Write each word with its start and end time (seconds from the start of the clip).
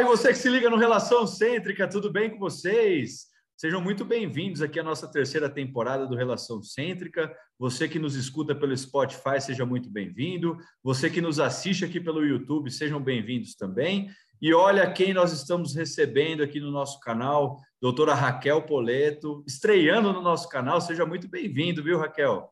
Aí 0.00 0.06
você 0.06 0.28
que 0.28 0.38
se 0.38 0.48
liga 0.48 0.70
no 0.70 0.78
Relação 0.78 1.26
Cêntrica, 1.26 1.86
tudo 1.86 2.10
bem 2.10 2.30
com 2.30 2.38
vocês? 2.38 3.26
Sejam 3.54 3.82
muito 3.82 4.02
bem-vindos 4.02 4.62
aqui 4.62 4.80
à 4.80 4.82
nossa 4.82 5.06
terceira 5.06 5.46
temporada 5.46 6.06
do 6.06 6.16
Relação 6.16 6.62
Cêntrica. 6.62 7.30
Você 7.58 7.86
que 7.86 7.98
nos 7.98 8.14
escuta 8.14 8.54
pelo 8.54 8.74
Spotify, 8.74 9.38
seja 9.38 9.66
muito 9.66 9.90
bem-vindo. 9.90 10.56
Você 10.82 11.10
que 11.10 11.20
nos 11.20 11.38
assiste 11.38 11.84
aqui 11.84 12.00
pelo 12.00 12.24
YouTube, 12.24 12.70
sejam 12.70 12.98
bem-vindos 12.98 13.54
também. 13.54 14.08
E 14.40 14.54
olha 14.54 14.90
quem 14.90 15.12
nós 15.12 15.34
estamos 15.34 15.74
recebendo 15.74 16.42
aqui 16.42 16.60
no 16.60 16.70
nosso 16.70 16.98
canal, 17.00 17.60
doutora 17.78 18.14
Raquel 18.14 18.62
Poleto, 18.62 19.44
estreando 19.46 20.14
no 20.14 20.22
nosso 20.22 20.48
canal. 20.48 20.80
Seja 20.80 21.04
muito 21.04 21.28
bem-vindo, 21.28 21.84
viu, 21.84 21.98
Raquel? 21.98 22.50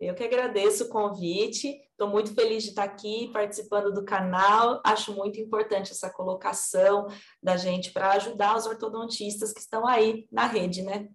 Eu 0.00 0.14
que 0.14 0.22
agradeço 0.22 0.84
o 0.84 0.88
convite, 0.88 1.76
estou 1.90 2.08
muito 2.08 2.32
feliz 2.32 2.62
de 2.62 2.68
estar 2.68 2.84
aqui 2.84 3.30
participando 3.32 3.92
do 3.92 4.04
canal. 4.04 4.80
Acho 4.84 5.12
muito 5.12 5.40
importante 5.40 5.90
essa 5.90 6.08
colocação 6.08 7.08
da 7.42 7.56
gente 7.56 7.90
para 7.90 8.12
ajudar 8.12 8.56
os 8.56 8.64
ortodontistas 8.64 9.52
que 9.52 9.58
estão 9.58 9.84
aí 9.84 10.24
na 10.30 10.46
rede, 10.46 10.82
né? 10.82 11.08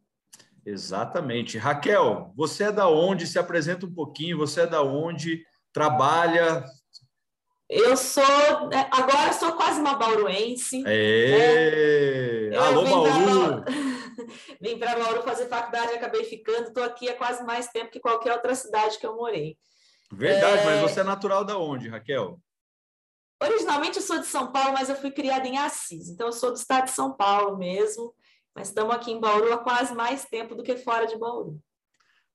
Exatamente. 0.65 1.57
Raquel, 1.57 2.33
você 2.35 2.65
é 2.65 2.71
da 2.73 2.89
onde? 2.89 3.25
Se 3.25 3.39
apresenta 3.39 3.85
um 3.85 3.93
pouquinho, 3.93 4.37
você 4.37 4.61
é 4.61 4.67
da 4.67 4.83
onde? 4.83 5.45
Trabalha? 5.71 6.65
Eu 7.69 7.95
sou, 7.95 8.67
né, 8.69 8.87
agora 8.91 9.31
sou 9.31 9.53
quase 9.53 9.79
uma 9.79 9.95
bauruense. 9.95 10.83
É. 10.85 12.49
Né? 12.51 12.57
Alô, 12.57 12.83
Bauru! 12.83 13.63
Vim 14.61 14.77
para 14.77 14.95
Bauru 14.97 15.21
fazer 15.23 15.47
faculdade, 15.47 15.93
acabei 15.93 16.23
ficando. 16.23 16.67
Estou 16.67 16.83
aqui 16.83 17.09
há 17.09 17.15
quase 17.15 17.43
mais 17.43 17.67
tempo 17.67 17.91
que 17.91 17.99
qualquer 17.99 18.33
outra 18.33 18.55
cidade 18.55 18.97
que 18.97 19.05
eu 19.05 19.15
morei. 19.15 19.57
Verdade, 20.11 20.61
é... 20.61 20.65
mas 20.65 20.81
você 20.81 20.99
é 20.99 21.03
natural 21.03 21.43
da 21.43 21.57
onde, 21.57 21.89
Raquel? 21.89 22.39
Originalmente 23.41 23.97
eu 23.97 24.03
sou 24.03 24.19
de 24.19 24.27
São 24.27 24.51
Paulo, 24.51 24.73
mas 24.73 24.89
eu 24.89 24.95
fui 24.95 25.11
criada 25.11 25.47
em 25.47 25.57
Assis. 25.57 26.09
Então 26.09 26.27
eu 26.27 26.33
sou 26.33 26.51
do 26.51 26.57
estado 26.57 26.85
de 26.85 26.91
São 26.91 27.11
Paulo 27.13 27.57
mesmo. 27.57 28.13
Mas 28.55 28.67
estamos 28.67 28.93
aqui 28.93 29.11
em 29.11 29.19
Bauru 29.19 29.51
há 29.51 29.57
quase 29.57 29.93
mais 29.95 30.25
tempo 30.25 30.55
do 30.55 30.63
que 30.63 30.77
fora 30.77 31.07
de 31.07 31.17
Bauru. 31.17 31.59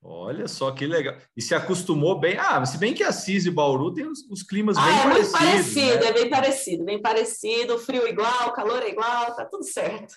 Olha 0.03 0.47
só 0.47 0.71
que 0.71 0.87
legal. 0.87 1.17
E 1.37 1.43
se 1.43 1.55
acostumou 1.55 2.19
bem. 2.19 2.37
Ah, 2.39 2.65
se 2.65 2.79
bem 2.79 2.95
que 2.95 3.03
Assis 3.03 3.47
e 3.47 3.51
Bauru 3.51 3.93
tem 3.93 4.07
os, 4.07 4.21
os 4.31 4.43
climas 4.43 4.77
ah, 4.77 4.83
bem 4.83 4.95
é 4.95 5.03
parecidos. 5.03 5.31
Muito 5.31 5.51
parecido, 5.51 5.99
né? 5.99 6.07
é 6.07 6.13
bem 6.13 6.31
parecido, 6.31 6.85
bem 6.85 7.03
parecido. 7.03 7.79
Frio 7.79 8.07
igual, 8.07 8.53
calor 8.53 8.83
é 8.83 8.91
igual, 8.91 9.35
tá 9.35 9.45
tudo 9.45 9.65
certo. 9.65 10.15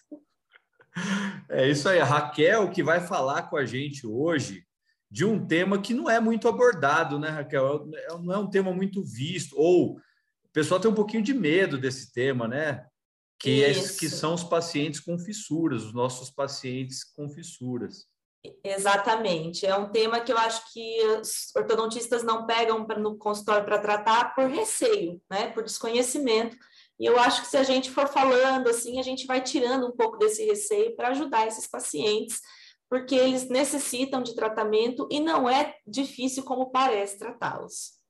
É 1.50 1.70
isso 1.70 1.88
aí, 1.88 2.00
a 2.00 2.06
Raquel 2.06 2.70
que 2.70 2.84
vai 2.84 3.00
falar 3.00 3.44
com 3.44 3.58
a 3.58 3.66
gente 3.66 4.06
hoje 4.06 4.66
de 5.10 5.26
um 5.26 5.46
tema 5.46 5.82
que 5.82 5.94
não 5.94 6.10
é 6.10 6.20
muito 6.20 6.48
abordado, 6.48 7.20
né, 7.20 7.30
Raquel? 7.30 7.90
É, 7.94 8.18
não 8.18 8.34
é 8.34 8.38
um 8.38 8.50
tema 8.50 8.72
muito 8.74 9.04
visto, 9.04 9.56
ou 9.58 9.98
o 9.98 10.54
pessoal 10.54 10.80
tem 10.80 10.90
um 10.90 10.96
pouquinho 10.96 11.24
de 11.24 11.34
medo 11.34 11.78
desse 11.78 12.14
tema, 12.14 12.48
né? 12.48 12.86
Que, 13.38 13.64
é, 13.64 13.74
que 13.74 14.08
são 14.08 14.36
os 14.36 14.44
pacientes 14.44 15.00
com 15.00 15.18
fissuras, 15.18 15.84
os 15.84 15.94
nossos 15.94 16.30
pacientes 16.30 17.04
com 17.04 17.28
fissuras. 17.28 18.06
Exatamente. 18.64 19.66
É 19.66 19.76
um 19.76 19.90
tema 19.90 20.20
que 20.20 20.32
eu 20.32 20.38
acho 20.38 20.72
que 20.72 21.00
os 21.20 21.52
ortodontistas 21.56 22.24
não 22.24 22.46
pegam 22.46 22.86
no 22.98 23.18
consultório 23.18 23.66
para 23.66 23.80
tratar 23.80 24.36
por 24.36 24.48
receio, 24.48 25.22
né? 25.30 25.48
Por 25.48 25.64
desconhecimento. 25.64 26.56
E 27.00 27.06
eu 27.06 27.20
acho 27.20 27.42
que 27.42 27.48
se 27.48 27.58
a 27.58 27.64
gente 27.64 27.90
for 27.90 28.08
falando 28.08 28.70
assim, 28.70 29.00
a 29.00 29.04
gente 29.04 29.26
vai 29.26 29.42
tirando 29.42 29.88
um 29.88 29.92
pouco 29.92 30.18
desse 30.18 30.46
receio 30.46 30.96
para 30.96 31.10
ajudar 31.10 31.48
esses 31.48 31.68
pacientes, 31.68 32.40
porque 32.90 33.16
eles 33.16 33.50
necessitam 33.50 34.22
de 34.22 34.36
tratamento 34.36 35.08
e 35.10 35.20
não 35.20 35.50
é 35.50 35.76
difícil 35.88 36.44
como 36.44 36.72
parece 36.72 37.18
tratá-los. 37.18 38.02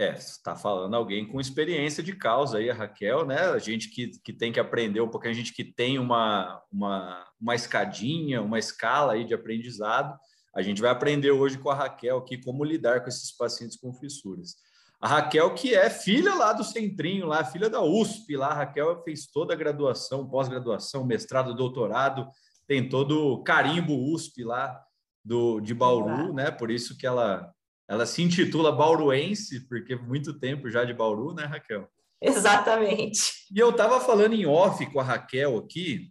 É, 0.00 0.14
está 0.14 0.56
falando 0.56 0.94
alguém 0.94 1.26
com 1.26 1.38
experiência 1.38 2.02
de 2.02 2.16
causa 2.16 2.56
aí, 2.56 2.70
a 2.70 2.74
Raquel, 2.74 3.26
né? 3.26 3.38
A 3.50 3.58
gente 3.58 3.90
que, 3.90 4.08
que 4.24 4.32
tem 4.32 4.50
que 4.50 4.58
aprender 4.58 5.02
um 5.02 5.08
pouco, 5.10 5.28
a 5.28 5.32
gente 5.32 5.52
que 5.52 5.62
tem 5.62 5.98
uma, 5.98 6.62
uma, 6.72 7.26
uma 7.38 7.54
escadinha, 7.54 8.40
uma 8.40 8.58
escala 8.58 9.12
aí 9.12 9.24
de 9.26 9.34
aprendizado. 9.34 10.18
A 10.56 10.62
gente 10.62 10.80
vai 10.80 10.90
aprender 10.90 11.32
hoje 11.32 11.58
com 11.58 11.68
a 11.68 11.74
Raquel 11.74 12.16
aqui 12.16 12.38
como 12.38 12.64
lidar 12.64 13.02
com 13.02 13.08
esses 13.08 13.30
pacientes 13.36 13.76
com 13.76 13.92
fissuras. 13.92 14.54
A 15.00 15.08
Raquel, 15.08 15.54
que 15.54 15.74
é 15.74 15.88
filha 15.88 16.34
lá 16.34 16.52
do 16.52 16.62
Centrinho, 16.62 17.26
lá, 17.26 17.42
filha 17.42 17.70
da 17.70 17.80
USP, 17.80 18.36
lá, 18.36 18.48
a 18.48 18.54
Raquel 18.54 19.02
fez 19.02 19.26
toda 19.26 19.54
a 19.54 19.56
graduação, 19.56 20.28
pós-graduação, 20.28 21.06
mestrado, 21.06 21.54
doutorado, 21.54 22.28
tem 22.66 22.86
todo 22.86 23.32
o 23.32 23.42
carimbo 23.42 24.12
USP 24.12 24.44
lá 24.44 24.78
do, 25.24 25.58
de 25.60 25.72
Bauru, 25.72 26.34
né? 26.34 26.50
Por 26.50 26.70
isso 26.70 26.96
que 26.98 27.06
ela 27.06 27.50
ela 27.90 28.06
se 28.06 28.22
intitula 28.22 28.70
bauruense, 28.70 29.66
porque 29.66 29.96
muito 29.96 30.38
tempo 30.38 30.70
já 30.70 30.84
de 30.84 30.94
Bauru, 30.94 31.34
né, 31.34 31.44
Raquel? 31.44 31.88
Exatamente. 32.22 33.32
E 33.52 33.58
eu 33.58 33.70
estava 33.70 33.98
falando 33.98 34.32
em 34.32 34.46
off 34.46 34.86
com 34.92 35.00
a 35.00 35.02
Raquel 35.02 35.56
aqui, 35.56 36.08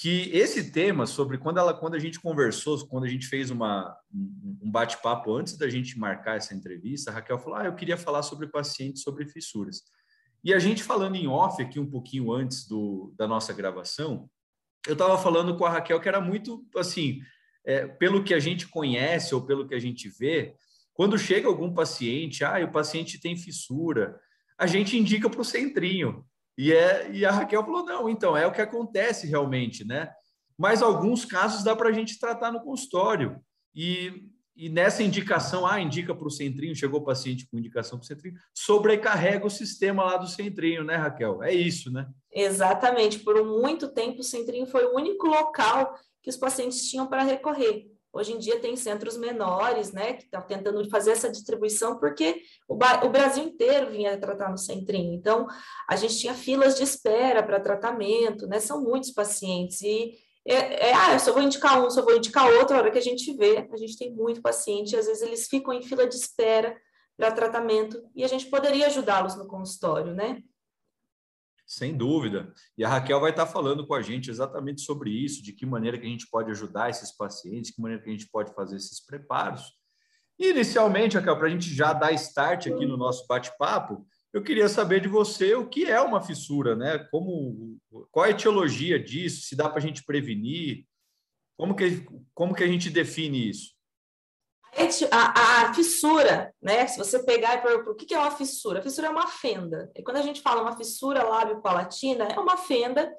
que 0.00 0.30
esse 0.32 0.70
tema 0.70 1.06
sobre 1.06 1.38
quando 1.38 1.58
ela 1.58 1.74
quando 1.74 1.94
a 1.94 1.98
gente 1.98 2.20
conversou, 2.20 2.86
quando 2.86 3.04
a 3.04 3.08
gente 3.08 3.26
fez 3.26 3.50
uma, 3.50 3.96
um 4.14 4.70
bate-papo 4.70 5.34
antes 5.34 5.56
da 5.56 5.68
gente 5.68 5.98
marcar 5.98 6.36
essa 6.36 6.54
entrevista, 6.54 7.10
a 7.10 7.14
Raquel 7.14 7.38
falou: 7.38 7.58
"Ah, 7.58 7.64
eu 7.64 7.74
queria 7.74 7.96
falar 7.96 8.22
sobre 8.22 8.46
pacientes 8.46 9.02
sobre 9.02 9.26
fissuras". 9.26 9.82
E 10.44 10.54
a 10.54 10.58
gente 10.58 10.84
falando 10.84 11.16
em 11.16 11.26
off 11.26 11.60
aqui 11.60 11.80
um 11.80 11.90
pouquinho 11.90 12.32
antes 12.32 12.66
do, 12.68 13.12
da 13.16 13.26
nossa 13.26 13.52
gravação, 13.52 14.30
eu 14.86 14.92
estava 14.92 15.18
falando 15.18 15.56
com 15.56 15.64
a 15.64 15.70
Raquel 15.70 16.00
que 16.00 16.08
era 16.08 16.20
muito 16.20 16.64
assim, 16.76 17.20
é, 17.64 17.86
pelo 17.86 18.22
que 18.22 18.32
a 18.32 18.38
gente 18.38 18.68
conhece 18.68 19.34
ou 19.34 19.44
pelo 19.44 19.66
que 19.66 19.74
a 19.74 19.80
gente 19.80 20.08
vê, 20.08 20.54
quando 20.94 21.18
chega 21.18 21.48
algum 21.48 21.72
paciente, 21.74 22.44
ah, 22.44 22.64
o 22.64 22.72
paciente 22.72 23.20
tem 23.20 23.36
fissura, 23.36 24.18
a 24.56 24.66
gente 24.66 24.96
indica 24.96 25.28
para 25.28 25.40
o 25.40 25.44
centrinho. 25.44 26.24
E, 26.58 26.72
é, 26.72 27.08
e 27.12 27.24
a 27.24 27.30
Raquel 27.30 27.64
falou: 27.64 27.84
não, 27.84 28.08
então, 28.08 28.36
é 28.36 28.44
o 28.44 28.52
que 28.52 28.60
acontece 28.60 29.28
realmente, 29.28 29.86
né? 29.86 30.10
Mas 30.58 30.82
alguns 30.82 31.24
casos 31.24 31.62
dá 31.62 31.76
para 31.76 31.88
a 31.88 31.92
gente 31.92 32.18
tratar 32.18 32.50
no 32.50 32.60
consultório. 32.60 33.40
E, 33.72 34.24
e 34.56 34.68
nessa 34.68 35.04
indicação, 35.04 35.64
ah, 35.64 35.80
indica 35.80 36.12
para 36.12 36.26
o 36.26 36.30
centrinho, 36.30 36.74
chegou 36.74 36.98
o 36.98 37.04
paciente 37.04 37.46
com 37.48 37.56
indicação 37.56 37.96
para 37.96 38.04
o 38.04 38.08
centrinho, 38.08 38.34
sobrecarrega 38.52 39.46
o 39.46 39.50
sistema 39.50 40.02
lá 40.02 40.16
do 40.16 40.26
centrinho, 40.26 40.82
né, 40.82 40.96
Raquel? 40.96 41.44
É 41.44 41.54
isso, 41.54 41.92
né? 41.92 42.08
Exatamente. 42.32 43.20
Por 43.20 43.44
muito 43.44 43.86
tempo, 43.86 44.18
o 44.18 44.24
centrinho 44.24 44.66
foi 44.66 44.84
o 44.84 44.96
único 44.96 45.28
local 45.28 45.94
que 46.20 46.28
os 46.28 46.36
pacientes 46.36 46.90
tinham 46.90 47.06
para 47.06 47.22
recorrer. 47.22 47.86
Hoje 48.12 48.32
em 48.32 48.38
dia 48.38 48.58
tem 48.58 48.74
centros 48.74 49.16
menores, 49.16 49.92
né, 49.92 50.14
que 50.14 50.24
estão 50.24 50.40
tá 50.40 50.46
tentando 50.46 50.88
fazer 50.88 51.12
essa 51.12 51.30
distribuição, 51.30 51.98
porque 51.98 52.42
o, 52.66 52.74
o, 52.74 53.08
Brasil 53.10 53.44
inteiro 53.44 53.90
vinha 53.90 54.18
tratar 54.18 54.50
no 54.50 54.56
centrinho. 54.56 55.12
Então, 55.12 55.46
a 55.88 55.94
gente 55.94 56.18
tinha 56.18 56.34
filas 56.34 56.76
de 56.76 56.82
espera 56.82 57.42
para 57.42 57.60
tratamento, 57.60 58.46
né, 58.46 58.60
são 58.60 58.82
muitos 58.82 59.10
pacientes. 59.10 59.82
E, 59.82 60.14
é, 60.46 60.88
é, 60.88 60.94
ah, 60.94 61.12
eu 61.12 61.20
só 61.20 61.32
vou 61.32 61.42
indicar 61.42 61.84
um, 61.84 61.90
só 61.90 62.02
vou 62.02 62.16
indicar 62.16 62.50
outro, 62.54 62.74
a 62.74 62.80
hora 62.80 62.90
que 62.90 62.98
a 62.98 63.02
gente 63.02 63.32
vê, 63.36 63.68
a 63.70 63.76
gente 63.76 63.98
tem 63.98 64.10
muito 64.10 64.40
paciente, 64.40 64.96
às 64.96 65.06
vezes 65.06 65.22
eles 65.22 65.46
ficam 65.46 65.74
em 65.74 65.82
fila 65.82 66.06
de 66.06 66.16
espera 66.16 66.74
para 67.16 67.32
tratamento, 67.32 68.02
e 68.14 68.24
a 68.24 68.28
gente 68.28 68.46
poderia 68.46 68.86
ajudá-los 68.86 69.36
no 69.36 69.46
consultório, 69.46 70.14
né? 70.14 70.42
Sem 71.68 71.94
dúvida. 71.94 72.50
E 72.78 72.82
a 72.82 72.88
Raquel 72.88 73.20
vai 73.20 73.30
estar 73.30 73.44
falando 73.44 73.86
com 73.86 73.92
a 73.92 74.00
gente 74.00 74.30
exatamente 74.30 74.80
sobre 74.80 75.10
isso, 75.10 75.42
de 75.42 75.52
que 75.52 75.66
maneira 75.66 75.98
que 75.98 76.06
a 76.06 76.08
gente 76.08 76.26
pode 76.30 76.50
ajudar 76.50 76.88
esses 76.88 77.14
pacientes, 77.14 77.70
que 77.70 77.82
maneira 77.82 78.02
que 78.02 78.08
a 78.08 78.12
gente 78.12 78.26
pode 78.30 78.54
fazer 78.54 78.76
esses 78.76 79.04
preparos. 79.04 79.62
E, 80.38 80.48
inicialmente, 80.48 81.18
Raquel, 81.18 81.36
para 81.36 81.46
a 81.46 81.50
gente 81.50 81.68
já 81.74 81.92
dar 81.92 82.12
start 82.12 82.68
aqui 82.68 82.86
no 82.86 82.96
nosso 82.96 83.26
bate-papo, 83.26 84.06
eu 84.32 84.42
queria 84.42 84.66
saber 84.66 85.02
de 85.02 85.08
você 85.08 85.54
o 85.54 85.68
que 85.68 85.84
é 85.84 86.00
uma 86.00 86.22
fissura, 86.22 86.74
né? 86.74 86.98
Como, 87.10 87.78
qual 88.10 88.24
a 88.24 88.30
etiologia 88.30 88.98
disso? 88.98 89.42
Se 89.42 89.54
dá 89.54 89.68
para 89.68 89.78
a 89.78 89.82
gente 89.82 90.04
prevenir? 90.04 90.86
Como 91.58 91.74
que, 91.74 92.06
como 92.32 92.54
que 92.54 92.64
a 92.64 92.68
gente 92.68 92.88
define 92.88 93.50
isso? 93.50 93.77
A, 95.10 95.70
a, 95.70 95.74
fissura, 95.74 96.54
né? 96.62 96.86
Se 96.86 96.98
você 96.98 97.22
pegar 97.24 97.56
e 97.56 97.62
perguntar 97.62 97.90
o 97.90 97.94
que 97.94 98.14
é 98.14 98.18
uma 98.18 98.30
fissura? 98.30 98.78
A 98.78 98.82
fissura 98.82 99.08
é 99.08 99.10
uma 99.10 99.26
fenda. 99.26 99.90
E 99.96 100.02
quando 100.02 100.18
a 100.18 100.22
gente 100.22 100.40
fala 100.40 100.62
uma 100.62 100.76
fissura 100.76 101.24
lábio-palatina, 101.24 102.24
é 102.24 102.38
uma 102.38 102.56
fenda 102.56 103.12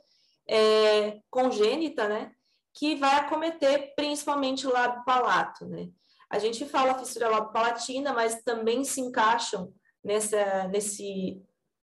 é, 0.48 1.20
congênita, 1.30 2.08
né? 2.08 2.32
Que 2.74 2.96
vai 2.96 3.16
acometer 3.16 3.94
principalmente 3.96 4.66
o 4.66 4.72
lábio-palato, 4.72 5.66
né? 5.66 5.90
A 6.30 6.40
gente 6.40 6.66
fala 6.66 6.98
fissura 6.98 7.30
lábio-palatina, 7.30 8.14
mas 8.14 8.42
também 8.44 8.84
se 8.84 9.02
encaixam 9.02 9.74
nessa, 10.04 10.68
nesse 10.68 11.42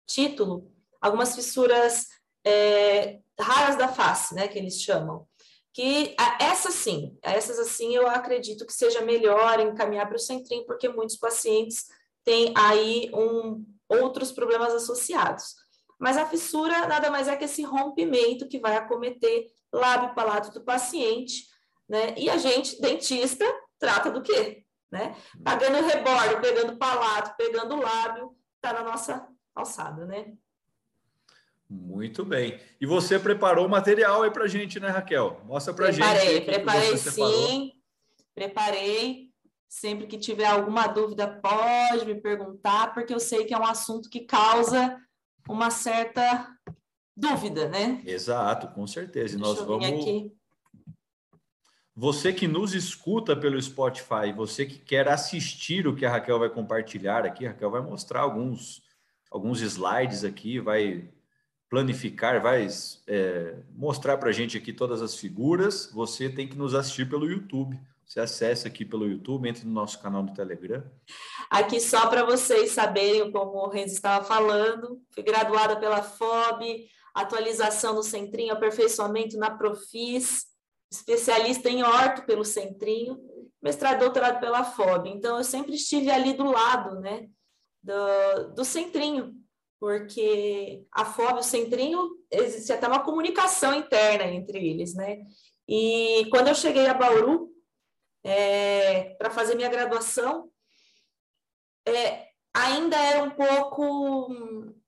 título 0.07 0.71
algumas 1.01 1.35
fissuras 1.35 2.07
é, 2.45 3.19
raras 3.39 3.75
da 3.75 3.87
face, 3.87 4.33
né? 4.33 4.47
Que 4.47 4.57
eles 4.57 4.81
chamam 4.81 5.27
que 5.75 6.15
essa 6.39 6.71
sim, 6.71 7.19
essas 7.21 7.59
assim 7.59 7.93
eu 7.93 8.07
acredito 8.07 8.65
que 8.65 8.71
seja 8.71 9.01
melhor 9.01 9.59
encaminhar 9.59 10.07
para 10.07 10.15
o 10.15 10.19
centrinho, 10.19 10.65
porque 10.65 10.87
muitos 10.87 11.17
pacientes 11.17 11.87
têm 12.23 12.53
aí 12.55 13.11
um, 13.13 13.65
outros 13.89 14.31
problemas 14.31 14.73
associados. 14.73 15.53
Mas 15.99 16.15
a 16.15 16.25
fissura 16.25 16.87
nada 16.87 17.11
mais 17.11 17.27
é 17.27 17.35
que 17.35 17.43
esse 17.43 17.61
rompimento 17.61 18.47
que 18.47 18.57
vai 18.57 18.77
acometer 18.77 19.47
lábio 19.69 20.15
palato 20.15 20.49
do 20.57 20.63
paciente, 20.63 21.45
né? 21.89 22.13
E 22.15 22.29
a 22.29 22.37
gente, 22.37 22.79
dentista, 22.79 23.45
trata 23.77 24.09
do 24.09 24.21
quê? 24.21 24.63
Né? 24.89 25.13
Pagando 25.43 25.85
rebordo, 25.85 26.39
pegando 26.39 26.77
palato, 26.77 27.35
pegando 27.35 27.81
lábio, 27.81 28.33
está 28.55 28.71
na 28.71 28.89
nossa 28.89 29.27
alçada, 29.53 30.05
né? 30.05 30.31
Muito 31.69 32.23
bem. 32.23 32.59
E 32.79 32.85
você 32.85 33.17
preparou 33.17 33.65
o 33.65 33.69
material 33.69 34.23
aí 34.23 34.31
para 34.31 34.47
gente, 34.47 34.79
né, 34.79 34.89
Raquel? 34.89 35.41
Mostra 35.45 35.73
para 35.73 35.91
gente. 35.91 36.05
Preparei, 36.05 36.41
preparei 36.41 36.97
sim. 36.97 37.71
Preparei. 38.33 39.25
Sempre 39.67 40.07
que 40.07 40.17
tiver 40.17 40.45
alguma 40.45 40.87
dúvida, 40.87 41.27
pode 41.27 42.05
me 42.05 42.15
perguntar, 42.15 42.93
porque 42.93 43.13
eu 43.13 43.19
sei 43.19 43.43
que 43.43 43.53
é 43.53 43.57
um 43.57 43.65
assunto 43.65 44.09
que 44.09 44.21
causa 44.21 44.97
uma 45.49 45.69
certa 45.69 46.47
dúvida, 47.15 47.67
né? 47.67 48.01
Exato, 48.05 48.67
com 48.69 48.85
certeza. 48.87 49.35
E 49.35 49.39
nós 49.39 49.59
vamos. 49.59 49.85
Aqui. 49.85 50.31
Você 51.95 52.31
que 52.31 52.47
nos 52.47 52.73
escuta 52.73 53.35
pelo 53.35 53.61
Spotify, 53.61 54.31
você 54.35 54.65
que 54.65 54.77
quer 54.77 55.07
assistir 55.07 55.87
o 55.87 55.95
que 55.95 56.05
a 56.05 56.11
Raquel 56.11 56.39
vai 56.39 56.49
compartilhar 56.49 57.25
aqui, 57.25 57.45
a 57.45 57.49
Raquel 57.49 57.71
vai 57.71 57.81
mostrar 57.81 58.21
alguns, 58.21 58.81
alguns 59.31 59.61
slides 59.61 60.23
aqui, 60.23 60.59
vai 60.59 61.09
planificar, 61.75 62.41
vai 62.41 62.69
é, 63.05 63.57
mostrar 63.75 64.17
para 64.17 64.29
a 64.29 64.31
gente 64.31 64.57
aqui 64.57 64.71
todas 64.71 65.01
as 65.01 65.17
figuras. 65.17 65.89
Você 65.91 66.29
tem 66.29 66.47
que 66.47 66.57
nos 66.57 66.73
assistir 66.73 67.09
pelo 67.09 67.29
YouTube. 67.29 67.77
Você 68.05 68.21
acessa 68.21 68.69
aqui 68.69 68.85
pelo 68.85 69.05
YouTube, 69.05 69.49
entre 69.49 69.65
no 69.65 69.73
nosso 69.73 70.01
canal 70.01 70.23
do 70.23 70.33
Telegram. 70.33 70.81
Aqui 71.49 71.81
só 71.81 72.07
para 72.07 72.23
vocês 72.23 72.71
saberem 72.71 73.29
como 73.29 73.57
o 73.57 73.67
Renzo 73.67 73.93
estava 73.93 74.23
falando, 74.23 75.01
fui 75.13 75.21
graduada 75.21 75.75
pela 75.75 76.01
FOB, 76.01 76.87
atualização 77.13 77.93
no 77.93 78.03
Centrinho, 78.03 78.53
aperfeiçoamento 78.53 79.37
na 79.37 79.51
Profis, 79.51 80.45
especialista 80.89 81.69
em 81.69 81.83
orto 81.83 82.25
pelo 82.25 82.45
Centrinho, 82.45 83.19
mestrado 83.61 83.99
doutorado 83.99 84.39
pela 84.39 84.63
FOB. 84.63 85.09
Então, 85.09 85.37
eu 85.37 85.43
sempre 85.43 85.73
estive 85.75 86.09
ali 86.09 86.31
do 86.31 86.49
lado, 86.49 87.01
né, 87.01 87.27
do, 87.83 88.53
do 88.53 88.63
Centrinho, 88.63 89.33
porque 89.79 90.85
a 90.91 91.05
FOB 91.05 91.37
e 91.37 91.39
o 91.39 91.43
Centrinho, 91.43 92.09
existe 92.31 92.71
até 92.71 92.87
uma 92.87 93.03
comunicação 93.03 93.73
interna 93.73 94.25
entre 94.25 94.57
eles, 94.57 94.93
né? 94.95 95.19
E 95.67 96.27
quando 96.29 96.47
eu 96.47 96.55
cheguei 96.55 96.87
a 96.87 96.93
Bauru, 96.93 97.49
é, 98.23 99.15
para 99.19 99.29
fazer 99.29 99.55
minha 99.55 99.69
graduação, 99.69 100.49
é, 101.87 102.27
ainda 102.53 102.97
era 102.97 103.23
um 103.23 103.29
pouco. 103.29 104.33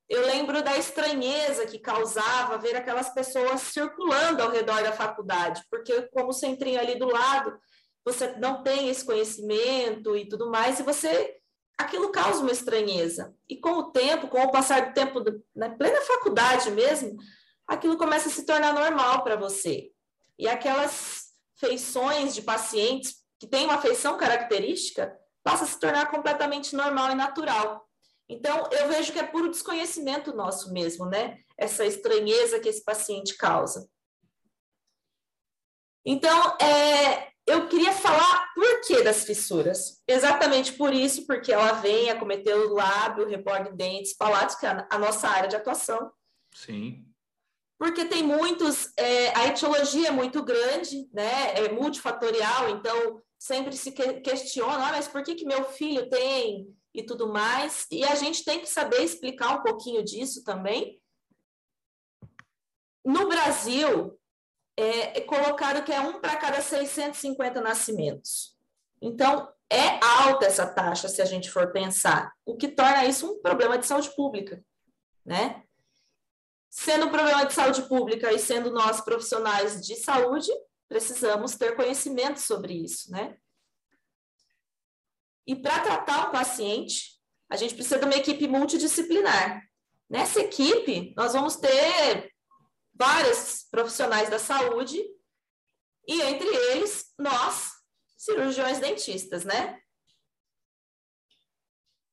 Eu 0.10 0.26
lembro 0.26 0.64
da 0.64 0.78
estranheza 0.78 1.68
que 1.68 1.80
causava 1.80 2.58
ver 2.58 2.76
aquelas 2.76 3.10
pessoas 3.14 3.62
circulando 3.62 4.42
ao 4.42 4.50
redor 4.50 4.82
da 4.82 4.94
faculdade, 4.94 5.62
porque, 5.70 6.04
como 6.14 6.30
o 6.30 6.34
centrinho 6.34 6.80
ali 6.80 6.98
do 6.98 7.08
lado, 7.08 7.60
você 8.06 8.36
não 8.38 8.64
tem 8.64 8.90
esse 8.90 9.06
conhecimento 9.06 10.16
e 10.16 10.28
tudo 10.28 10.50
mais, 10.50 10.80
e 10.80 10.84
você. 10.84 11.37
Aquilo 11.78 12.12
causa 12.12 12.42
uma 12.42 12.52
estranheza. 12.52 13.36
E 13.48 13.58
com 13.58 13.72
o 13.72 13.92
tempo, 13.92 14.28
com 14.28 14.42
o 14.42 14.52
passar 14.52 14.88
do 14.88 14.94
tempo, 14.94 15.24
na 15.56 15.70
plena 15.70 16.02
faculdade 16.02 16.72
mesmo, 16.72 17.18
aquilo 17.68 17.98
começa 17.98 18.30
a 18.30 18.32
se 18.32 18.46
tornar 18.46 18.74
normal 18.74 19.24
para 19.24 19.36
você. 19.36 19.92
E 20.40 20.48
aquelas 20.48 21.28
feições 21.56 22.34
de 22.34 22.42
pacientes 22.42 23.18
que 23.40 23.48
tem 23.48 23.66
uma 23.66 23.82
feição 23.82 24.18
característica, 24.18 25.16
passa 25.44 25.64
a 25.64 25.68
se 25.68 25.80
tornar 25.80 26.10
completamente 26.10 26.76
normal 26.76 27.12
e 27.12 27.16
natural. 27.16 27.88
Então, 28.28 28.68
eu 28.72 28.90
vejo 28.90 29.14
que 29.14 29.20
é 29.20 29.24
puro 29.24 29.50
desconhecimento 29.50 30.36
nosso 30.36 30.74
mesmo, 30.74 31.06
né? 31.06 31.40
Essa 31.58 31.86
estranheza 31.86 32.60
que 32.60 32.68
esse 32.68 32.84
paciente 32.84 33.38
causa. 33.38 33.90
Então, 36.06 36.58
é, 36.58 37.32
eu 37.48 37.68
queria 37.68 37.94
falar 37.94 38.54
por 38.54 38.82
que 38.82 39.02
das 39.02 39.24
fissuras. 39.24 40.02
Exatamente 40.08 40.74
por 40.74 40.94
isso, 40.94 41.26
porque 41.26 41.52
ela 41.52 41.74
vem 41.74 42.10
a 42.10 42.20
cometer 42.20 42.54
o 42.54 42.74
lábio, 42.74 43.28
rebordo 43.28 43.72
de 43.72 43.78
dentes, 43.78 44.16
palatos, 44.16 44.56
que 44.56 44.66
é 44.66 44.86
a 44.90 45.00
nossa 45.00 45.28
área 45.28 45.50
de 45.50 45.56
atuação. 45.56 46.12
Sim 46.54 47.08
porque 47.78 48.06
tem 48.06 48.24
muitos, 48.24 48.92
é, 48.98 49.38
a 49.38 49.48
etiologia 49.48 50.08
é 50.08 50.12
muito 50.12 50.44
grande, 50.44 51.08
né, 51.14 51.54
é 51.54 51.72
multifatorial, 51.72 52.70
então 52.70 53.22
sempre 53.40 53.78
se 53.78 53.92
questiona, 53.92 54.88
ah, 54.88 54.92
mas 54.92 55.08
por 55.08 55.22
que, 55.22 55.36
que 55.36 55.46
meu 55.46 55.64
filho 55.64 56.10
tem 56.10 56.76
e 56.94 57.04
tudo 57.04 57.32
mais, 57.32 57.86
e 57.92 58.04
a 58.04 58.16
gente 58.16 58.44
tem 58.44 58.60
que 58.60 58.68
saber 58.68 59.04
explicar 59.04 59.60
um 59.60 59.62
pouquinho 59.62 60.04
disso 60.04 60.44
também. 60.44 61.00
No 63.06 63.28
Brasil, 63.28 64.17
é, 64.78 65.18
é 65.18 65.22
colocado 65.22 65.84
que 65.84 65.92
é 65.92 66.00
um 66.00 66.22
para 66.22 66.38
cada 66.38 66.62
650 66.62 67.60
nascimentos. 67.60 68.56
Então, 69.02 69.52
é 69.70 70.00
alta 70.04 70.46
essa 70.46 70.66
taxa, 70.66 71.10
se 71.10 71.22
a 71.22 71.26
gente 71.26 71.50
for 71.50 71.72
pensar, 71.74 72.34
o 72.46 72.56
que 72.56 72.70
torna 72.70 73.06
isso 73.06 73.30
um 73.30 73.42
problema 73.42 73.78
de 73.78 73.86
saúde 73.86 74.16
pública, 74.16 74.64
né? 75.26 75.64
Sendo 76.70 77.08
um 77.08 77.12
problema 77.12 77.46
de 77.46 77.54
saúde 77.54 77.82
pública 77.84 78.32
e 78.32 78.40
sendo 78.40 78.72
nós 78.72 79.02
profissionais 79.02 79.82
de 79.86 79.96
saúde, 79.96 80.52
precisamos 80.88 81.56
ter 81.56 81.76
conhecimento 81.76 82.40
sobre 82.40 82.74
isso, 82.74 83.12
né? 83.12 83.36
E 85.46 85.56
para 85.56 85.80
tratar 85.80 86.28
o 86.28 86.32
paciente, 86.32 87.18
a 87.50 87.56
gente 87.56 87.74
precisa 87.74 87.98
de 87.98 88.06
uma 88.06 88.16
equipe 88.16 88.48
multidisciplinar. 88.48 89.64
Nessa 90.10 90.42
equipe, 90.42 91.14
nós 91.16 91.34
vamos 91.34 91.56
ter 91.56 92.32
vários 92.98 93.68
profissionais 93.70 94.30
da 94.30 94.40
saúde 94.40 95.02
e 96.08 96.22
entre 96.22 96.48
eles 96.48 97.14
nós, 97.18 97.74
cirurgiões 98.18 98.80
dentistas, 98.80 99.44
né? 99.44 99.80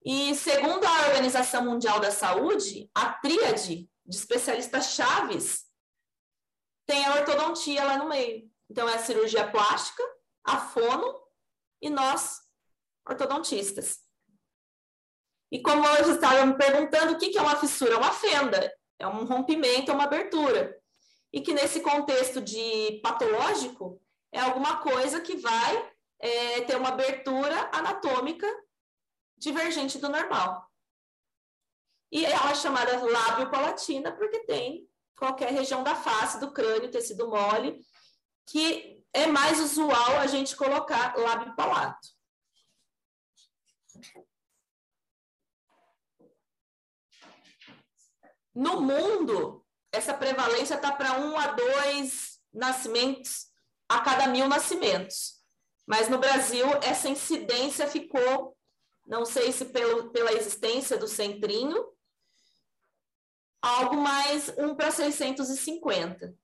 E 0.04 0.34
segundo 0.34 0.84
a 0.84 1.08
Organização 1.08 1.64
Mundial 1.64 1.98
da 1.98 2.10
Saúde, 2.10 2.90
a 2.94 3.14
tríade 3.14 3.88
de 4.04 4.16
especialistas 4.16 4.94
chaves, 4.94 5.64
tem 6.86 7.06
a 7.06 7.14
ortodontia 7.14 7.82
lá 7.84 7.96
no 7.96 8.08
meio. 8.08 8.50
Então, 8.68 8.86
é 8.86 8.96
a 8.96 8.98
cirurgia 8.98 9.50
plástica, 9.50 10.02
a 10.44 10.58
fono 10.58 11.22
e 11.80 11.88
nós, 11.88 12.40
ortodontistas. 13.08 14.00
E 15.50 15.62
como 15.62 15.82
você 15.82 16.12
estava 16.12 16.44
me 16.44 16.56
perguntando, 16.58 17.14
o 17.14 17.18
que 17.18 17.38
é 17.38 17.40
uma 17.40 17.56
fissura? 17.56 17.94
É 17.94 17.96
uma 17.96 18.12
fenda, 18.12 18.70
é 18.98 19.06
um 19.06 19.24
rompimento, 19.24 19.90
é 19.90 19.94
uma 19.94 20.04
abertura. 20.04 20.78
E 21.32 21.40
que 21.40 21.52
nesse 21.52 21.80
contexto 21.80 22.40
de 22.40 23.00
patológico, 23.02 24.00
é 24.32 24.40
alguma 24.40 24.78
coisa 24.78 25.20
que 25.20 25.36
vai 25.36 25.92
é, 26.18 26.60
ter 26.62 26.76
uma 26.76 26.90
abertura 26.90 27.70
anatômica 27.72 28.46
divergente 29.36 29.98
do 29.98 30.08
normal. 30.08 30.68
E 32.10 32.24
ela 32.24 32.50
é 32.50 32.54
chamada 32.54 33.04
lábio 33.04 33.50
palatina 33.50 34.12
porque 34.12 34.40
tem 34.40 34.88
qualquer 35.16 35.52
região 35.52 35.82
da 35.82 35.94
face, 35.94 36.40
do 36.40 36.52
crânio, 36.52 36.90
tecido 36.90 37.28
mole, 37.28 37.80
que 38.46 39.02
é 39.12 39.26
mais 39.26 39.60
usual 39.60 40.18
a 40.18 40.26
gente 40.26 40.56
colocar 40.56 41.16
lábio 41.16 41.54
No 48.54 48.80
mundo, 48.80 49.64
essa 49.92 50.14
prevalência 50.14 50.74
está 50.74 50.92
para 50.92 51.18
um 51.20 51.36
a 51.38 51.48
dois 51.48 52.38
nascimentos 52.52 53.52
a 53.88 54.00
cada 54.00 54.26
mil 54.26 54.48
nascimentos. 54.48 55.34
Mas 55.86 56.08
no 56.08 56.18
Brasil, 56.18 56.66
essa 56.82 57.08
incidência 57.08 57.86
ficou, 57.86 58.56
não 59.06 59.24
sei 59.24 59.52
se 59.52 59.66
pelo, 59.66 60.10
pela 60.10 60.32
existência 60.32 60.96
do 60.96 61.06
centrinho, 61.06 61.84
algo 63.60 63.96
mais 63.96 64.52
1 64.56 64.74
para 64.74 64.90
650. 64.90 66.34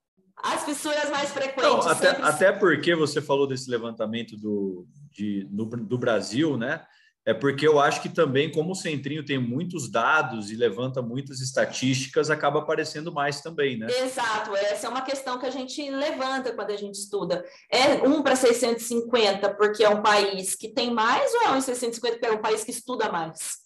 As 0.43 0.64
fissuras 0.64 1.11
mais 1.11 1.31
frequentes. 1.31 1.62
Não, 1.62 1.81
até, 1.81 2.11
sempre... 2.11 2.23
até 2.23 2.52
porque 2.52 2.95
você 2.95 3.21
falou 3.21 3.47
desse 3.47 3.71
levantamento 3.71 4.37
do, 4.37 4.87
de, 5.11 5.47
no, 5.50 5.67
do 5.67 5.99
Brasil, 5.99 6.57
né? 6.57 6.87
É 7.27 7.35
porque 7.35 7.67
eu 7.67 7.79
acho 7.79 8.00
que 8.00 8.09
também, 8.09 8.50
como 8.50 8.73
o 8.73 8.75
Centrinho 8.75 9.25
tem 9.25 9.39
muitos 9.39 9.91
dados 9.91 10.50
e 10.50 10.57
levanta 10.57 11.03
muitas 11.03 11.41
estatísticas, 11.41 12.31
acaba 12.31 12.61
aparecendo 12.61 13.12
mais 13.12 13.43
também, 13.43 13.77
né? 13.77 13.87
Exato, 13.91 14.57
essa 14.57 14.87
é 14.87 14.91
uma 14.91 15.03
questão 15.03 15.39
que 15.39 15.45
a 15.45 15.50
gente 15.50 15.91
levanta 15.91 16.55
quando 16.55 16.71
a 16.71 16.77
gente 16.77 16.95
estuda. 16.95 17.45
É 17.71 18.07
1 18.07 18.23
para 18.23 18.35
650 18.35 19.55
porque 19.55 19.85
é 19.85 19.91
um 19.91 20.03
país 20.03 20.55
que 20.55 20.69
tem 20.69 20.91
mais 20.93 21.33
ou 21.35 21.43
é 21.43 21.49
1 21.49 21.50
para 21.50 21.61
650 21.61 22.15
porque 22.15 22.27
é 22.27 22.33
um 22.33 22.41
país 22.41 22.65
que 22.65 22.71
estuda 22.71 23.12
mais? 23.12 23.59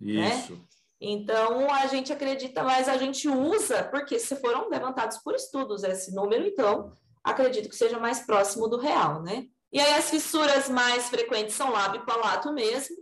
Né? 0.00 0.38
Isso. 0.38 0.54
Né? 0.54 0.60
Então, 1.00 1.70
a 1.70 1.86
gente 1.86 2.10
acredita, 2.10 2.62
mas 2.62 2.88
a 2.88 2.96
gente 2.96 3.28
usa, 3.28 3.84
porque 3.84 4.18
se 4.18 4.36
foram 4.36 4.70
levantados 4.70 5.18
por 5.18 5.34
estudos 5.34 5.84
esse 5.84 6.14
número, 6.14 6.46
então, 6.46 6.96
acredito 7.22 7.68
que 7.68 7.76
seja 7.76 7.98
mais 7.98 8.20
próximo 8.20 8.66
do 8.66 8.78
real, 8.78 9.22
né? 9.22 9.44
E 9.74 9.80
aí, 9.80 9.94
as 9.94 10.08
fissuras 10.08 10.68
mais 10.68 11.08
frequentes 11.08 11.56
são 11.56 11.72
lábio 11.72 12.00
e 12.00 12.06
palato 12.06 12.52
mesmo, 12.52 12.96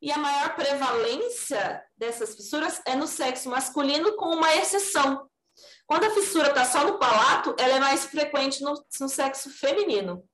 e 0.00 0.12
a 0.12 0.16
maior 0.16 0.54
prevalência 0.54 1.84
dessas 1.96 2.36
fissuras 2.36 2.80
é 2.86 2.94
no 2.94 3.08
sexo 3.08 3.50
masculino, 3.50 4.14
com 4.14 4.26
uma 4.26 4.54
exceção. 4.54 5.28
Quando 5.84 6.04
a 6.04 6.10
fissura 6.10 6.50
está 6.50 6.64
só 6.64 6.84
no 6.84 6.96
palato, 7.00 7.56
ela 7.58 7.74
é 7.74 7.80
mais 7.80 8.04
frequente 8.04 8.62
no, 8.62 8.74
no 9.00 9.08
sexo 9.08 9.50
feminino. 9.50 10.24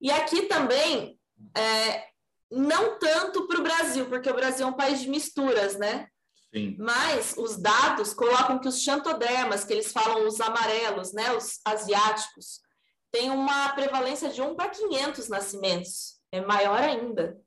E 0.00 0.10
aqui 0.10 0.42
também, 0.46 1.16
é, 1.56 2.08
não 2.50 2.98
tanto 2.98 3.46
para 3.46 3.60
o 3.60 3.62
Brasil, 3.62 4.06
porque 4.06 4.28
o 4.28 4.34
Brasil 4.34 4.66
é 4.66 4.70
um 4.70 4.76
país 4.76 5.02
de 5.02 5.08
misturas, 5.08 5.76
né? 5.76 6.08
Sim. 6.52 6.76
Mas 6.80 7.36
os 7.36 7.56
dados 7.56 8.12
colocam 8.12 8.58
que 8.58 8.66
os 8.66 8.82
xantodermas, 8.82 9.64
que 9.64 9.72
eles 9.72 9.92
falam 9.92 10.26
os 10.26 10.40
amarelos, 10.40 11.12
né, 11.12 11.32
os 11.32 11.60
asiáticos, 11.64 12.64
têm 13.14 13.30
uma 13.30 13.68
prevalência 13.74 14.28
de 14.28 14.42
1 14.42 14.56
para 14.56 14.70
500 14.70 15.28
nascimentos, 15.28 16.20
é 16.32 16.40
maior 16.40 16.80
ainda. 16.80 17.40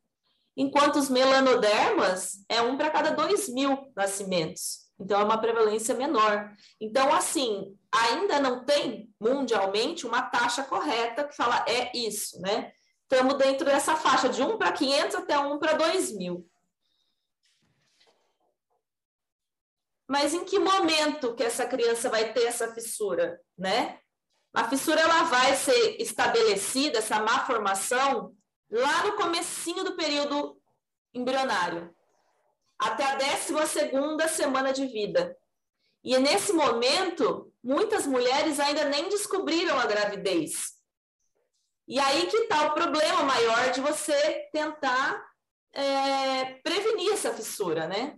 Enquanto 0.56 0.96
os 0.96 1.10
melanodermas 1.10 2.46
é 2.48 2.62
1 2.62 2.78
para 2.78 2.90
cada 2.90 3.12
2 3.12 3.50
mil 3.50 3.92
nascimentos. 3.94 4.88
Então, 4.98 5.20
é 5.20 5.24
uma 5.26 5.38
prevalência 5.38 5.94
menor. 5.94 6.52
Então, 6.80 7.14
assim, 7.14 7.78
ainda 7.92 8.40
não 8.40 8.64
tem 8.64 9.14
mundialmente 9.20 10.08
uma 10.08 10.22
taxa 10.22 10.64
correta 10.64 11.26
que 11.26 11.36
fala 11.36 11.66
é 11.68 11.96
isso, 11.96 12.40
né? 12.42 12.72
Estamos 13.04 13.36
dentro 13.36 13.66
dessa 13.66 13.98
faixa 13.98 14.30
de 14.30 14.42
1 14.42 14.58
para 14.58 14.72
500 14.72 15.16
até 15.18 15.38
1 15.38 15.60
para 15.60 15.74
2 15.74 16.14
mil. 16.14 16.50
Mas 20.08 20.34
em 20.34 20.46
que 20.46 20.58
momento 20.58 21.36
que 21.36 21.44
essa 21.44 21.68
criança 21.68 22.10
vai 22.10 22.32
ter 22.32 22.46
essa 22.46 22.74
fissura, 22.74 23.40
né? 23.58 24.00
A 24.58 24.68
fissura 24.68 25.00
ela 25.00 25.22
vai 25.26 25.56
ser 25.56 26.02
estabelecida, 26.02 26.98
essa 26.98 27.20
má 27.20 27.46
formação, 27.46 28.36
lá 28.72 29.04
no 29.04 29.16
comecinho 29.16 29.84
do 29.84 29.96
período 29.96 30.60
embrionário 31.14 31.96
até 32.80 33.04
a 33.04 33.18
12 33.18 34.28
semana 34.30 34.74
de 34.74 34.88
vida. 34.88 35.38
E 36.04 36.18
nesse 36.18 36.54
momento, 36.54 37.54
muitas 37.64 38.08
mulheres 38.08 38.60
ainda 38.60 38.86
nem 38.86 39.10
descobriram 39.10 39.80
a 39.80 39.86
gravidez. 39.86 40.74
E 41.88 42.00
aí 42.00 42.26
que 42.26 42.38
está 42.38 42.66
o 42.66 42.74
problema 42.74 43.22
maior 43.22 43.70
de 43.70 43.80
você 43.80 44.50
tentar 44.52 45.24
é, 45.72 46.46
prevenir 46.64 47.14
essa 47.14 47.32
fissura, 47.32 47.86
né? 47.86 48.18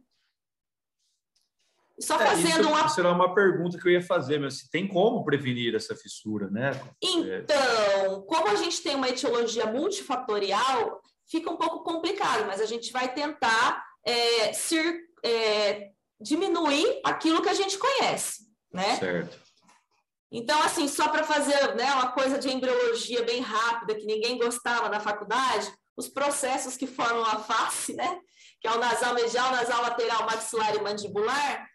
Só 2.01 2.15
é, 2.19 2.25
fazendo 2.25 2.61
isso, 2.61 2.69
uma. 2.69 2.87
Será 2.87 3.11
uma 3.11 3.33
pergunta 3.33 3.77
que 3.77 3.87
eu 3.87 3.91
ia 3.91 4.01
fazer, 4.01 4.39
mas 4.39 4.59
se 4.59 4.69
tem 4.69 4.87
como 4.87 5.23
prevenir 5.23 5.75
essa 5.75 5.95
fissura, 5.95 6.49
né? 6.49 6.71
Então, 7.01 8.21
como 8.27 8.47
a 8.47 8.55
gente 8.55 8.81
tem 8.81 8.95
uma 8.95 9.09
etiologia 9.09 9.65
multifatorial, 9.65 11.01
fica 11.29 11.49
um 11.49 11.57
pouco 11.57 11.83
complicado, 11.83 12.45
mas 12.47 12.61
a 12.61 12.65
gente 12.65 12.91
vai 12.91 13.13
tentar 13.13 13.83
é, 14.05 14.53
ser, 14.53 15.01
é, 15.23 15.89
diminuir 16.19 17.01
aquilo 17.03 17.41
que 17.41 17.49
a 17.49 17.53
gente 17.53 17.77
conhece, 17.77 18.43
né? 18.73 18.95
Certo. 18.95 19.49
Então, 20.31 20.61
assim, 20.61 20.87
só 20.87 21.07
para 21.09 21.23
fazer 21.23 21.75
né, 21.75 21.91
uma 21.93 22.11
coisa 22.11 22.37
de 22.37 22.49
embriologia 22.49 23.23
bem 23.23 23.41
rápida, 23.41 23.95
que 23.95 24.05
ninguém 24.05 24.37
gostava 24.37 24.87
na 24.87 24.99
faculdade, 24.99 25.71
os 25.97 26.07
processos 26.07 26.77
que 26.77 26.85
formam 26.87 27.25
a 27.25 27.39
face, 27.39 27.93
né? 27.93 28.19
Que 28.61 28.67
é 28.67 28.71
o 28.71 28.77
nasal 28.77 29.13
medial, 29.13 29.51
nasal 29.51 29.81
lateral, 29.81 30.25
maxilar 30.25 30.75
e 30.75 30.81
mandibular. 30.81 31.67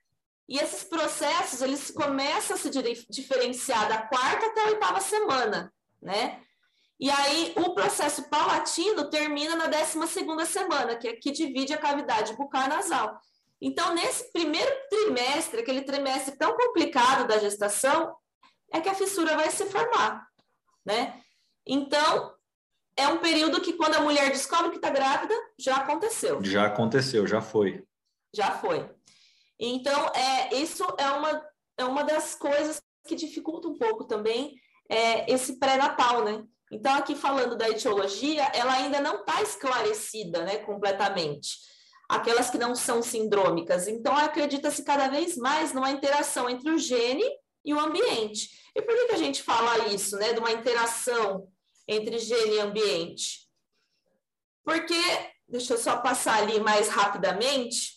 E 0.49 0.59
esses 0.59 0.85
processos, 0.85 1.63
eles 1.63 1.91
começam 1.91 2.57
a 2.57 2.59
se 2.59 2.71
diferenciar 3.09 3.89
da 3.89 4.03
quarta 4.03 4.47
até 4.47 4.61
a 4.61 4.67
oitava 4.67 5.01
semana, 5.01 5.73
né? 6.03 6.41
E 7.01 7.11
aí, 7.11 7.53
o 7.57 7.75
processo 7.75 8.29
paulatino 8.29 9.11
termina 9.11 9.57
na 9.57 9.67
12 9.67 10.47
semana, 10.47 10.97
que 10.97 11.09
é 11.09 11.17
que 11.17 11.33
divide 11.33 11.73
a 11.73 11.79
cavidade 11.79 12.35
bucal 12.35 12.69
nasal. 12.69 13.19
Então, 13.61 13.95
nesse 13.95 14.31
primeiro 14.33 14.71
trimestre, 14.89 15.61
aquele 15.61 15.83
trimestre 15.83 16.37
tão 16.37 16.55
complicado 16.57 17.27
da 17.27 17.39
gestação, 17.39 18.15
é 18.73 18.81
que 18.81 18.89
a 18.89 18.95
fissura 18.95 19.37
vai 19.37 19.51
se 19.51 19.65
formar, 19.67 20.27
né? 20.85 21.21
Então, 21.67 22.35
é 22.97 23.09
um 23.09 23.19
período 23.19 23.61
que 23.61 23.73
quando 23.73 23.95
a 23.95 24.01
mulher 24.01 24.31
descobre 24.31 24.71
que 24.71 24.77
está 24.77 24.91
grávida, 24.91 25.35
já 25.59 25.77
aconteceu. 25.77 26.43
Já 26.45 26.67
aconteceu, 26.67 27.27
já 27.27 27.41
foi. 27.41 27.85
Já 28.35 28.53
foi. 28.53 28.94
Então, 29.59 30.07
é, 30.15 30.55
isso 30.57 30.85
é 30.99 31.09
uma, 31.11 31.47
é 31.79 31.85
uma 31.85 32.03
das 32.03 32.35
coisas 32.35 32.81
que 33.07 33.15
dificulta 33.15 33.69
um 33.69 33.79
pouco 33.79 34.05
também 34.05 34.55
é, 34.89 35.31
esse 35.33 35.59
pré-natal, 35.59 36.25
né? 36.25 36.45
Então, 36.71 36.95
aqui 36.95 37.15
falando 37.15 37.57
da 37.57 37.69
etiologia, 37.69 38.45
ela 38.55 38.73
ainda 38.73 39.01
não 39.01 39.21
está 39.21 39.41
esclarecida 39.43 40.45
né, 40.45 40.59
completamente. 40.59 41.59
Aquelas 42.09 42.51
que 42.51 42.59
não 42.59 42.75
são 42.75 43.03
sindrômicas. 43.03 43.87
Então, 43.87 44.17
acredita-se 44.17 44.83
cada 44.83 45.09
vez 45.09 45.37
mais 45.37 45.73
numa 45.73 45.91
interação 45.91 46.49
entre 46.49 46.71
o 46.71 46.79
gene 46.79 47.25
e 47.65 47.73
o 47.73 47.79
ambiente. 47.79 48.51
E 48.75 48.83
por 48.83 48.95
que, 48.95 49.07
que 49.07 49.15
a 49.15 49.19
gente 49.19 49.43
fala 49.43 49.87
isso, 49.89 50.17
né, 50.17 50.33
de 50.33 50.41
uma 50.41 50.53
interação 50.53 51.47
entre 51.87 52.19
gene 52.19 52.57
e 52.57 52.61
ambiente? 52.61 53.49
Porque, 54.65 55.01
deixa 55.47 55.75
eu 55.75 55.79
só 55.79 55.99
passar 55.99 56.43
ali 56.43 56.59
mais 56.59 56.89
rapidamente, 56.89 57.94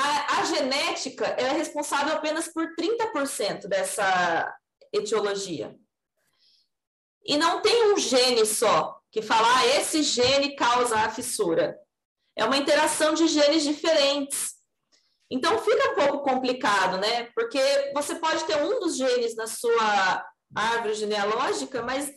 a, 0.00 0.40
a 0.40 0.44
genética 0.44 1.26
é 1.26 1.52
responsável 1.52 2.14
apenas 2.14 2.48
por 2.48 2.74
30% 2.74 3.66
dessa 3.66 4.54
etiologia. 4.92 5.76
E 7.24 7.36
não 7.36 7.60
tem 7.60 7.92
um 7.92 7.96
gene 7.98 8.46
só 8.46 8.98
que 9.12 9.20
fala, 9.20 9.46
ah, 9.58 9.66
esse 9.66 10.02
gene 10.02 10.54
causa 10.54 10.96
a 10.96 11.10
fissura. 11.10 11.78
É 12.36 12.44
uma 12.44 12.56
interação 12.56 13.14
de 13.14 13.26
genes 13.26 13.62
diferentes. 13.62 14.54
Então 15.30 15.58
fica 15.58 15.92
um 15.92 15.94
pouco 15.94 16.24
complicado, 16.24 16.96
né? 16.98 17.24
Porque 17.34 17.60
você 17.94 18.14
pode 18.16 18.44
ter 18.44 18.56
um 18.62 18.80
dos 18.80 18.96
genes 18.96 19.36
na 19.36 19.46
sua 19.46 20.26
árvore 20.54 20.94
genealógica, 20.94 21.82
mas 21.82 22.12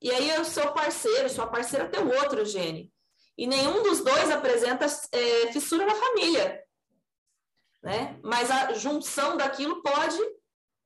e 0.00 0.10
aí 0.10 0.38
o 0.40 0.44
seu 0.44 0.72
parceiro, 0.72 1.28
sua 1.28 1.46
parceira 1.46 1.88
tem 1.88 2.06
outro 2.06 2.44
gene. 2.44 2.92
E 3.36 3.46
nenhum 3.46 3.82
dos 3.82 4.00
dois 4.00 4.30
apresenta 4.30 4.86
é, 5.12 5.52
fissura 5.52 5.84
na 5.86 5.94
família. 5.94 6.63
Né? 7.84 8.18
Mas 8.22 8.50
a 8.50 8.72
junção 8.72 9.36
daquilo 9.36 9.82
pode 9.82 10.18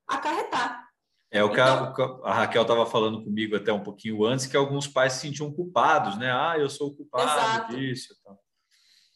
acarretar. 0.06 0.84
É 1.30 1.44
o 1.44 1.52
que 1.52 1.60
a, 1.60 1.90
então 1.92 2.20
a 2.24 2.34
Raquel 2.34 2.62
estava 2.62 2.86
falando 2.86 3.22
comigo 3.22 3.54
até 3.54 3.72
um 3.72 3.82
pouquinho 3.82 4.24
antes, 4.24 4.46
que 4.46 4.56
alguns 4.56 4.88
pais 4.88 5.12
se 5.12 5.20
sentiam 5.20 5.52
culpados, 5.52 6.18
né? 6.18 6.32
Ah, 6.32 6.56
eu 6.58 6.68
sou 6.68 6.88
o 6.88 6.96
culpado 6.96 7.30
Exato. 7.30 7.76
disso. 7.76 8.14
Então. 8.18 8.38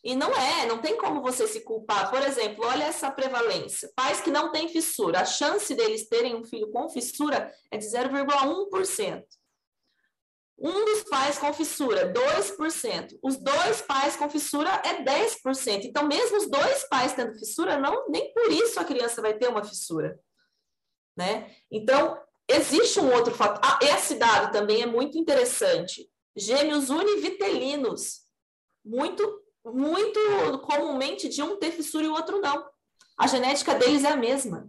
E 0.05 0.15
não 0.15 0.31
é, 0.35 0.67
não 0.67 0.79
tem 0.79 0.97
como 0.97 1.23
você 1.23 1.47
se 1.49 1.63
culpar. 1.63 2.11
Por 2.11 2.21
exemplo, 2.23 2.67
olha 2.67 2.85
essa 2.85 3.11
prevalência. 3.11 3.91
Pais 3.97 4.21
que 4.21 4.31
não 4.31 4.53
têm 4.53 4.69
fissura, 4.69 5.21
a 5.21 5.25
chance 5.25 5.75
deles 5.75 6.09
terem 6.09 6.37
um 6.37 6.45
filho 6.45 6.71
com 6.71 6.89
fissura 6.89 7.53
é 7.71 7.79
de 7.79 7.87
0,1%. 7.87 9.25
Um 10.63 10.85
dos 10.85 11.03
pais 11.05 11.39
com 11.39 11.53
fissura, 11.53 12.13
2%. 12.13 13.19
Os 13.21 13.37
dois 13.37 13.83
pais 13.83 14.15
com 14.17 14.31
fissura 14.31 14.71
é 14.85 15.03
10%. 15.03 15.85
Então, 15.85 16.07
mesmo 16.07 16.37
os 16.37 16.49
dois 16.49 16.89
pais 16.89 17.13
tendo 17.15 17.37
fissura, 17.37 17.79
não, 17.79 18.09
nem 18.09 18.33
por 18.33 18.51
isso 18.53 18.79
a 18.79 18.85
criança 18.85 19.21
vai 19.21 19.35
ter 19.35 19.49
uma 19.49 19.65
fissura 19.65 20.19
né? 21.17 21.51
Então, 21.71 22.19
existe 22.49 23.01
um 23.01 23.13
outro 23.13 23.35
fator. 23.35 23.61
Ah, 23.63 23.79
esse 23.83 24.17
dado 24.17 24.53
também 24.53 24.83
é 24.83 24.87
muito 24.87 25.19
interessante. 25.19 26.09
Gêmeos 26.37 26.91
univitelinos, 26.91 28.23
muito, 28.85 29.43
muito 29.65 30.19
comumente 30.61 31.29
de 31.29 31.43
um 31.43 31.57
ter 31.59 31.73
fissura 31.73 32.05
e 32.05 32.09
o 32.09 32.15
outro 32.15 32.41
não. 32.41 32.67
A 33.19 33.27
genética 33.27 33.75
deles 33.75 34.05
é 34.05 34.09
a 34.09 34.17
mesma. 34.17 34.69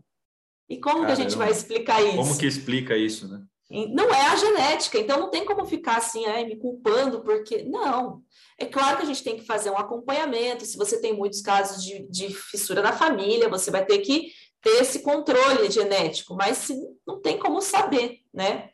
E 0.69 0.79
como 0.79 1.01
Caramba. 1.01 1.15
que 1.15 1.21
a 1.21 1.23
gente 1.23 1.37
vai 1.37 1.51
explicar 1.51 2.01
isso? 2.01 2.17
Como 2.17 2.37
que 2.37 2.45
explica 2.45 2.97
isso, 2.97 3.27
né? 3.27 3.43
Não 3.69 4.13
é 4.13 4.27
a 4.27 4.35
genética, 4.35 4.99
então 4.99 5.19
não 5.19 5.29
tem 5.31 5.45
como 5.45 5.65
ficar 5.65 5.97
assim, 5.97 6.25
ai, 6.25 6.45
me 6.45 6.57
culpando, 6.57 7.23
porque. 7.23 7.63
Não. 7.63 8.21
É 8.57 8.65
claro 8.65 8.97
que 8.97 9.03
a 9.03 9.05
gente 9.07 9.23
tem 9.23 9.37
que 9.37 9.45
fazer 9.45 9.69
um 9.71 9.77
acompanhamento. 9.77 10.65
Se 10.65 10.77
você 10.77 11.01
tem 11.01 11.13
muitos 11.13 11.41
casos 11.41 11.83
de, 11.83 12.07
de 12.09 12.33
fissura 12.33 12.81
na 12.81 12.93
família, 12.93 13.49
você 13.49 13.71
vai 13.71 13.85
ter 13.85 13.99
que 13.99 14.31
ter 14.61 14.81
esse 14.81 14.99
controle 14.99 15.69
genético, 15.69 16.35
mas 16.35 16.69
não 17.05 17.19
tem 17.21 17.37
como 17.37 17.61
saber, 17.61 18.21
né? 18.33 18.69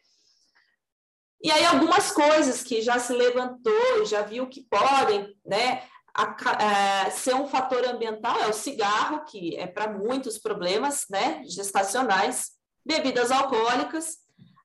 E 1.41 1.49
aí 1.49 1.65
algumas 1.65 2.11
coisas 2.11 2.61
que 2.61 2.81
já 2.81 2.99
se 2.99 3.13
levantou, 3.13 4.05
já 4.05 4.21
viu 4.21 4.47
que 4.47 4.67
podem, 4.69 5.35
né, 5.45 5.83
a, 6.13 7.05
a, 7.05 7.11
ser 7.11 7.33
um 7.33 7.47
fator 7.47 7.85
ambiental 7.85 8.37
é 8.41 8.47
o 8.47 8.53
cigarro, 8.53 9.23
que 9.23 9.55
é 9.55 9.65
para 9.65 9.89
muitos 9.89 10.37
problemas, 10.37 11.05
né, 11.09 11.41
gestacionais, 11.45 12.51
bebidas 12.85 13.31
alcoólicas, 13.31 14.17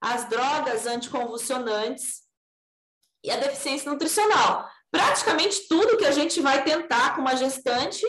as 0.05 0.29
drogas 0.29 0.87
anticonvulsionantes 0.87 2.25
e 3.25 3.31
a 3.31 3.39
deficiência 3.39 3.91
nutricional. 3.91 4.69
Praticamente 4.91 5.67
tudo 5.67 5.97
que 5.97 6.05
a 6.05 6.11
gente 6.11 6.43
vai 6.43 6.63
tentar 6.63 7.15
com 7.15 7.23
uma 7.23 7.35
gestante 7.35 8.05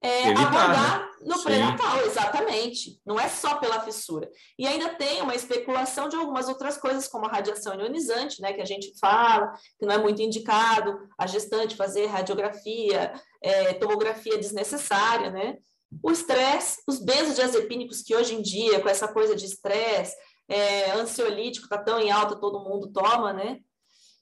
é, 0.00 0.28
Evitar, 0.30 0.46
abordar 0.46 1.00
né? 1.00 1.08
no 1.22 1.42
pré-natal, 1.42 2.06
exatamente. 2.06 3.00
Não 3.06 3.18
é 3.18 3.28
só 3.28 3.56
pela 3.56 3.80
fissura. 3.80 4.28
E 4.58 4.66
ainda 4.66 4.94
tem 4.94 5.20
uma 5.20 5.34
especulação 5.34 6.08
de 6.08 6.16
algumas 6.16 6.48
outras 6.48 6.76
coisas, 6.76 7.06
como 7.06 7.26
a 7.26 7.30
radiação 7.30 7.78
ionizante, 7.78 8.40
né, 8.40 8.52
que 8.52 8.60
a 8.60 8.64
gente 8.64 8.92
fala, 8.98 9.52
que 9.78 9.86
não 9.86 9.94
é 9.94 9.98
muito 9.98 10.20
indicado 10.20 10.98
a 11.16 11.26
gestante 11.26 11.76
fazer 11.76 12.06
radiografia, 12.06 13.12
é, 13.40 13.74
tomografia 13.74 14.38
desnecessária, 14.38 15.30
né? 15.30 15.58
O 16.02 16.10
estresse, 16.10 16.82
os 16.88 16.98
benzodiazepínicos 16.98 18.02
que 18.02 18.14
hoje 18.14 18.34
em 18.34 18.42
dia, 18.42 18.80
com 18.80 18.88
essa 18.88 19.06
coisa 19.06 19.36
de 19.36 19.44
estresse, 19.44 20.16
é, 20.52 20.90
ansiolítico 20.92 21.64
está 21.64 21.78
tão 21.78 21.98
em 21.98 22.10
alta, 22.10 22.36
todo 22.36 22.60
mundo 22.60 22.92
toma, 22.92 23.32
né? 23.32 23.60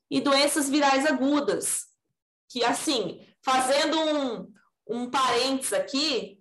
E 0.08 0.20
doenças 0.20 0.68
virais 0.68 1.04
agudas, 1.04 1.87
que 2.49 2.64
assim, 2.64 3.20
fazendo 3.44 3.99
um, 4.00 4.52
um 4.88 5.10
parênteses 5.10 5.72
aqui, 5.72 6.40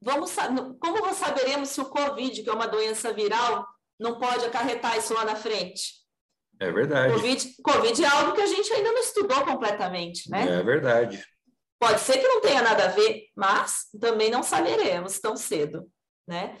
vamos, 0.00 0.34
como 0.78 1.14
saberemos 1.14 1.70
se 1.70 1.80
o 1.80 1.86
Covid, 1.86 2.42
que 2.42 2.48
é 2.48 2.52
uma 2.52 2.68
doença 2.68 3.12
viral, 3.12 3.66
não 3.98 4.18
pode 4.18 4.44
acarretar 4.44 4.98
isso 4.98 5.14
lá 5.14 5.24
na 5.24 5.34
frente? 5.34 5.94
É 6.60 6.70
verdade. 6.70 7.14
Covid, 7.14 7.54
COVID 7.62 8.04
é 8.04 8.06
algo 8.06 8.32
que 8.34 8.42
a 8.42 8.46
gente 8.46 8.72
ainda 8.72 8.92
não 8.92 9.00
estudou 9.00 9.44
completamente, 9.44 10.30
né? 10.30 10.58
É 10.58 10.62
verdade. 10.62 11.24
Pode 11.78 12.00
ser 12.00 12.18
que 12.18 12.26
não 12.26 12.40
tenha 12.40 12.60
nada 12.60 12.86
a 12.86 12.88
ver, 12.88 13.28
mas 13.36 13.86
também 14.00 14.30
não 14.30 14.42
saberemos 14.42 15.18
tão 15.20 15.36
cedo, 15.36 15.88
né? 16.26 16.58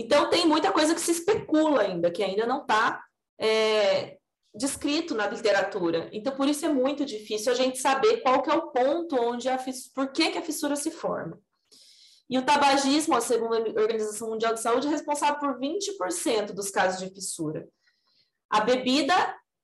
Então, 0.00 0.30
tem 0.30 0.46
muita 0.46 0.70
coisa 0.70 0.94
que 0.94 1.00
se 1.00 1.10
especula 1.10 1.82
ainda, 1.82 2.08
que 2.08 2.22
ainda 2.22 2.46
não 2.46 2.60
está 2.60 3.02
é, 3.36 4.16
descrito 4.54 5.12
na 5.12 5.26
literatura. 5.26 6.08
Então, 6.12 6.36
por 6.36 6.48
isso 6.48 6.64
é 6.64 6.68
muito 6.68 7.04
difícil 7.04 7.50
a 7.50 7.54
gente 7.56 7.78
saber 7.78 8.18
qual 8.18 8.40
que 8.40 8.48
é 8.48 8.54
o 8.54 8.70
ponto 8.70 9.16
onde 9.16 9.48
a 9.48 9.58
fissura, 9.58 9.92
por 9.96 10.12
que, 10.12 10.30
que 10.30 10.38
a 10.38 10.42
fissura 10.42 10.76
se 10.76 10.92
forma. 10.92 11.36
E 12.30 12.38
o 12.38 12.44
tabagismo, 12.44 13.20
segundo 13.20 13.54
a 13.54 13.82
Organização 13.82 14.28
Mundial 14.30 14.54
de 14.54 14.60
Saúde, 14.60 14.86
é 14.86 14.90
responsável 14.90 15.40
por 15.40 15.58
20% 15.58 16.52
dos 16.52 16.70
casos 16.70 17.00
de 17.00 17.12
fissura. 17.12 17.66
A 18.48 18.60
bebida 18.60 19.14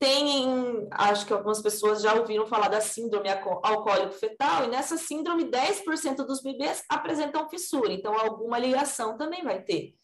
tem, 0.00 0.88
acho 0.90 1.26
que 1.26 1.32
algumas 1.32 1.62
pessoas 1.62 2.02
já 2.02 2.12
ouviram 2.12 2.44
falar 2.44 2.66
da 2.66 2.80
síndrome 2.80 3.28
alcoólico-fetal, 3.28 4.64
e 4.64 4.66
nessa 4.66 4.96
síndrome, 4.96 5.44
10% 5.44 6.16
dos 6.26 6.42
bebês 6.42 6.82
apresentam 6.88 7.48
fissura, 7.48 7.92
então 7.92 8.18
alguma 8.18 8.58
ligação 8.58 9.16
também 9.16 9.44
vai 9.44 9.62
ter, 9.62 9.94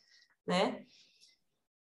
né? 0.50 0.84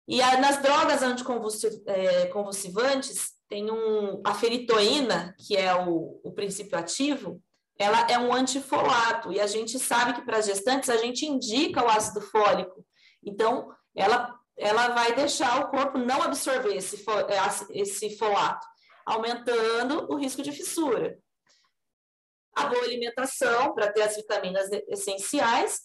E 0.07 0.21
a, 0.21 0.39
nas 0.39 0.61
drogas 0.61 1.01
anticonvulsivantes, 1.03 1.87
é, 1.87 3.35
tem 3.47 3.71
um, 3.71 4.21
a 4.25 4.33
feritoína, 4.33 5.35
que 5.39 5.55
é 5.55 5.73
o, 5.75 6.19
o 6.23 6.31
princípio 6.31 6.77
ativo, 6.77 7.41
ela 7.77 8.09
é 8.09 8.17
um 8.17 8.33
antifolato, 8.33 9.31
e 9.31 9.39
a 9.39 9.45
gente 9.45 9.77
sabe 9.77 10.13
que 10.13 10.25
para 10.25 10.41
gestantes 10.41 10.89
a 10.89 10.97
gente 10.97 11.25
indica 11.25 11.83
o 11.83 11.89
ácido 11.89 12.21
fólico. 12.21 12.83
Então, 13.23 13.71
ela, 13.95 14.35
ela 14.57 14.89
vai 14.89 15.13
deixar 15.13 15.61
o 15.61 15.69
corpo 15.69 15.97
não 15.97 16.23
absorver 16.23 16.75
esse, 16.75 17.03
é, 17.07 17.79
esse 17.79 18.17
folato, 18.17 18.65
aumentando 19.05 20.11
o 20.11 20.15
risco 20.15 20.41
de 20.41 20.51
fissura. 20.51 21.19
A 22.55 22.67
boa 22.67 22.83
alimentação, 22.83 23.75
para 23.75 23.91
ter 23.91 24.01
as 24.01 24.15
vitaminas 24.15 24.69
essenciais, 24.87 25.81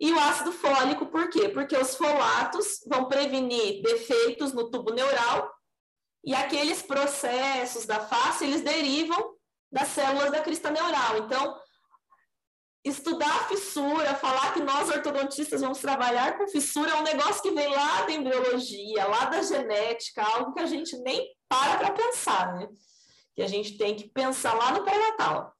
e 0.00 0.10
o 0.12 0.18
ácido 0.18 0.50
fólico, 0.50 1.06
por 1.06 1.28
quê? 1.28 1.48
Porque 1.50 1.76
os 1.76 1.94
folatos 1.94 2.80
vão 2.88 3.04
prevenir 3.06 3.82
defeitos 3.82 4.52
no 4.52 4.70
tubo 4.70 4.94
neural, 4.94 5.52
e 6.24 6.34
aqueles 6.34 6.82
processos 6.82 7.84
da 7.86 8.00
face, 8.00 8.44
eles 8.44 8.62
derivam 8.62 9.34
das 9.70 9.88
células 9.88 10.30
da 10.30 10.40
crista 10.40 10.70
neural. 10.70 11.18
Então, 11.18 11.56
estudar 12.84 13.30
a 13.30 13.44
fissura, 13.44 14.14
falar 14.14 14.52
que 14.52 14.60
nós 14.60 14.88
ortodontistas 14.88 15.60
vamos 15.60 15.78
trabalhar 15.78 16.36
com 16.36 16.48
fissura 16.48 16.92
é 16.92 16.94
um 16.96 17.02
negócio 17.02 17.42
que 17.42 17.50
vem 17.50 17.68
lá 17.68 18.02
da 18.02 18.12
embriologia, 18.12 19.06
lá 19.06 19.26
da 19.26 19.42
genética, 19.42 20.22
algo 20.22 20.52
que 20.52 20.60
a 20.60 20.66
gente 20.66 20.96
nem 20.98 21.26
para 21.48 21.78
para 21.78 21.92
pensar, 21.92 22.54
né? 22.54 22.68
Que 23.34 23.42
a 23.42 23.46
gente 23.46 23.76
tem 23.76 23.94
que 23.94 24.08
pensar 24.08 24.54
lá 24.54 24.72
no 24.72 24.84
pré-natal. 24.84 25.54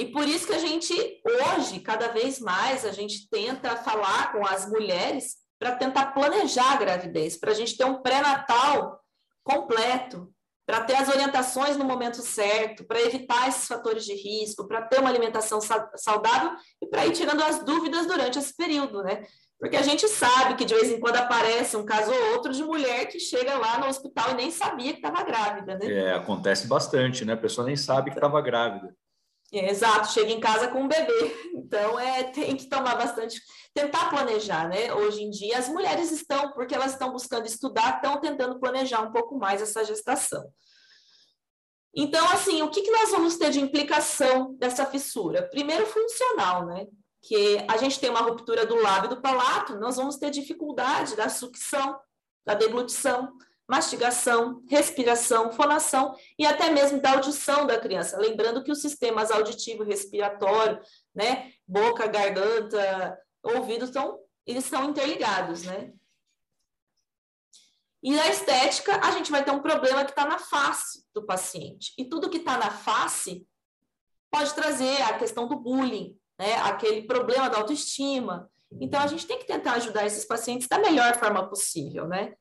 E 0.00 0.06
por 0.06 0.26
isso 0.26 0.46
que 0.46 0.54
a 0.54 0.58
gente, 0.58 0.94
hoje, 1.22 1.78
cada 1.80 2.08
vez 2.08 2.40
mais, 2.40 2.86
a 2.86 2.90
gente 2.90 3.28
tenta 3.28 3.76
falar 3.76 4.32
com 4.32 4.46
as 4.46 4.66
mulheres 4.66 5.34
para 5.58 5.76
tentar 5.76 6.14
planejar 6.14 6.72
a 6.72 6.76
gravidez, 6.78 7.36
para 7.36 7.50
a 7.50 7.54
gente 7.54 7.76
ter 7.76 7.84
um 7.84 8.00
pré-natal 8.00 8.98
completo, 9.44 10.32
para 10.66 10.80
ter 10.84 10.94
as 10.94 11.06
orientações 11.06 11.76
no 11.76 11.84
momento 11.84 12.22
certo, 12.22 12.82
para 12.84 13.02
evitar 13.02 13.46
esses 13.46 13.68
fatores 13.68 14.06
de 14.06 14.14
risco, 14.14 14.66
para 14.66 14.80
ter 14.80 15.00
uma 15.00 15.10
alimentação 15.10 15.60
saudável 15.60 16.52
e 16.80 16.86
para 16.86 17.04
ir 17.04 17.12
tirando 17.12 17.42
as 17.42 17.62
dúvidas 17.62 18.06
durante 18.06 18.38
esse 18.38 18.56
período, 18.56 19.02
né? 19.02 19.22
Porque 19.58 19.76
a 19.76 19.82
gente 19.82 20.08
sabe 20.08 20.54
que 20.54 20.64
de 20.64 20.74
vez 20.74 20.90
em 20.90 20.98
quando 20.98 21.16
aparece 21.16 21.76
um 21.76 21.84
caso 21.84 22.10
ou 22.10 22.32
outro 22.32 22.54
de 22.54 22.64
mulher 22.64 23.04
que 23.08 23.20
chega 23.20 23.58
lá 23.58 23.78
no 23.78 23.86
hospital 23.88 24.30
e 24.30 24.34
nem 24.34 24.50
sabia 24.50 24.94
que 24.94 25.06
estava 25.06 25.22
grávida, 25.22 25.76
né? 25.76 25.92
É, 25.92 26.14
acontece 26.14 26.66
bastante, 26.66 27.22
né? 27.26 27.34
A 27.34 27.36
pessoa 27.36 27.66
nem 27.66 27.76
sabe 27.76 28.10
que 28.10 28.16
estava 28.16 28.40
grávida. 28.40 28.96
Exato, 29.52 30.12
chega 30.12 30.30
em 30.30 30.38
casa 30.40 30.68
com 30.68 30.82
um 30.82 30.88
bebê. 30.88 31.50
Então, 31.70 32.00
é, 32.00 32.24
tem 32.24 32.56
que 32.56 32.68
tomar 32.68 32.96
bastante, 32.96 33.40
tentar 33.72 34.10
planejar, 34.10 34.68
né? 34.68 34.92
Hoje 34.92 35.22
em 35.22 35.30
dia, 35.30 35.56
as 35.56 35.68
mulheres 35.68 36.10
estão, 36.10 36.50
porque 36.50 36.74
elas 36.74 36.94
estão 36.94 37.12
buscando 37.12 37.46
estudar, 37.46 37.94
estão 37.94 38.20
tentando 38.20 38.58
planejar 38.58 39.00
um 39.02 39.12
pouco 39.12 39.38
mais 39.38 39.62
essa 39.62 39.84
gestação. 39.84 40.52
Então, 41.94 42.28
assim, 42.30 42.60
o 42.62 42.70
que, 42.70 42.82
que 42.82 42.90
nós 42.90 43.10
vamos 43.10 43.36
ter 43.36 43.50
de 43.50 43.60
implicação 43.60 44.52
dessa 44.54 44.84
fissura? 44.84 45.48
Primeiro, 45.48 45.86
funcional, 45.86 46.66
né? 46.66 46.88
Que 47.22 47.64
a 47.68 47.76
gente 47.76 48.00
tem 48.00 48.10
uma 48.10 48.22
ruptura 48.22 48.66
do 48.66 48.74
lábio 48.74 49.06
e 49.06 49.14
do 49.14 49.22
palato, 49.22 49.78
nós 49.78 49.94
vamos 49.94 50.16
ter 50.16 50.30
dificuldade 50.30 51.14
da 51.14 51.28
sucção, 51.28 52.00
da 52.44 52.54
deglutição 52.54 53.32
mastigação, 53.70 54.64
respiração, 54.68 55.52
fonação 55.52 56.16
e 56.36 56.44
até 56.44 56.72
mesmo 56.72 57.00
da 57.00 57.12
audição 57.12 57.68
da 57.68 57.78
criança. 57.78 58.18
Lembrando 58.18 58.64
que 58.64 58.72
os 58.72 58.82
sistemas 58.82 59.30
auditivo 59.30 59.84
e 59.84 59.86
respiratório, 59.86 60.80
né, 61.14 61.52
boca, 61.68 62.08
garganta, 62.08 63.16
ouvido, 63.44 63.84
estão, 63.84 64.18
eles 64.44 64.64
estão 64.64 64.90
interligados, 64.90 65.62
né? 65.62 65.92
E 68.02 68.12
na 68.12 68.26
estética, 68.26 68.98
a 69.04 69.12
gente 69.12 69.30
vai 69.30 69.44
ter 69.44 69.52
um 69.52 69.62
problema 69.62 70.04
que 70.04 70.10
está 70.10 70.26
na 70.26 70.38
face 70.38 71.06
do 71.14 71.24
paciente. 71.24 71.92
E 71.96 72.04
tudo 72.04 72.30
que 72.30 72.38
está 72.38 72.58
na 72.58 72.72
face 72.72 73.46
pode 74.32 74.52
trazer 74.52 75.00
a 75.02 75.16
questão 75.16 75.46
do 75.46 75.56
bullying, 75.56 76.18
né? 76.38 76.54
aquele 76.62 77.02
problema 77.02 77.48
da 77.48 77.58
autoestima. 77.58 78.50
Então, 78.80 78.98
a 78.98 79.06
gente 79.06 79.26
tem 79.26 79.38
que 79.38 79.46
tentar 79.46 79.74
ajudar 79.74 80.06
esses 80.06 80.24
pacientes 80.24 80.66
da 80.66 80.78
melhor 80.78 81.14
forma 81.18 81.46
possível, 81.48 82.08
né? 82.08 82.34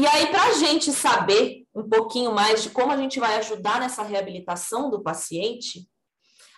E 0.00 0.06
aí, 0.06 0.28
para 0.28 0.44
a 0.44 0.52
gente 0.54 0.90
saber 0.92 1.66
um 1.74 1.86
pouquinho 1.86 2.32
mais 2.32 2.62
de 2.62 2.70
como 2.70 2.90
a 2.90 2.96
gente 2.96 3.20
vai 3.20 3.36
ajudar 3.36 3.78
nessa 3.80 4.02
reabilitação 4.02 4.88
do 4.88 5.02
paciente, 5.02 5.86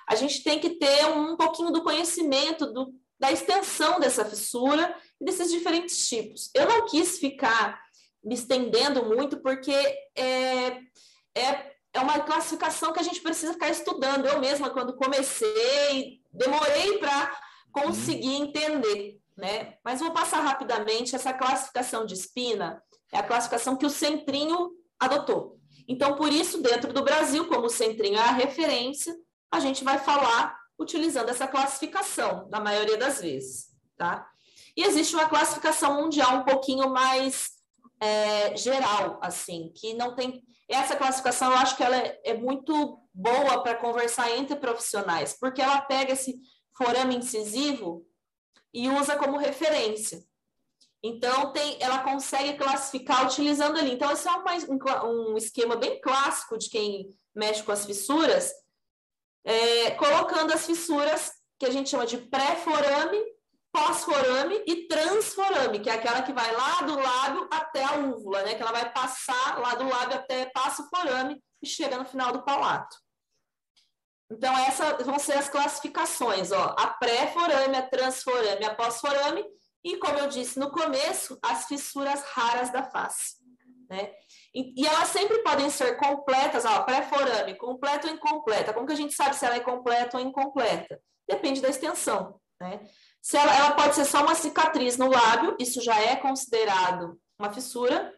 a 0.09 0.15
gente 0.15 0.45
tem 0.45 0.61
que 0.61 0.71
ter 0.79 1.07
um 1.07 1.37
pouquinho 1.37 1.73
do 1.73 1.83
conhecimento 1.83 2.73
do, 2.73 2.95
da 3.19 3.33
extensão 3.33 3.99
dessa 3.99 4.25
fissura 4.25 4.97
e 5.21 5.25
desses 5.25 5.51
diferentes 5.51 6.09
tipos. 6.09 6.53
Eu 6.55 6.69
não 6.69 6.87
quis 6.87 7.19
ficar 7.19 7.83
me 8.23 8.37
estendendo 8.37 9.05
muito, 9.05 9.43
porque 9.43 9.75
é, 10.15 10.79
é, 11.35 11.75
é 11.95 11.99
uma 11.99 12.21
classificação 12.21 12.93
que 12.93 13.01
a 13.01 13.05
gente 13.05 13.21
precisa 13.23 13.55
ficar 13.55 13.71
estudando. 13.71 14.25
Eu 14.25 14.39
mesma, 14.39 14.71
quando 14.71 14.95
comecei, 14.95 16.21
demorei 16.33 16.97
para 16.99 17.41
conseguir 17.73 18.37
entender, 18.37 19.19
né? 19.37 19.79
Mas 19.85 19.99
vou 19.99 20.13
passar 20.13 20.43
rapidamente 20.43 21.17
essa 21.17 21.33
classificação 21.33 22.07
de 22.07 22.15
espina 22.15 22.81
é 23.13 23.19
a 23.19 23.23
classificação 23.23 23.77
que 23.77 23.87
o 23.87 23.91
Centrinho 23.91 24.73
adotou. 24.99 25.61
Então, 25.87 26.17
por 26.17 26.33
isso, 26.33 26.63
dentro 26.63 26.93
do 26.93 27.03
Brasil, 27.03 27.47
como 27.47 27.67
o 27.67 27.71
Centrinho 27.71 28.17
é 28.17 28.23
a 28.23 28.33
referência, 28.33 29.15
a 29.51 29.61
gente 29.61 29.85
vai 29.85 29.99
falar 29.99 30.59
utilizando 30.79 31.29
essa 31.29 31.47
classificação, 31.47 32.49
na 32.51 32.59
maioria 32.59 32.97
das 32.97 33.21
vezes, 33.21 33.67
tá? 33.97 34.27
E 34.77 34.83
existe 34.85 35.15
uma 35.15 35.29
classificação 35.29 36.01
mundial 36.01 36.39
um 36.39 36.45
pouquinho 36.45 36.89
mais 36.89 37.51
é, 38.01 38.57
geral, 38.57 39.19
assim, 39.23 39.71
que 39.77 39.93
não 39.95 40.15
tem... 40.15 40.43
Essa 40.69 40.97
classificação, 40.97 41.51
eu 41.51 41.59
acho 41.59 41.77
que 41.77 41.83
ela 41.83 41.97
é, 41.97 42.21
é 42.25 42.35
muito 42.35 42.99
boa 43.13 43.63
para 43.63 43.75
conversar 43.75 44.31
entre 44.31 44.57
profissionais, 44.57 45.37
porque 45.39 45.61
ela 45.61 45.83
pega 45.83 46.15
esse 46.15 46.41
forame 46.75 47.17
incisivo 47.17 48.07
e 48.73 48.89
usa 48.89 49.17
como 49.17 49.37
referência. 49.37 50.25
Então, 51.03 51.53
tem, 51.53 51.77
ela 51.81 51.99
consegue 52.05 52.57
classificar 52.57 53.27
utilizando 53.27 53.77
ali. 53.77 53.93
Então, 53.93 54.11
esse 54.13 54.29
é 54.29 54.33
um, 54.33 55.33
um 55.33 55.37
esquema 55.37 55.75
bem 55.75 56.01
clássico 56.01 56.57
de 56.57 56.71
quem 56.71 57.13
mexe 57.35 57.63
com 57.63 57.73
as 57.73 57.85
fissuras, 57.85 58.53
é, 59.45 59.91
colocando 59.93 60.53
as 60.53 60.65
fissuras 60.65 61.33
que 61.59 61.67
a 61.67 61.71
gente 61.71 61.91
chama 61.91 62.07
de 62.07 62.19
pré-forame, 62.19 63.19
pós-forame 63.73 64.63
e 64.67 64.87
transforame, 64.87 65.81
que 65.81 65.91
é 65.91 65.95
aquela 65.95 66.23
que 66.23 66.33
vai 66.33 66.55
lá 66.55 66.83
do 66.83 66.95
lábio 66.95 67.49
até 67.51 67.83
a 67.83 67.95
úvula, 67.95 68.43
né? 68.43 68.55
Que 68.55 68.63
ela 68.63 68.73
vai 68.73 68.93
passar 68.93 69.59
lá 69.59 69.75
do 69.75 69.89
lábio 69.89 70.19
até 70.19 70.47
passa 70.47 70.83
o 70.83 70.89
forame 70.89 71.43
e 71.61 71.67
chega 71.67 71.97
no 71.97 72.05
final 72.05 72.33
do 72.33 72.45
palato. 72.45 72.97
Então, 74.31 74.57
essas 74.59 75.05
vão 75.05 75.19
ser 75.19 75.35
as 75.35 75.49
classificações, 75.49 76.53
ó. 76.53 76.77
A 76.79 76.87
pré-forame, 76.89 77.77
a 77.77 77.89
transforame, 77.89 78.65
a 78.65 78.75
pós-forame 78.75 79.45
e, 79.85 79.97
como 79.97 80.19
eu 80.19 80.29
disse 80.29 80.59
no 80.59 80.71
começo, 80.71 81.39
as 81.43 81.67
fissuras 81.67 82.23
raras 82.23 82.71
da 82.71 82.85
face. 82.85 83.37
Né? 83.91 84.11
E, 84.55 84.83
e 84.83 84.87
elas 84.87 85.09
sempre 85.09 85.39
podem 85.43 85.69
ser 85.69 85.97
completas, 85.97 86.65
pré-forame, 86.85 87.57
completa 87.57 88.07
ou 88.09 88.15
incompleta. 88.15 88.73
Como 88.73 88.87
que 88.87 88.93
a 88.93 88.97
gente 88.97 89.15
sabe 89.15 89.37
se 89.37 89.45
ela 89.45 89.57
é 89.57 89.61
completa 89.61 90.17
ou 90.17 90.23
incompleta? 90.23 91.01
Depende 91.29 91.61
da 91.61 91.69
extensão. 91.69 92.41
Né? 92.61 92.81
Se 93.21 93.37
ela, 93.37 93.55
ela 93.55 93.73
pode 93.73 93.95
ser 93.95 94.05
só 94.05 94.23
uma 94.23 94.35
cicatriz 94.35 94.97
no 94.97 95.11
lábio, 95.11 95.57
isso 95.59 95.81
já 95.83 96.01
é 96.01 96.17
considerado 96.17 97.21
uma 97.39 97.53
fissura. 97.53 98.15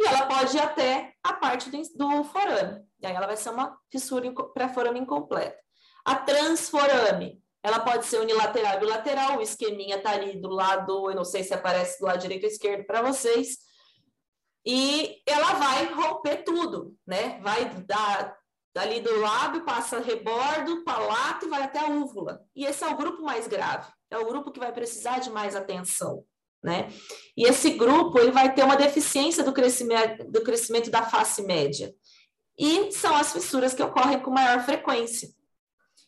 e 0.00 0.06
ela 0.06 0.26
pode 0.26 0.56
ir 0.56 0.60
até 0.60 1.12
a 1.22 1.34
parte 1.34 1.70
do, 1.70 1.82
do 1.96 2.24
forame. 2.24 2.82
E 3.00 3.06
aí 3.06 3.14
ela 3.14 3.26
vai 3.26 3.36
ser 3.36 3.50
uma 3.50 3.78
fissura 3.90 4.32
pré-forame 4.54 5.00
incompleta. 5.00 5.58
A 6.04 6.16
transforame, 6.16 7.42
ela 7.64 7.80
pode 7.80 8.04
ser 8.04 8.20
unilateral 8.20 8.76
e 8.76 8.80
bilateral, 8.80 9.38
o 9.38 9.42
esqueminha 9.42 9.96
está 9.96 10.10
ali 10.10 10.40
do 10.40 10.48
lado, 10.48 11.10
eu 11.10 11.16
não 11.16 11.24
sei 11.24 11.42
se 11.42 11.52
aparece 11.52 11.98
do 11.98 12.06
lado 12.06 12.20
direito 12.20 12.44
ou 12.44 12.50
esquerdo 12.50 12.84
para 12.84 13.02
vocês, 13.02 13.58
e 14.64 15.20
ela 15.26 15.54
vai 15.54 15.86
romper 15.86 16.44
tudo, 16.44 16.94
né? 17.06 17.40
Vai 17.42 17.68
dar 17.86 18.36
dali 18.74 19.00
do 19.00 19.20
lábio, 19.20 19.64
passa 19.64 20.00
rebordo, 20.00 20.84
palato 20.84 21.46
e 21.46 21.48
vai 21.48 21.62
até 21.62 21.80
a 21.80 21.88
úvula. 21.88 22.40
E 22.54 22.64
esse 22.64 22.84
é 22.84 22.88
o 22.88 22.96
grupo 22.96 23.22
mais 23.22 23.48
grave, 23.48 23.90
é 24.10 24.18
o 24.18 24.26
grupo 24.26 24.52
que 24.52 24.60
vai 24.60 24.72
precisar 24.72 25.18
de 25.18 25.30
mais 25.30 25.56
atenção 25.56 26.24
né? 26.64 26.90
E 27.36 27.46
esse 27.46 27.70
grupo 27.72 28.18
ele 28.18 28.30
vai 28.30 28.54
ter 28.54 28.64
uma 28.64 28.74
deficiência 28.74 29.44
do 29.44 29.52
crescimento, 29.52 30.24
do 30.24 30.42
crescimento 30.42 30.90
da 30.90 31.02
face 31.02 31.42
média. 31.42 31.94
E 32.58 32.90
são 32.90 33.14
as 33.14 33.34
fissuras 33.34 33.74
que 33.74 33.82
ocorrem 33.82 34.18
com 34.20 34.30
maior 34.30 34.64
frequência. 34.64 35.28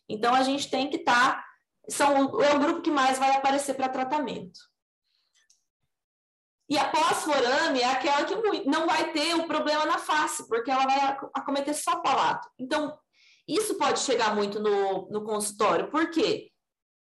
Então, 0.08 0.34
a 0.34 0.42
gente 0.42 0.70
tem 0.70 0.88
que 0.88 0.96
estar. 0.96 1.36
Tá, 1.36 1.45
são, 1.88 2.40
é 2.42 2.54
o 2.54 2.58
grupo 2.58 2.82
que 2.82 2.90
mais 2.90 3.18
vai 3.18 3.36
aparecer 3.36 3.74
para 3.74 3.88
tratamento. 3.88 4.58
E 6.68 6.76
a 6.76 6.88
pós-forame 6.88 7.80
é 7.80 7.84
aquela 7.84 8.24
que 8.24 8.34
não 8.68 8.86
vai 8.86 9.12
ter 9.12 9.34
o 9.34 9.46
problema 9.46 9.86
na 9.86 9.98
face, 9.98 10.46
porque 10.48 10.70
ela 10.70 10.84
vai 10.84 11.16
acometer 11.32 11.74
só 11.74 12.00
palato. 12.00 12.48
Então, 12.58 12.98
isso 13.46 13.76
pode 13.76 14.00
chegar 14.00 14.34
muito 14.34 14.58
no, 14.58 15.08
no 15.08 15.22
consultório. 15.22 15.88
Por 15.88 16.10
quê? 16.10 16.50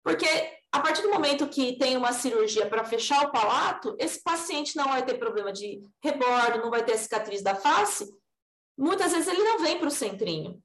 Porque 0.02 0.26
a 0.70 0.80
partir 0.80 1.02
do 1.02 1.10
momento 1.10 1.48
que 1.48 1.78
tem 1.78 1.96
uma 1.96 2.12
cirurgia 2.12 2.68
para 2.68 2.84
fechar 2.84 3.24
o 3.24 3.30
palato, 3.30 3.94
esse 3.98 4.20
paciente 4.22 4.74
não 4.76 4.88
vai 4.88 5.04
ter 5.04 5.14
problema 5.14 5.52
de 5.52 5.80
rebordo, 6.02 6.58
não 6.58 6.70
vai 6.70 6.84
ter 6.84 6.98
cicatriz 6.98 7.42
da 7.42 7.54
face. 7.54 8.12
Muitas 8.76 9.12
vezes 9.12 9.28
ele 9.28 9.44
não 9.44 9.60
vem 9.60 9.78
para 9.78 9.86
o 9.86 9.92
centrinho. 9.92 10.60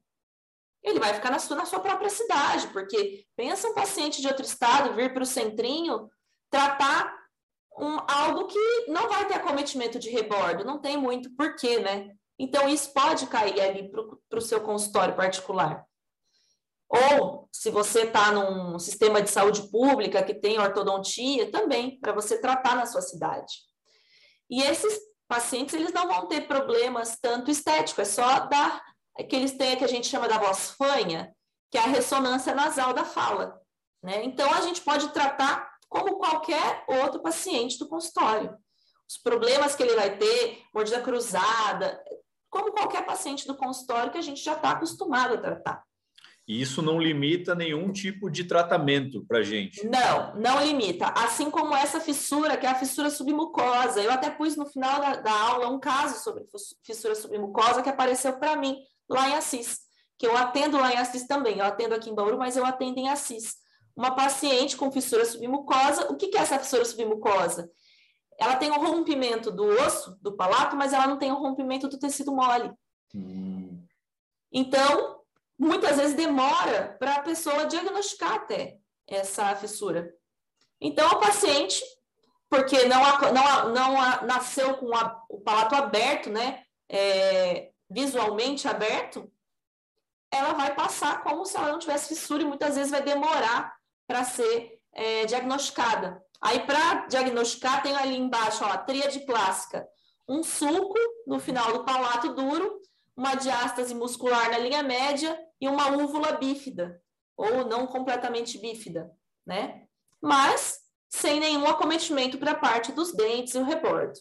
Ele 0.84 1.00
vai 1.00 1.14
ficar 1.14 1.32
na 1.32 1.40
sua, 1.40 1.58
na 1.58 1.66
sua 1.66 1.80
própria 1.80 2.10
cidade, 2.10 2.68
porque 2.70 3.26
pensa 3.36 3.68
um 3.68 3.74
paciente 3.74 4.22
de 4.22 4.28
outro 4.28 4.46
estado 4.46 4.96
vir 4.96 5.14
para 5.14 5.24
o 5.24 5.26
centrinho 5.26 6.10
tratar 6.50 7.14
um, 7.78 7.98
algo 8.08 8.48
que 8.48 8.86
não 8.88 9.08
vai 9.08 9.26
ter 9.28 9.36
acometimento 9.36 10.00
de 10.00 10.10
rebordo, 10.10 10.66
não 10.66 10.80
tem 10.80 10.98
muito 10.98 11.34
porquê, 11.36 11.80
né? 11.80 12.12
Então, 12.38 12.70
isso 12.70 12.94
pode 12.94 13.28
cair 13.28 13.60
ali 13.60 13.92
para 13.92 14.40
o 14.40 14.42
seu 14.42 14.62
consultório 14.62 15.16
particular. 15.16 15.86
Ou, 16.90 17.48
se 17.52 17.70
você 17.70 18.04
está 18.04 18.32
num 18.32 18.80
sistema 18.80 19.22
de 19.22 19.30
saúde 19.30 19.70
pública 19.70 20.24
que 20.24 20.34
tem 20.34 20.58
ortodontia, 20.58 21.52
também, 21.52 22.00
para 22.00 22.14
você 22.14 22.40
tratar 22.40 22.76
na 22.76 22.86
sua 22.86 23.02
cidade. 23.02 23.54
E 24.50 24.64
esses 24.64 25.00
pacientes, 25.28 25.76
eles 25.76 25.94
não 25.94 26.08
vão 26.08 26.28
ter 26.28 26.48
problemas 26.48 27.18
tanto 27.22 27.52
estéticos, 27.52 28.00
é 28.00 28.06
só 28.06 28.48
dar, 28.48 28.82
que 29.24 29.36
eles 29.36 29.54
têm, 29.54 29.78
que 29.78 29.84
a 29.84 29.88
gente 29.88 30.08
chama 30.08 30.28
da 30.28 30.38
voz 30.38 30.72
fanha, 30.72 31.34
que 31.72 31.78
é 31.78 31.82
a 31.82 31.88
ressonância 31.88 32.56
nasal 32.56 32.94
da 32.94 33.06
fala. 33.06 33.60
Né? 34.04 34.24
Então, 34.24 34.52
a 34.54 34.62
gente 34.62 34.82
pode 34.82 35.10
tratar 35.10 35.70
como 35.88 36.18
qualquer 36.18 36.84
outro 36.88 37.22
paciente 37.22 37.78
do 37.78 37.88
consultório. 37.88 38.56
Os 39.10 39.18
problemas 39.18 39.76
que 39.76 39.84
ele 39.84 39.96
vai 39.96 40.18
ter, 40.18 40.62
mordida 40.74 41.02
cruzada, 41.02 42.02
como 42.50 42.72
qualquer 42.72 43.06
paciente 43.06 43.48
do 43.48 43.56
consultório 43.56 44.12
que 44.12 44.18
a 44.18 44.22
gente 44.24 44.44
já 44.44 44.54
está 44.54 44.72
acostumado 44.72 45.34
a 45.34 45.38
tratar. 45.38 45.84
E 46.48 46.60
isso 46.60 46.82
não 46.82 47.00
limita 47.00 47.54
nenhum 47.54 47.92
tipo 47.92 48.28
de 48.28 48.44
tratamento 48.44 49.24
para 49.28 49.44
gente. 49.44 49.86
Não, 49.86 50.36
não 50.36 50.64
limita. 50.64 51.06
Assim 51.10 51.52
como 51.52 51.76
essa 51.76 52.00
fissura, 52.00 52.58
que 52.58 52.66
é 52.66 52.70
a 52.70 52.76
fissura 52.76 53.12
submucosa. 53.12 54.02
Eu 54.02 54.12
até 54.12 54.32
pus 54.32 54.56
no 54.56 54.66
final 54.66 55.00
da, 55.00 55.16
da 55.18 55.32
aula 55.32 55.70
um 55.70 55.80
caso 55.80 56.24
sobre 56.24 56.44
fissura 56.84 57.14
submucosa 57.14 57.84
que 57.84 57.90
apareceu 57.90 58.34
para 58.40 58.56
mim 58.56 58.80
lá 59.10 59.30
em 59.30 59.36
Assis, 59.36 59.80
que 60.18 60.28
eu 60.28 60.36
atendo 60.38 60.78
lá 60.78 60.94
em 60.94 60.98
Assis 60.98 61.26
também. 61.26 61.60
Eu 61.60 61.66
atendo 61.66 61.96
aqui 61.96 62.10
em 62.10 62.16
Bauru, 62.16 62.38
mas 62.38 62.56
eu 62.56 62.66
atendo 62.66 63.00
em 63.00 63.10
Assis. 63.10 63.56
Uma 63.96 64.16
paciente 64.16 64.78
com 64.78 64.92
fissura 64.92 65.26
submucosa. 65.26 66.12
O 66.12 66.16
que, 66.16 66.38
é 66.38 66.42
essa 66.42 66.60
fissura 66.60 66.86
submucosa? 66.86 67.70
Ela 68.38 68.56
tem 68.56 68.72
um 68.72 68.80
rompimento 68.80 69.52
do 69.52 69.66
osso, 69.66 70.18
do 70.22 70.36
palato, 70.36 70.76
mas 70.76 70.94
ela 70.94 71.08
não 71.08 71.18
tem 71.18 71.32
o 71.32 71.36
um 71.36 71.40
rompimento 71.40 71.88
do 71.88 72.00
tecido 72.00 72.32
mole. 72.32 72.72
Hum. 73.14 73.86
Então, 74.52 75.22
muitas 75.58 75.98
vezes 75.98 76.16
demora 76.16 76.96
para 77.00 77.16
a 77.16 77.22
pessoa 77.22 77.66
diagnosticar 77.66 78.36
até 78.36 78.78
essa 79.08 79.56
fissura. 79.56 80.14
Então, 80.80 81.08
o 81.10 81.20
paciente, 81.20 81.84
porque 82.50 82.86
não, 82.86 83.02
não, 83.34 83.74
não 83.74 84.26
nasceu 84.26 84.78
com 84.78 84.96
a, 84.96 85.22
o 85.30 85.42
palato 85.42 85.76
aberto, 85.76 86.30
né, 86.30 86.64
é, 86.88 87.72
visualmente 87.90 88.68
aberto, 88.68 89.32
ela 90.32 90.54
vai 90.54 90.76
passar 90.76 91.24
como 91.24 91.46
se 91.46 91.58
ela 91.58 91.72
não 91.72 91.80
tivesse 91.80 92.10
fissura 92.10 92.44
e 92.44 92.46
muitas 92.46 92.76
vezes 92.76 92.92
vai 92.92 93.02
demorar 93.02 93.76
para 94.08 94.24
ser 94.24 94.80
é, 94.94 95.26
diagnosticada. 95.26 96.24
Aí, 96.42 96.66
para 96.66 97.08
diagnosticar, 97.08 97.82
tem 97.82 97.96
ali 97.96 98.16
embaixo 98.16 98.64
ó, 98.64 98.68
a 98.68 98.78
tríade 98.78 99.26
clássica: 99.26 99.88
um 100.28 100.44
sulco 100.44 100.98
no 101.26 101.40
final 101.40 101.74
do 101.74 101.84
palato 101.84 102.34
duro, 102.34 102.80
uma 103.16 103.36
diástase 103.36 103.94
muscular 103.96 104.50
na 104.52 104.60
linha 104.60 104.84
média 104.84 105.38
e 105.60 105.68
uma 105.68 105.90
úvula 105.92 106.34
bífida, 106.34 107.02
ou 107.36 107.66
não 107.66 107.88
completamente 107.88 108.58
bífida, 108.58 109.12
né? 109.46 109.86
Mas 110.22 110.80
sem 111.10 111.40
nenhum 111.40 111.66
acometimento 111.68 112.38
para 112.38 112.52
a 112.52 112.60
parte 112.60 112.92
dos 112.92 113.14
dentes 113.14 113.56
e 113.56 113.58
o 113.58 113.64
rebordo. 113.64 114.20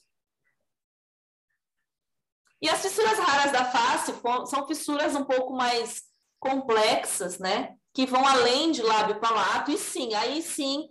E 2.61 2.69
as 2.69 2.83
fissuras 2.83 3.19
raras 3.19 3.53
da 3.53 3.65
face 3.65 4.13
são 4.47 4.67
fissuras 4.67 5.15
um 5.15 5.25
pouco 5.25 5.55
mais 5.55 6.03
complexas, 6.41 7.39
né? 7.39 7.75
Que 7.95 8.07
vão 8.07 8.27
além 8.27 8.71
de 8.73 8.83
lábio 8.83 9.21
palato, 9.21 9.71
e 9.71 9.79
sim, 9.79 10.15
aí 10.15 10.43
sim, 10.43 10.89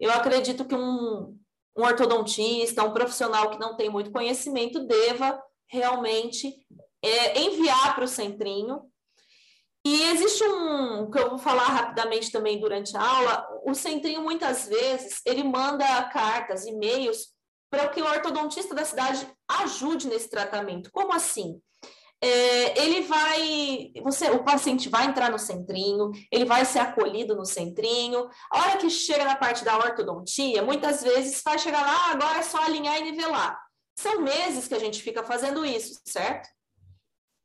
eu 0.00 0.10
acredito 0.10 0.64
que 0.64 0.74
um, 0.74 1.38
um 1.76 1.82
ortodontista, 1.82 2.84
um 2.84 2.92
profissional 2.92 3.50
que 3.50 3.58
não 3.58 3.76
tem 3.76 3.88
muito 3.88 4.10
conhecimento, 4.10 4.86
deva 4.86 5.40
realmente 5.70 6.54
é, 7.02 7.40
enviar 7.40 7.94
para 7.94 8.04
o 8.04 8.08
centrinho 8.08 8.82
e 9.84 10.02
existe 10.10 10.44
um, 10.44 11.10
que 11.10 11.18
eu 11.18 11.30
vou 11.30 11.38
falar 11.38 11.64
rapidamente 11.64 12.30
também 12.30 12.60
durante 12.60 12.96
a 12.96 13.02
aula, 13.02 13.48
o 13.64 13.74
centrinho 13.74 14.22
muitas 14.22 14.68
vezes, 14.68 15.20
ele 15.26 15.42
manda 15.42 16.04
cartas, 16.04 16.64
e-mails, 16.66 17.32
para 17.68 17.88
que 17.88 18.00
o 18.00 18.06
ortodontista 18.06 18.74
da 18.76 18.84
cidade 18.84 19.26
ajude 19.60 20.08
nesse 20.08 20.28
tratamento. 20.28 20.90
Como 20.90 21.12
assim? 21.12 21.60
É, 22.24 22.80
ele 22.80 23.02
vai, 23.02 23.90
você, 24.00 24.30
o 24.30 24.44
paciente 24.44 24.88
vai 24.88 25.06
entrar 25.06 25.28
no 25.28 25.40
centrinho, 25.40 26.12
ele 26.30 26.44
vai 26.44 26.64
ser 26.64 26.78
acolhido 26.78 27.34
no 27.34 27.44
centrinho. 27.44 28.28
A 28.50 28.60
hora 28.60 28.78
que 28.78 28.88
chega 28.88 29.24
na 29.24 29.36
parte 29.36 29.64
da 29.64 29.76
ortodontia, 29.76 30.62
muitas 30.62 31.02
vezes 31.02 31.42
vai 31.44 31.58
chegar 31.58 31.82
lá, 31.82 31.92
ah, 31.92 32.10
agora 32.12 32.38
é 32.38 32.42
só 32.42 32.62
alinhar 32.62 32.96
e 32.98 33.10
nivelar. 33.10 33.60
São 33.98 34.20
meses 34.20 34.68
que 34.68 34.74
a 34.74 34.78
gente 34.78 35.02
fica 35.02 35.24
fazendo 35.24 35.66
isso, 35.66 36.00
certo? 36.06 36.48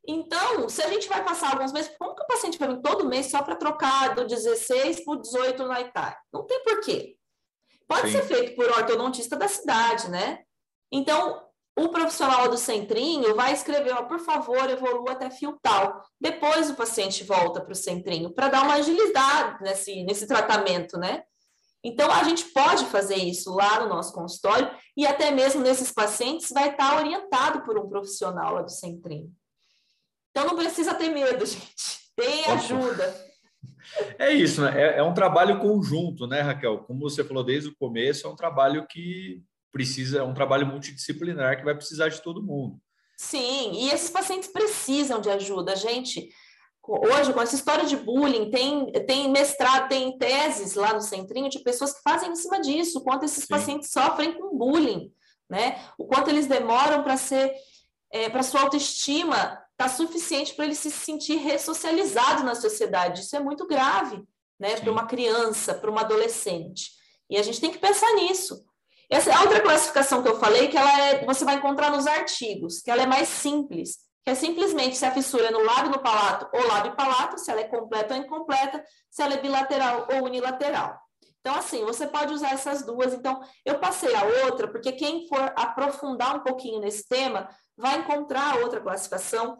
Então, 0.07 0.69
se 0.69 0.81
a 0.81 0.89
gente 0.89 1.09
vai 1.09 1.23
passar 1.23 1.51
alguns 1.51 1.73
meses, 1.73 1.91
como 1.99 2.15
que 2.15 2.23
o 2.23 2.27
paciente 2.27 2.57
vai 2.57 2.69
vir 2.69 2.81
todo 2.81 3.09
mês 3.09 3.31
só 3.31 3.41
para 3.41 3.55
trocar 3.55 4.15
do 4.15 4.25
16 4.25 5.03
para 5.03 5.13
o 5.13 5.21
18 5.21 5.63
no 5.63 5.73
ITAR? 5.73 6.21
Não 6.31 6.45
tem 6.45 6.63
porquê. 6.63 7.17
Pode 7.87 8.11
Sim. 8.11 8.13
ser 8.13 8.23
feito 8.23 8.55
por 8.55 8.65
ortodontista 8.69 9.35
da 9.35 9.47
cidade, 9.47 10.09
né? 10.09 10.43
Então, 10.91 11.46
o 11.77 11.89
profissional 11.89 12.49
do 12.49 12.57
centrinho 12.57 13.35
vai 13.35 13.53
escrever, 13.53 13.93
ó, 13.93 14.03
por 14.03 14.19
favor, 14.19 14.67
evolua 14.69 15.11
até 15.11 15.29
fio 15.29 15.57
tal. 15.61 16.01
Depois 16.19 16.71
o 16.71 16.75
paciente 16.75 17.23
volta 17.23 17.61
para 17.61 17.71
o 17.71 17.75
centrinho 17.75 18.33
para 18.33 18.47
dar 18.47 18.63
uma 18.63 18.73
agilidade 18.73 19.61
nesse, 19.61 20.03
nesse 20.03 20.27
tratamento, 20.27 20.97
né? 20.97 21.23
Então, 21.83 22.11
a 22.11 22.23
gente 22.23 22.45
pode 22.45 22.85
fazer 22.85 23.15
isso 23.15 23.53
lá 23.53 23.79
no 23.79 23.89
nosso 23.89 24.11
consultório 24.11 24.69
e 24.97 25.05
até 25.05 25.29
mesmo 25.29 25.61
nesses 25.61 25.91
pacientes 25.91 26.49
vai 26.51 26.71
estar 26.71 26.97
orientado 26.97 27.63
por 27.63 27.77
um 27.77 27.87
profissional 27.87 28.55
lá 28.55 28.63
do 28.63 28.71
centrinho. 28.71 29.31
Então 30.31 30.47
não 30.47 30.55
precisa 30.55 30.95
ter 30.95 31.09
medo, 31.09 31.45
gente. 31.47 32.11
Tem 32.15 32.45
ajuda. 32.45 33.27
É 34.17 34.31
isso, 34.33 34.61
né? 34.61 34.73
É, 34.75 34.97
é, 34.97 35.03
um 35.03 35.13
trabalho 35.13 35.59
conjunto, 35.59 36.25
né, 36.25 36.41
Raquel? 36.41 36.79
Como 36.79 36.99
você 36.99 37.23
falou 37.23 37.43
desde 37.43 37.69
o 37.69 37.75
começo, 37.77 38.25
é 38.25 38.29
um 38.29 38.35
trabalho 38.35 38.85
que 38.87 39.43
precisa, 39.77 40.19
é 40.19 40.23
um 40.23 40.33
trabalho 40.33 40.65
multidisciplinar 40.65 41.57
que 41.57 41.63
vai 41.63 41.75
precisar 41.75 42.09
de 42.09 42.19
todo 42.21 42.41
mundo. 42.41 42.79
Sim, 43.15 43.73
e 43.73 43.89
esses 43.91 44.09
pacientes 44.09 44.49
precisam 44.49 45.21
de 45.21 45.29
ajuda, 45.29 45.75
gente. 45.75 46.29
Hoje, 46.83 47.31
com 47.31 47.41
essa 47.41 47.55
história 47.55 47.85
de 47.85 47.95
bullying, 47.95 48.49
tem, 48.49 48.91
tem 49.05 49.29
mestrado, 49.29 49.87
tem 49.87 50.17
teses 50.17 50.73
lá 50.73 50.93
no 50.93 51.01
centrinho 51.01 51.49
de 51.49 51.59
pessoas 51.59 51.93
que 51.93 52.01
fazem 52.01 52.31
em 52.31 52.35
cima 52.35 52.59
disso, 52.59 52.99
o 52.99 53.03
quanto 53.03 53.25
esses 53.25 53.43
Sim. 53.43 53.49
pacientes 53.49 53.91
sofrem 53.91 54.33
com 54.33 54.57
bullying, 54.57 55.11
né? 55.49 55.79
O 55.97 56.05
quanto 56.05 56.29
eles 56.29 56.47
demoram 56.47 57.03
para 57.03 57.17
ser, 57.17 57.53
é, 58.11 58.29
para 58.29 58.41
sua 58.41 58.61
autoestima 58.61 59.61
está 59.71 59.87
suficiente 59.87 60.55
para 60.55 60.65
ele 60.65 60.73
se 60.73 60.89
sentir 60.89 61.35
ressocializado 61.35 62.43
na 62.43 62.55
sociedade. 62.55 63.21
Isso 63.21 63.35
é 63.35 63.39
muito 63.39 63.67
grave, 63.67 64.23
né, 64.59 64.75
para 64.79 64.91
uma 64.91 65.05
criança, 65.05 65.75
para 65.75 65.91
uma 65.91 66.01
adolescente. 66.01 66.93
E 67.29 67.37
a 67.37 67.43
gente 67.43 67.61
tem 67.61 67.71
que 67.71 67.77
pensar 67.77 68.11
nisso. 68.15 68.65
Essa 69.09 69.31
é 69.31 69.39
outra 69.39 69.61
classificação 69.61 70.21
que 70.21 70.29
eu 70.29 70.39
falei, 70.39 70.67
que 70.67 70.77
ela 70.77 71.01
é, 71.01 71.25
você 71.25 71.45
vai 71.45 71.55
encontrar 71.55 71.89
nos 71.91 72.05
artigos, 72.05 72.81
que 72.81 72.91
ela 72.91 73.03
é 73.03 73.05
mais 73.05 73.29
simples, 73.29 73.99
que 74.23 74.31
é 74.31 74.35
simplesmente 74.35 74.97
se 74.97 75.05
a 75.05 75.11
fissura 75.11 75.45
é 75.45 75.51
no 75.51 75.63
lábio 75.63 75.91
no 75.91 75.99
palato 75.99 76.49
ou 76.53 76.67
lábio 76.67 76.95
palato, 76.95 77.37
se 77.37 77.49
ela 77.49 77.61
é 77.61 77.63
completa 77.63 78.13
ou 78.13 78.19
incompleta, 78.19 78.83
se 79.09 79.21
ela 79.21 79.35
é 79.35 79.41
bilateral 79.41 80.07
ou 80.11 80.25
unilateral. 80.25 80.99
Então, 81.39 81.55
assim, 81.55 81.85
você 81.85 82.05
pode 82.05 82.33
usar 82.33 82.51
essas 82.51 82.85
duas. 82.85 83.13
Então, 83.13 83.41
eu 83.65 83.79
passei 83.79 84.13
a 84.13 84.45
outra, 84.45 84.67
porque 84.67 84.91
quem 84.91 85.25
for 85.29 85.53
aprofundar 85.55 86.35
um 86.35 86.43
pouquinho 86.43 86.81
nesse 86.81 87.07
tema 87.07 87.47
vai 87.77 87.99
encontrar 87.99 88.51
a 88.51 88.57
outra 88.57 88.81
classificação. 88.81 89.57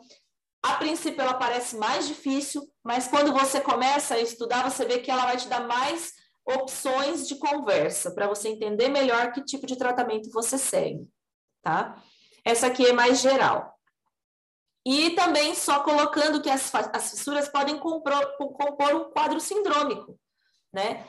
A 0.62 0.74
princípio, 0.74 1.22
ela 1.22 1.36
parece 1.36 1.78
mais 1.78 2.06
difícil, 2.06 2.62
mas 2.84 3.08
quando 3.08 3.32
você 3.32 3.62
começa 3.62 4.16
a 4.16 4.20
estudar, 4.20 4.70
você 4.70 4.84
vê 4.84 5.00
que 5.00 5.10
ela 5.10 5.24
vai 5.24 5.38
te 5.38 5.48
dar 5.48 5.66
mais 5.66 6.12
opções 6.48 7.28
de 7.28 7.36
conversa 7.36 8.12
para 8.12 8.28
você 8.28 8.50
entender 8.50 8.88
melhor 8.88 9.32
que 9.32 9.44
tipo 9.44 9.68
de 9.68 9.76
tratamento 9.76 10.32
você 10.32 10.58
segue, 10.58 11.08
tá? 11.62 12.02
Essa 12.44 12.68
aqui 12.68 12.86
é 12.86 12.94
mais 12.94 13.20
geral. 13.20 13.78
E 14.86 15.10
também 15.12 15.54
só 15.54 15.82
colocando 15.82 16.42
que 16.42 16.50
as, 16.50 16.74
as 16.74 17.12
fissuras 17.12 17.50
podem 17.50 17.78
compor, 17.78 18.14
compor 18.38 18.96
um 18.96 19.12
quadro 19.12 19.40
sindrômico, 19.40 20.18
né? 20.72 21.06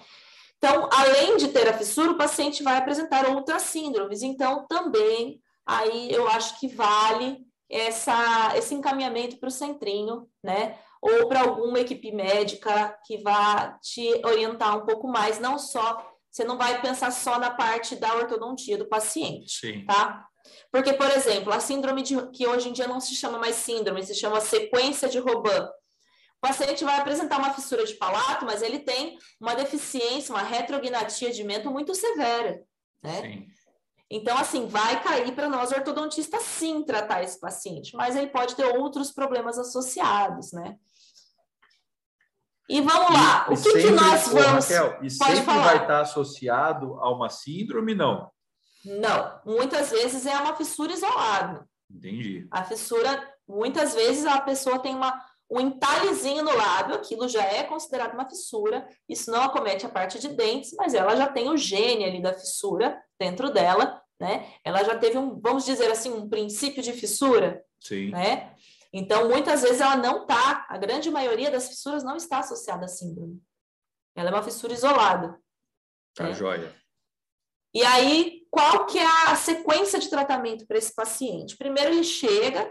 Então, 0.56 0.88
além 0.92 1.36
de 1.36 1.48
ter 1.48 1.68
a 1.68 1.78
fissura, 1.78 2.10
o 2.10 2.18
paciente 2.18 2.64
vai 2.64 2.76
apresentar 2.76 3.28
outras 3.28 3.62
síndromes. 3.62 4.22
Então, 4.22 4.66
também 4.66 5.40
aí 5.64 6.10
eu 6.10 6.26
acho 6.26 6.58
que 6.58 6.66
vale 6.66 7.46
essa, 7.70 8.56
esse 8.56 8.74
encaminhamento 8.74 9.38
para 9.38 9.48
o 9.48 9.52
centrinho, 9.52 10.28
né? 10.42 10.76
Ou 11.00 11.28
para 11.28 11.40
alguma 11.40 11.80
equipe 11.80 12.12
médica 12.12 12.98
que 13.04 13.18
vá 13.22 13.78
te 13.82 14.20
orientar 14.24 14.76
um 14.76 14.86
pouco 14.86 15.08
mais, 15.08 15.38
não 15.38 15.58
só, 15.58 16.04
você 16.30 16.44
não 16.44 16.58
vai 16.58 16.80
pensar 16.80 17.10
só 17.10 17.38
na 17.38 17.50
parte 17.50 17.96
da 17.96 18.14
ortodontia 18.14 18.76
do 18.76 18.88
paciente, 18.88 19.60
Sim. 19.60 19.84
tá? 19.84 20.26
Porque, 20.70 20.92
por 20.92 21.10
exemplo, 21.10 21.52
a 21.52 21.60
síndrome 21.60 22.02
de, 22.02 22.30
que 22.30 22.46
hoje 22.46 22.68
em 22.68 22.72
dia 22.72 22.86
não 22.86 23.00
se 23.00 23.14
chama 23.14 23.38
mais 23.38 23.56
síndrome, 23.56 24.04
se 24.04 24.14
chama 24.14 24.40
sequência 24.40 25.08
de 25.08 25.18
Robin. 25.18 25.50
O 25.50 26.40
paciente 26.40 26.84
vai 26.84 26.98
apresentar 26.98 27.38
uma 27.38 27.52
fissura 27.52 27.84
de 27.84 27.94
palato, 27.94 28.44
mas 28.44 28.62
ele 28.62 28.78
tem 28.78 29.18
uma 29.40 29.54
deficiência, 29.54 30.32
uma 30.32 30.42
retrognatia 30.42 31.32
de 31.32 31.42
mento 31.42 31.70
muito 31.70 31.94
severa, 31.94 32.62
né? 33.02 33.20
Sim. 33.22 33.46
Então, 34.10 34.38
assim, 34.38 34.66
vai 34.66 35.02
cair 35.02 35.34
para 35.34 35.50
nós 35.50 35.70
ortodontistas 35.70 36.42
sim 36.42 36.82
tratar 36.82 37.22
esse 37.22 37.38
paciente, 37.38 37.94
mas 37.94 38.16
ele 38.16 38.28
pode 38.28 38.56
ter 38.56 38.64
outros 38.64 39.10
problemas 39.10 39.58
associados, 39.58 40.52
né? 40.52 40.76
E 42.70 42.80
vamos 42.80 43.10
lá, 43.14 43.46
e, 43.48 43.52
o 43.52 43.56
que, 43.56 43.56
sempre, 43.56 43.82
que 43.82 43.90
nós 43.90 44.28
vamos. 44.28 44.68
Raquel, 44.68 44.98
e 45.02 45.10
sempre 45.10 45.42
falar. 45.42 45.64
vai 45.64 45.82
estar 45.82 46.00
associado 46.00 46.94
a 47.00 47.10
uma 47.10 47.28
síndrome, 47.28 47.94
não? 47.94 48.30
Não, 48.84 49.40
muitas 49.44 49.90
vezes 49.90 50.24
é 50.26 50.36
uma 50.38 50.54
fissura 50.54 50.92
isolada. 50.92 51.66
Entendi. 51.90 52.46
A 52.50 52.64
fissura, 52.64 53.34
muitas 53.46 53.94
vezes 53.94 54.26
a 54.26 54.40
pessoa 54.40 54.78
tem 54.78 54.94
uma, 54.94 55.18
um 55.50 55.60
entalhezinho 55.60 56.42
no 56.42 56.54
lábio, 56.54 56.94
aquilo 56.94 57.26
já 57.28 57.42
é 57.42 57.64
considerado 57.64 58.14
uma 58.14 58.28
fissura. 58.28 58.86
Isso 59.08 59.30
não 59.30 59.42
acomete 59.42 59.84
a 59.84 59.90
parte 59.90 60.18
de 60.18 60.28
dentes, 60.28 60.74
mas 60.76 60.94
ela 60.94 61.16
já 61.16 61.26
tem 61.26 61.48
o 61.48 61.56
gene 61.56 62.04
ali 62.04 62.22
da 62.22 62.34
fissura 62.34 62.98
dentro 63.18 63.50
dela, 63.50 64.02
né? 64.20 64.52
Ela 64.64 64.84
já 64.84 64.96
teve 64.98 65.18
um, 65.18 65.38
vamos 65.40 65.64
dizer 65.64 65.90
assim, 65.90 66.12
um 66.12 66.28
princípio 66.28 66.82
de 66.82 66.92
fissura, 66.92 67.64
Sim. 67.80 68.10
né? 68.10 68.54
Então, 68.92 69.28
muitas 69.28 69.62
vezes 69.62 69.80
ela 69.80 69.96
não 69.96 70.22
está, 70.22 70.66
a 70.68 70.78
grande 70.78 71.10
maioria 71.10 71.50
das 71.50 71.68
fissuras 71.68 72.02
não 72.02 72.16
está 72.16 72.38
associada 72.38 72.86
à 72.86 72.88
síndrome. 72.88 73.40
Ela 74.16 74.30
é 74.30 74.32
uma 74.32 74.42
fissura 74.42 74.72
isolada. 74.72 75.38
Tá 76.14 76.24
né? 76.24 76.34
joia. 76.34 76.74
E 77.74 77.84
aí, 77.84 78.46
qual 78.50 78.86
que 78.86 78.98
é 78.98 79.06
a 79.26 79.36
sequência 79.36 79.98
de 79.98 80.08
tratamento 80.08 80.66
para 80.66 80.78
esse 80.78 80.94
paciente? 80.94 81.56
Primeiro 81.56 81.92
ele 81.92 82.02
chega, 82.02 82.70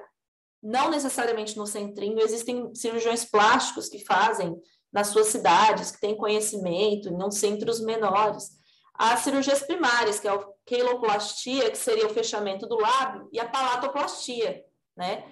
não 0.62 0.90
necessariamente 0.90 1.56
no 1.56 1.68
centrinho, 1.68 2.20
existem 2.20 2.74
cirurgiões 2.74 3.24
plásticos 3.24 3.88
que 3.88 4.04
fazem 4.04 4.60
nas 4.92 5.08
suas 5.08 5.28
cidades, 5.28 5.92
que 5.92 6.00
têm 6.00 6.18
conhecimento, 6.18 7.10
em 7.10 7.32
centros 7.32 7.80
menores. 7.80 8.57
As 8.98 9.20
cirurgias 9.20 9.62
primárias, 9.62 10.20
que 10.20 10.28
é 10.28 10.32
a 10.32 10.40
queloplastia, 10.66 11.70
que 11.70 11.78
seria 11.78 12.08
o 12.08 12.14
fechamento 12.14 12.66
do 12.68 12.80
lábio, 12.80 13.30
e 13.32 13.40
a 13.40 13.48
palatoplastia, 13.48 14.64
né? 14.96 15.24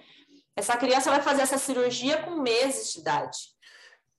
Essa 0.54 0.76
criança 0.76 1.10
vai 1.10 1.20
fazer 1.20 1.42
essa 1.42 1.58
cirurgia 1.58 2.22
com 2.22 2.40
meses 2.40 2.92
de 2.92 3.00
idade. 3.00 3.36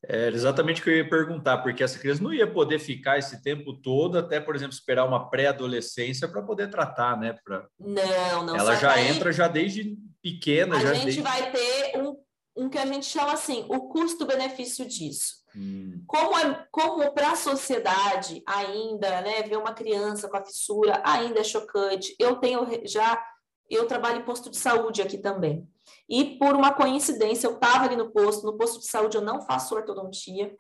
É 0.06 0.28
exatamente 0.28 0.80
o 0.80 0.84
que 0.84 0.90
eu 0.92 0.98
ia 0.98 1.10
perguntar, 1.10 1.58
porque 1.60 1.84
essa 1.84 1.98
criança 1.98 2.22
não 2.22 2.32
ia 2.32 2.46
poder 2.46 2.78
ficar 2.78 3.18
esse 3.18 3.42
tempo 3.42 3.74
todo, 3.74 4.18
até, 4.20 4.40
por 4.40 4.56
exemplo, 4.56 4.74
esperar 4.74 5.06
uma 5.06 5.30
pré-adolescência 5.30 6.28
para 6.28 6.42
poder 6.42 6.70
tratar, 6.70 7.18
né? 7.20 7.36
Pra... 7.44 7.66
Não, 7.80 8.46
não. 8.46 8.56
Ela 8.56 8.76
já 8.76 9.02
entra 9.02 9.32
já 9.32 9.48
desde 9.48 9.98
pequena. 10.22 10.78
A 10.78 10.80
já 10.80 10.94
gente 10.94 11.06
desde... 11.06 11.22
vai 11.22 11.52
ter 11.52 11.98
um, 11.98 12.16
um 12.58 12.70
que 12.70 12.78
a 12.78 12.86
gente 12.86 13.06
chama 13.06 13.34
assim, 13.34 13.66
o 13.70 13.88
custo-benefício 13.88 14.86
disso. 14.86 15.38
Hum. 15.56 16.04
Como, 16.08 16.38
é, 16.38 16.68
como 16.72 17.14
para 17.14 17.32
a 17.32 17.36
sociedade 17.36 18.44
ainda, 18.46 19.22
né, 19.22 19.44
ver 19.44 19.58
uma 19.58 19.74
criança 19.74 20.28
com 20.28 20.38
a 20.38 20.44
fissura 20.44 21.02
ainda 21.06 21.40
é 21.40 21.44
chocante. 21.44 22.16
Eu 22.20 22.38
tenho 22.38 22.68
já, 22.86 23.24
eu 23.70 23.88
trabalho 23.88 24.20
em 24.20 24.26
posto 24.26 24.50
de 24.50 24.58
saúde 24.58 25.02
aqui 25.02 25.18
também. 25.18 25.68
E 26.10 26.38
por 26.38 26.56
uma 26.56 26.74
coincidência, 26.74 27.48
eu 27.48 27.54
estava 27.54 27.86
ali 27.86 27.96
no 27.96 28.12
posto, 28.12 28.46
no 28.46 28.58
posto 28.58 28.80
de 28.80 28.88
saúde 28.88 29.18
eu 29.18 29.22
não 29.22 29.42
faço 29.42 29.76
ortodontia. 29.76 30.56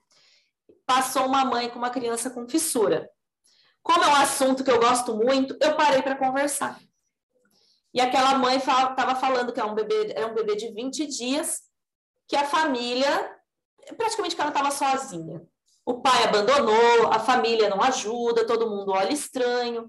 Passou 0.86 1.25
uma 1.25 1.43
mãe 1.43 1.69
com 1.69 1.77
uma 1.77 1.89
criança 1.89 2.29
com 2.29 2.47
fissura. 2.47 3.10
Como 3.83 4.03
é 4.03 4.07
um 4.07 4.15
assunto 4.15 4.63
que 4.63 4.71
eu 4.71 4.79
gosto 4.79 5.15
muito, 5.15 5.57
eu 5.62 5.75
parei 5.75 6.01
para 6.01 6.15
conversar. 6.15 6.79
E 7.93 8.01
aquela 8.01 8.38
mãe 8.38 8.57
estava 8.57 9.15
falando 9.15 9.53
que 9.53 9.60
é 9.60 9.65
um 9.65 9.73
bebê, 9.73 10.13
é 10.15 10.25
um 10.25 10.33
bebê 10.33 10.55
de 10.55 10.71
20 10.71 11.07
dias, 11.07 11.62
que 12.27 12.35
a 12.35 12.45
família, 12.45 13.35
praticamente 13.97 14.35
que 14.35 14.41
ela 14.41 14.51
estava 14.51 14.71
sozinha. 14.71 15.41
O 15.85 16.01
pai 16.01 16.25
abandonou, 16.25 17.07
a 17.11 17.19
família 17.19 17.69
não 17.69 17.81
ajuda, 17.81 18.45
todo 18.45 18.69
mundo 18.69 18.91
olha 18.91 19.13
estranho. 19.13 19.87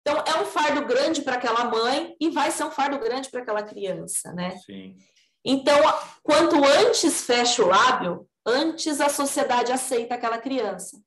Então, 0.00 0.22
é 0.26 0.42
um 0.42 0.44
fardo 0.44 0.84
grande 0.84 1.22
para 1.22 1.36
aquela 1.36 1.64
mãe 1.64 2.14
e 2.20 2.28
vai 2.28 2.50
ser 2.50 2.64
um 2.64 2.70
fardo 2.70 2.98
grande 2.98 3.30
para 3.30 3.40
aquela 3.40 3.62
criança, 3.62 4.32
né? 4.32 4.56
Sim. 4.58 4.96
Então, 5.44 5.76
quanto 6.22 6.56
antes 6.64 7.22
fecha 7.22 7.62
o 7.62 7.68
lábio, 7.68 8.28
antes 8.44 9.00
a 9.00 9.08
sociedade 9.08 9.72
aceita 9.72 10.14
aquela 10.14 10.38
criança. 10.38 11.00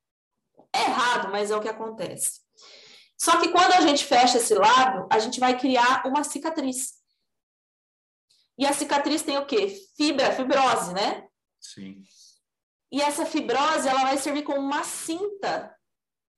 É 0.73 0.83
errado, 0.83 1.31
mas 1.31 1.51
é 1.51 1.55
o 1.55 1.61
que 1.61 1.69
acontece. 1.69 2.41
Só 3.19 3.39
que 3.39 3.49
quando 3.49 3.73
a 3.73 3.81
gente 3.81 4.05
fecha 4.05 4.37
esse 4.37 4.53
lábio, 4.53 5.07
a 5.11 5.19
gente 5.19 5.39
vai 5.39 5.57
criar 5.57 6.03
uma 6.05 6.23
cicatriz. 6.23 6.96
E 8.57 8.65
a 8.65 8.73
cicatriz 8.73 9.21
tem 9.21 9.37
o 9.37 9.45
quê? 9.45 9.67
Fibra, 9.95 10.31
fibrose, 10.31 10.93
né? 10.93 11.27
Sim. 11.59 12.01
E 12.91 13.01
essa 13.01 13.25
fibrose, 13.25 13.87
ela 13.87 14.01
vai 14.01 14.17
servir 14.17 14.43
como 14.43 14.59
uma 14.59 14.83
cinta 14.83 15.75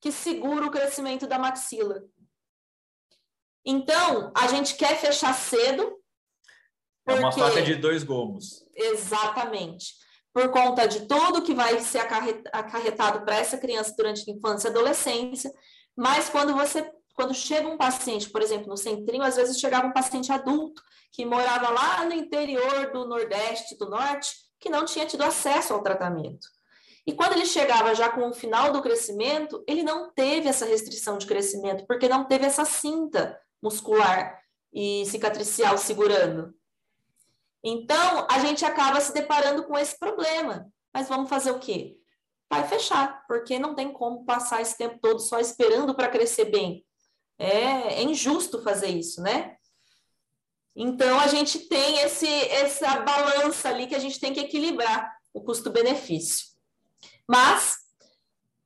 que 0.01 0.11
segura 0.11 0.65
o 0.65 0.71
crescimento 0.71 1.27
da 1.27 1.37
maxila. 1.37 2.03
Então, 3.65 4.31
a 4.35 4.47
gente 4.47 4.75
quer 4.75 4.97
fechar 4.97 5.33
cedo. 5.33 5.97
É 7.07 7.13
uma 7.13 7.31
faca 7.31 7.61
de 7.61 7.75
dois 7.75 8.03
gomos. 8.03 8.65
Exatamente. 8.75 9.93
Por 10.33 10.49
conta 10.51 10.87
de 10.87 11.05
tudo 11.07 11.43
que 11.43 11.53
vai 11.53 11.79
ser 11.79 11.99
acarretado 11.99 13.25
para 13.25 13.35
essa 13.37 13.57
criança 13.57 13.93
durante 13.97 14.29
a 14.29 14.33
infância 14.33 14.67
e 14.67 14.71
adolescência. 14.71 15.51
Mas 15.95 16.29
quando 16.29 16.53
você 16.53 16.89
quando 17.19 17.33
chega 17.33 17.67
um 17.67 17.75
paciente, 17.75 18.29
por 18.29 18.41
exemplo, 18.41 18.69
no 18.69 18.77
centrinho, 18.77 19.23
às 19.23 19.35
vezes 19.35 19.59
chegava 19.59 19.85
um 19.85 19.91
paciente 19.91 20.31
adulto 20.31 20.81
que 21.11 21.25
morava 21.25 21.69
lá 21.69 22.05
no 22.05 22.13
interior 22.13 22.93
do 22.93 23.05
Nordeste, 23.05 23.77
do 23.77 23.89
Norte, 23.89 24.37
que 24.57 24.69
não 24.69 24.85
tinha 24.85 25.05
tido 25.05 25.23
acesso 25.23 25.73
ao 25.73 25.83
tratamento. 25.83 26.47
E 27.05 27.11
quando 27.11 27.33
ele 27.33 27.45
chegava 27.45 27.93
já 27.93 28.07
com 28.07 28.29
o 28.29 28.33
final 28.33 28.71
do 28.71 28.81
crescimento, 28.81 29.61
ele 29.67 29.83
não 29.83 30.09
teve 30.13 30.47
essa 30.47 30.65
restrição 30.65 31.17
de 31.17 31.25
crescimento, 31.25 31.85
porque 31.85 32.07
não 32.07 32.23
teve 32.23 32.45
essa 32.45 32.63
cinta 32.63 33.37
muscular 33.61 34.39
e 34.71 35.05
cicatricial 35.05 35.77
segurando. 35.77 36.53
Então, 37.61 38.27
a 38.31 38.39
gente 38.39 38.63
acaba 38.63 39.01
se 39.01 39.13
deparando 39.13 39.65
com 39.65 39.77
esse 39.77 39.99
problema. 39.99 40.71
Mas 40.93 41.09
vamos 41.09 41.29
fazer 41.29 41.51
o 41.51 41.59
quê? 41.59 41.97
Vai 42.49 42.65
fechar, 42.65 43.25
porque 43.27 43.59
não 43.59 43.75
tem 43.75 43.91
como 43.91 44.23
passar 44.23 44.61
esse 44.61 44.77
tempo 44.77 44.97
todo 45.01 45.19
só 45.19 45.37
esperando 45.37 45.93
para 45.93 46.07
crescer 46.07 46.45
bem. 46.45 46.85
É, 47.39 47.93
é, 47.93 48.03
injusto 48.03 48.61
fazer 48.61 48.89
isso, 48.89 49.21
né? 49.21 49.55
Então, 50.75 51.17
a 51.19 51.27
gente 51.27 51.59
tem 51.67 51.99
esse, 52.01 52.27
essa 52.27 52.99
balança 52.99 53.69
ali 53.69 53.87
que 53.87 53.95
a 53.95 53.99
gente 53.99 54.19
tem 54.19 54.33
que 54.33 54.41
equilibrar 54.41 55.17
o 55.33 55.41
custo-benefício. 55.41 56.47
Mas 57.25 57.77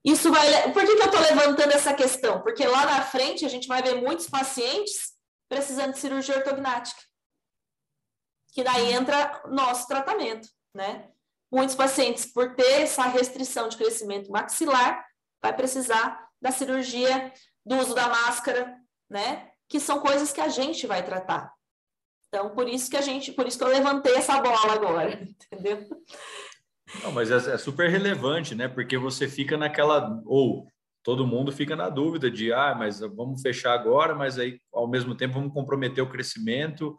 isso 0.04 0.32
vai. 0.32 0.74
Por 0.74 0.86
que, 0.86 0.96
que 0.96 1.02
eu 1.02 1.06
estou 1.06 1.22
levantando 1.22 1.72
essa 1.72 1.94
questão? 1.94 2.42
Porque 2.42 2.66
lá 2.68 2.86
na 2.86 3.04
frente 3.04 3.46
a 3.46 3.50
gente 3.50 3.68
vai 3.68 3.82
ver 3.82 4.02
muitos 4.02 4.28
pacientes 4.28 5.14
precisando 5.48 5.94
de 5.94 6.00
cirurgia 6.00 6.38
ortognática. 6.38 7.02
Que 8.54 8.64
daí 8.64 8.92
entra 8.92 9.44
nosso 9.48 9.88
tratamento, 9.88 10.48
né? 10.74 11.10
Muitos 11.52 11.76
pacientes, 11.76 12.26
por 12.26 12.56
ter 12.56 12.82
essa 12.82 13.04
restrição 13.04 13.70
de 13.70 13.78
crescimento 13.78 14.32
maxilar, 14.32 15.06
vai 15.42 15.56
precisar 15.56 16.28
da 16.42 16.52
cirurgia 16.52 17.32
do 17.66 17.78
uso 17.78 17.94
da 17.94 18.08
máscara, 18.08 18.78
né? 19.10 19.50
Que 19.68 19.80
são 19.80 20.00
coisas 20.00 20.32
que 20.32 20.42
a 20.42 20.50
gente 20.50 20.86
vai 20.86 21.04
tratar. 21.04 21.54
Então, 22.28 22.50
por 22.50 22.68
isso 22.68 22.90
que 22.90 22.98
a 22.98 23.02
gente, 23.02 23.32
por 23.32 23.48
isso 23.48 23.58
que 23.58 23.64
eu 23.64 23.70
levantei 23.70 24.16
essa 24.16 24.42
bola 24.42 24.74
agora, 24.74 25.14
entendeu? 25.52 25.88
Não, 27.04 27.12
mas 27.12 27.32
é, 27.32 27.54
é 27.54 27.58
super 27.58 27.90
relevante, 27.90 28.56
né? 28.56 28.68
Porque 28.68 28.98
você 28.98 29.28
fica 29.28 29.58
naquela 29.58 30.22
ou 30.26 30.68
todo 31.04 31.28
mundo 31.28 31.52
fica 31.52 31.76
na 31.76 31.90
dúvida 31.90 32.32
de 32.32 32.52
ah, 32.54 32.74
mas 32.78 33.02
vamos 33.02 33.42
fechar 33.42 33.74
agora, 33.74 34.16
mas 34.16 34.40
aí 34.40 34.60
ao 34.74 34.88
mesmo 34.88 35.16
tempo 35.16 35.36
vamos 35.36 35.54
comprometer 35.54 36.04
o 36.04 36.10
crescimento, 36.10 36.98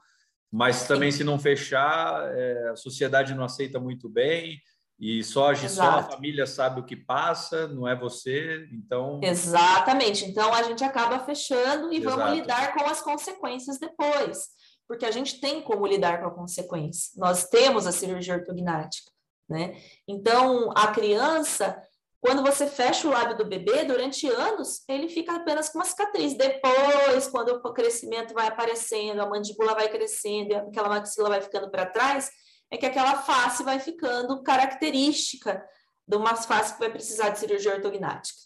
mas 0.52 0.86
também 0.86 1.10
se 1.10 1.24
não 1.24 1.38
fechar, 1.38 2.30
é, 2.32 2.68
a 2.68 2.76
sociedade 2.76 3.34
não 3.34 3.44
aceita 3.44 3.80
muito 3.80 4.08
bem 4.08 4.60
e 4.98 5.24
só, 5.24 5.54
só 5.54 5.82
a 5.82 6.02
família 6.02 6.46
sabe 6.46 6.80
o 6.80 6.84
que 6.84 6.96
passa, 6.96 7.66
não 7.68 7.86
é 7.86 7.98
você, 7.98 8.68
então... 8.72 9.20
Exatamente, 9.22 10.24
então 10.24 10.52
a 10.54 10.62
gente 10.62 10.84
acaba 10.84 11.18
fechando 11.20 11.92
e 11.92 11.98
Exato. 11.98 12.16
vamos 12.16 12.38
lidar 12.38 12.74
com 12.74 12.84
as 12.86 13.00
consequências 13.02 13.78
depois, 13.78 14.48
porque 14.86 15.04
a 15.04 15.10
gente 15.10 15.40
tem 15.40 15.60
como 15.62 15.86
lidar 15.86 16.20
com 16.20 16.28
a 16.28 16.34
consequência, 16.34 17.12
nós 17.16 17.48
temos 17.48 17.86
a 17.86 17.92
cirurgia 17.92 18.34
ortognática, 18.34 19.10
né? 19.48 19.76
Então, 20.08 20.70
a 20.74 20.88
criança 20.88 21.76
quando 22.24 22.42
você 22.42 22.66
fecha 22.66 23.06
o 23.06 23.10
lábio 23.10 23.36
do 23.36 23.44
bebê, 23.44 23.84
durante 23.84 24.26
anos, 24.26 24.82
ele 24.88 25.10
fica 25.10 25.36
apenas 25.36 25.68
com 25.68 25.76
uma 25.76 25.84
cicatriz. 25.84 26.32
Depois, 26.32 27.28
quando 27.28 27.50
o 27.62 27.74
crescimento 27.74 28.32
vai 28.32 28.48
aparecendo, 28.48 29.20
a 29.20 29.28
mandíbula 29.28 29.74
vai 29.74 29.90
crescendo, 29.90 30.54
aquela 30.56 30.88
maxila 30.88 31.28
vai 31.28 31.42
ficando 31.42 31.70
para 31.70 31.84
trás, 31.84 32.30
é 32.74 32.78
que 32.78 32.86
aquela 32.86 33.22
face 33.22 33.62
vai 33.62 33.78
ficando 33.78 34.42
característica 34.42 35.64
de 36.06 36.16
uma 36.16 36.34
face 36.34 36.74
que 36.74 36.80
vai 36.80 36.90
precisar 36.90 37.30
de 37.30 37.38
cirurgia 37.38 37.74
ortognática, 37.74 38.38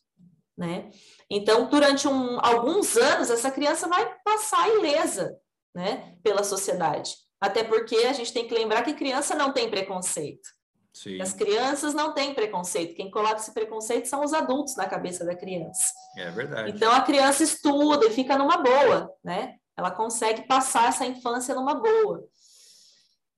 né? 0.57 0.91
Então, 1.31 1.69
durante 1.69 2.07
um, 2.07 2.39
alguns 2.41 2.97
anos, 2.97 3.31
essa 3.31 3.51
criança 3.51 3.89
vai 3.89 4.15
passar 4.25 4.69
ilesa, 4.69 5.37
né, 5.75 6.17
pela 6.23 6.43
sociedade. 6.43 7.15
Até 7.41 7.63
porque 7.63 7.97
a 7.97 8.13
gente 8.13 8.33
tem 8.33 8.47
que 8.47 8.55
lembrar 8.55 8.83
que 8.83 8.95
criança 8.95 9.35
não 9.35 9.53
tem 9.53 9.71
preconceito. 9.71 10.49
Sim. 10.93 11.21
As 11.21 11.33
crianças 11.33 11.95
não 11.95 12.13
têm 12.13 12.35
preconceito. 12.35 12.97
Quem 12.97 13.11
coloca 13.11 13.37
esse 13.37 13.53
preconceito 13.53 14.07
são 14.07 14.25
os 14.25 14.33
adultos 14.33 14.75
na 14.75 14.87
cabeça 14.87 15.25
da 15.25 15.35
criança. 15.35 15.93
É 16.17 16.31
verdade. 16.31 16.73
Então 16.73 16.91
a 16.93 17.03
criança 17.03 17.45
estuda 17.45 18.07
e 18.07 18.11
fica 18.11 18.37
numa 18.37 18.57
boa, 18.57 19.15
né? 19.23 19.55
Ela 19.77 19.93
consegue 19.93 20.47
passar 20.49 20.89
essa 20.89 21.07
infância 21.07 21.55
numa 21.55 21.75
boa. 21.75 22.27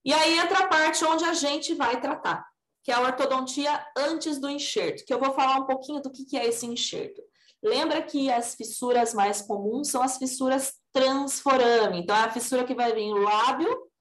E 0.03 0.13
aí 0.13 0.39
entra 0.39 0.59
a 0.59 0.67
parte 0.67 1.05
onde 1.05 1.23
a 1.23 1.33
gente 1.33 1.75
vai 1.75 1.99
tratar, 2.01 2.45
que 2.83 2.91
é 2.91 2.95
a 2.95 3.01
ortodontia 3.01 3.85
antes 3.95 4.39
do 4.39 4.49
enxerto, 4.49 5.05
que 5.05 5.13
eu 5.13 5.19
vou 5.19 5.33
falar 5.33 5.57
um 5.57 5.65
pouquinho 5.65 6.01
do 6.01 6.11
que 6.11 6.35
é 6.35 6.47
esse 6.47 6.65
enxerto. 6.65 7.21
Lembra 7.63 8.01
que 8.01 8.31
as 8.31 8.55
fissuras 8.55 9.13
mais 9.13 9.41
comuns 9.41 9.89
são 9.89 10.01
as 10.01 10.17
fissuras 10.17 10.73
transforame. 10.91 11.99
Então, 11.99 12.15
é 12.15 12.21
a 12.21 12.31
fissura 12.31 12.63
que 12.63 12.73
vai 12.73 12.91
vir 12.93 13.13
o 13.13 13.21
lábio, 13.21 13.91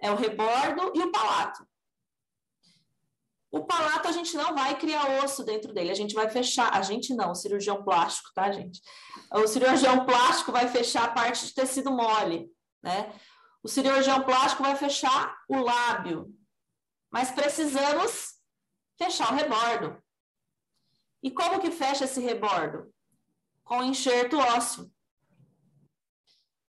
é 0.00 0.10
o 0.10 0.16
rebordo 0.16 0.92
e 0.94 1.02
o 1.02 1.12
palato. 1.12 1.66
O 3.50 3.64
palato 3.64 4.08
a 4.08 4.12
gente 4.12 4.36
não 4.36 4.54
vai 4.54 4.78
criar 4.78 5.24
osso 5.24 5.42
dentro 5.42 5.72
dele, 5.72 5.90
a 5.90 5.94
gente 5.94 6.14
vai 6.14 6.28
fechar. 6.28 6.74
A 6.74 6.82
gente 6.82 7.14
não, 7.14 7.30
o 7.30 7.34
cirurgião 7.34 7.82
plástico, 7.82 8.30
tá, 8.34 8.50
gente? 8.52 8.80
O 9.32 9.46
cirurgião 9.46 10.04
plástico 10.04 10.52
vai 10.52 10.68
fechar 10.68 11.04
a 11.04 11.12
parte 11.12 11.46
de 11.46 11.54
tecido 11.54 11.90
mole, 11.90 12.50
né? 12.82 13.12
O 13.62 13.68
cirurgião 13.68 14.22
plástico 14.22 14.62
vai 14.62 14.76
fechar 14.76 15.36
o 15.48 15.58
lábio, 15.58 16.34
mas 17.10 17.30
precisamos 17.30 18.34
fechar 18.96 19.32
o 19.32 19.36
rebordo. 19.36 20.02
E 21.22 21.30
como 21.30 21.60
que 21.60 21.70
fecha 21.70 22.04
esse 22.04 22.20
rebordo? 22.20 22.92
Com 23.64 23.82
enxerto 23.82 24.38
ósseo. 24.38 24.90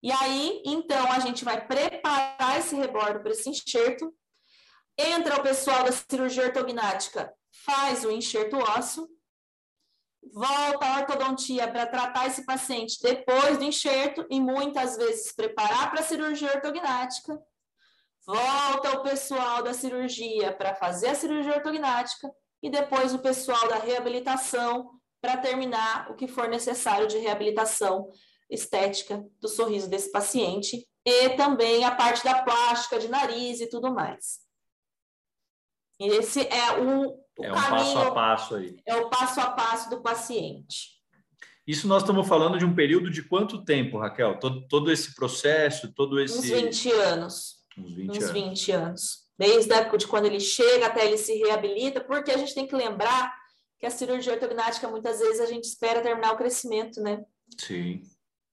E 0.01 0.11
aí, 0.11 0.61
então, 0.65 1.11
a 1.11 1.19
gente 1.19 1.43
vai 1.45 1.65
preparar 1.67 2.57
esse 2.57 2.75
rebordo 2.75 3.21
para 3.21 3.31
esse 3.31 3.49
enxerto 3.49 4.13
Entra 5.01 5.39
o 5.39 5.41
pessoal 5.41 5.85
da 5.85 5.93
cirurgia 5.93 6.47
ortognática, 6.47 7.33
faz 7.63 8.03
o 8.03 8.11
enxerto 8.11 8.57
ósseo, 8.57 9.07
volta 10.33 10.85
à 10.85 10.99
ortodontia 10.99 11.67
para 11.67 11.87
tratar 11.87 12.27
esse 12.27 12.45
paciente 12.45 13.01
depois 13.01 13.57
do 13.57 13.63
enxerto 13.63 14.25
e 14.29 14.39
muitas 14.39 14.97
vezes 14.97 15.33
preparar 15.33 15.89
para 15.89 16.01
a 16.01 16.03
cirurgia 16.03 16.53
ortognática. 16.53 17.39
Volta 18.25 18.99
o 18.99 19.03
pessoal 19.03 19.63
da 19.63 19.73
cirurgia 19.73 20.53
para 20.53 20.75
fazer 20.75 21.09
a 21.09 21.15
cirurgia 21.15 21.55
ortognática 21.55 22.29
e 22.61 22.69
depois 22.69 23.13
o 23.13 23.19
pessoal 23.19 23.67
da 23.67 23.77
reabilitação 23.77 24.91
para 25.21 25.37
terminar 25.37 26.11
o 26.11 26.15
que 26.15 26.27
for 26.27 26.47
necessário 26.47 27.07
de 27.07 27.17
reabilitação 27.17 28.09
estética 28.49 29.25
do 29.39 29.47
sorriso 29.47 29.89
desse 29.89 30.11
paciente 30.11 30.87
e 31.05 31.29
também 31.31 31.83
a 31.83 31.95
parte 31.95 32.23
da 32.23 32.43
plástica 32.43 32.99
de 32.99 33.07
nariz 33.07 33.61
e 33.61 33.67
tudo 33.67 33.93
mais. 33.93 34.39
Esse 35.99 36.47
é 36.47 36.79
o, 36.79 37.19
o 37.39 37.45
é 37.45 37.51
um 37.51 37.55
passo 37.55 37.97
a 37.97 38.11
passo 38.11 38.55
aí. 38.55 38.75
É 38.85 38.95
o 38.95 39.09
passo 39.09 39.39
a 39.39 39.49
passo 39.51 39.89
do 39.89 40.01
paciente. 40.01 40.99
Isso 41.65 41.87
nós 41.87 42.01
estamos 42.01 42.27
falando 42.27 42.57
de 42.57 42.65
um 42.65 42.75
período 42.75 43.09
de 43.09 43.23
quanto 43.23 43.63
tempo, 43.63 43.97
Raquel? 43.97 44.37
Todo, 44.39 44.67
todo 44.67 44.91
esse 44.91 45.15
processo, 45.15 45.93
todo 45.93 46.19
esse. 46.19 46.37
Uns 46.37 46.45
20 46.45 46.91
anos. 46.91 47.55
Uns 47.77 47.93
20 47.93 48.09
Uns 48.09 48.17
anos. 48.17 48.31
20 48.31 48.71
anos. 48.71 49.29
Desde 49.37 49.73
a 49.73 49.77
época 49.77 49.97
de 49.97 50.07
quando 50.07 50.25
ele 50.25 50.39
chega 50.39 50.87
até 50.87 51.05
ele 51.05 51.17
se 51.17 51.33
reabilita, 51.37 52.01
porque 52.01 52.31
a 52.31 52.37
gente 52.37 52.53
tem 52.53 52.67
que 52.67 52.75
lembrar 52.75 53.33
que 53.79 53.85
a 53.85 53.91
cirurgia 53.91 54.33
ortognática, 54.33 54.89
muitas 54.89 55.19
vezes, 55.19 55.39
a 55.39 55.45
gente 55.45 55.63
espera 55.63 56.01
terminar 56.01 56.33
o 56.33 56.37
crescimento, 56.37 56.99
né? 57.01 57.23
Sim. 57.57 58.01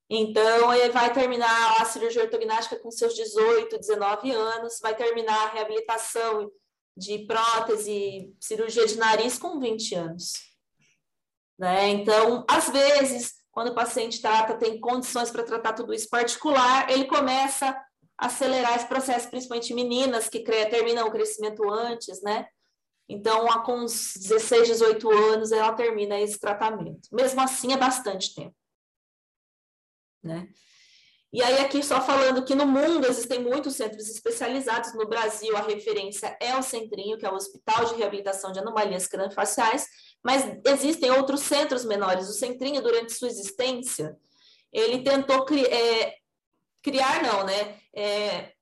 Então, 0.09 0.73
ele 0.73 0.93
vai 0.93 1.13
terminar 1.13 1.83
a 1.83 1.85
cirurgia 1.85 2.23
ortognática 2.23 2.77
com 2.77 2.91
seus 2.93 3.15
18, 3.15 3.79
19 3.79 4.31
anos, 4.31 4.79
vai 4.81 4.95
terminar 4.95 5.47
a 5.47 5.51
reabilitação 5.51 6.53
de 6.97 7.27
prótese, 7.27 8.35
cirurgia 8.41 8.87
de 8.87 8.97
nariz 8.97 9.39
com 9.39 9.61
20 9.61 9.95
anos. 9.95 10.33
Né? 11.59 11.89
Então, 11.91 12.45
às 12.49 12.71
vezes, 12.71 13.35
quando 13.51 13.69
o 13.69 13.75
paciente 13.75 14.21
trata, 14.21 14.57
tem 14.57 14.81
condições 14.81 15.31
para 15.31 15.43
tratar 15.43 15.73
tudo 15.73 15.93
isso 15.93 16.09
particular, 16.09 16.91
ele 16.91 17.07
começa 17.07 17.71
a 18.19 18.27
acelerar 18.27 18.77
esse 18.77 18.87
processo, 18.87 19.29
principalmente 19.29 19.75
meninas 19.75 20.29
que 20.29 20.41
terminam 20.41 21.07
o 21.07 21.11
crescimento 21.11 21.69
antes, 21.71 22.23
né? 22.23 22.49
Então, 23.09 23.47
com 23.63 23.85
uns 23.85 24.15
16, 24.17 24.67
18 24.69 25.11
anos, 25.11 25.53
ela 25.53 25.73
termina 25.73 26.19
esse 26.19 26.41
tratamento. 26.41 27.09
Mesmo 27.13 27.41
assim, 27.41 27.73
é 27.73 27.77
bastante 27.77 28.35
tempo. 28.35 28.57
Né? 30.23 30.49
E 31.37 31.43
aí, 31.43 31.59
aqui 31.59 31.83
só 31.83 32.01
falando 32.01 32.43
que 32.47 32.55
no 32.55 32.65
mundo 32.65 33.07
existem 33.07 33.39
muitos 33.41 33.77
centros 33.77 34.09
especializados. 34.09 34.95
No 34.95 35.07
Brasil, 35.07 35.55
a 35.55 35.61
referência 35.61 36.35
é 36.41 36.57
o 36.57 36.63
Centrinho, 36.63 37.19
que 37.19 37.27
é 37.27 37.31
o 37.31 37.35
Hospital 37.35 37.85
de 37.85 37.97
Reabilitação 37.97 38.53
de 38.53 38.59
Anomalias 38.59 39.07
Craniofaciais, 39.07 39.87
mas 40.25 40.43
existem 40.65 41.11
outros 41.11 41.41
centros 41.43 41.85
menores. 41.85 42.27
O 42.31 42.33
Centrinho, 42.33 42.81
durante 42.81 43.13
sua 43.13 43.29
existência, 43.29 44.17
ele 44.73 45.03
tentou 45.03 45.45
cri 45.45 45.63
é, 45.67 46.15
criar, 46.83 47.23
não, 47.23 47.45
né? 47.45 47.81
É, 47.95 48.53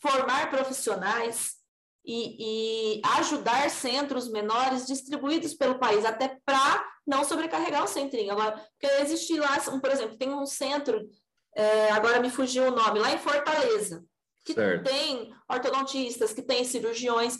formar 0.00 0.48
profissionais 0.48 1.56
e, 2.02 2.96
e, 2.96 3.02
ajudar 3.18 3.68
centros 3.68 4.30
menores 4.30 4.86
distribuídos 4.86 5.52
pelo 5.52 5.78
país, 5.78 6.02
até 6.06 6.38
para 6.46 6.82
não 7.06 7.24
sobrecarregar 7.24 7.84
o 7.84 7.88
centrinho. 7.88 8.32
Agora, 8.32 8.52
porque 8.52 9.02
existe 9.02 9.38
lá, 9.38 9.58
um, 9.70 9.78
por 9.78 9.90
exemplo, 9.90 10.16
tem 10.16 10.32
um 10.32 10.46
centro 10.46 11.06
é, 11.54 11.90
agora 11.90 12.20
me 12.20 12.30
fugiu 12.30 12.64
o 12.64 12.70
nome, 12.70 12.98
lá 12.98 13.12
em 13.12 13.18
Fortaleza, 13.18 14.04
que 14.44 14.54
certo. 14.54 14.84
tem 14.84 15.32
ortodontistas, 15.48 16.32
que 16.32 16.42
tem 16.42 16.64
cirurgiões, 16.64 17.38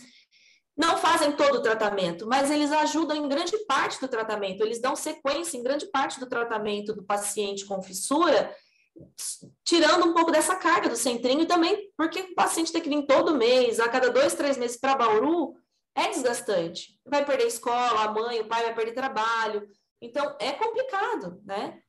não 0.77 0.97
fazem 0.97 1.33
todo 1.33 1.57
o 1.57 1.63
tratamento, 1.63 2.27
mas 2.27 2.51
eles 2.51 2.73
ajudam 2.73 3.17
em 3.17 3.29
grande 3.29 3.57
parte 3.67 4.01
do 4.01 4.09
tratamento, 4.09 4.63
eles 4.63 4.81
dão 4.81 4.97
sequência 4.97 5.57
em 5.57 5.63
grande 5.63 5.87
parte 5.87 6.19
do 6.19 6.27
tratamento 6.27 6.95
do 6.95 7.05
paciente 7.05 7.67
com 7.67 7.83
fissura, 7.83 8.55
tirando 9.65 10.07
um 10.07 10.13
pouco 10.13 10.31
dessa 10.31 10.57
carga 10.57 10.89
do 10.89 10.97
centrinho 10.97 11.43
e 11.43 11.47
também 11.47 11.91
porque 11.97 12.21
o 12.21 12.35
paciente 12.35 12.73
tem 12.73 12.81
que 12.81 12.89
vir 12.89 13.07
todo 13.07 13.37
mês, 13.37 13.81
a 13.81 13.89
cada 13.89 14.11
dois, 14.11 14.35
três 14.35 14.57
meses 14.57 14.79
para 14.79 14.97
Bauru, 14.97 15.55
é 15.95 16.09
desgastante. 16.09 16.99
Vai 17.05 17.25
perder 17.25 17.47
escola, 17.47 18.05
a 18.05 18.13
mãe, 18.13 18.41
o 18.41 18.49
pai 18.49 18.65
vai 18.65 18.75
perder 18.75 18.93
trabalho. 18.93 19.69
Então, 20.01 20.37
é 20.41 20.53
complicado, 20.53 21.41
né? 21.45 21.81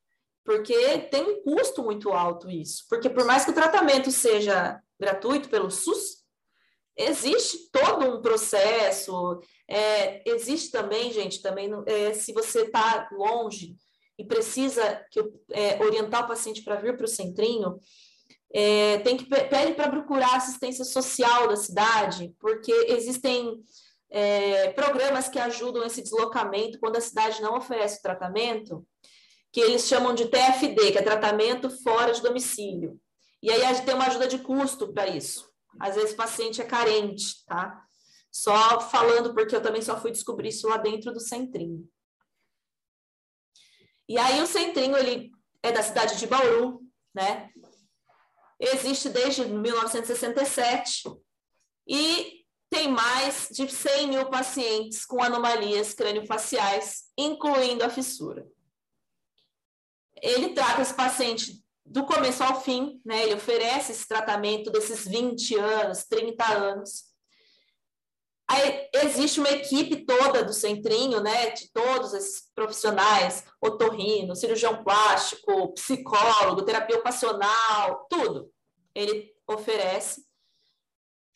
Porque 0.44 1.00
tem 1.12 1.24
um 1.24 1.42
custo 1.42 1.84
muito 1.84 2.10
alto 2.12 2.50
isso. 2.50 2.86
Porque 2.90 3.10
por 3.10 3.26
mais 3.26 3.46
que 3.46 3.52
o 3.52 3.56
tratamento 3.56 4.12
seja 4.12 4.80
gratuito 5.00 5.50
pelo 5.50 5.72
SUS, 5.72 6.24
existe 6.98 7.70
todo 7.72 8.06
um 8.06 8.22
processo. 8.22 9.40
É, 9.68 10.30
existe 10.30 10.72
também, 10.72 11.12
gente, 11.12 11.42
também 11.42 11.70
é, 11.86 12.14
se 12.14 12.34
você 12.34 12.64
está 12.64 13.08
longe 13.12 13.76
e 14.18 14.26
precisa 14.26 15.04
que, 15.10 15.20
é, 15.52 15.82
orientar 15.84 16.26
o 16.26 16.28
paciente 16.28 16.62
para 16.62 16.76
vir 16.76 16.96
para 16.96 17.06
o 17.06 17.10
centrinho, 17.10 17.80
é, 18.54 19.00
tem 19.00 19.18
que 19.18 19.26
pede 19.26 19.74
para 19.74 19.90
procurar 19.90 20.36
assistência 20.36 20.86
social 20.86 21.48
da 21.48 21.56
cidade, 21.56 22.36
porque 22.40 22.72
existem 22.90 23.64
é, 24.12 24.70
programas 24.74 25.28
que 25.28 25.40
ajudam 25.40 25.84
esse 25.84 26.04
deslocamento 26.04 26.80
quando 26.80 26.98
a 26.98 27.02
cidade 27.02 27.42
não 27.42 27.58
oferece 27.58 27.98
o 27.98 28.04
tratamento 28.04 28.86
que 29.54 29.62
eles 29.62 29.88
chamam 29.88 30.16
de 30.16 30.28
TFD, 30.28 30.92
que 30.92 30.98
é 30.98 31.02
tratamento 31.04 31.70
fora 31.70 32.12
de 32.12 32.24
domicílio. 32.24 33.00
E 33.42 33.52
aí 33.52 33.64
a 33.64 33.72
gente 33.72 33.86
tem 33.86 33.94
uma 33.94 34.08
ajuda 34.08 34.28
de 34.28 34.40
custo 34.40 34.92
para 34.92 35.08
isso. 35.08 35.48
Às 35.80 35.94
vezes 35.94 36.14
o 36.14 36.18
paciente 36.18 36.60
é 36.60 36.66
carente, 36.66 37.46
tá? 37.46 37.86
Só 38.32 38.82
falando 38.82 39.32
porque 39.36 39.56
eu 39.56 39.62
também 39.62 39.82
só 39.84 40.00
fui 40.02 40.10
descobrir 40.10 40.50
isso 40.50 40.68
lá 40.68 40.78
dentro 40.78 41.14
do 41.14 41.20
centrinho. 41.20 41.88
E 44.10 44.18
aí 44.18 44.42
o 44.42 44.48
centrinho 44.48 44.98
ele 44.98 45.32
é 45.62 45.72
da 45.72 45.84
cidade 45.84 46.18
de 46.18 46.26
Bauru, 46.26 46.82
né? 47.14 47.52
Existe 48.60 49.08
desde 49.10 49.46
1967 49.46 51.04
e 51.88 52.44
tem 52.72 52.88
mais 52.88 53.50
de 53.52 53.70
100 53.70 54.08
mil 54.08 54.30
pacientes 54.32 55.06
com 55.06 55.22
anomalias 55.22 55.94
craniofaciais, 55.94 57.04
incluindo 57.16 57.84
a 57.84 57.90
fissura. 57.90 58.48
Ele 60.24 60.54
trata 60.54 60.82
esse 60.82 60.94
paciente 60.94 61.62
do 61.86 62.06
começo 62.06 62.42
ao 62.42 62.62
fim, 62.62 63.02
né? 63.06 63.24
Ele 63.24 63.36
oferece 63.36 63.92
esse 63.92 64.08
tratamento 64.08 64.72
desses 64.72 65.06
20 65.06 65.56
anos, 65.60 66.06
30 66.06 66.46
anos. 66.46 67.14
Aí 68.50 68.90
existe 68.94 69.40
uma 69.40 69.50
equipe 69.50 70.06
toda 70.06 70.44
do 70.44 70.54
Centrinho, 70.54 71.22
né, 71.22 71.52
de 71.52 71.72
todos 71.72 72.14
esses 72.14 72.52
profissionais, 72.54 73.44
otorrino, 73.60 74.36
cirurgião 74.36 74.84
plástico, 74.84 75.74
psicólogo, 75.74 76.64
terapia 76.64 76.98
ocupacional, 76.98 78.06
tudo. 78.10 78.52
Ele 78.94 79.34
oferece. 79.48 80.22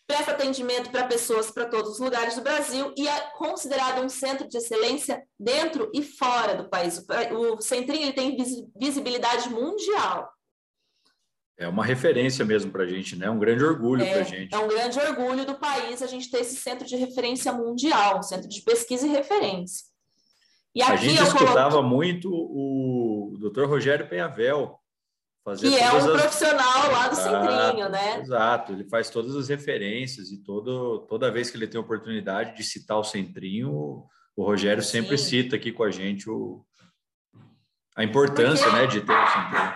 Presta 0.07 0.31
atendimento 0.31 0.89
para 0.89 1.05
pessoas 1.05 1.51
para 1.51 1.65
todos 1.65 1.91
os 1.91 1.99
lugares 1.99 2.35
do 2.35 2.41
Brasil 2.41 2.93
e 2.97 3.05
é 3.05 3.19
considerado 3.37 4.01
um 4.01 4.07
centro 4.07 4.47
de 4.47 4.57
excelência 4.57 5.21
dentro 5.37 5.91
e 5.93 6.01
fora 6.01 6.55
do 6.55 6.69
país. 6.69 7.05
O 7.31 7.59
Centrinho 7.61 8.03
ele 8.03 8.13
tem 8.13 8.37
visibilidade 8.79 9.49
mundial. 9.49 10.31
É 11.57 11.67
uma 11.67 11.83
referência 11.83 12.45
mesmo 12.45 12.71
para 12.71 12.83
a 12.83 12.87
gente, 12.87 13.17
né? 13.17 13.29
Um 13.29 13.39
grande 13.39 13.65
orgulho 13.65 14.01
é, 14.01 14.11
para 14.11 14.21
a 14.21 14.23
gente. 14.23 14.55
É 14.55 14.57
um 14.57 14.67
grande 14.67 14.97
orgulho 14.97 15.43
do 15.43 15.55
país 15.55 16.01
a 16.01 16.07
gente 16.07 16.31
ter 16.31 16.39
esse 16.39 16.55
centro 16.55 16.87
de 16.87 16.95
referência 16.95 17.51
mundial, 17.51 18.19
um 18.19 18.23
centro 18.23 18.47
de 18.47 18.61
pesquisa 18.61 19.05
e 19.05 19.09
referência. 19.09 19.87
E 20.73 20.81
a 20.83 20.95
gente 20.95 21.21
escutava 21.21 21.77
coloquei... 21.77 21.89
muito 21.89 22.29
o 22.31 23.35
Dr. 23.39 23.65
Rogério 23.65 24.07
Penhavel. 24.07 24.76
Fazer 25.47 25.69
que 25.69 25.77
é 25.77 25.93
um 25.93 25.97
as... 25.97 26.05
profissional 26.07 26.91
lá 26.91 27.07
do 27.07 27.13
exato, 27.13 27.51
Centrinho, 27.53 27.89
né? 27.89 28.19
Exato, 28.19 28.73
ele 28.73 28.83
faz 28.83 29.09
todas 29.09 29.33
as 29.33 29.47
referências 29.47 30.29
e 30.29 30.43
todo, 30.43 31.07
toda 31.07 31.31
vez 31.31 31.49
que 31.49 31.55
ele 31.55 31.69
tem 31.69 31.79
oportunidade 31.79 32.57
de 32.57 32.65
citar 32.65 32.99
o 32.99 33.03
Centrinho, 33.03 34.03
o 34.35 34.43
Rogério 34.43 34.83
sempre 34.83 35.17
Sim. 35.17 35.43
cita 35.43 35.55
aqui 35.55 35.71
com 35.71 35.85
a 35.85 35.89
gente 35.89 36.29
o, 36.29 36.65
a 37.95 38.03
importância 38.03 38.65
Porque... 38.65 38.77
né, 38.77 38.87
de 38.87 38.99
ter 38.99 39.13
o 39.13 39.27
Centrinho. 39.27 39.73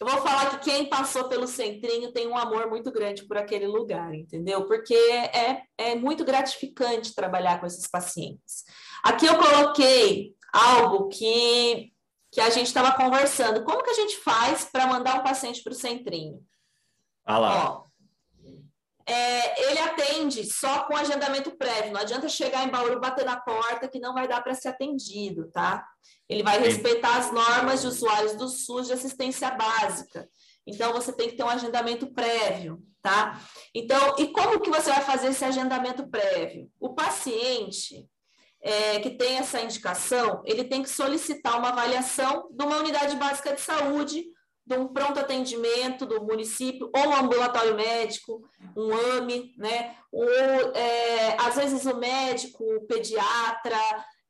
Eu 0.00 0.06
vou 0.06 0.22
falar 0.22 0.58
que 0.58 0.70
quem 0.70 0.88
passou 0.88 1.28
pelo 1.28 1.46
centrinho 1.46 2.10
tem 2.10 2.26
um 2.26 2.36
amor 2.36 2.68
muito 2.70 2.90
grande 2.90 3.26
por 3.26 3.36
aquele 3.36 3.66
lugar, 3.66 4.14
entendeu? 4.14 4.66
Porque 4.66 4.94
é, 4.94 5.62
é 5.76 5.94
muito 5.94 6.24
gratificante 6.24 7.14
trabalhar 7.14 7.60
com 7.60 7.66
esses 7.66 7.86
pacientes. 7.86 8.64
Aqui 9.04 9.26
eu 9.26 9.36
coloquei 9.36 10.34
algo 10.52 11.08
que, 11.08 11.92
que 12.34 12.40
a 12.40 12.50
gente 12.50 12.66
estava 12.66 12.90
conversando. 12.96 13.62
Como 13.62 13.80
que 13.80 13.90
a 13.90 13.94
gente 13.94 14.16
faz 14.16 14.64
para 14.64 14.88
mandar 14.88 15.20
um 15.20 15.22
paciente 15.22 15.62
para 15.62 15.72
o 15.72 15.76
centrinho? 15.76 16.44
Ah 17.24 17.38
lá. 17.38 17.70
Ó, 17.70 17.84
é, 19.06 19.70
ele 19.70 19.78
atende 19.78 20.44
só 20.44 20.82
com 20.82 20.96
agendamento 20.96 21.52
prévio. 21.52 21.92
Não 21.92 22.00
adianta 22.00 22.28
chegar 22.28 22.66
em 22.66 22.70
Bauru, 22.70 22.98
bater 22.98 23.24
na 23.24 23.36
porta, 23.36 23.86
que 23.86 24.00
não 24.00 24.12
vai 24.12 24.26
dar 24.26 24.42
para 24.42 24.52
ser 24.52 24.68
atendido, 24.68 25.48
tá? 25.52 25.86
Ele 26.28 26.42
vai 26.42 26.58
respeitar 26.58 27.18
as 27.18 27.30
normas 27.30 27.82
de 27.82 27.86
usuários 27.86 28.34
do 28.34 28.48
SUS 28.48 28.88
de 28.88 28.94
assistência 28.94 29.52
básica. 29.52 30.28
Então, 30.66 30.92
você 30.92 31.12
tem 31.12 31.28
que 31.28 31.36
ter 31.36 31.44
um 31.44 31.48
agendamento 31.48 32.12
prévio, 32.12 32.82
tá? 33.00 33.40
Então, 33.72 34.16
e 34.18 34.26
como 34.32 34.58
que 34.58 34.70
você 34.70 34.90
vai 34.90 35.02
fazer 35.02 35.28
esse 35.28 35.44
agendamento 35.44 36.08
prévio? 36.08 36.68
O 36.80 36.94
paciente 36.94 38.08
é, 38.64 38.98
que 38.98 39.10
tem 39.10 39.36
essa 39.36 39.60
indicação, 39.60 40.42
ele 40.46 40.64
tem 40.64 40.82
que 40.82 40.88
solicitar 40.88 41.58
uma 41.58 41.68
avaliação 41.68 42.48
de 42.50 42.64
uma 42.64 42.78
unidade 42.78 43.14
básica 43.16 43.52
de 43.52 43.60
saúde, 43.60 44.24
de 44.66 44.74
um 44.74 44.88
pronto 44.88 45.20
atendimento 45.20 46.06
do 46.06 46.24
município, 46.24 46.90
ou 46.96 47.08
um 47.08 47.14
ambulatório 47.14 47.74
médico, 47.74 48.40
um 48.74 48.90
AME, 49.18 49.54
né? 49.58 49.94
Ou, 50.10 50.26
é, 50.74 51.36
às 51.38 51.56
vezes, 51.56 51.84
o 51.84 51.94
médico, 51.98 52.64
o 52.64 52.86
pediatra, 52.86 53.78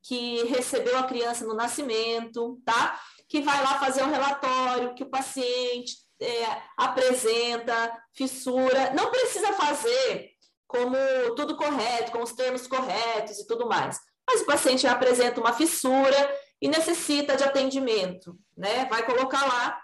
que 0.02 0.42
recebeu 0.46 0.98
a 0.98 1.04
criança 1.04 1.46
no 1.46 1.54
nascimento, 1.54 2.60
tá? 2.64 3.00
Que 3.28 3.40
vai 3.40 3.62
lá 3.62 3.78
fazer 3.78 4.02
um 4.02 4.10
relatório 4.10 4.94
que 4.96 5.04
o 5.04 5.10
paciente 5.10 5.94
é, 6.20 6.62
apresenta 6.76 7.96
fissura. 8.12 8.92
Não 8.92 9.12
precisa 9.12 9.52
fazer 9.52 10.34
como 10.66 10.96
tudo 11.36 11.56
correto, 11.56 12.10
com 12.10 12.20
os 12.20 12.32
termos 12.32 12.66
corretos 12.66 13.38
e 13.38 13.46
tudo 13.46 13.68
mais. 13.68 13.96
Mas 14.26 14.40
o 14.40 14.46
paciente 14.46 14.86
apresenta 14.86 15.40
uma 15.40 15.52
fissura 15.52 16.40
e 16.60 16.68
necessita 16.68 17.36
de 17.36 17.44
atendimento, 17.44 18.38
né? 18.56 18.86
Vai 18.86 19.04
colocar 19.04 19.46
lá. 19.46 19.80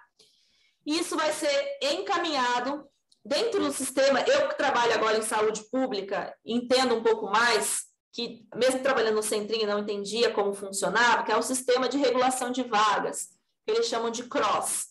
Isso 0.87 1.17
vai 1.17 1.33
ser 1.33 1.79
encaminhado 1.83 2.87
dentro 3.25 3.63
do 3.63 3.73
sistema. 3.73 4.21
Eu 4.21 4.49
que 4.49 4.57
trabalho 4.57 4.95
agora 4.95 5.19
em 5.19 5.23
saúde 5.23 5.63
pública, 5.71 6.35
entendo 6.45 6.95
um 6.95 7.03
pouco 7.03 7.27
mais 7.27 7.91
que 8.13 8.45
mesmo 8.55 8.83
trabalhando 8.83 9.17
no 9.17 9.23
Centrinho 9.23 9.69
não 9.69 9.81
entendia 9.81 10.33
como 10.33 10.53
funcionava, 10.53 11.23
que 11.23 11.31
é 11.31 11.37
o 11.37 11.43
sistema 11.43 11.89
de 11.89 11.97
regulação 11.97 12.51
de 12.51 12.63
vagas, 12.63 13.29
que 13.65 13.73
eles 13.73 13.87
chamam 13.87 14.11
de 14.11 14.25
CROSS. 14.25 14.89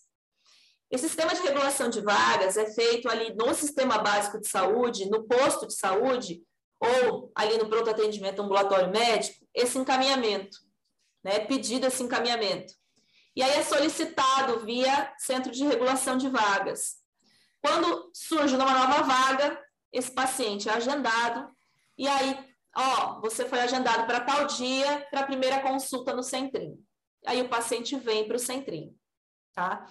Esse 0.90 1.08
sistema 1.08 1.36
de 1.36 1.42
regulação 1.42 1.90
de 1.90 2.02
vagas 2.02 2.58
é 2.58 2.66
feito 2.66 3.10
ali 3.10 3.36
no 3.36 3.54
sistema 3.54 3.98
básico 4.00 4.40
de 4.40 4.48
saúde, 4.48 5.10
no 5.10 5.24
posto 5.26 5.68
de 5.68 5.74
saúde, 5.74 6.42
ou 6.80 7.32
ali 7.36 7.58
no 7.58 7.70
pronto 7.70 7.90
atendimento 7.90 8.42
ambulatório 8.42 8.90
médico, 8.90 9.39
esse 9.54 9.78
encaminhamento, 9.78 10.58
né? 11.24 11.40
Pedido 11.40 11.88
esse 11.88 12.02
encaminhamento. 12.04 12.74
E 13.36 13.44
aí 13.44 13.52
é 13.52 13.64
solicitado 13.64 14.60
via 14.66 15.14
centro 15.18 15.52
de 15.52 15.64
regulação 15.66 16.18
de 16.18 16.30
vagas. 16.30 16.98
Quando 17.62 18.10
surge 18.14 18.56
uma 18.56 18.72
nova 18.72 19.04
vaga, 19.04 19.62
esse 19.92 20.12
paciente 20.12 20.70
é 20.70 20.74
agendado, 20.74 21.50
e 21.98 22.08
aí 22.08 22.50
ó, 22.76 23.20
você 23.22 23.46
foi 23.46 23.60
agendado 23.60 24.06
para 24.06 24.22
tal 24.22 24.46
dia 24.46 25.08
para 25.10 25.22
a 25.22 25.26
primeira 25.26 25.62
consulta 25.62 26.14
no 26.14 26.24
centrinho. 26.24 26.78
Aí 27.26 27.42
o 27.42 27.50
paciente 27.50 27.96
vem 27.98 28.26
para 28.26 28.38
o 28.38 28.40
centrinho, 28.40 28.96
tá? 29.54 29.86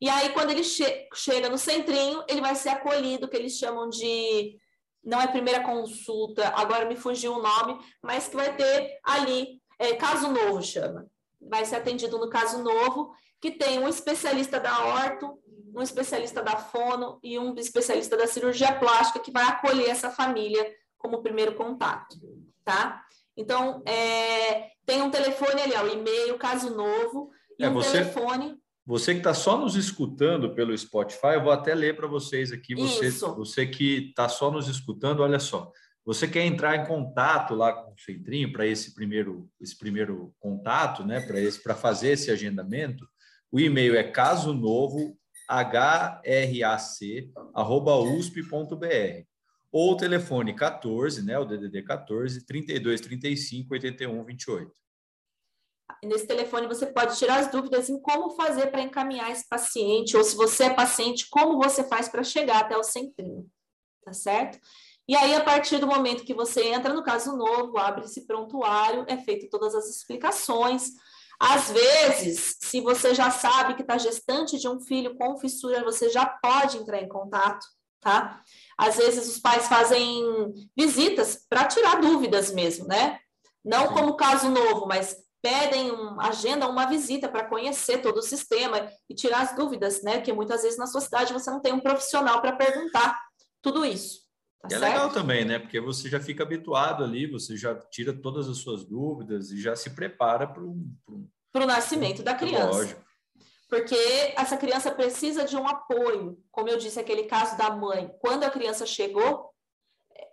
E 0.00 0.08
aí, 0.08 0.30
quando 0.30 0.50
ele 0.50 0.64
che 0.64 1.08
chega 1.14 1.48
no 1.48 1.56
centrinho, 1.56 2.24
ele 2.28 2.40
vai 2.40 2.56
ser 2.56 2.70
acolhido, 2.70 3.28
que 3.28 3.36
eles 3.36 3.56
chamam 3.56 3.88
de. 3.88 4.58
Não 5.04 5.20
é 5.20 5.26
primeira 5.26 5.62
consulta, 5.62 6.48
agora 6.48 6.84
me 6.84 6.96
fugiu 6.96 7.34
o 7.34 7.42
nome, 7.42 7.78
mas 8.00 8.28
que 8.28 8.36
vai 8.36 8.54
ter 8.54 8.98
ali, 9.02 9.60
é, 9.78 9.94
caso 9.94 10.30
novo 10.30 10.62
chama. 10.62 11.06
Vai 11.40 11.64
ser 11.64 11.76
atendido 11.76 12.18
no 12.18 12.30
caso 12.30 12.62
novo, 12.62 13.12
que 13.40 13.50
tem 13.50 13.78
um 13.78 13.88
especialista 13.88 14.60
da 14.60 14.84
orto, 14.84 15.38
um 15.74 15.82
especialista 15.82 16.42
da 16.42 16.56
fono 16.56 17.18
e 17.22 17.38
um 17.38 17.54
especialista 17.56 18.16
da 18.16 18.26
cirurgia 18.26 18.78
plástica 18.78 19.18
que 19.18 19.32
vai 19.32 19.44
acolher 19.44 19.88
essa 19.88 20.10
família 20.10 20.64
como 20.98 21.22
primeiro 21.22 21.54
contato, 21.54 22.16
tá? 22.64 23.04
Então, 23.36 23.82
é, 23.86 24.70
tem 24.86 25.02
um 25.02 25.10
telefone 25.10 25.60
ali, 25.60 25.72
ó, 25.74 25.86
e-mail, 25.86 26.38
caso 26.38 26.74
novo, 26.74 27.30
e 27.58 27.64
é, 27.64 27.68
um 27.68 27.74
você, 27.74 27.92
telefone. 27.92 28.61
Você 28.84 29.12
que 29.12 29.20
está 29.20 29.32
só 29.32 29.56
nos 29.56 29.76
escutando 29.76 30.54
pelo 30.54 30.76
Spotify, 30.76 31.34
eu 31.34 31.42
vou 31.44 31.52
até 31.52 31.74
ler 31.74 31.94
para 31.94 32.08
vocês 32.08 32.50
aqui. 32.50 32.74
Você, 32.74 33.10
você 33.10 33.66
que 33.66 34.08
está 34.08 34.28
só 34.28 34.50
nos 34.50 34.68
escutando, 34.68 35.20
olha 35.20 35.38
só. 35.38 35.70
Você 36.04 36.26
quer 36.26 36.44
entrar 36.44 36.76
em 36.76 36.84
contato 36.86 37.54
lá 37.54 37.72
com 37.72 37.92
o 37.92 37.98
Centrinho 37.98 38.52
para 38.52 38.66
esse 38.66 38.92
primeiro, 38.92 39.48
esse 39.60 39.78
primeiro 39.78 40.34
contato, 40.40 41.04
né? 41.04 41.20
Para 41.20 41.40
esse, 41.40 41.62
para 41.62 41.76
fazer 41.76 42.10
esse 42.10 42.28
agendamento, 42.30 43.06
o 43.52 43.60
e-mail 43.60 43.94
é 43.94 44.02
caso 44.02 44.52
novo 44.52 45.16
hrac@usp.br 45.48 46.22
ou 49.70 49.92
o 49.92 49.96
telefone 49.96 50.54
14, 50.54 51.24
né, 51.24 51.38
o 51.38 51.46
DDD 51.46 51.82
14 51.82 52.44
32 52.44 53.00
35 53.00 53.72
81 53.72 54.24
28. 54.24 54.81
Nesse 56.04 56.26
telefone 56.26 56.66
você 56.66 56.86
pode 56.86 57.16
tirar 57.16 57.38
as 57.38 57.50
dúvidas 57.50 57.88
em 57.88 58.00
como 58.00 58.30
fazer 58.30 58.72
para 58.72 58.82
encaminhar 58.82 59.30
esse 59.30 59.48
paciente, 59.48 60.16
ou 60.16 60.24
se 60.24 60.34
você 60.34 60.64
é 60.64 60.74
paciente, 60.74 61.28
como 61.30 61.62
você 61.62 61.84
faz 61.84 62.08
para 62.08 62.24
chegar 62.24 62.60
até 62.60 62.76
o 62.76 62.82
centrinho, 62.82 63.48
tá 64.04 64.12
certo? 64.12 64.58
E 65.06 65.16
aí, 65.16 65.34
a 65.34 65.42
partir 65.42 65.78
do 65.78 65.86
momento 65.86 66.24
que 66.24 66.34
você 66.34 66.68
entra 66.68 66.92
no 66.92 67.02
caso 67.02 67.36
novo, 67.36 67.76
abre 67.78 68.04
esse 68.04 68.26
prontuário, 68.26 69.04
é 69.08 69.16
feito 69.16 69.48
todas 69.48 69.74
as 69.74 69.88
explicações. 69.88 70.90
Às 71.40 71.70
vezes, 71.70 72.56
se 72.60 72.80
você 72.80 73.14
já 73.14 73.30
sabe 73.30 73.74
que 73.74 73.82
está 73.82 73.98
gestante 73.98 74.58
de 74.58 74.68
um 74.68 74.80
filho 74.80 75.16
com 75.16 75.36
fissura, 75.38 75.82
você 75.82 76.08
já 76.08 76.24
pode 76.24 76.78
entrar 76.78 77.02
em 77.02 77.08
contato, 77.08 77.66
tá? 78.00 78.40
Às 78.78 78.96
vezes 78.96 79.28
os 79.28 79.40
pais 79.40 79.66
fazem 79.66 80.24
visitas 80.76 81.44
para 81.48 81.66
tirar 81.66 82.00
dúvidas 82.00 82.52
mesmo, 82.52 82.86
né? 82.86 83.18
Não 83.64 83.88
como 83.88 84.16
caso 84.16 84.48
novo, 84.48 84.86
mas 84.86 85.16
pedem, 85.42 85.90
um, 85.90 86.20
agendam 86.20 86.70
uma 86.70 86.86
visita 86.86 87.28
para 87.28 87.44
conhecer 87.44 87.98
todo 87.98 88.18
o 88.18 88.22
sistema 88.22 88.88
e 89.10 89.14
tirar 89.14 89.42
as 89.42 89.54
dúvidas, 89.56 90.02
né? 90.02 90.20
Que 90.20 90.32
muitas 90.32 90.62
vezes 90.62 90.78
na 90.78 90.86
sua 90.86 91.00
cidade 91.00 91.32
você 91.32 91.50
não 91.50 91.60
tem 91.60 91.72
um 91.72 91.80
profissional 91.80 92.40
para 92.40 92.52
perguntar 92.52 93.18
tudo 93.60 93.84
isso. 93.84 94.22
Tá 94.68 94.76
é 94.76 94.78
legal 94.78 95.10
também, 95.10 95.44
né? 95.44 95.58
Porque 95.58 95.80
você 95.80 96.08
já 96.08 96.20
fica 96.20 96.44
habituado 96.44 97.02
ali, 97.02 97.26
você 97.26 97.56
já 97.56 97.74
tira 97.74 98.12
todas 98.12 98.48
as 98.48 98.58
suas 98.58 98.84
dúvidas 98.84 99.50
e 99.50 99.60
já 99.60 99.74
se 99.74 99.90
prepara 99.90 100.46
para 100.46 100.62
o 100.62 100.76
para 101.52 101.64
o 101.64 101.66
nascimento 101.66 102.22
da 102.22 102.34
criança. 102.34 102.78
Lógico. 102.78 103.04
Porque 103.68 103.94
essa 104.36 104.56
criança 104.56 104.90
precisa 104.90 105.44
de 105.44 105.56
um 105.56 105.68
apoio. 105.68 106.42
Como 106.50 106.68
eu 106.68 106.78
disse, 106.78 106.98
aquele 106.98 107.24
caso 107.24 107.56
da 107.56 107.70
mãe. 107.70 108.10
Quando 108.20 108.44
a 108.44 108.50
criança 108.50 108.86
chegou, 108.86 109.50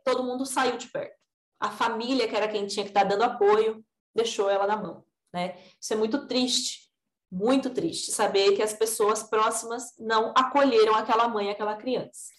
todo 0.03 0.23
mundo 0.23 0.45
saiu 0.45 0.77
de 0.77 0.87
perto. 0.87 1.17
A 1.59 1.69
família, 1.69 2.27
que 2.27 2.35
era 2.35 2.47
quem 2.47 2.65
tinha 2.67 2.85
que 2.85 2.91
estar 2.91 3.03
dando 3.03 3.23
apoio, 3.23 3.83
deixou 4.19 4.49
ela 4.49 4.67
na 4.67 4.77
mão. 4.77 5.03
Né? 5.33 5.57
Isso 5.79 5.93
é 5.93 5.95
muito 5.95 6.27
triste, 6.27 6.89
muito 7.31 7.69
triste, 7.69 8.11
saber 8.11 8.55
que 8.55 8.61
as 8.61 8.73
pessoas 8.73 9.23
próximas 9.23 9.95
não 9.97 10.33
acolheram 10.35 10.95
aquela 10.95 11.27
mãe, 11.27 11.49
aquela 11.49 11.75
criança. 11.75 12.31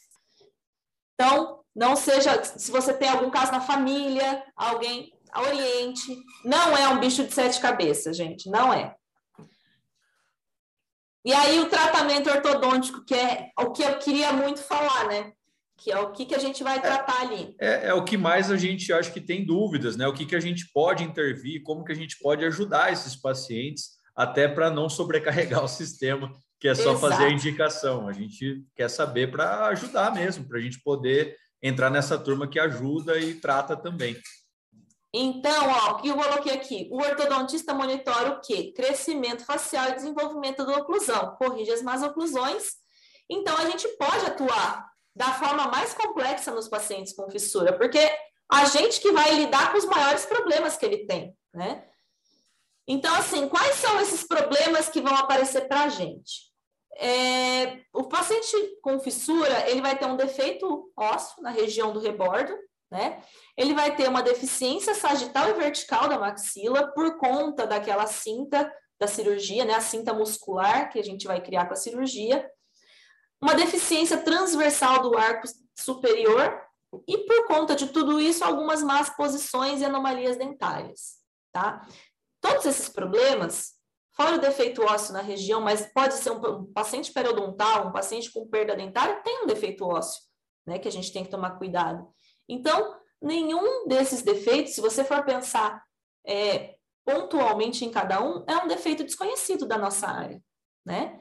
Então, 1.15 1.61
não 1.75 1.95
seja, 1.95 2.43
se 2.43 2.71
você 2.71 2.93
tem 2.93 3.09
algum 3.09 3.31
caso 3.31 3.53
na 3.53 3.61
família, 3.61 4.45
alguém 4.57 5.13
oriente, 5.37 6.17
não 6.45 6.77
é 6.77 6.89
um 6.89 6.99
bicho 6.99 7.25
de 7.25 7.33
sete 7.33 7.61
cabeças, 7.61 8.17
gente, 8.17 8.51
não 8.51 8.73
é. 8.73 8.97
E 11.25 11.33
aí 11.33 11.61
o 11.61 11.69
tratamento 11.69 12.31
ortodôntico, 12.31 13.05
que 13.05 13.15
é 13.15 13.53
o 13.59 13.71
que 13.73 13.83
eu 13.83 13.99
queria 13.99 14.33
muito 14.33 14.61
falar, 14.63 15.07
né? 15.07 15.33
Que 15.81 15.91
é 15.91 15.99
o 15.99 16.13
que, 16.13 16.27
que 16.27 16.35
a 16.35 16.39
gente 16.39 16.63
vai 16.63 16.81
tratar 16.81 17.23
ali. 17.23 17.55
É, 17.59 17.89
é 17.89 17.95
o 17.95 18.05
que 18.05 18.19
mais 18.19 18.51
a 18.51 18.57
gente 18.57 18.93
acho 18.93 19.13
que 19.13 19.21
tem 19.21 19.47
dúvidas, 19.47 19.97
né? 19.97 20.07
O 20.07 20.13
que, 20.13 20.27
que 20.27 20.37
a 20.37 20.41
gente 20.41 20.71
pode 20.73 21.03
intervir, 21.03 21.63
como 21.63 21.85
que 21.85 21.93
a 21.93 21.97
gente 21.97 22.19
pode 22.19 22.45
ajudar 22.45 22.93
esses 22.93 23.17
pacientes, 23.17 23.99
até 24.15 24.47
para 24.47 24.71
não 24.71 24.91
sobrecarregar 24.91 25.65
o 25.65 25.69
sistema, 25.69 26.31
que 26.61 26.69
é 26.69 26.75
só 26.75 26.93
Exato. 26.93 26.99
fazer 26.99 27.25
a 27.25 27.31
indicação. 27.31 28.07
A 28.07 28.13
gente 28.13 28.63
quer 28.77 28.91
saber 28.91 29.31
para 29.31 29.67
ajudar 29.69 30.13
mesmo, 30.15 30.47
para 30.47 30.59
a 30.59 30.61
gente 30.61 30.79
poder 30.83 31.35
entrar 31.63 31.89
nessa 31.89 32.19
turma 32.19 32.47
que 32.47 32.61
ajuda 32.61 33.19
e 33.19 33.35
trata 33.35 33.75
também. 33.75 34.17
Então, 35.13 35.69
ó, 35.69 35.93
o 35.93 35.97
que 35.97 36.09
eu 36.09 36.15
coloquei 36.15 36.53
aqui? 36.53 36.89
O 36.93 36.99
ortodontista 36.99 37.75
monitora 37.75 38.33
o 38.33 38.41
quê? 38.41 38.73
Crescimento 38.77 39.45
facial 39.45 39.89
e 39.89 39.95
desenvolvimento 39.95 40.65
da 40.65 40.77
oclusão, 40.77 41.35
corrige 41.37 41.73
as 41.73 41.83
más 41.83 42.03
oclusões. 42.03 42.75
Então, 43.29 43.57
a 43.57 43.65
gente 43.69 43.89
pode 43.97 44.27
atuar 44.27 44.90
da 45.15 45.33
forma 45.33 45.69
mais 45.69 45.95
complexa 45.95 46.53
nos 46.53 46.69
pacientes 46.69 47.13
com 47.13 47.31
fissura, 47.31 47.77
porque 47.77 48.01
a 48.51 48.65
gente 48.65 49.01
que 49.01 49.13
vai 49.13 49.35
lidar 49.35 49.71
com 49.73 49.79
os 49.79 49.85
maiores 49.85 50.27
problemas 50.27 50.77
que 50.77 50.85
ele 50.85 51.07
tem, 51.07 51.37
né? 51.55 51.85
Então, 52.87 53.15
assim, 53.15 53.49
quais 53.49 53.77
são 53.77 54.01
esses 54.01 54.27
problemas 54.27 54.89
que 54.89 55.01
vão 55.01 55.15
aparecer 55.15 55.69
para 55.69 55.83
a 55.83 55.89
gente? 55.89 56.51
É, 56.97 57.79
o 57.93 58.05
paciente 58.05 58.53
com 58.83 58.99
fissura, 58.99 59.69
ele 59.71 59.81
vai 59.81 59.97
ter 59.97 60.07
um 60.07 60.17
defeito 60.17 60.93
ósseo 60.97 61.41
na 61.43 61.51
região 61.51 61.93
do 61.93 62.01
rebordo, 62.01 62.53
né? 62.91 63.23
Ele 63.57 63.75
vai 63.75 63.95
ter 63.95 64.09
uma 64.09 64.23
deficiência 64.23 64.95
sagital 64.95 65.49
e 65.49 65.55
vertical 65.55 66.09
da 66.09 66.19
maxila 66.19 66.89
por 66.89 67.17
conta 67.17 67.67
daquela 67.67 68.07
cinta 68.07 68.71
da 68.99 69.07
cirurgia, 69.07 69.65
né? 69.65 69.75
A 69.75 69.81
cinta 69.81 70.13
muscular 70.13 70.91
que 70.91 70.99
a 70.99 71.05
gente 71.05 71.27
vai 71.27 71.41
criar 71.41 71.67
com 71.67 71.75
a 71.75 71.77
cirurgia. 71.77 72.51
Uma 73.43 73.55
deficiência 73.55 74.19
transversal 74.19 75.03
do 75.03 75.17
arco 75.17 75.47
superior 75.75 76.61
e 77.07 77.19
por 77.19 77.47
conta 77.47 77.75
de 77.75 77.89
tudo 77.89 78.21
isso, 78.21 78.45
algumas 78.45 78.83
más 78.83 79.11
posições 79.11 79.81
e 79.81 79.85
anomalias 79.85 80.37
dentárias, 80.37 81.19
tá? 81.53 81.87
Todos 82.41 82.67
esses 82.67 82.89
problemas, 82.89 83.75
fora 84.13 84.37
o 84.37 84.41
defeito 84.41 84.83
ósseo 84.83 85.13
na 85.13 85.21
região, 85.21 85.61
mas 85.61 85.87
pode 85.93 86.15
ser 86.15 86.31
um, 86.31 86.45
um 86.45 86.73
paciente 86.73 87.13
periodontal, 87.13 87.89
um 87.89 87.93
paciente 87.93 88.31
com 88.33 88.49
perda 88.49 88.75
dentária, 88.75 89.23
tem 89.23 89.45
um 89.45 89.47
defeito 89.47 89.87
ósseo, 89.87 90.23
né? 90.67 90.79
Que 90.79 90.89
a 90.89 90.93
gente 90.93 91.13
tem 91.13 91.25
que 91.25 91.31
tomar 91.31 91.59
cuidado. 91.59 92.09
Então, 92.49 92.99
nenhum 93.23 93.87
desses 93.87 94.23
defeitos, 94.23 94.75
se 94.75 94.81
você 94.81 95.05
for 95.05 95.25
pensar 95.25 95.83
é, 96.27 96.75
pontualmente 97.05 97.85
em 97.85 97.91
cada 97.91 98.23
um, 98.23 98.45
é 98.49 98.57
um 98.57 98.69
defeito 98.69 99.05
desconhecido 99.05 99.67
da 99.67 99.79
nossa 99.79 100.09
área, 100.09 100.43
né? 100.85 101.21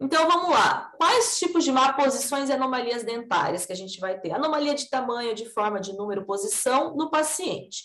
Então, 0.00 0.26
vamos 0.26 0.50
lá. 0.50 0.92
Quais 0.96 1.38
tipos 1.38 1.64
de 1.64 1.70
má 1.70 1.92
posições 1.92 2.48
e 2.48 2.52
anomalias 2.52 3.04
dentárias 3.04 3.64
que 3.64 3.72
a 3.72 3.76
gente 3.76 4.00
vai 4.00 4.18
ter? 4.18 4.32
Anomalia 4.32 4.74
de 4.74 4.90
tamanho, 4.90 5.34
de 5.34 5.48
forma, 5.48 5.80
de 5.80 5.92
número, 5.92 6.26
posição 6.26 6.96
no 6.96 7.10
paciente. 7.10 7.84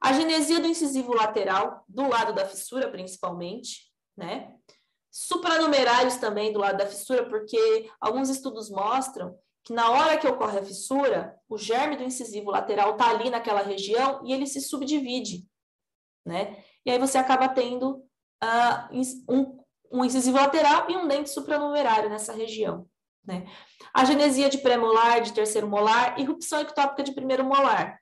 A 0.00 0.12
genesia 0.12 0.60
do 0.60 0.66
incisivo 0.66 1.14
lateral, 1.14 1.84
do 1.88 2.08
lado 2.08 2.32
da 2.32 2.46
fissura, 2.46 2.90
principalmente, 2.90 3.90
né? 4.16 4.52
Supranumerários 5.10 6.16
também 6.16 6.52
do 6.52 6.58
lado 6.58 6.76
da 6.76 6.86
fissura, 6.86 7.28
porque 7.28 7.90
alguns 8.00 8.28
estudos 8.28 8.70
mostram 8.70 9.36
que 9.64 9.72
na 9.72 9.90
hora 9.90 10.16
que 10.16 10.28
ocorre 10.28 10.60
a 10.60 10.64
fissura, 10.64 11.36
o 11.48 11.58
germe 11.58 11.96
do 11.96 12.04
incisivo 12.04 12.52
lateral 12.52 12.92
está 12.92 13.10
ali 13.10 13.30
naquela 13.30 13.62
região 13.62 14.20
e 14.24 14.32
ele 14.32 14.46
se 14.46 14.60
subdivide, 14.60 15.44
né? 16.24 16.62
E 16.84 16.90
aí 16.90 16.98
você 17.00 17.18
acaba 17.18 17.48
tendo 17.48 17.96
uh, 18.44 19.28
um, 19.28 19.58
um 19.90 20.04
incisivo 20.04 20.36
lateral 20.36 20.86
e 20.88 20.96
um 20.96 21.06
dente 21.06 21.30
supranumerário 21.30 22.10
nessa 22.10 22.32
região, 22.32 22.86
né? 23.24 23.46
A 23.92 24.04
genesia 24.04 24.48
de 24.48 24.58
pré-molar, 24.58 25.22
de 25.22 25.32
terceiro 25.32 25.68
molar, 25.68 26.18
irrupção 26.18 26.60
ectópica 26.60 27.02
de 27.02 27.14
primeiro 27.14 27.44
molar. 27.44 27.98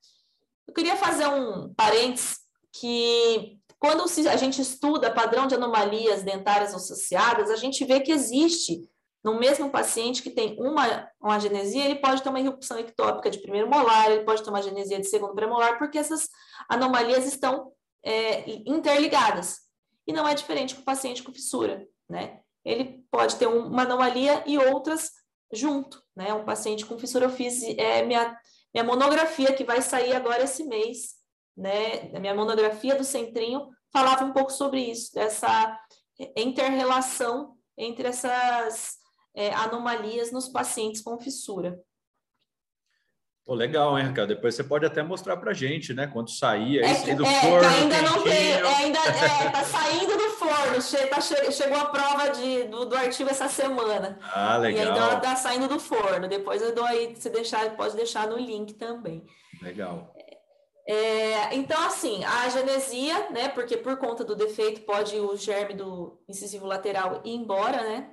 Eu 0.66 0.74
queria 0.74 0.96
fazer 0.96 1.26
um 1.26 1.72
parênteses 1.74 2.38
que 2.72 3.58
quando 3.78 4.02
a 4.02 4.36
gente 4.36 4.60
estuda 4.60 5.12
padrão 5.12 5.46
de 5.46 5.54
anomalias 5.54 6.22
dentárias 6.22 6.74
associadas, 6.74 7.50
a 7.50 7.56
gente 7.56 7.84
vê 7.84 8.00
que 8.00 8.10
existe 8.10 8.88
no 9.22 9.38
mesmo 9.38 9.70
paciente 9.70 10.22
que 10.22 10.30
tem 10.30 10.56
uma, 10.60 11.08
uma 11.20 11.38
genesia, 11.38 11.84
ele 11.84 11.96
pode 11.96 12.22
ter 12.22 12.28
uma 12.28 12.40
irrupção 12.40 12.78
ectópica 12.78 13.30
de 13.30 13.40
primeiro 13.40 13.68
molar, 13.68 14.10
ele 14.10 14.24
pode 14.24 14.42
ter 14.42 14.50
uma 14.50 14.62
genesia 14.62 15.00
de 15.00 15.08
segundo 15.08 15.34
premolar, 15.34 15.78
porque 15.78 15.96
essas 15.96 16.28
anomalias 16.68 17.26
estão 17.26 17.72
é, 18.04 18.44
interligadas. 18.66 19.63
E 20.06 20.12
não 20.12 20.26
é 20.26 20.34
diferente 20.34 20.74
com 20.74 20.82
o 20.82 20.84
paciente 20.84 21.22
com 21.22 21.32
fissura, 21.32 21.86
né? 22.08 22.40
Ele 22.64 23.04
pode 23.10 23.36
ter 23.36 23.46
um, 23.46 23.66
uma 23.66 23.82
anomalia 23.82 24.42
e 24.46 24.58
outras 24.58 25.10
junto, 25.52 26.02
né? 26.16 26.32
Um 26.32 26.44
paciente 26.44 26.84
com 26.84 26.98
fissura, 26.98 27.26
eu 27.26 27.30
fiz 27.30 27.62
é, 27.62 28.02
minha, 28.04 28.38
minha 28.72 28.84
monografia 28.84 29.52
que 29.52 29.64
vai 29.64 29.80
sair 29.82 30.14
agora 30.14 30.44
esse 30.44 30.64
mês, 30.64 31.14
né? 31.56 32.14
A 32.14 32.20
minha 32.20 32.34
monografia 32.34 32.94
do 32.94 33.04
Centrinho 33.04 33.68
falava 33.92 34.24
um 34.24 34.32
pouco 34.32 34.50
sobre 34.50 34.80
isso, 34.80 35.14
dessa 35.14 35.78
inter-relação 36.36 37.56
entre 37.76 38.08
essas 38.08 38.96
é, 39.34 39.52
anomalias 39.54 40.32
nos 40.32 40.48
pacientes 40.48 41.02
com 41.02 41.18
fissura. 41.18 41.78
Pô, 43.46 43.52
legal, 43.52 43.98
hein, 43.98 44.06
Ricardo? 44.06 44.34
Depois 44.34 44.54
você 44.54 44.64
pode 44.64 44.86
até 44.86 45.02
mostrar 45.02 45.36
para 45.36 45.52
gente, 45.52 45.92
né? 45.92 46.06
Quando 46.06 46.30
sair 46.30 46.82
aí, 46.82 47.10
é, 47.10 47.14
do 47.14 47.26
é, 47.26 47.40
forno. 47.42 47.68
ainda 47.68 48.00
não 48.00 48.22
tem, 48.22 48.52
é, 48.52 48.62
ainda 48.62 48.98
é, 49.04 49.50
tá 49.50 49.62
saindo 49.64 50.16
do 50.16 50.30
forno. 50.30 50.80
Che, 50.80 51.06
tá, 51.08 51.20
chegou 51.20 51.76
a 51.76 51.84
prova 51.84 52.28
de, 52.30 52.64
do, 52.64 52.86
do, 52.86 52.96
artigo 52.96 53.28
essa 53.28 53.46
semana. 53.46 54.18
Ah, 54.34 54.56
legal. 54.56 54.82
E 54.82 54.88
ainda 54.88 55.16
tá 55.20 55.36
saindo 55.36 55.68
do 55.68 55.78
forno. 55.78 56.26
Depois 56.26 56.62
eu 56.62 56.74
dou 56.74 56.84
aí, 56.84 57.14
você 57.14 57.28
deixar, 57.28 57.76
pode 57.76 57.94
deixar 57.94 58.26
no 58.26 58.38
link 58.38 58.72
também. 58.74 59.22
Legal. 59.60 60.14
É, 60.88 61.54
então, 61.54 61.82
assim, 61.86 62.24
a 62.24 62.48
genesia, 62.48 63.28
né? 63.30 63.48
Porque 63.50 63.76
por 63.76 63.98
conta 63.98 64.24
do 64.24 64.34
defeito 64.34 64.80
pode 64.82 65.16
o 65.20 65.36
germe 65.36 65.74
do 65.74 66.18
incisivo 66.26 66.66
lateral 66.66 67.20
ir 67.24 67.34
embora, 67.34 67.82
né? 67.82 68.10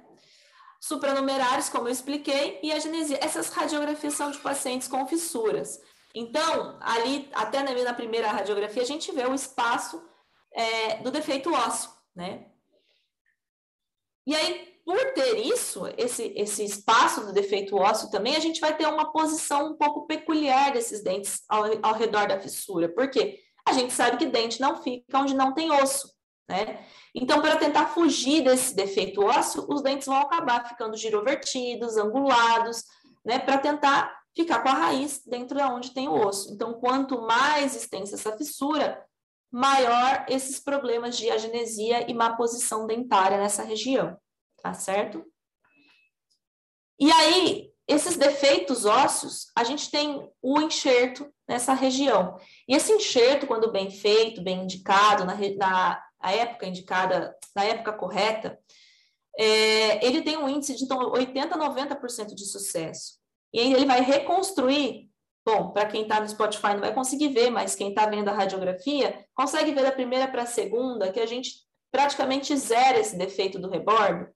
Supranumerários, 0.82 1.70
como 1.70 1.88
eu 1.88 1.92
expliquei, 1.92 2.60
e 2.64 2.72
a 2.72 2.80
genesia. 2.80 3.20
Essas 3.22 3.50
radiografias 3.50 4.16
são 4.16 4.32
de 4.32 4.40
pacientes 4.40 4.88
com 4.88 5.06
fissuras. 5.06 5.80
Então, 6.14 6.78
ali, 6.82 7.30
até 7.34 7.62
na 7.62 7.94
primeira 7.94 8.32
radiografia, 8.32 8.82
a 8.82 8.86
gente 8.86 9.12
vê 9.12 9.26
o 9.26 9.36
espaço 9.36 10.04
é, 10.52 10.98
do 10.98 11.12
defeito 11.12 11.54
ósseo, 11.54 11.92
né? 12.16 12.48
E 14.26 14.36
aí, 14.36 14.82
por 14.84 14.98
ter 15.14 15.38
isso, 15.38 15.84
esse, 15.98 16.34
esse 16.36 16.66
espaço 16.66 17.26
do 17.28 17.32
defeito 17.32 17.76
ósseo 17.76 18.10
também, 18.10 18.36
a 18.36 18.40
gente 18.40 18.60
vai 18.60 18.76
ter 18.76 18.88
uma 18.88 19.12
posição 19.12 19.72
um 19.72 19.78
pouco 19.78 20.08
peculiar 20.08 20.74
desses 20.74 21.04
dentes 21.04 21.44
ao, 21.48 21.64
ao 21.84 21.94
redor 21.94 22.28
da 22.28 22.40
fissura. 22.40 22.90
Por 22.90 23.10
quê? 23.10 23.40
A 23.66 23.74
gente 23.74 23.94
sabe 23.94 24.18
que 24.18 24.26
dente 24.26 24.60
não 24.60 24.82
fica 24.82 25.20
onde 25.20 25.36
não 25.36 25.54
tem 25.54 25.72
osso, 25.72 26.12
né? 26.52 26.86
Então, 27.16 27.42
para 27.42 27.56
tentar 27.58 27.88
fugir 27.88 28.44
desse 28.44 28.76
defeito 28.76 29.24
ósseo, 29.24 29.66
os 29.70 29.82
dentes 29.82 30.08
vão 30.08 30.18
acabar 30.18 30.68
ficando 30.68 30.96
girovertidos, 30.96 31.98
angulados, 31.98 32.84
né, 33.26 33.40
para 33.40 33.58
tentar 33.58 34.22
ficar 34.36 34.62
com 34.62 34.70
a 34.70 34.74
raiz 34.74 35.24
dentro 35.26 35.58
de 35.58 35.64
onde 35.64 35.94
tem 35.94 36.08
o 36.08 36.14
osso. 36.14 36.54
Então, 36.54 36.74
quanto 36.74 37.22
mais 37.22 37.76
extensa 37.76 38.16
essa 38.16 38.38
fissura, 38.38 39.04
maior 39.52 40.26
esses 40.30 40.60
problemas 40.60 41.18
de 41.18 41.30
agenesia 41.30 42.10
e 42.10 42.14
má 42.14 42.36
posição 42.36 42.88
dentária 42.88 43.38
nessa 43.38 43.64
região, 43.64 44.18
tá 44.62 44.74
certo? 44.74 45.26
E 46.98 47.12
aí, 47.12 47.72
esses 47.88 48.16
defeitos 48.16 48.86
ósseos, 48.86 49.48
a 49.56 49.66
gente 49.66 49.92
tem 49.92 50.32
o 50.42 50.62
enxerto 50.62 51.30
nessa 51.46 51.74
região. 51.74 52.38
E 52.68 52.74
esse 52.74 52.94
enxerto, 52.94 53.46
quando 53.46 53.72
bem 53.72 53.90
feito, 53.90 54.42
bem 54.42 54.64
indicado, 54.64 55.26
na, 55.26 55.36
na 55.58 56.02
época 56.30 56.68
indicada, 56.68 57.36
na 57.56 57.64
época 57.64 57.94
correta, 57.94 58.60
é, 59.38 60.06
ele 60.06 60.22
tem 60.22 60.38
um 60.38 60.50
índice 60.50 60.76
de 60.76 60.86
80% 60.86 61.54
a 61.54 61.58
90% 61.58 62.36
de 62.36 62.46
sucesso. 62.46 63.20
E 63.54 63.60
aí 63.60 63.74
ele 63.74 63.86
vai 63.86 64.02
reconstruir. 64.02 65.10
Bom, 65.46 65.72
para 65.72 65.88
quem 65.88 66.04
está 66.04 66.20
no 66.20 66.30
Spotify 66.30 66.74
não 66.74 66.82
vai 66.82 66.94
conseguir 66.94 67.30
ver, 67.30 67.50
mas 67.50 67.74
quem 67.74 67.90
está 67.90 68.06
vendo 68.06 68.30
a 68.30 68.34
radiografia 68.34 69.26
consegue 69.34 69.72
ver 69.72 69.84
da 69.84 69.92
primeira 69.92 70.28
para 70.28 70.44
a 70.44 70.46
segunda 70.46 71.12
que 71.12 71.20
a 71.20 71.26
gente 71.26 71.52
praticamente 71.92 72.56
zera 72.56 73.00
esse 73.00 73.18
defeito 73.18 73.58
do 73.58 73.70
rebordo 73.70 74.28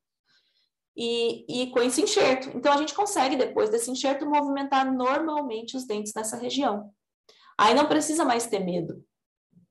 e, 0.95 1.45
e 1.63 1.71
com 1.71 1.79
esse 1.81 2.01
enxerto. 2.01 2.49
Então, 2.55 2.71
a 2.73 2.77
gente 2.77 2.93
consegue, 2.93 3.35
depois 3.35 3.69
desse 3.69 3.91
enxerto, 3.91 4.25
movimentar 4.25 4.91
normalmente 4.91 5.77
os 5.77 5.85
dentes 5.85 6.13
nessa 6.13 6.37
região. 6.37 6.91
Aí 7.57 7.73
não 7.73 7.87
precisa 7.87 8.25
mais 8.25 8.47
ter 8.47 8.59
medo, 8.59 9.03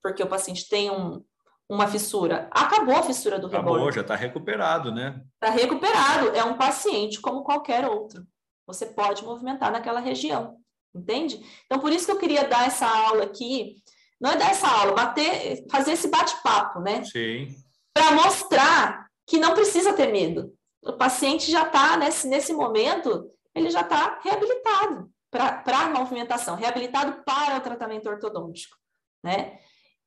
porque 0.02 0.22
o 0.22 0.28
paciente 0.28 0.68
tem 0.68 0.90
um, 0.90 1.22
uma 1.68 1.86
fissura. 1.86 2.48
Acabou 2.50 2.96
a 2.96 3.02
fissura 3.02 3.38
do 3.38 3.46
rebordo. 3.46 3.70
Acabou, 3.70 3.92
já 3.92 4.00
está 4.00 4.14
recuperado, 4.14 4.92
né? 4.92 5.22
Está 5.34 5.54
recuperado. 5.54 6.28
É 6.30 6.44
um 6.44 6.56
paciente 6.56 7.20
como 7.20 7.42
qualquer 7.42 7.86
outro. 7.86 8.26
Você 8.66 8.86
pode 8.86 9.24
movimentar 9.24 9.70
naquela 9.70 10.00
região, 10.00 10.56
entende? 10.94 11.40
Então, 11.66 11.78
por 11.78 11.92
isso 11.92 12.06
que 12.06 12.12
eu 12.12 12.18
queria 12.18 12.48
dar 12.48 12.66
essa 12.66 12.86
aula 12.86 13.24
aqui. 13.24 13.76
Não 14.20 14.30
é 14.30 14.36
dar 14.36 14.50
essa 14.50 14.68
aula, 14.68 14.92
bater, 14.92 15.64
fazer 15.70 15.92
esse 15.92 16.08
bate-papo, 16.08 16.80
né? 16.80 17.04
Sim 17.04 17.54
para 17.94 18.10
mostrar 18.10 19.06
que 19.26 19.38
não 19.38 19.54
precisa 19.54 19.94
ter 19.94 20.10
medo. 20.10 20.52
O 20.82 20.92
paciente 20.92 21.50
já 21.50 21.62
está, 21.62 21.96
nesse, 21.96 22.26
nesse 22.26 22.52
momento, 22.52 23.30
ele 23.54 23.70
já 23.70 23.82
está 23.82 24.20
reabilitado 24.22 25.08
para 25.30 25.78
a 25.78 25.90
movimentação, 25.90 26.56
reabilitado 26.56 27.22
para 27.24 27.56
o 27.56 27.60
tratamento 27.60 28.08
ortodôntico, 28.08 28.76
né? 29.22 29.58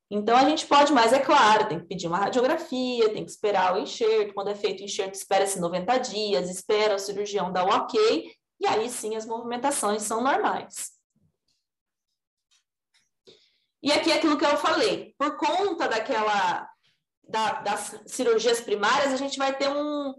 Então, 0.09 0.37
a 0.37 0.47
gente 0.47 0.65
pode, 0.65 0.93
mas 0.93 1.11
é 1.11 1.19
claro, 1.19 1.67
tem 1.67 1.79
que 1.79 1.85
pedir 1.85 2.07
uma 2.07 2.17
radiografia, 2.17 3.11
tem 3.11 3.25
que 3.25 3.31
esperar 3.31 3.75
o 3.75 3.79
enxerto. 3.79 4.33
Quando 4.33 4.49
é 4.49 4.55
feito 4.55 4.79
o 4.79 4.85
enxerto, 4.85 5.15
espera-se 5.15 5.59
90 5.59 5.97
dias, 5.97 6.49
espera 6.49 6.95
o 6.95 6.99
cirurgião 6.99 7.51
dar 7.51 7.65
o 7.65 7.69
ok, 7.69 8.31
e 8.59 8.65
aí 8.65 8.89
sim 8.89 9.15
as 9.15 9.25
movimentações 9.25 10.03
são 10.03 10.21
normais. 10.21 10.91
E 13.83 13.91
aqui 13.91 14.11
é 14.11 14.15
aquilo 14.15 14.37
que 14.37 14.45
eu 14.45 14.57
falei, 14.57 15.13
por 15.17 15.37
conta 15.37 15.87
daquela 15.87 16.67
da, 17.27 17.61
das 17.61 18.01
cirurgias 18.07 18.61
primárias, 18.61 19.13
a 19.13 19.17
gente 19.17 19.37
vai 19.37 19.55
ter 19.55 19.69
um, 19.69 20.13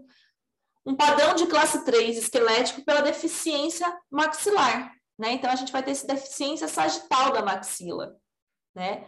um 0.85 0.95
padrão 0.95 1.33
de 1.33 1.47
classe 1.47 1.83
3 1.83 2.17
esquelético 2.17 2.85
pela 2.85 3.01
deficiência 3.01 3.91
maxilar, 4.09 4.93
né? 5.17 5.31
Então, 5.31 5.49
a 5.49 5.55
gente 5.55 5.71
vai 5.71 5.83
ter 5.83 5.91
essa 5.91 6.05
deficiência 6.05 6.67
sagital 6.67 7.31
da 7.31 7.41
maxila, 7.41 8.15
né? 8.75 9.05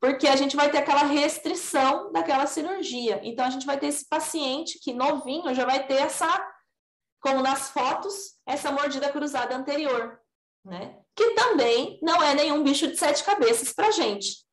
Porque 0.00 0.26
a 0.26 0.36
gente 0.36 0.56
vai 0.56 0.70
ter 0.70 0.78
aquela 0.78 1.02
restrição 1.02 2.10
daquela 2.10 2.46
cirurgia. 2.46 3.20
Então, 3.22 3.44
a 3.44 3.50
gente 3.50 3.66
vai 3.66 3.78
ter 3.78 3.88
esse 3.88 4.08
paciente 4.08 4.78
que 4.80 4.94
novinho 4.94 5.54
já 5.54 5.66
vai 5.66 5.86
ter 5.86 5.96
essa, 5.96 6.26
como 7.20 7.42
nas 7.42 7.70
fotos, 7.70 8.38
essa 8.46 8.72
mordida 8.72 9.12
cruzada 9.12 9.54
anterior, 9.54 10.18
né? 10.64 10.98
Que 11.14 11.34
também 11.34 11.98
não 12.02 12.22
é 12.22 12.34
nenhum 12.34 12.62
bicho 12.62 12.86
de 12.86 12.96
sete 12.96 13.22
cabeças 13.22 13.74
para 13.74 13.90
gente, 13.90 14.44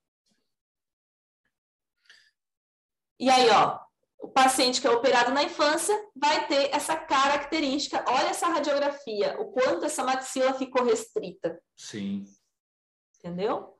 E 3.20 3.30
aí, 3.30 3.50
ó, 3.50 3.80
o 4.20 4.28
paciente 4.28 4.80
que 4.80 4.88
é 4.88 4.92
operado 4.92 5.32
na 5.32 5.44
infância 5.44 5.96
vai 6.16 6.48
ter 6.48 6.70
essa 6.74 6.96
característica. 6.96 8.04
Olha 8.08 8.30
essa 8.30 8.48
radiografia, 8.48 9.40
o 9.40 9.52
quanto 9.52 9.86
essa 9.86 10.04
maxila 10.04 10.54
ficou 10.54 10.84
restrita. 10.84 11.60
Sim. 11.76 12.26
Entendeu? 13.18 13.77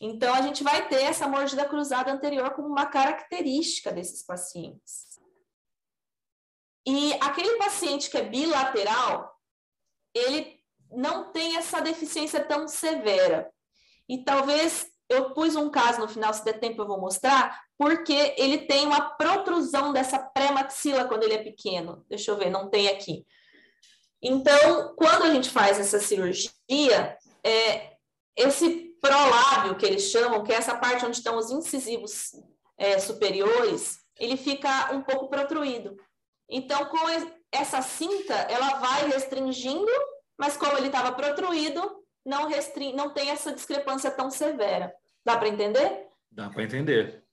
Então, 0.00 0.32
a 0.32 0.42
gente 0.42 0.62
vai 0.62 0.88
ter 0.88 1.02
essa 1.02 1.26
mordida 1.26 1.64
cruzada 1.64 2.12
anterior 2.12 2.50
como 2.50 2.68
uma 2.68 2.86
característica 2.86 3.90
desses 3.92 4.22
pacientes. 4.24 5.18
E 6.86 7.12
aquele 7.14 7.58
paciente 7.58 8.08
que 8.08 8.16
é 8.16 8.24
bilateral, 8.24 9.36
ele 10.14 10.58
não 10.90 11.32
tem 11.32 11.56
essa 11.56 11.80
deficiência 11.80 12.42
tão 12.42 12.66
severa. 12.66 13.50
E 14.08 14.24
talvez 14.24 14.86
eu 15.08 15.34
pus 15.34 15.56
um 15.56 15.70
caso 15.70 16.00
no 16.00 16.08
final, 16.08 16.32
se 16.32 16.44
der 16.44 16.60
tempo 16.60 16.82
eu 16.82 16.86
vou 16.86 17.00
mostrar, 17.00 17.62
porque 17.76 18.34
ele 18.36 18.58
tem 18.58 18.86
uma 18.86 19.16
protrusão 19.16 19.92
dessa 19.92 20.18
pré-maxila 20.18 21.06
quando 21.06 21.24
ele 21.24 21.34
é 21.34 21.42
pequeno. 21.42 22.04
Deixa 22.08 22.30
eu 22.30 22.36
ver, 22.36 22.50
não 22.50 22.68
tem 22.68 22.88
aqui. 22.88 23.26
Então, 24.22 24.94
quando 24.96 25.24
a 25.24 25.32
gente 25.32 25.50
faz 25.50 25.78
essa 25.78 25.98
cirurgia, 26.00 27.16
é, 27.44 27.96
esse 28.36 28.87
prolábio 29.00 29.76
que 29.76 29.86
eles 29.86 30.10
chamam, 30.10 30.42
que 30.42 30.52
é 30.52 30.56
essa 30.56 30.76
parte 30.76 31.04
onde 31.04 31.16
estão 31.16 31.36
os 31.36 31.50
incisivos 31.50 32.32
é, 32.76 32.98
superiores, 32.98 33.98
ele 34.18 34.36
fica 34.36 34.92
um 34.92 35.02
pouco 35.02 35.28
protruído. 35.28 35.96
Então, 36.48 36.86
com 36.86 36.98
essa 37.52 37.82
cinta, 37.82 38.34
ela 38.34 38.78
vai 38.78 39.08
restringindo, 39.08 39.90
mas 40.38 40.56
como 40.56 40.76
ele 40.76 40.86
estava 40.86 41.12
protruído, 41.12 42.04
não, 42.24 42.48
restring... 42.48 42.94
não 42.94 43.12
tem 43.12 43.30
essa 43.30 43.52
discrepância 43.52 44.10
tão 44.10 44.30
severa. 44.30 44.92
Dá 45.24 45.36
para 45.36 45.48
entender? 45.48 46.06
Dá 46.30 46.48
para 46.48 46.62
entender. 46.62 47.24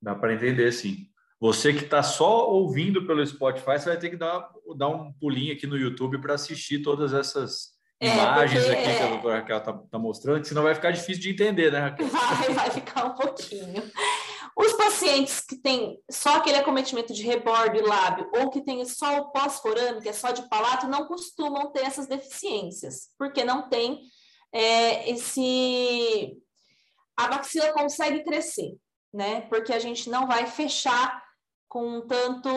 Dá 0.00 0.14
para 0.14 0.34
entender, 0.34 0.72
sim. 0.72 1.08
Você 1.38 1.72
que 1.72 1.84
está 1.84 2.02
só 2.02 2.50
ouvindo 2.50 3.06
pelo 3.06 3.26
Spotify, 3.26 3.78
você 3.78 3.90
vai 3.90 3.98
ter 3.98 4.10
que 4.10 4.16
dar, 4.16 4.50
dar 4.76 4.88
um 4.88 5.12
pulinho 5.12 5.54
aqui 5.54 5.66
no 5.66 5.76
YouTube 5.76 6.20
para 6.20 6.34
assistir 6.34 6.82
todas 6.82 7.14
essas 7.14 7.79
é, 8.00 8.14
imagens 8.14 8.68
aqui 8.68 8.82
que 8.82 9.02
a 9.02 9.08
doutora 9.08 9.36
Raquel 9.36 9.58
está 9.58 9.72
tá 9.72 9.98
mostrando, 9.98 10.44
senão 10.44 10.62
vai 10.62 10.74
ficar 10.74 10.90
difícil 10.90 11.22
de 11.22 11.30
entender, 11.30 11.70
né, 11.70 11.80
Raquel? 11.80 12.06
Vai, 12.08 12.48
vai 12.54 12.70
ficar 12.70 13.04
um 13.04 13.14
pouquinho. 13.14 13.82
Os 14.56 14.72
pacientes 14.72 15.40
que 15.40 15.56
têm 15.56 15.98
só 16.10 16.36
aquele 16.36 16.58
acometimento 16.58 17.12
de 17.12 17.22
rebordo 17.22 17.76
e 17.76 17.82
lábio, 17.82 18.30
ou 18.34 18.50
que 18.50 18.62
têm 18.62 18.84
só 18.84 19.18
o 19.18 19.30
pós-forame, 19.30 20.00
que 20.00 20.08
é 20.08 20.12
só 20.12 20.30
de 20.32 20.48
palato, 20.48 20.88
não 20.88 21.06
costumam 21.06 21.70
ter 21.70 21.84
essas 21.84 22.06
deficiências, 22.06 23.10
porque 23.18 23.44
não 23.44 23.68
tem 23.68 24.00
é, 24.52 25.10
esse. 25.10 26.36
A 27.16 27.28
maxila 27.28 27.72
consegue 27.72 28.24
crescer 28.24 28.74
né? 29.12 29.42
Porque 29.42 29.72
a 29.72 29.78
gente 29.78 30.08
não 30.08 30.26
vai 30.26 30.46
fechar 30.46 31.22
com 31.68 32.06
tanto. 32.06 32.48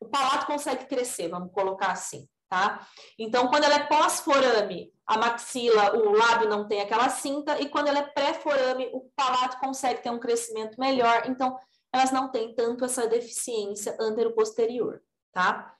O 0.00 0.06
palato 0.10 0.46
consegue 0.46 0.86
crescer, 0.86 1.28
vamos 1.28 1.52
colocar 1.52 1.90
assim, 1.92 2.28
tá? 2.48 2.86
Então, 3.18 3.48
quando 3.48 3.64
ela 3.64 3.74
é 3.74 3.86
pós-forame, 3.86 4.92
a 5.06 5.18
maxila, 5.18 5.96
o 5.96 6.12
lábio 6.12 6.48
não 6.48 6.66
tem 6.66 6.80
aquela 6.80 7.08
cinta, 7.08 7.60
e 7.60 7.68
quando 7.68 7.88
ela 7.88 8.00
é 8.00 8.06
pré-forame, 8.06 8.90
o 8.92 9.10
palato 9.14 9.58
consegue 9.58 10.02
ter 10.02 10.10
um 10.10 10.18
crescimento 10.18 10.78
melhor, 10.78 11.24
então 11.26 11.58
elas 11.92 12.10
não 12.10 12.30
têm 12.30 12.54
tanto 12.54 12.84
essa 12.84 13.06
deficiência 13.06 13.96
antero-posterior, 14.00 15.02
tá? 15.32 15.74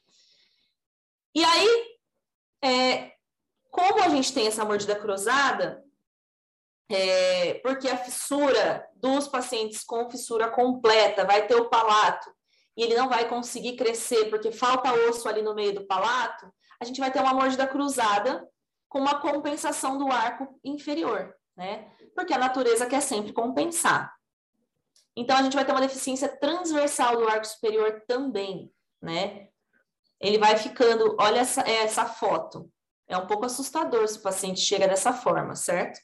E 1.35 1.45
aí, 1.45 1.99
é, 2.65 3.13
como 3.71 4.03
a 4.03 4.09
gente 4.09 4.33
tem 4.33 4.47
essa 4.47 4.65
mordida 4.65 4.97
cruzada, 4.97 5.85
é, 6.91 7.55
porque 7.55 7.87
a 7.89 7.99
fissura 7.99 8.87
dos 8.95 9.29
pacientes 9.29 9.85
com 9.85 10.11
fissura 10.11 10.49
completa 10.49 11.25
vai 11.27 11.47
ter 11.47 11.55
o 11.55 11.69
palato 11.69 12.31
e 12.79 12.83
ele 12.85 12.95
não 12.95 13.09
vai 13.09 13.29
conseguir 13.29 13.75
crescer 13.75 14.31
porque 14.31 14.53
falta 14.53 14.93
osso 14.93 15.29
ali 15.29 15.43
no 15.43 15.53
meio 15.53 15.75
do 15.75 15.85
palato, 15.85 16.49
a 16.81 16.85
gente 16.85 17.01
vai 17.01 17.11
ter 17.11 17.19
uma 17.19 17.35
mordida 17.35 17.67
cruzada 17.67 18.49
com 18.89 19.01
uma 19.01 19.21
compensação 19.21 19.99
do 19.99 20.13
arco 20.13 20.61
inferior, 20.63 21.35
né? 21.57 21.91
Porque 22.15 22.33
a 22.33 22.39
natureza 22.39 22.87
quer 22.87 23.03
sempre 23.03 23.33
compensar. 23.33 24.15
Então 25.17 25.37
a 25.37 25.43
gente 25.43 25.57
vai 25.57 25.65
ter 25.65 25.73
uma 25.73 25.81
deficiência 25.81 26.29
transversal 26.29 27.17
do 27.17 27.29
arco 27.29 27.49
superior 27.49 28.05
também, 28.07 28.73
né? 29.03 29.49
Ele 30.21 30.39
vai 30.39 30.57
ficando, 30.57 31.17
olha 31.19 31.41
essa, 31.41 31.63
essa 31.63 32.07
foto. 32.07 32.71
É 33.09 33.17
um 33.17 33.27
pouco 33.27 33.45
assustador 33.45 34.07
se 34.07 34.19
o 34.19 34.23
paciente 34.23 34.61
chega 34.61 34.87
dessa 34.87 35.13
forma, 35.13 35.57
certo? 35.57 35.99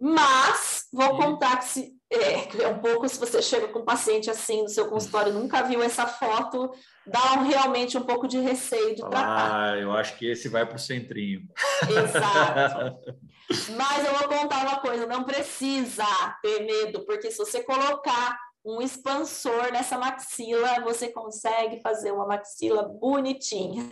Mas 0.00 0.88
vou 0.90 1.18
contar 1.18 1.58
que 1.58 1.64
se, 1.66 2.00
é, 2.14 2.62
é, 2.62 2.68
um 2.68 2.78
pouco 2.78 3.08
se 3.08 3.18
você 3.18 3.40
chega 3.42 3.68
com 3.68 3.80
um 3.80 3.84
paciente 3.84 4.30
assim 4.30 4.62
no 4.62 4.68
seu 4.68 4.88
consultório 4.88 5.32
nunca 5.32 5.62
viu 5.62 5.82
essa 5.82 6.06
foto, 6.06 6.70
dá 7.06 7.34
um, 7.34 7.42
realmente 7.46 7.96
um 7.96 8.02
pouco 8.02 8.26
de 8.26 8.38
receio 8.38 8.94
de 8.94 9.00
tratar. 9.00 9.72
Ah, 9.72 9.76
eu 9.76 9.92
acho 9.92 10.16
que 10.16 10.26
esse 10.26 10.48
vai 10.48 10.66
para 10.66 10.76
o 10.76 10.78
centrinho. 10.78 11.42
Exato. 11.82 12.98
Mas 13.76 14.06
eu 14.06 14.14
vou 14.14 14.28
contar 14.28 14.66
uma 14.66 14.80
coisa, 14.80 15.06
não 15.06 15.24
precisa 15.24 16.06
ter 16.42 16.64
medo, 16.64 17.04
porque 17.04 17.30
se 17.30 17.38
você 17.38 17.62
colocar 17.62 18.38
um 18.64 18.80
expansor 18.80 19.70
nessa 19.72 19.98
maxila, 19.98 20.80
você 20.80 21.08
consegue 21.08 21.80
fazer 21.82 22.12
uma 22.12 22.26
maxila 22.26 22.82
bonitinha. 22.82 23.88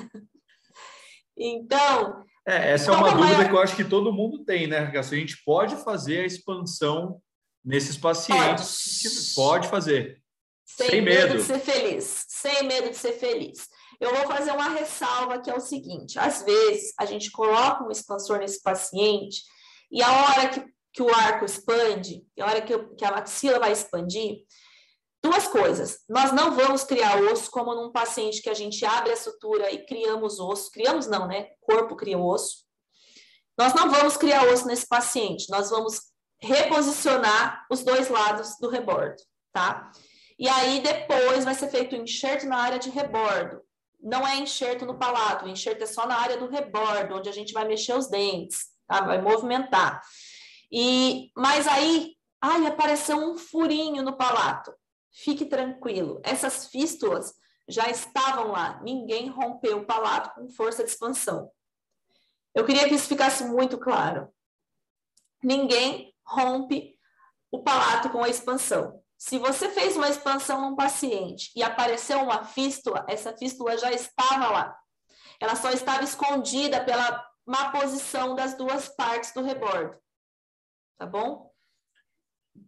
Então, 1.37 2.25
é, 2.47 2.73
essa 2.73 2.91
é 2.91 2.95
uma 2.95 3.11
dúvida 3.11 3.37
maior... 3.37 3.49
que 3.49 3.55
eu 3.55 3.61
acho 3.61 3.77
que 3.77 3.85
todo 3.85 4.12
mundo 4.12 4.45
tem, 4.45 4.66
né, 4.66 4.91
Se 5.03 5.14
a 5.14 5.18
gente 5.18 5.43
pode 5.45 5.77
fazer 5.77 6.20
a 6.20 6.27
expansão 6.27 7.20
nesses 7.64 7.96
pacientes. 7.96 9.34
Pode, 9.34 9.60
pode 9.62 9.68
fazer. 9.68 10.22
Sem, 10.64 10.88
sem 10.88 11.02
medo. 11.02 11.28
medo 11.28 11.36
de 11.38 11.44
ser 11.44 11.60
feliz. 11.60 12.24
Sem 12.28 12.62
medo 12.64 12.90
de 12.90 12.96
ser 12.96 13.12
feliz. 13.12 13.68
Eu 14.00 14.14
vou 14.14 14.26
fazer 14.26 14.50
uma 14.52 14.70
ressalva 14.70 15.40
que 15.40 15.50
é 15.50 15.54
o 15.54 15.60
seguinte: 15.60 16.18
às 16.18 16.42
vezes 16.42 16.92
a 16.98 17.04
gente 17.04 17.30
coloca 17.30 17.84
um 17.84 17.90
expansor 17.90 18.38
nesse 18.38 18.60
paciente 18.62 19.42
e 19.90 20.02
a 20.02 20.10
hora 20.10 20.48
que, 20.48 20.64
que 20.92 21.02
o 21.02 21.14
arco 21.14 21.44
expande, 21.44 22.24
a 22.40 22.46
hora 22.46 22.62
que, 22.62 22.76
que 22.96 23.04
a 23.04 23.12
maxila 23.12 23.58
vai 23.58 23.72
expandir, 23.72 24.38
duas 25.22 25.46
coisas. 25.46 25.98
Nós 26.08 26.32
não 26.32 26.56
vamos 26.56 26.82
criar 26.82 27.20
osso 27.22 27.50
como 27.50 27.74
num 27.74 27.92
paciente 27.92 28.42
que 28.42 28.50
a 28.50 28.54
gente 28.54 28.84
abre 28.84 29.12
a 29.12 29.16
sutura 29.16 29.70
e 29.70 29.84
criamos 29.86 30.40
osso. 30.40 30.70
Criamos 30.70 31.06
não, 31.06 31.28
né? 31.28 31.50
O 31.60 31.66
corpo 31.66 31.94
cria 31.94 32.18
osso. 32.18 32.64
Nós 33.56 33.74
não 33.74 33.90
vamos 33.90 34.16
criar 34.16 34.46
osso 34.46 34.66
nesse 34.66 34.88
paciente, 34.88 35.50
nós 35.50 35.68
vamos 35.68 36.11
reposicionar 36.43 37.64
os 37.70 37.84
dois 37.84 38.09
lados 38.09 38.57
do 38.59 38.68
rebordo, 38.68 39.22
tá? 39.53 39.90
E 40.38 40.49
aí 40.49 40.80
depois 40.80 41.45
vai 41.45 41.55
ser 41.55 41.68
feito 41.68 41.95
o 41.95 41.99
enxerto 42.01 42.47
na 42.47 42.57
área 42.57 42.78
de 42.78 42.90
rebordo. 42.90 43.62
Não 44.01 44.26
é 44.26 44.36
enxerto 44.36 44.84
no 44.84 44.99
palato, 44.99 45.45
o 45.45 45.49
enxerto 45.49 45.82
é 45.82 45.86
só 45.86 46.07
na 46.07 46.18
área 46.18 46.36
do 46.36 46.49
rebordo, 46.49 47.14
onde 47.14 47.28
a 47.28 47.32
gente 47.32 47.53
vai 47.53 47.64
mexer 47.64 47.95
os 47.95 48.09
dentes, 48.09 48.66
tá? 48.88 49.03
Vai 49.03 49.22
movimentar. 49.22 50.03
E 50.70 51.30
mas 51.36 51.68
aí, 51.68 52.16
ai, 52.40 52.66
apareceu 52.66 53.16
um 53.16 53.38
furinho 53.38 54.03
no 54.03 54.16
palato. 54.16 54.74
Fique 55.12 55.45
tranquilo, 55.45 56.20
essas 56.24 56.66
fístulas 56.66 57.34
já 57.68 57.88
estavam 57.88 58.51
lá, 58.51 58.80
ninguém 58.82 59.28
rompeu 59.28 59.78
o 59.78 59.86
palato 59.86 60.34
com 60.34 60.49
força 60.49 60.82
de 60.82 60.90
expansão. 60.90 61.51
Eu 62.55 62.64
queria 62.64 62.88
que 62.88 62.95
isso 62.95 63.07
ficasse 63.07 63.45
muito 63.45 63.78
claro. 63.78 64.28
Ninguém 65.43 66.11
rompe 66.27 66.97
o 67.51 67.62
palato 67.62 68.11
com 68.11 68.23
a 68.23 68.29
expansão. 68.29 69.01
Se 69.18 69.39
você 69.39 69.68
fez 69.68 69.97
uma 69.97 70.09
expansão 70.09 70.61
num 70.61 70.75
paciente 70.75 71.53
e 71.55 71.62
apareceu 71.62 72.18
uma 72.20 72.45
fístula, 72.45 73.05
essa 73.09 73.37
fístula 73.37 73.79
já 73.79 73.93
estava 73.93 74.51
lá. 74.51 74.77
Ela 75.41 75.55
só 75.55 75.70
estava 75.70 76.03
escondida 76.03 76.83
pela 76.85 77.25
má 77.47 77.70
posição 77.70 78.35
das 78.35 78.57
duas 78.57 78.89
partes 78.89 79.33
do 79.33 79.43
rebordo. 79.43 79.97
Tá 80.99 81.07
bom? 81.07 81.53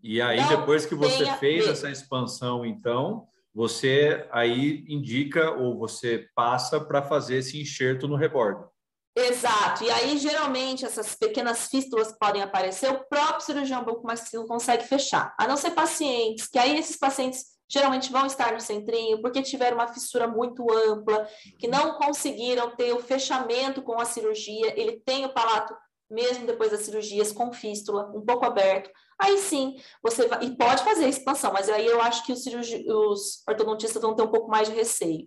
E 0.02 0.20
aí, 0.20 0.46
depois 0.48 0.86
que 0.86 0.94
você 0.94 1.26
fez 1.36 1.66
essa 1.66 1.90
expansão, 1.90 2.64
então, 2.64 3.28
você 3.54 4.28
aí 4.32 4.84
indica 4.88 5.52
ou 5.52 5.78
você 5.78 6.28
passa 6.34 6.80
para 6.80 7.02
fazer 7.02 7.36
esse 7.36 7.60
enxerto 7.60 8.08
no 8.08 8.16
rebordo. 8.16 8.68
Exato. 9.16 9.84
E 9.84 9.90
aí, 9.90 10.18
geralmente, 10.18 10.84
essas 10.84 11.14
pequenas 11.14 11.68
fístulas 11.68 12.10
que 12.10 12.18
podem 12.18 12.42
aparecer, 12.42 12.90
o 12.90 13.04
próprio 13.04 13.42
cirurgião 13.42 13.84
bucomaxilo 13.84 14.46
consegue 14.46 14.84
fechar. 14.84 15.32
A 15.38 15.46
não 15.46 15.56
ser 15.56 15.70
pacientes, 15.70 16.48
que 16.48 16.58
aí 16.58 16.76
esses 16.76 16.96
pacientes 16.96 17.54
geralmente 17.68 18.10
vão 18.10 18.26
estar 18.26 18.52
no 18.52 18.60
centrinho 18.60 19.22
porque 19.22 19.40
tiveram 19.40 19.76
uma 19.76 19.92
fissura 19.92 20.26
muito 20.26 20.70
ampla, 20.70 21.28
que 21.58 21.68
não 21.68 21.96
conseguiram 21.96 22.74
ter 22.74 22.92
o 22.92 23.00
fechamento 23.00 23.82
com 23.82 24.00
a 24.00 24.04
cirurgia, 24.04 24.78
ele 24.78 25.00
tem 25.00 25.24
o 25.24 25.32
palato 25.32 25.74
mesmo 26.10 26.46
depois 26.46 26.70
das 26.70 26.80
cirurgias 26.80 27.32
com 27.32 27.52
fístula, 27.52 28.10
um 28.14 28.24
pouco 28.24 28.44
aberto. 28.44 28.90
Aí 29.18 29.38
sim, 29.38 29.80
você 30.02 30.28
vai, 30.28 30.44
e 30.44 30.56
pode 30.56 30.84
fazer 30.84 31.08
expansão, 31.08 31.52
mas 31.52 31.68
aí 31.68 31.86
eu 31.86 32.00
acho 32.00 32.24
que 32.26 32.32
os, 32.32 32.42
cirurgi, 32.42 32.84
os 32.88 33.42
ortodontistas 33.48 34.02
vão 34.02 34.14
ter 34.14 34.22
um 34.22 34.30
pouco 34.30 34.50
mais 34.50 34.68
de 34.68 34.74
receio. 34.74 35.26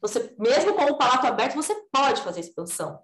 Você, 0.00 0.34
mesmo 0.38 0.74
com 0.74 0.84
o 0.84 0.98
palato 0.98 1.26
aberto, 1.26 1.54
você 1.54 1.74
pode 1.90 2.22
fazer 2.22 2.40
expansão 2.40 2.98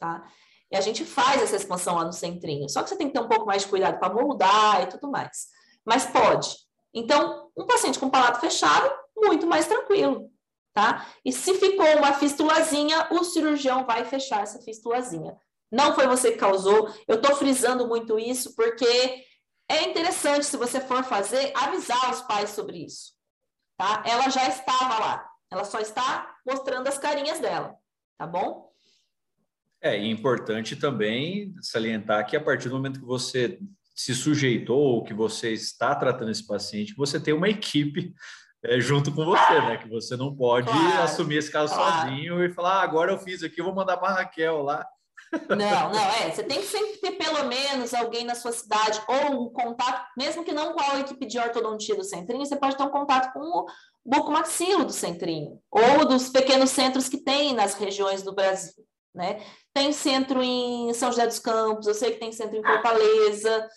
tá? 0.00 0.26
E 0.72 0.76
a 0.76 0.80
gente 0.80 1.04
faz 1.04 1.42
essa 1.42 1.56
expansão 1.56 1.96
lá 1.96 2.04
no 2.04 2.12
centrinho. 2.12 2.68
Só 2.68 2.82
que 2.82 2.88
você 2.88 2.96
tem 2.96 3.08
que 3.08 3.12
ter 3.12 3.20
um 3.20 3.28
pouco 3.28 3.46
mais 3.46 3.62
de 3.62 3.68
cuidado 3.68 3.98
para 3.98 4.12
moldar 4.12 4.82
e 4.82 4.86
tudo 4.86 5.10
mais. 5.10 5.48
Mas 5.84 6.06
pode. 6.06 6.56
Então, 6.94 7.50
um 7.56 7.66
paciente 7.66 7.98
com 7.98 8.10
palato 8.10 8.40
fechado, 8.40 8.90
muito 9.16 9.46
mais 9.46 9.66
tranquilo, 9.66 10.30
tá? 10.72 11.06
E 11.24 11.32
se 11.32 11.54
ficou 11.54 11.86
uma 11.98 12.14
fistulazinha, 12.14 13.08
o 13.10 13.22
cirurgião 13.22 13.84
vai 13.84 14.04
fechar 14.04 14.42
essa 14.42 14.60
fistulazinha. 14.60 15.36
Não 15.70 15.94
foi 15.94 16.06
você 16.06 16.32
que 16.32 16.38
causou. 16.38 16.92
Eu 17.06 17.16
estou 17.16 17.36
frisando 17.36 17.86
muito 17.86 18.18
isso 18.18 18.54
porque 18.56 19.24
é 19.68 19.84
interessante, 19.84 20.44
se 20.46 20.56
você 20.56 20.80
for 20.80 21.04
fazer, 21.04 21.52
avisar 21.54 22.10
os 22.10 22.22
pais 22.22 22.50
sobre 22.50 22.84
isso, 22.84 23.12
tá? 23.76 24.02
Ela 24.04 24.28
já 24.28 24.48
estava 24.48 24.98
lá. 24.98 25.30
Ela 25.50 25.64
só 25.64 25.78
está 25.78 26.36
mostrando 26.46 26.88
as 26.88 26.98
carinhas 26.98 27.38
dela, 27.38 27.76
tá 28.18 28.26
bom? 28.26 28.69
É, 29.82 29.98
e 29.98 30.10
importante 30.10 30.76
também 30.76 31.54
salientar 31.62 32.26
que 32.26 32.36
a 32.36 32.40
partir 32.40 32.68
do 32.68 32.74
momento 32.74 33.00
que 33.00 33.06
você 33.06 33.58
se 33.94 34.14
sujeitou 34.14 34.78
ou 34.78 35.04
que 35.04 35.14
você 35.14 35.52
está 35.52 35.94
tratando 35.94 36.30
esse 36.30 36.46
paciente, 36.46 36.94
você 36.94 37.18
tem 37.18 37.32
uma 37.32 37.48
equipe 37.48 38.14
é, 38.62 38.78
junto 38.78 39.10
com 39.12 39.24
você, 39.24 39.60
né? 39.62 39.78
Que 39.78 39.88
você 39.88 40.16
não 40.16 40.34
pode 40.36 40.68
claro, 40.68 41.02
assumir 41.02 41.36
esse 41.36 41.50
caso 41.50 41.74
claro. 41.74 42.08
sozinho 42.08 42.44
e 42.44 42.52
falar, 42.52 42.80
ah, 42.80 42.82
agora 42.82 43.12
eu 43.12 43.18
fiz 43.18 43.42
aqui, 43.42 43.60
eu 43.60 43.64
vou 43.64 43.74
mandar 43.74 43.96
para 43.96 44.14
Raquel 44.14 44.62
lá. 44.62 44.86
Não, 45.48 45.92
não, 45.92 46.00
é. 46.14 46.30
Você 46.30 46.42
tem 46.42 46.60
que 46.60 46.66
sempre 46.66 46.98
ter 46.98 47.12
pelo 47.12 47.44
menos 47.44 47.94
alguém 47.94 48.24
na 48.24 48.34
sua 48.34 48.52
cidade, 48.52 49.00
ou 49.06 49.44
um 49.44 49.48
contato, 49.50 50.08
mesmo 50.16 50.44
que 50.44 50.52
não 50.52 50.72
com 50.72 50.80
a 50.80 51.00
equipe 51.00 51.24
de 51.24 51.38
ortodontia 51.38 51.94
do 51.94 52.04
Centrinho, 52.04 52.44
você 52.44 52.56
pode 52.56 52.76
ter 52.76 52.82
um 52.82 52.90
contato 52.90 53.32
com 53.32 53.40
o 53.40 53.66
bucomaxilo 54.04 54.84
do 54.84 54.92
Centrinho, 54.92 55.58
ou 55.70 56.04
dos 56.06 56.28
pequenos 56.28 56.70
centros 56.70 57.08
que 57.08 57.18
tem 57.18 57.54
nas 57.54 57.74
regiões 57.74 58.22
do 58.22 58.34
Brasil 58.34 58.84
né? 59.14 59.44
Tem 59.72 59.92
centro 59.92 60.42
em 60.42 60.92
São 60.94 61.10
José 61.10 61.26
dos 61.26 61.38
Campos, 61.38 61.86
eu 61.86 61.94
sei 61.94 62.12
que 62.12 62.20
tem 62.20 62.32
centro 62.32 62.56
em 62.56 62.62
Fortaleza, 62.62 63.68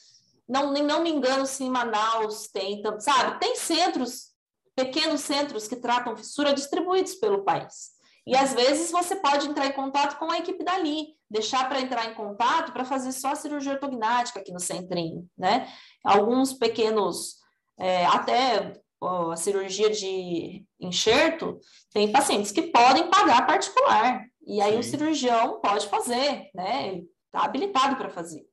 não, 0.47 0.71
não 0.71 1.01
me 1.01 1.09
engano 1.09 1.45
se 1.45 1.63
em 1.63 1.69
Manaus 1.69 2.47
tem, 2.47 2.81
sabe? 2.99 3.39
Tem 3.39 3.55
centros, 3.55 4.33
pequenos 4.75 5.21
centros 5.21 5.67
que 5.67 5.75
tratam 5.75 6.15
fissura 6.17 6.53
distribuídos 6.53 7.15
pelo 7.15 7.43
país. 7.43 7.93
E 8.25 8.35
às 8.35 8.53
vezes 8.53 8.89
você 8.89 9.17
pode 9.17 9.47
entrar 9.47 9.67
em 9.67 9.73
contato 9.73 10.17
com 10.17 10.31
a 10.31 10.37
equipe 10.37 10.63
dali, 10.63 11.07
deixar 11.29 11.67
para 11.67 11.81
entrar 11.81 12.09
em 12.09 12.13
contato 12.13 12.71
para 12.71 12.85
fazer 12.85 13.11
só 13.11 13.29
a 13.29 13.35
cirurgia 13.35 13.73
ortognática 13.73 14.39
aqui 14.39 14.51
no 14.51 14.59
centrinho, 14.59 15.27
né? 15.37 15.67
Alguns 16.03 16.53
pequenos, 16.53 17.35
é, 17.77 18.05
até 18.05 18.79
ó, 19.01 19.31
a 19.31 19.35
cirurgia 19.35 19.89
de 19.89 20.65
enxerto, 20.79 21.59
tem 21.91 22.11
pacientes 22.11 22.51
que 22.51 22.61
podem 22.63 23.09
pagar 23.09 23.45
particular, 23.45 24.23
e 24.45 24.61
aí 24.61 24.73
Sim. 24.73 24.79
o 24.79 24.83
cirurgião 24.83 25.61
pode 25.61 25.87
fazer, 25.87 26.49
né? 26.53 26.87
Ele 26.87 27.09
está 27.25 27.45
habilitado 27.45 27.95
para 27.95 28.09
fazer. 28.09 28.45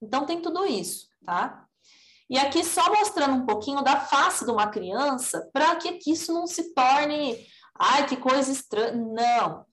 Então 0.00 0.26
tem 0.26 0.40
tudo 0.40 0.64
isso, 0.64 1.08
tá? 1.24 1.66
E 2.28 2.38
aqui 2.38 2.64
só 2.64 2.88
mostrando 2.94 3.34
um 3.34 3.46
pouquinho 3.46 3.82
da 3.82 4.00
face 4.00 4.44
de 4.44 4.50
uma 4.50 4.68
criança 4.68 5.48
para 5.52 5.76
que, 5.76 5.92
que 5.98 6.12
isso 6.12 6.32
não 6.32 6.46
se 6.46 6.72
torne, 6.72 7.46
ai, 7.78 8.06
que 8.06 8.16
coisa 8.16 8.50
estranha. 8.50 8.94
Não. 8.94 9.66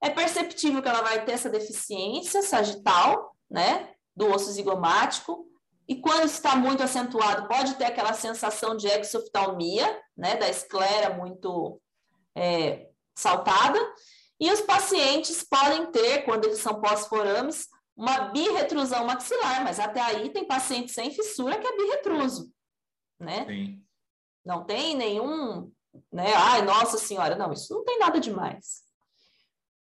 É 0.00 0.08
perceptível 0.10 0.82
que 0.82 0.88
ela 0.88 1.02
vai 1.02 1.24
ter 1.24 1.32
essa 1.32 1.50
deficiência 1.50 2.42
sagital, 2.42 3.36
né? 3.50 3.92
Do 4.14 4.30
osso 4.30 4.52
zigomático. 4.52 5.46
E 5.88 5.96
quando 5.96 6.26
está 6.26 6.54
muito 6.54 6.82
acentuado, 6.82 7.48
pode 7.48 7.74
ter 7.74 7.86
aquela 7.86 8.12
sensação 8.12 8.76
de 8.76 8.86
exoftalmia, 8.86 10.00
né? 10.16 10.36
Da 10.36 10.48
esclera 10.48 11.16
muito 11.16 11.80
é, 12.36 12.88
saltada. 13.16 13.78
E 14.42 14.50
os 14.50 14.60
pacientes 14.60 15.44
podem 15.44 15.86
ter, 15.92 16.24
quando 16.24 16.46
eles 16.46 16.58
são 16.58 16.80
pós-forames, 16.80 17.68
uma 17.96 18.30
birretrusão 18.30 19.06
maxilar, 19.06 19.62
mas 19.62 19.78
até 19.78 20.00
aí 20.00 20.30
tem 20.30 20.44
paciente 20.44 20.90
sem 20.90 21.12
fissura 21.12 21.60
que 21.60 21.64
é 21.64 21.76
birretruso, 21.76 22.52
né? 23.20 23.46
Sim. 23.46 23.80
Não 24.44 24.64
tem 24.64 24.96
nenhum, 24.96 25.70
né? 26.10 26.34
Ai, 26.34 26.62
nossa 26.62 26.98
senhora, 26.98 27.36
não, 27.36 27.52
isso 27.52 27.72
não 27.72 27.84
tem 27.84 28.00
nada 28.00 28.18
demais. 28.18 28.82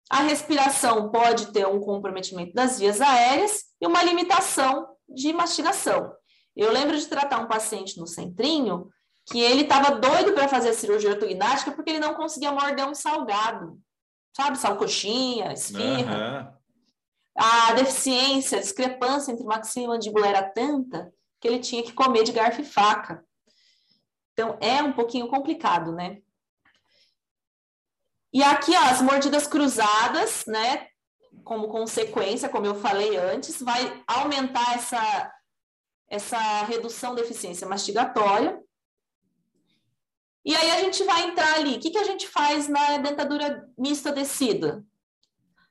A 0.07 0.21
respiração 0.21 1.09
pode 1.09 1.51
ter 1.51 1.65
um 1.65 1.79
comprometimento 1.79 2.53
das 2.53 2.77
vias 2.77 3.01
aéreas 3.01 3.63
e 3.81 3.87
uma 3.87 4.03
limitação 4.03 4.95
de 5.09 5.33
mastigação. 5.33 6.13
Eu 6.55 6.71
lembro 6.71 6.95
de 6.99 7.07
tratar 7.07 7.39
um 7.39 7.47
paciente 7.47 7.97
no 7.97 8.05
centrinho 8.05 8.91
que 9.25 9.41
ele 9.41 9.63
estava 9.63 9.95
doido 9.95 10.33
para 10.33 10.47
fazer 10.47 10.69
a 10.69 10.73
cirurgia 10.75 11.09
ortognática 11.09 11.71
porque 11.71 11.89
ele 11.89 11.99
não 11.99 12.13
conseguia 12.13 12.51
morder 12.51 12.87
um 12.87 12.93
salgado 12.93 13.81
sabe? 14.35 14.57
Salcoxinha, 14.57 15.53
esfirra. 15.53 16.55
Uhum. 16.55 16.61
A 17.35 17.73
deficiência, 17.73 18.57
a 18.57 18.61
discrepância 18.61 19.31
entre 19.31 19.45
maxila 19.45 19.85
e 19.85 19.87
mandíbula 19.87 20.27
era 20.27 20.43
tanta 20.43 21.13
que 21.39 21.47
ele 21.47 21.59
tinha 21.59 21.83
que 21.83 21.93
comer 21.93 22.23
de 22.23 22.31
garfo 22.31 22.61
e 22.61 22.65
faca. 22.65 23.25
Então, 24.33 24.57
é 24.61 24.81
um 24.83 24.93
pouquinho 24.93 25.27
complicado, 25.27 25.91
né? 25.91 26.21
E 28.33 28.43
aqui, 28.43 28.75
ó, 28.75 28.83
as 28.89 29.01
mordidas 29.01 29.47
cruzadas, 29.47 30.45
né? 30.45 30.87
Como 31.43 31.67
consequência, 31.67 32.47
como 32.47 32.65
eu 32.65 32.75
falei 32.75 33.17
antes, 33.17 33.61
vai 33.61 34.03
aumentar 34.07 34.75
essa, 34.75 35.33
essa 36.09 36.63
redução 36.63 37.15
da 37.15 37.21
eficiência 37.21 37.67
mastigatória 37.67 38.61
e 40.43 40.55
aí 40.55 40.71
a 40.71 40.79
gente 40.81 41.03
vai 41.03 41.23
entrar 41.23 41.53
ali. 41.55 41.75
O 41.75 41.79
que, 41.79 41.91
que 41.91 41.97
a 41.97 42.03
gente 42.03 42.27
faz 42.27 42.67
na 42.67 42.97
dentadura 42.97 43.69
mista 43.77 44.11
descida? 44.11 44.83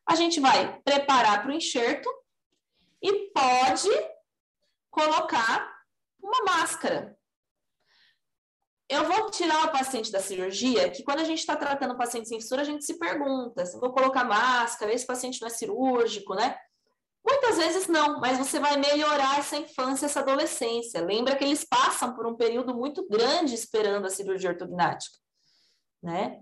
A 0.07 0.15
gente 0.15 0.41
vai 0.41 0.81
preparar 0.83 1.43
para 1.43 1.51
o 1.51 1.55
enxerto 1.55 2.09
e 3.03 3.31
pode 3.31 3.89
colocar 4.91 5.73
uma 6.23 6.45
máscara. 6.45 7.17
eu 8.89 9.05
vou 9.05 9.31
tirar 9.31 9.67
o 9.67 9.73
paciente 9.73 10.11
da 10.11 10.21
cirurgia, 10.21 10.91
que 10.91 11.05
quando 11.05 11.21
a 11.21 11.25
gente 11.25 11.39
está 11.39 11.55
tratando 11.55 11.95
o 11.95 11.97
paciente 11.97 12.29
sem 12.29 12.41
fissura, 12.41 12.63
a 12.63 12.65
gente 12.65 12.85
se 12.85 12.99
pergunta, 12.99 13.65
se 13.65 13.79
vou 13.79 13.93
colocar 13.93 14.25
máscara, 14.25 14.93
esse 14.93 15.07
paciente 15.07 15.41
não 15.41 15.47
é 15.47 15.51
cirúrgico, 15.51 16.35
né? 16.35 16.57
Muitas 17.25 17.57
vezes 17.59 17.87
não, 17.87 18.19
mas 18.21 18.39
você 18.39 18.59
vai 18.59 18.77
melhorar 18.77 19.39
essa 19.39 19.57
infância, 19.57 20.07
essa 20.07 20.21
adolescência. 20.21 21.05
Lembra 21.05 21.37
que 21.37 21.45
eles 21.45 21.65
passam 21.65 22.15
por 22.15 22.27
um 22.27 22.35
período 22.35 22.75
muito 22.75 23.07
grande 23.09 23.55
esperando 23.55 24.07
a 24.07 24.11
cirurgia 24.11 24.51
ortognática, 24.51 25.17
né? 26.03 26.41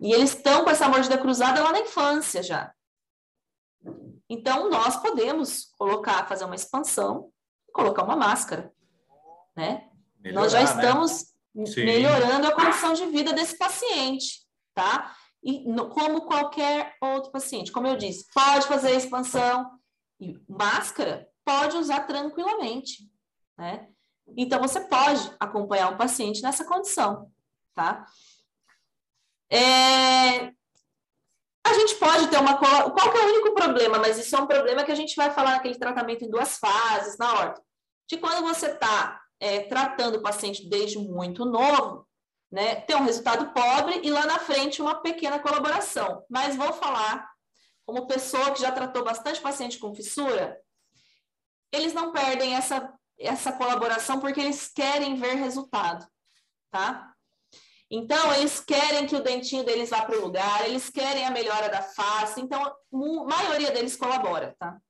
E 0.00 0.12
eles 0.12 0.34
estão 0.34 0.64
com 0.64 0.70
essa 0.70 0.88
mordida 0.88 1.18
cruzada 1.18 1.62
lá 1.62 1.72
na 1.72 1.80
infância 1.80 2.42
já. 2.42 2.72
Então, 4.28 4.70
nós 4.70 4.96
podemos 4.96 5.72
colocar, 5.78 6.26
fazer 6.26 6.44
uma 6.44 6.54
expansão, 6.54 7.30
colocar 7.72 8.02
uma 8.04 8.16
máscara, 8.16 8.72
né? 9.54 9.88
Melhorar, 10.20 10.42
nós 10.42 10.52
já 10.52 10.58
né? 10.58 10.64
estamos 10.64 11.34
né? 11.54 11.84
melhorando 11.84 12.46
a 12.46 12.52
condição 12.52 12.94
de 12.94 13.06
vida 13.06 13.32
desse 13.32 13.58
paciente, 13.58 14.46
tá? 14.74 15.14
E 15.42 15.68
no, 15.68 15.90
como 15.90 16.22
qualquer 16.22 16.96
outro 17.02 17.30
paciente, 17.30 17.70
como 17.70 17.86
eu 17.86 17.96
disse, 17.96 18.26
pode 18.32 18.66
fazer 18.66 18.88
a 18.88 18.94
expansão, 18.94 19.70
máscara 20.48 21.28
pode 21.44 21.76
usar 21.76 22.06
tranquilamente, 22.06 23.08
né? 23.56 23.88
Então, 24.36 24.60
você 24.60 24.80
pode 24.80 25.34
acompanhar 25.38 25.90
um 25.90 25.96
paciente 25.96 26.42
nessa 26.42 26.64
condição, 26.64 27.30
tá? 27.74 28.06
É... 29.50 30.46
A 31.66 31.72
gente 31.72 31.94
pode 31.96 32.28
ter 32.28 32.38
uma... 32.38 32.56
Qual 32.56 33.12
que 33.12 33.18
é 33.18 33.24
o 33.24 33.28
único 33.28 33.54
problema? 33.54 33.98
Mas 33.98 34.18
isso 34.18 34.34
é 34.34 34.40
um 34.40 34.46
problema 34.46 34.84
que 34.84 34.92
a 34.92 34.94
gente 34.94 35.14
vai 35.16 35.30
falar 35.30 35.52
naquele 35.52 35.78
tratamento 35.78 36.24
em 36.24 36.30
duas 36.30 36.58
fases, 36.58 37.18
na 37.18 37.32
ordem. 37.32 37.62
De 38.08 38.18
quando 38.18 38.42
você 38.42 38.66
está 38.66 39.20
é, 39.40 39.60
tratando 39.60 40.16
o 40.16 40.22
paciente 40.22 40.68
desde 40.68 40.98
muito 40.98 41.44
novo, 41.44 42.06
né, 42.50 42.76
tem 42.76 42.96
um 42.96 43.04
resultado 43.04 43.52
pobre 43.52 44.00
e 44.02 44.10
lá 44.10 44.26
na 44.26 44.38
frente 44.38 44.80
uma 44.80 45.00
pequena 45.00 45.38
colaboração. 45.38 46.24
Mas 46.28 46.56
vou 46.56 46.72
falar 46.72 47.33
como 47.86 48.06
pessoa 48.06 48.52
que 48.52 48.60
já 48.60 48.72
tratou 48.72 49.04
bastante 49.04 49.40
paciente 49.40 49.78
com 49.78 49.94
fissura, 49.94 50.60
eles 51.70 51.92
não 51.92 52.12
perdem 52.12 52.54
essa, 52.54 52.92
essa 53.18 53.52
colaboração 53.52 54.20
porque 54.20 54.40
eles 54.40 54.68
querem 54.68 55.16
ver 55.16 55.34
resultado, 55.34 56.06
tá? 56.70 57.14
Então, 57.90 58.32
eles 58.34 58.60
querem 58.60 59.06
que 59.06 59.14
o 59.14 59.22
dentinho 59.22 59.64
deles 59.64 59.90
vá 59.90 60.02
para 60.02 60.16
o 60.16 60.22
lugar, 60.22 60.66
eles 60.66 60.88
querem 60.88 61.26
a 61.26 61.30
melhora 61.30 61.68
da 61.68 61.82
face, 61.82 62.40
então, 62.40 62.60
a 62.64 63.24
maioria 63.24 63.70
deles 63.70 63.96
colabora, 63.96 64.56
tá? 64.58 64.80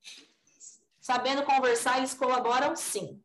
Sabendo 1.00 1.42
conversar, 1.42 1.98
eles 1.98 2.14
colaboram 2.14 2.74
sim. 2.76 3.20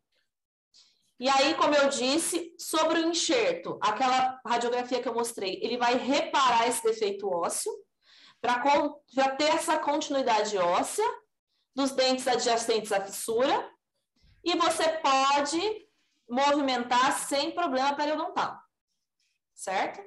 E 1.20 1.30
aí, 1.30 1.54
como 1.56 1.76
eu 1.76 1.90
disse, 1.90 2.56
sobre 2.58 3.00
o 3.00 3.10
enxerto, 3.10 3.78
aquela 3.82 4.40
radiografia 4.46 5.02
que 5.02 5.08
eu 5.08 5.14
mostrei, 5.14 5.60
ele 5.62 5.78
vai 5.78 5.96
reparar 5.96 6.68
esse 6.68 6.82
defeito 6.82 7.30
ósseo, 7.30 7.72
para 8.42 9.36
ter 9.38 9.50
essa 9.50 9.78
continuidade 9.78 10.58
óssea 10.58 11.06
dos 11.76 11.92
dentes 11.92 12.28
adjacentes 12.28 12.92
à 12.92 13.02
fissura, 13.02 13.72
e 14.44 14.56
você 14.56 14.88
pode 15.00 15.88
movimentar 16.30 17.12
sem 17.20 17.52
problema 17.52 17.96
periodontal, 17.96 18.58
certo? 19.54 20.02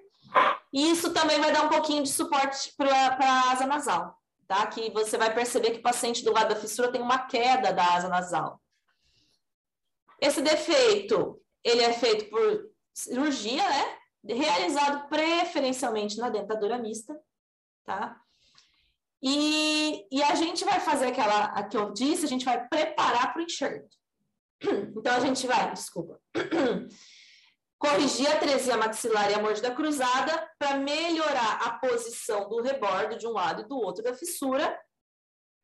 E 0.73 0.91
isso 0.91 1.13
também 1.13 1.39
vai 1.41 1.53
dar 1.53 1.65
um 1.65 1.69
pouquinho 1.69 2.03
de 2.03 2.09
suporte 2.09 2.75
para 2.77 3.17
a 3.21 3.51
asa 3.53 3.67
nasal, 3.67 4.17
tá? 4.47 4.67
Que 4.67 4.91
você 4.91 5.19
vai 5.19 5.35
perceber 5.35 5.73
que 5.73 5.79
o 5.81 5.83
paciente 5.83 6.25
do 6.25 6.33
lado 6.33 6.55
da 6.55 6.61
fissura 6.61 6.91
tem 6.91 7.01
uma 7.01 7.27
queda 7.27 7.73
da 7.73 7.95
asa 7.95 8.09
nasal. 8.09 8.61
Esse 10.21 10.41
defeito, 10.41 11.43
ele 11.63 11.83
é 11.83 11.93
feito 11.93 12.31
por 12.31 12.71
cirurgia, 12.95 13.69
né? 13.69 13.99
Realizado 14.25 15.09
preferencialmente 15.09 16.17
na 16.17 16.31
dentadura 16.31 16.79
mista, 16.79 17.19
tá? 17.85 18.21
E, 19.23 20.07
e 20.11 20.23
a 20.23 20.35
gente 20.35 20.65
vai 20.65 20.81
fazer 20.81 21.07
aquela 21.07 21.45
a 21.45 21.63
que 21.63 21.77
eu 21.77 21.93
disse, 21.93 22.25
a 22.25 22.29
gente 22.29 22.45
vai 22.45 22.67
preparar 22.67 23.33
para 23.33 23.41
o 23.41 23.45
enxerto. 23.45 23.97
Então, 24.97 25.17
a 25.17 25.21
gente 25.21 25.45
vai, 25.47 25.73
desculpa, 25.73 26.21
corrigir 27.79 28.29
a 28.29 28.35
atresia 28.35 28.77
maxilar 28.77 29.29
e 29.29 29.35
a 29.35 29.43
mordida 29.43 29.75
cruzada 29.75 30.49
para 30.57 30.77
melhorar 30.77 31.55
a 31.67 31.79
posição 31.79 32.49
do 32.49 32.63
rebordo 32.63 33.19
de 33.19 33.27
um 33.27 33.33
lado 33.33 33.63
e 33.63 33.69
do 33.69 33.77
outro 33.77 34.05
da 34.05 34.15
fissura, 34.15 34.81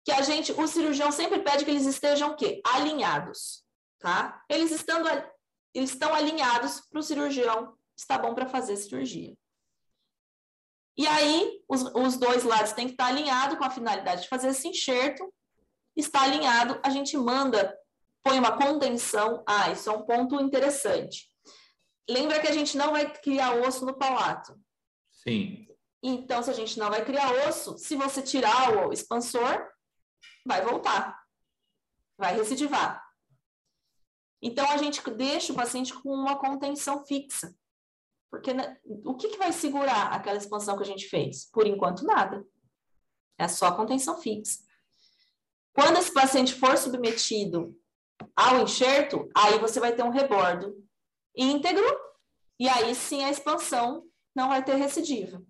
que 0.05 0.11
a 0.11 0.21
gente, 0.23 0.51
o 0.53 0.67
cirurgião 0.67 1.13
sempre 1.13 1.41
pede 1.41 1.65
que 1.65 1.71
eles 1.71 1.87
estejam 1.87 2.31
o 2.33 2.37
quê? 2.37 2.61
Alinhados, 2.65 3.65
tá? 4.01 4.43
Eles 4.49 4.73
estando, 4.73 5.09
eles 5.73 5.91
estão 5.91 6.13
alinhados 6.13 6.81
para 6.91 6.99
o 6.99 7.03
cirurgião, 7.03 7.77
está 7.97 8.19
bom 8.19 8.35
para 8.35 8.49
fazer 8.49 8.77
cirurgia. 8.77 9.37
E 10.99 11.07
aí, 11.07 11.63
os, 11.69 11.83
os 11.95 12.17
dois 12.17 12.43
lados 12.43 12.73
têm 12.73 12.87
que 12.87 12.95
estar 12.95 13.07
alinhados 13.07 13.57
com 13.57 13.63
a 13.63 13.71
finalidade 13.71 14.23
de 14.23 14.29
fazer 14.29 14.49
esse 14.49 14.67
enxerto. 14.67 15.33
Está 15.97 16.23
alinhado, 16.23 16.81
a 16.83 16.91
gente 16.91 17.17
manda, 17.17 17.73
põe 18.21 18.37
uma 18.37 18.57
contenção. 18.59 19.45
Ah, 19.47 19.71
isso 19.71 19.89
é 19.89 19.93
um 19.93 20.03
ponto 20.03 20.41
interessante. 20.41 21.31
Lembra 22.11 22.41
que 22.41 22.49
a 22.49 22.53
gente 22.53 22.77
não 22.77 22.91
vai 22.91 23.13
criar 23.13 23.55
osso 23.55 23.87
no 23.87 23.97
palato. 23.97 24.61
Sim. 25.13 25.69
Então, 26.03 26.43
se 26.43 26.51
a 26.51 26.55
gente 26.55 26.77
não 26.81 26.91
vai 26.91 27.05
criar 27.05 27.31
osso, 27.49 27.79
se 27.79 27.95
você 27.95 28.21
tirar 28.21 28.89
o 28.89 28.93
expansor, 28.93 29.69
vai 30.45 30.63
voltar. 30.63 31.17
Vai 32.19 32.35
recidivar. 32.35 33.05
Então, 34.43 34.69
a 34.69 34.77
gente 34.77 35.01
deixa 35.11 35.53
o 35.53 35.57
paciente 35.57 35.95
com 35.95 36.11
uma 36.11 36.37
contenção 36.37 37.05
fixa. 37.07 37.55
Porque 38.31 38.53
né, 38.53 38.77
o 38.85 39.15
que, 39.15 39.29
que 39.29 39.39
vai 39.39 39.53
segurar 39.53 40.13
aquela 40.13 40.37
expansão 40.37 40.77
que 40.77 40.83
a 40.83 40.87
gente 40.87 41.09
fez? 41.09 41.51
Por 41.51 41.67
enquanto, 41.67 42.05
nada. 42.05 42.45
É 43.39 43.49
só 43.49 43.73
contenção 43.73 44.21
fixa. 44.21 44.59
Quando 45.73 45.99
esse 45.99 46.13
paciente 46.13 46.55
for 46.55 46.77
submetido 46.77 47.75
ao 48.35 48.63
enxerto, 48.63 49.31
aí 49.35 49.59
você 49.59 49.79
vai 49.79 49.95
ter 49.95 50.03
um 50.03 50.11
rebordo 50.11 50.75
íntegro, 51.37 51.87
e 52.59 52.69
aí 52.69 52.95
sim 52.95 53.23
a 53.23 53.31
expansão 53.31 54.05
não 54.35 54.49
vai 54.49 54.65
ter 54.65 54.75
recidiva. 54.75 55.41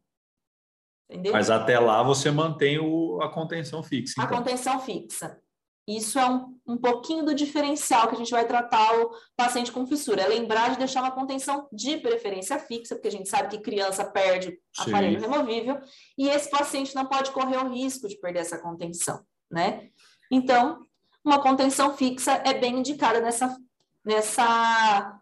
Entendeu? 1.10 1.32
Mas 1.32 1.48
até 1.48 1.78
lá 1.80 2.02
você 2.02 2.30
mantém 2.30 2.78
o, 2.78 3.20
a 3.22 3.32
contenção 3.32 3.82
fixa. 3.82 4.14
Então. 4.18 4.24
A 4.24 4.38
contenção 4.38 4.78
fixa. 4.80 5.40
Isso 5.88 6.18
é 6.18 6.28
um, 6.28 6.54
um 6.66 6.76
pouquinho 6.76 7.24
do 7.24 7.34
diferencial 7.34 8.08
que 8.08 8.14
a 8.14 8.18
gente 8.18 8.30
vai 8.30 8.46
tratar 8.46 8.94
o 9.00 9.10
paciente 9.34 9.72
com 9.72 9.86
fissura. 9.86 10.20
É 10.20 10.28
lembrar 10.28 10.70
de 10.70 10.76
deixar 10.76 11.00
uma 11.00 11.10
contenção 11.10 11.66
de 11.72 11.96
preferência 11.96 12.58
fixa, 12.58 12.94
porque 12.94 13.08
a 13.08 13.10
gente 13.10 13.26
sabe 13.26 13.48
que 13.48 13.62
criança 13.62 14.04
perde 14.04 14.50
Sim. 14.76 14.90
aparelho 14.90 15.18
removível, 15.18 15.80
e 16.18 16.28
esse 16.28 16.50
paciente 16.50 16.94
não 16.94 17.06
pode 17.06 17.30
correr 17.30 17.56
o 17.56 17.70
risco 17.72 18.06
de 18.06 18.20
perder 18.20 18.40
essa 18.40 18.58
contenção, 18.58 19.24
né? 19.50 19.88
Então, 20.30 20.78
uma 21.24 21.40
contenção 21.40 21.96
fixa 21.96 22.32
é 22.44 22.52
bem 22.52 22.80
indicada 22.80 23.22
nessa, 23.22 23.56
nessa 24.04 25.18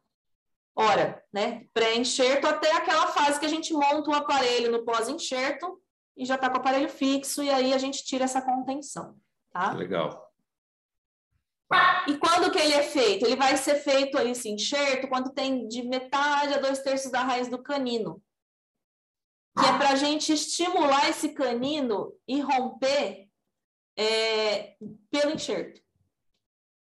hora, 0.74 1.22
né? 1.32 1.64
Pré-enxerto 1.72 2.44
até 2.44 2.72
aquela 2.72 3.06
fase 3.06 3.38
que 3.38 3.46
a 3.46 3.48
gente 3.48 3.72
monta 3.72 4.10
o 4.10 4.14
aparelho 4.14 4.72
no 4.72 4.84
pós-enxerto 4.84 5.80
e 6.16 6.24
já 6.24 6.34
está 6.34 6.50
com 6.50 6.56
o 6.56 6.60
aparelho 6.60 6.88
fixo, 6.88 7.40
e 7.40 7.50
aí 7.50 7.72
a 7.72 7.78
gente 7.78 8.04
tira 8.04 8.24
essa 8.24 8.42
contenção, 8.42 9.14
tá? 9.52 9.72
Legal. 9.72 10.25
E 12.08 12.16
quando 12.18 12.50
que 12.50 12.58
ele 12.58 12.74
é 12.74 12.82
feito? 12.82 13.24
Ele 13.24 13.36
vai 13.36 13.56
ser 13.56 13.76
feito 13.76 14.18
esse 14.18 14.48
enxerto, 14.48 15.08
quando 15.08 15.32
tem 15.32 15.66
de 15.66 15.82
metade 15.82 16.54
a 16.54 16.58
dois 16.58 16.78
terços 16.80 17.10
da 17.10 17.22
raiz 17.22 17.48
do 17.48 17.62
canino. 17.62 18.22
Que 19.58 19.66
é 19.66 19.78
para 19.78 19.90
a 19.90 19.96
gente 19.96 20.32
estimular 20.32 21.08
esse 21.08 21.30
canino 21.30 22.14
e 22.28 22.40
romper 22.40 23.28
é, 23.98 24.76
pelo 25.10 25.32
enxerto. 25.32 25.80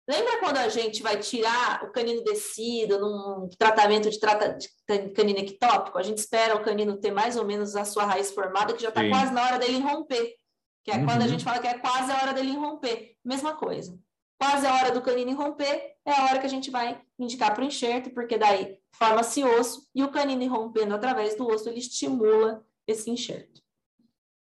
Lembra 0.08 0.38
quando 0.38 0.58
a 0.58 0.68
gente 0.68 1.02
vai 1.02 1.18
tirar 1.18 1.82
o 1.84 1.92
canino 1.92 2.22
descido 2.24 2.98
num 2.98 3.48
tratamento 3.58 4.10
de, 4.10 4.18
trata, 4.18 4.54
de 4.54 4.68
canino 5.14 5.38
ectópico? 5.38 5.98
A 5.98 6.02
gente 6.02 6.18
espera 6.18 6.56
o 6.56 6.62
canino 6.62 6.98
ter 6.98 7.10
mais 7.10 7.36
ou 7.36 7.44
menos 7.44 7.74
a 7.74 7.84
sua 7.84 8.04
raiz 8.04 8.30
formada, 8.30 8.74
que 8.74 8.82
já 8.82 8.90
está 8.90 9.08
quase 9.08 9.32
na 9.32 9.42
hora 9.42 9.58
dele 9.58 9.78
romper. 9.78 10.34
Que 10.82 10.90
é 10.90 10.96
uhum. 10.96 11.06
quando 11.06 11.22
a 11.22 11.24
uhum. 11.24 11.30
gente 11.30 11.44
fala 11.44 11.58
que 11.58 11.66
é 11.66 11.78
quase 11.78 12.12
a 12.12 12.16
hora 12.16 12.34
dele 12.34 12.52
romper. 12.52 13.16
Mesma 13.24 13.56
coisa. 13.56 13.98
Quase 14.44 14.66
a 14.66 14.74
hora 14.74 14.92
do 14.92 15.00
canino 15.00 15.34
romper, 15.34 15.96
é 16.04 16.12
a 16.12 16.24
hora 16.24 16.38
que 16.38 16.44
a 16.44 16.50
gente 16.50 16.70
vai 16.70 17.00
indicar 17.18 17.54
para 17.54 17.64
o 17.64 17.66
enxerto, 17.66 18.10
porque 18.10 18.36
daí 18.36 18.78
forma-se 18.92 19.42
osso 19.42 19.88
e 19.94 20.04
o 20.04 20.10
canino 20.10 20.46
rompendo 20.54 20.94
através 20.94 21.34
do 21.34 21.48
osso, 21.48 21.66
ele 21.66 21.78
estimula 21.78 22.62
esse 22.86 23.10
enxerto. 23.10 23.62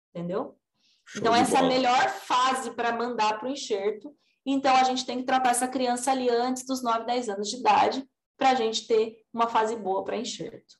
Entendeu? 0.08 0.58
Show 1.04 1.20
então, 1.20 1.34
essa 1.34 1.58
é 1.58 1.60
a 1.60 1.68
melhor 1.68 2.08
fase 2.08 2.70
para 2.70 2.96
mandar 2.96 3.38
para 3.38 3.46
o 3.46 3.52
enxerto. 3.52 4.16
Então, 4.46 4.74
a 4.74 4.84
gente 4.84 5.04
tem 5.04 5.18
que 5.18 5.24
tratar 5.24 5.50
essa 5.50 5.68
criança 5.68 6.10
ali 6.10 6.30
antes 6.30 6.64
dos 6.64 6.82
9, 6.82 7.04
10 7.04 7.28
anos 7.28 7.50
de 7.50 7.56
idade, 7.58 8.02
para 8.38 8.52
a 8.52 8.54
gente 8.54 8.86
ter 8.86 9.18
uma 9.30 9.48
fase 9.48 9.76
boa 9.76 10.02
para 10.02 10.16
enxerto, 10.16 10.76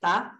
tá? 0.00 0.36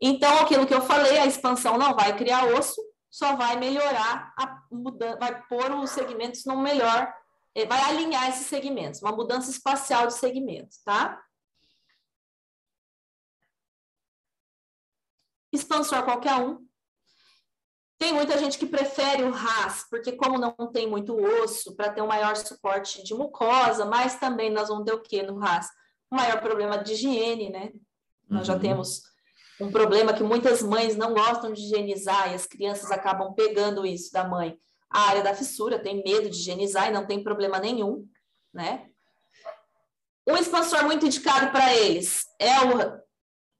Então, 0.00 0.38
aquilo 0.38 0.66
que 0.66 0.72
eu 0.72 0.80
falei, 0.80 1.18
a 1.18 1.26
expansão 1.26 1.76
não 1.76 1.94
vai 1.94 2.16
criar 2.16 2.46
osso, 2.46 2.80
só 3.10 3.36
vai 3.36 3.56
melhorar, 3.56 4.32
a 4.38 4.62
mudança, 4.70 5.18
vai 5.18 5.42
pôr 5.46 5.70
os 5.72 5.90
segmentos 5.90 6.44
no 6.46 6.56
melhor, 6.56 7.12
vai 7.66 7.80
alinhar 7.82 8.28
esses 8.28 8.46
segmentos, 8.46 9.02
uma 9.02 9.12
mudança 9.12 9.50
espacial 9.50 10.06
de 10.06 10.14
segmentos, 10.14 10.78
tá? 10.84 11.22
expansor 15.52 16.04
qualquer 16.04 16.34
um. 16.34 16.66
Tem 17.98 18.12
muita 18.12 18.38
gente 18.38 18.58
que 18.58 18.66
prefere 18.66 19.24
o 19.24 19.30
RAS, 19.30 19.84
porque 19.90 20.12
como 20.12 20.38
não 20.38 20.54
tem 20.72 20.86
muito 20.86 21.16
osso, 21.16 21.74
para 21.74 21.90
ter 21.90 22.00
um 22.00 22.06
maior 22.06 22.36
suporte 22.36 23.02
de 23.02 23.12
mucosa, 23.12 23.84
mas 23.84 24.20
também 24.20 24.50
nós 24.50 24.68
vamos 24.68 24.84
ter 24.84 24.92
o 24.92 25.02
que 25.02 25.22
no 25.22 25.38
RAS? 25.38 25.68
O 26.10 26.14
maior 26.14 26.40
problema 26.40 26.78
de 26.78 26.92
higiene, 26.92 27.50
né? 27.50 27.72
Uhum. 27.72 27.80
Nós 28.36 28.46
já 28.46 28.54
uhum. 28.54 28.60
temos 28.60 29.02
um 29.60 29.72
problema 29.72 30.14
que 30.14 30.22
muitas 30.22 30.62
mães 30.62 30.96
não 30.96 31.12
gostam 31.12 31.52
de 31.52 31.60
higienizar 31.60 32.30
e 32.30 32.36
as 32.36 32.46
crianças 32.46 32.92
acabam 32.92 33.34
pegando 33.34 33.84
isso 33.84 34.12
da 34.12 34.22
mãe. 34.22 34.56
A 34.90 35.08
área 35.08 35.22
da 35.22 35.34
fissura 35.34 35.78
tem 35.78 36.02
medo 36.02 36.30
de 36.30 36.36
higienizar 36.36 36.88
e 36.88 36.92
não 36.92 37.06
tem 37.06 37.22
problema 37.22 37.58
nenhum, 37.58 38.08
né? 38.52 38.88
Um 40.26 40.36
expansor 40.36 40.84
muito 40.84 41.06
indicado 41.06 41.50
para 41.50 41.74
eles 41.74 42.26
é 42.38 42.60
o 42.60 43.08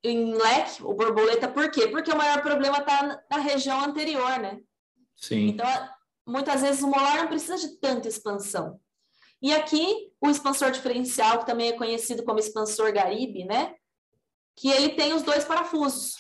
em 0.03 0.33
leque, 0.35 0.83
o 0.83 0.95
borboleta, 0.95 1.49
por 1.49 1.71
quê? 1.71 1.89
Porque 1.89 2.11
o 2.11 2.17
maior 2.17 2.41
problema 2.41 2.79
está 2.79 3.21
na 3.31 3.39
região 3.39 3.81
anterior, 3.81 4.39
né? 4.39 4.61
Sim. 5.17 5.49
Então, 5.49 5.67
muitas 6.27 6.61
vezes 6.61 6.83
o 6.83 6.87
molar 6.87 7.17
não 7.17 7.27
precisa 7.27 7.57
de 7.57 7.77
tanta 7.81 8.07
expansão. 8.07 8.81
E 9.43 9.53
aqui, 9.53 10.13
o 10.21 10.29
expansor 10.29 10.71
diferencial, 10.71 11.41
que 11.41 11.47
também 11.47 11.69
é 11.71 11.77
conhecido 11.77 12.25
como 12.25 12.39
expansor 12.39 12.93
Garibe, 12.93 13.45
né? 13.45 13.75
Que 14.57 14.69
ele 14.69 14.91
tem 14.91 15.13
os 15.13 15.23
dois 15.23 15.45
parafusos 15.45 16.15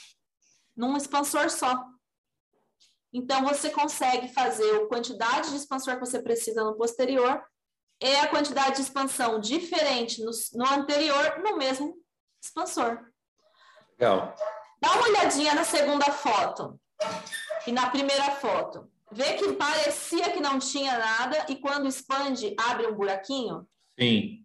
num 0.76 0.96
expansor 0.96 1.50
só. 1.50 1.84
Então, 3.12 3.44
você 3.44 3.70
consegue 3.70 4.28
fazer 4.28 4.76
a 4.76 4.86
quantidade 4.86 5.50
de 5.50 5.56
expansor 5.56 5.94
que 5.94 6.06
você 6.06 6.20
precisa 6.20 6.62
no 6.62 6.76
posterior 6.76 7.42
e 8.00 8.16
a 8.16 8.28
quantidade 8.28 8.76
de 8.76 8.82
expansão 8.82 9.40
diferente 9.40 10.22
no, 10.22 10.30
no 10.54 10.66
anterior 10.66 11.40
no 11.42 11.56
mesmo 11.56 11.96
expansor. 12.42 13.00
Legal. 13.98 14.34
Dá 14.80 14.92
uma 14.92 15.08
olhadinha 15.08 15.54
na 15.54 15.64
segunda 15.64 16.06
foto 16.06 16.78
e 17.66 17.72
na 17.72 17.90
primeira 17.90 18.30
foto. 18.32 18.88
Vê 19.10 19.34
que 19.34 19.52
parecia 19.54 20.30
que 20.30 20.40
não 20.40 20.58
tinha 20.58 20.98
nada 20.98 21.46
e 21.48 21.56
quando 21.56 21.88
expande, 21.88 22.54
abre 22.58 22.86
um 22.86 22.94
buraquinho? 22.94 23.66
Sim. 23.98 24.44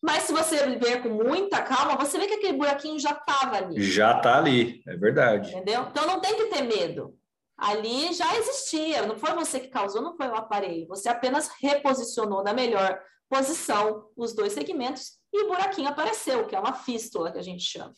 Mas 0.00 0.24
se 0.24 0.32
você 0.32 0.66
ver 0.76 1.02
com 1.02 1.10
muita 1.10 1.62
calma, 1.62 1.96
você 1.96 2.18
vê 2.18 2.26
que 2.26 2.34
aquele 2.34 2.58
buraquinho 2.58 2.98
já 2.98 3.12
estava 3.12 3.56
ali. 3.56 3.82
Já 3.82 4.16
está 4.16 4.36
ali, 4.36 4.82
é 4.86 4.96
verdade. 4.96 5.50
Entendeu? 5.50 5.86
Então 5.90 6.06
não 6.06 6.20
tem 6.20 6.36
que 6.36 6.46
ter 6.46 6.62
medo. 6.62 7.16
Ali 7.62 8.12
já 8.12 8.36
existia, 8.36 9.06
não 9.06 9.16
foi 9.16 9.32
você 9.34 9.60
que 9.60 9.68
causou, 9.68 10.02
não 10.02 10.16
foi 10.16 10.26
o 10.26 10.34
aparelho. 10.34 10.88
Você 10.88 11.08
apenas 11.08 11.48
reposicionou 11.60 12.42
na 12.42 12.52
melhor 12.52 13.00
posição 13.28 14.10
os 14.16 14.34
dois 14.34 14.52
segmentos 14.52 15.18
e 15.32 15.44
o 15.44 15.48
buraquinho 15.48 15.88
apareceu, 15.88 16.46
que 16.46 16.56
é 16.56 16.60
uma 16.60 16.74
fístula 16.74 17.30
que 17.30 17.38
a 17.38 17.42
gente 17.42 17.62
chama 17.62 17.94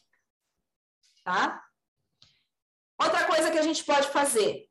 tá? 1.24 1.64
Outra 3.02 3.26
coisa 3.26 3.50
que 3.50 3.58
a 3.58 3.62
gente 3.62 3.82
pode 3.82 4.08
fazer, 4.08 4.68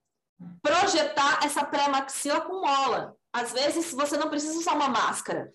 projetar 0.61 1.43
essa 1.43 1.65
pré-maxila 1.65 2.41
com 2.41 2.61
mola. 2.61 3.17
Às 3.33 3.51
vezes, 3.51 3.91
você 3.91 4.15
não 4.15 4.29
precisa 4.29 4.57
usar 4.57 4.73
uma 4.73 4.87
máscara. 4.87 5.51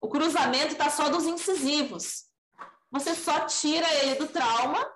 O 0.00 0.08
cruzamento 0.08 0.72
está 0.72 0.90
só 0.90 1.08
dos 1.08 1.24
incisivos. 1.24 2.24
Você 2.90 3.14
só 3.14 3.46
tira 3.46 3.86
ele 4.02 4.14
do 4.16 4.26
trauma 4.26 4.95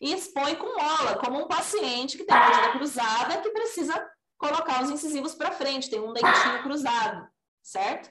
e 0.00 0.12
expõe 0.12 0.56
com 0.56 0.78
mola, 0.78 1.18
como 1.18 1.40
um 1.40 1.46
paciente 1.46 2.16
que 2.16 2.24
tem 2.24 2.36
mordida 2.36 2.72
cruzada 2.72 3.40
que 3.42 3.50
precisa 3.50 4.10
colocar 4.38 4.82
os 4.82 4.90
incisivos 4.90 5.34
para 5.34 5.52
frente, 5.52 5.90
tem 5.90 6.00
um 6.00 6.12
dentinho 6.12 6.62
cruzado, 6.62 7.28
certo? 7.62 8.10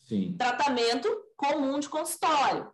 Sim. 0.00 0.36
Tratamento 0.36 1.08
comum 1.36 1.78
de 1.78 1.88
consultório. 1.88 2.70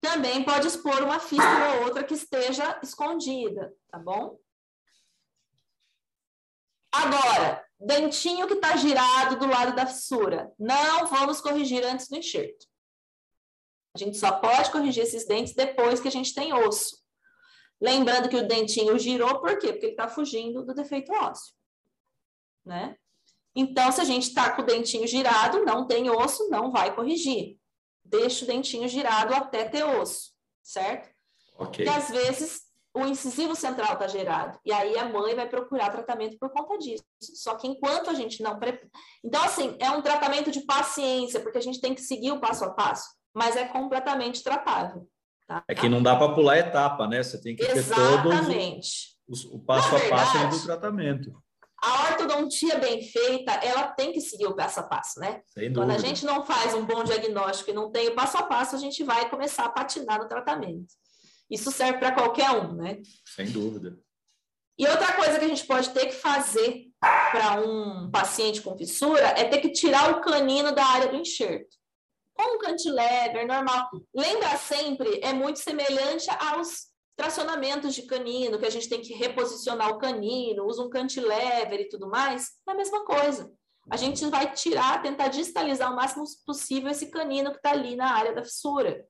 Também 0.00 0.42
pode 0.42 0.66
expor 0.66 1.02
uma 1.02 1.20
fístula 1.20 1.76
ou 1.76 1.84
outra 1.84 2.02
que 2.02 2.14
esteja 2.14 2.80
escondida, 2.82 3.72
tá 3.88 3.98
bom? 3.98 4.38
Agora, 6.90 7.64
dentinho 7.78 8.48
que 8.48 8.54
está 8.54 8.76
girado 8.76 9.38
do 9.38 9.46
lado 9.46 9.76
da 9.76 9.86
fissura. 9.86 10.52
Não 10.58 11.06
vamos 11.06 11.40
corrigir 11.40 11.84
antes 11.84 12.08
do 12.08 12.16
enxerto. 12.16 12.66
A 13.94 13.98
gente 13.98 14.16
só 14.16 14.32
pode 14.32 14.70
corrigir 14.70 15.04
esses 15.04 15.26
dentes 15.26 15.54
depois 15.54 16.00
que 16.00 16.08
a 16.08 16.10
gente 16.10 16.34
tem 16.34 16.52
osso. 16.52 17.00
Lembrando 17.80 18.28
que 18.28 18.36
o 18.36 18.46
dentinho 18.46 18.98
girou, 18.98 19.40
por 19.40 19.58
quê? 19.58 19.72
Porque 19.72 19.86
ele 19.86 19.92
está 19.92 20.08
fugindo 20.08 20.64
do 20.64 20.74
defeito 20.74 21.12
ósseo. 21.12 21.54
Né? 22.64 22.96
Então, 23.54 23.90
se 23.90 24.00
a 24.00 24.04
gente 24.04 24.28
está 24.28 24.50
com 24.52 24.62
o 24.62 24.66
dentinho 24.66 25.06
girado, 25.06 25.64
não 25.64 25.86
tem 25.86 26.10
osso, 26.10 26.48
não 26.50 26.70
vai 26.70 26.94
corrigir 26.94 27.58
deixa 28.10 28.44
o 28.44 28.48
dentinho 28.48 28.88
girado 28.88 29.34
até 29.34 29.64
ter 29.64 29.84
osso, 29.84 30.32
certo? 30.62 31.08
Ok. 31.56 31.84
E 31.84 31.88
às 31.88 32.10
vezes 32.10 32.62
o 32.92 33.06
incisivo 33.06 33.54
central 33.54 33.92
está 33.92 34.08
gerado. 34.08 34.58
E 34.64 34.72
aí 34.72 34.98
a 34.98 35.08
mãe 35.08 35.34
vai 35.34 35.48
procurar 35.48 35.90
tratamento 35.90 36.36
por 36.38 36.50
conta 36.50 36.76
disso. 36.76 37.04
Só 37.22 37.54
que 37.54 37.68
enquanto 37.68 38.10
a 38.10 38.14
gente 38.14 38.42
não 38.42 38.58
prepara. 38.58 38.90
Então, 39.24 39.42
assim, 39.44 39.76
é 39.78 39.90
um 39.90 40.02
tratamento 40.02 40.50
de 40.50 40.62
paciência, 40.62 41.40
porque 41.40 41.58
a 41.58 41.62
gente 41.62 41.80
tem 41.80 41.94
que 41.94 42.00
seguir 42.00 42.32
o 42.32 42.40
passo 42.40 42.64
a 42.64 42.70
passo, 42.70 43.08
mas 43.32 43.56
é 43.56 43.66
completamente 43.68 44.42
tratável. 44.42 45.08
Tá? 45.50 45.64
É 45.66 45.74
que 45.74 45.88
não 45.88 46.00
dá 46.00 46.14
para 46.14 46.32
pular 46.32 46.58
etapa, 46.58 47.08
né? 47.08 47.24
Você 47.24 47.36
tem 47.42 47.56
que 47.56 47.66
ter 47.66 47.76
Exatamente. 47.76 49.16
todos 49.26 49.44
os, 49.44 49.44
o 49.46 49.58
passo 49.58 49.96
a 49.96 50.08
passo 50.08 50.48
do 50.48 50.62
tratamento 50.64 51.32
a 51.82 52.10
ortodontia 52.10 52.76
bem 52.78 53.02
feita, 53.02 53.52
ela 53.52 53.88
tem 53.88 54.12
que 54.12 54.20
seguir 54.20 54.46
o 54.46 54.54
passo 54.54 54.80
a 54.80 54.82
passo, 54.82 55.18
né? 55.18 55.40
Quando 55.74 55.92
a 55.92 55.96
gente 55.96 56.26
não 56.26 56.44
faz 56.44 56.74
um 56.74 56.84
bom 56.84 57.02
diagnóstico 57.02 57.70
e 57.70 57.72
não 57.72 57.90
tem 57.90 58.08
o 58.08 58.14
passo 58.14 58.36
a 58.36 58.42
passo, 58.42 58.76
a 58.76 58.78
gente 58.78 59.02
vai 59.02 59.30
começar 59.30 59.64
a 59.64 59.70
patinar 59.70 60.18
no 60.18 60.28
tratamento. 60.28 60.92
Isso 61.50 61.70
serve 61.70 61.98
para 61.98 62.12
qualquer 62.12 62.50
um, 62.50 62.74
né? 62.74 62.98
Sem 63.24 63.46
dúvida. 63.46 63.98
E 64.78 64.86
outra 64.86 65.14
coisa 65.14 65.38
que 65.38 65.44
a 65.46 65.48
gente 65.48 65.64
pode 65.64 65.88
ter 65.90 66.06
que 66.06 66.14
fazer 66.14 66.84
para 67.00 67.62
um 67.62 68.10
paciente 68.10 68.60
com 68.60 68.76
fissura 68.76 69.28
é 69.28 69.44
ter 69.44 69.62
que 69.62 69.72
tirar 69.72 70.10
o 70.10 70.20
canino 70.20 70.74
da 70.74 70.84
área 70.84 71.08
do 71.08 71.16
enxerto. 71.16 71.79
Com 72.40 72.56
um 72.56 72.58
cantilever 72.58 73.46
normal. 73.46 73.90
Lembra 74.14 74.56
sempre, 74.56 75.20
é 75.22 75.30
muito 75.30 75.58
semelhante 75.58 76.26
aos 76.30 76.86
tracionamentos 77.14 77.94
de 77.94 78.06
canino, 78.06 78.58
que 78.58 78.64
a 78.64 78.70
gente 78.70 78.88
tem 78.88 79.02
que 79.02 79.12
reposicionar 79.12 79.90
o 79.90 79.98
canino, 79.98 80.64
usa 80.64 80.82
um 80.82 80.88
cantilever 80.88 81.80
e 81.82 81.88
tudo 81.90 82.08
mais, 82.08 82.52
é 82.66 82.72
a 82.72 82.74
mesma 82.74 83.04
coisa. 83.04 83.52
A 83.90 83.96
gente 83.98 84.24
vai 84.26 84.54
tirar, 84.54 85.02
tentar 85.02 85.28
distalizar 85.28 85.92
o 85.92 85.96
máximo 85.96 86.24
possível 86.46 86.90
esse 86.90 87.10
canino 87.10 87.50
que 87.50 87.58
está 87.58 87.72
ali 87.72 87.94
na 87.94 88.10
área 88.10 88.34
da 88.34 88.42
fissura. 88.42 89.06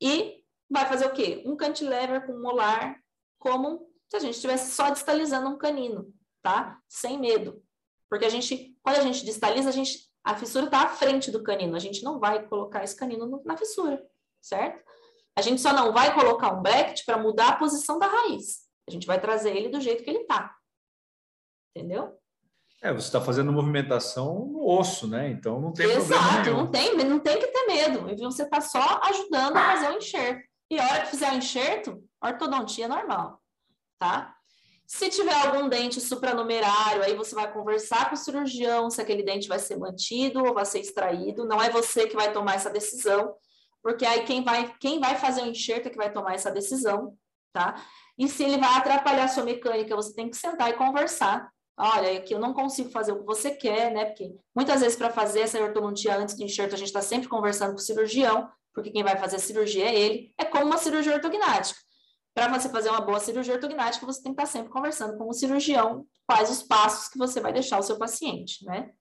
E 0.00 0.42
vai 0.68 0.88
fazer 0.88 1.06
o 1.06 1.12
quê? 1.12 1.44
Um 1.46 1.54
cantilever 1.54 2.26
com 2.26 2.36
molar, 2.40 2.98
como 3.38 3.88
se 4.08 4.16
a 4.16 4.18
gente 4.18 4.34
estivesse 4.34 4.74
só 4.74 4.90
distalizando 4.90 5.50
um 5.50 5.58
canino, 5.58 6.12
tá? 6.42 6.80
Sem 6.88 7.16
medo. 7.16 7.62
Porque 8.10 8.24
a 8.24 8.28
gente, 8.28 8.76
quando 8.82 8.96
a 8.96 9.02
gente 9.02 9.24
distaliza, 9.24 9.68
a, 9.68 9.72
gente, 9.72 10.07
a 10.28 10.34
fissura 10.34 10.66
está 10.66 10.82
à 10.82 10.88
frente 10.88 11.30
do 11.30 11.42
canino. 11.42 11.74
A 11.74 11.78
gente 11.78 12.02
não 12.04 12.20
vai 12.20 12.46
colocar 12.46 12.84
esse 12.84 12.94
canino 12.94 13.40
na 13.46 13.56
fissura, 13.56 14.04
certo? 14.42 14.84
A 15.34 15.40
gente 15.40 15.58
só 15.58 15.72
não 15.72 15.90
vai 15.90 16.14
colocar 16.14 16.52
um 16.52 16.60
bracket 16.60 17.02
para 17.06 17.16
mudar 17.16 17.48
a 17.48 17.56
posição 17.56 17.98
da 17.98 18.06
raiz. 18.06 18.68
A 18.86 18.90
gente 18.90 19.06
vai 19.06 19.18
trazer 19.18 19.56
ele 19.56 19.70
do 19.70 19.80
jeito 19.80 20.04
que 20.04 20.10
ele 20.10 20.20
está. 20.20 20.54
Entendeu? 21.74 22.14
É, 22.82 22.92
você 22.92 23.06
está 23.06 23.22
fazendo 23.22 23.50
movimentação 23.50 24.44
no 24.52 24.68
osso, 24.68 25.08
né? 25.08 25.30
Então 25.30 25.58
não 25.62 25.72
tem 25.72 25.86
Exato, 25.86 26.20
problema 26.22 26.44
nenhum. 26.44 26.56
não 26.58 26.70
tem, 26.70 26.94
não 26.94 27.20
tem 27.20 27.38
que 27.38 27.46
ter 27.46 27.66
medo. 27.66 28.16
Você 28.18 28.42
está 28.42 28.60
só 28.60 29.00
ajudando 29.04 29.56
a 29.56 29.72
fazer 29.72 29.88
o 29.88 29.96
enxerto. 29.96 30.42
E 30.70 30.78
a 30.78 30.84
hora 30.84 31.00
que 31.04 31.10
fizer 31.10 31.32
o 31.32 31.36
enxerto, 31.36 32.04
ortodontia 32.22 32.86
normal, 32.86 33.42
tá? 33.98 34.36
Se 34.88 35.08
tiver 35.08 35.34
algum 35.34 35.68
dente 35.68 36.00
supranumerário, 36.00 37.04
aí 37.04 37.14
você 37.14 37.34
vai 37.34 37.52
conversar 37.52 38.08
com 38.08 38.16
o 38.16 38.18
cirurgião 38.18 38.90
se 38.90 39.00
aquele 39.00 39.22
dente 39.22 39.46
vai 39.46 39.60
ser 39.60 39.76
mantido 39.76 40.42
ou 40.42 40.52
vai 40.52 40.64
ser 40.64 40.80
extraído. 40.80 41.44
Não 41.44 41.62
é 41.62 41.70
você 41.70 42.08
que 42.08 42.16
vai 42.16 42.32
tomar 42.32 42.54
essa 42.56 42.70
decisão 42.70 43.36
porque 43.82 44.04
aí 44.04 44.24
quem 44.24 44.42
vai, 44.42 44.74
quem 44.80 45.00
vai 45.00 45.16
fazer 45.16 45.42
o 45.42 45.46
enxerto 45.46 45.86
é 45.86 45.90
que 45.90 45.96
vai 45.96 46.12
tomar 46.12 46.34
essa 46.34 46.50
decisão, 46.50 47.16
tá? 47.52 47.82
E 48.18 48.28
se 48.28 48.44
ele 48.44 48.58
vai 48.58 48.76
atrapalhar 48.76 49.24
a 49.24 49.28
sua 49.28 49.44
mecânica, 49.44 49.94
você 49.94 50.12
tem 50.14 50.28
que 50.28 50.36
sentar 50.36 50.70
e 50.70 50.74
conversar. 50.74 51.50
Olha, 51.76 52.18
aqui 52.18 52.34
eu 52.34 52.40
não 52.40 52.52
consigo 52.52 52.90
fazer 52.90 53.12
o 53.12 53.20
que 53.20 53.24
você 53.24 53.52
quer, 53.52 53.92
né? 53.92 54.06
Porque 54.06 54.34
muitas 54.54 54.80
vezes 54.80 54.96
para 54.96 55.10
fazer 55.10 55.40
essa 55.40 55.58
ortodontia 55.60 56.16
antes 56.16 56.34
do 56.34 56.42
enxerto, 56.42 56.74
a 56.74 56.78
gente 56.78 56.88
está 56.88 57.00
sempre 57.00 57.28
conversando 57.28 57.70
com 57.70 57.78
o 57.78 57.82
cirurgião, 57.82 58.50
porque 58.74 58.90
quem 58.90 59.04
vai 59.04 59.16
fazer 59.16 59.36
a 59.36 59.40
cirurgia 59.40 59.86
é 59.86 59.98
ele. 59.98 60.34
É 60.36 60.44
como 60.44 60.66
uma 60.66 60.78
cirurgia 60.78 61.14
ortognática. 61.14 61.78
Para 62.34 62.48
você 62.48 62.68
fazer 62.68 62.90
uma 62.90 63.00
boa 63.00 63.18
cirurgia 63.18 63.54
ortognática, 63.54 64.06
você 64.06 64.22
tem 64.22 64.34
que 64.34 64.40
estar 64.40 64.52
sempre 64.52 64.70
conversando 64.70 65.16
com 65.18 65.28
o 65.28 65.32
cirurgião 65.32 66.06
quais 66.26 66.50
os 66.50 66.62
passos 66.62 67.08
que 67.08 67.18
você 67.18 67.40
vai 67.40 67.52
deixar 67.52 67.78
o 67.78 67.82
seu 67.82 67.98
paciente, 67.98 68.64
né? 68.64 68.92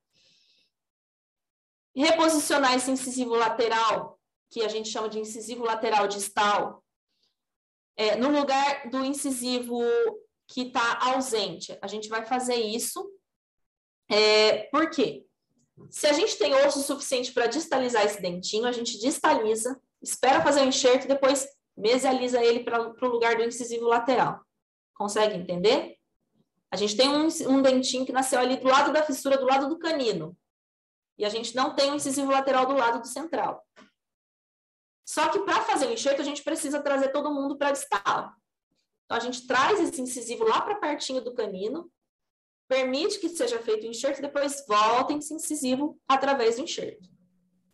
Reposicionar 1.96 2.74
esse 2.76 2.90
incisivo 2.90 3.36
lateral 3.36 4.20
que 4.50 4.64
a 4.64 4.68
gente 4.68 4.90
chama 4.90 5.10
de 5.10 5.20
incisivo 5.20 5.64
lateral 5.64 6.08
distal, 6.08 6.84
é, 7.98 8.16
no 8.16 8.30
lugar 8.30 8.90
do 8.90 9.04
incisivo 9.04 9.82
que 10.48 10.68
está 10.68 11.00
ausente. 11.02 11.78
A 11.82 11.88
gente 11.88 12.08
vai 12.08 12.26
fazer 12.26 12.56
isso. 12.56 13.12
É, 14.10 14.64
por 14.70 14.90
quê? 14.90 15.26
Se 15.90 16.08
a 16.08 16.14
gente 16.14 16.38
tem 16.38 16.54
osso 16.56 16.82
suficiente 16.82 17.34
para 17.34 17.48
distalizar 17.48 18.06
esse 18.06 18.22
dentinho, 18.22 18.66
a 18.66 18.72
gente 18.72 18.98
distaliza, 19.00 19.80
espera 20.02 20.42
fazer 20.42 20.62
o 20.62 20.66
enxerto 20.66 21.08
depois 21.08 21.48
mesializa 21.78 22.44
ele 22.44 22.64
para 22.64 22.82
o 22.82 23.08
lugar 23.08 23.36
do 23.36 23.44
incisivo 23.44 23.86
lateral. 23.86 24.42
Consegue 24.96 25.36
entender? 25.36 25.98
A 26.72 26.76
gente 26.76 26.98
tem 26.98 27.08
um, 27.08 27.28
um 27.48 27.62
dentinho 27.62 28.06
que 28.06 28.12
nasceu 28.12 28.40
ali 28.40 28.58
do 28.58 28.68
lado 28.68 28.92
da 28.92 29.04
fissura, 29.04 29.38
do 29.38 29.46
lado 29.46 29.70
do 29.70 29.78
canino. 29.78 30.36
E 31.18 31.24
a 31.24 31.30
gente 31.30 31.56
não 31.56 31.76
tem 31.76 31.90
o 31.90 31.94
um 31.94 31.96
incisivo 31.96 32.32
lateral 32.32 32.66
do 32.66 32.74
lado 32.74 33.00
do 33.00 33.08
central. 33.08 33.64
Só 35.06 35.30
que 35.30 35.40
para 35.40 35.62
fazer 35.62 35.88
o 35.88 35.94
enxerto, 35.94 36.22
a 36.22 36.26
gente 36.26 36.44
precisa 36.44 36.82
trazer 36.82 37.10
todo 37.10 37.34
mundo 37.34 37.58
para 37.58 37.70
a 37.70 37.72
distal. 37.72 38.34
Então, 39.06 39.18
a 39.18 39.22
gente 39.22 39.48
traz 39.48 39.80
esse 39.80 40.02
incisivo 40.02 40.44
lá 40.44 40.62
para 40.62 40.76
pertinho 40.76 41.22
do 41.22 41.34
canino, 41.34 41.90
permite 42.68 43.20
que 43.20 43.30
seja 43.30 43.58
feito 43.60 43.88
o 43.88 43.90
enxerto 43.90 44.22
depois 44.22 44.66
volta 44.68 45.14
esse 45.14 45.34
incisivo 45.34 45.98
através 46.06 46.58
do 46.58 46.64
enxerto. 46.64 47.10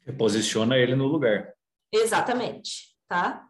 Reposiciona 0.02 0.78
ele 0.78 0.96
no 0.96 1.08
lugar. 1.08 1.56
Exatamente, 1.92 2.96
tá? 3.08 3.50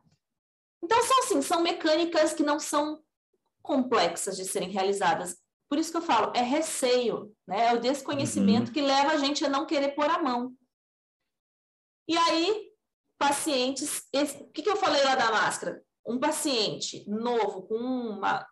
Então, 0.83 1.01
são 1.01 1.19
assim, 1.19 1.41
são 1.41 1.61
mecânicas 1.61 2.33
que 2.33 2.43
não 2.43 2.59
são 2.59 3.01
complexas 3.61 4.35
de 4.35 4.43
serem 4.43 4.69
realizadas. 4.69 5.37
Por 5.69 5.79
isso 5.79 5.89
que 5.89 5.97
eu 5.97 6.01
falo, 6.01 6.33
é 6.35 6.41
receio, 6.41 7.33
né? 7.47 7.67
É 7.67 7.73
o 7.73 7.79
desconhecimento 7.79 8.67
uhum. 8.67 8.73
que 8.73 8.81
leva 8.81 9.13
a 9.13 9.17
gente 9.17 9.45
a 9.45 9.49
não 9.49 9.65
querer 9.65 9.95
pôr 9.95 10.09
a 10.09 10.21
mão. 10.21 10.53
E 12.07 12.17
aí, 12.17 12.69
pacientes, 13.17 14.03
esse, 14.11 14.43
o 14.43 14.51
que, 14.51 14.61
que 14.61 14.69
eu 14.69 14.75
falei 14.75 15.01
lá 15.03 15.15
da 15.15 15.31
máscara? 15.31 15.81
Um 16.05 16.19
paciente 16.19 17.09
novo 17.09 17.63
com 17.63 17.75
uma 17.75 18.45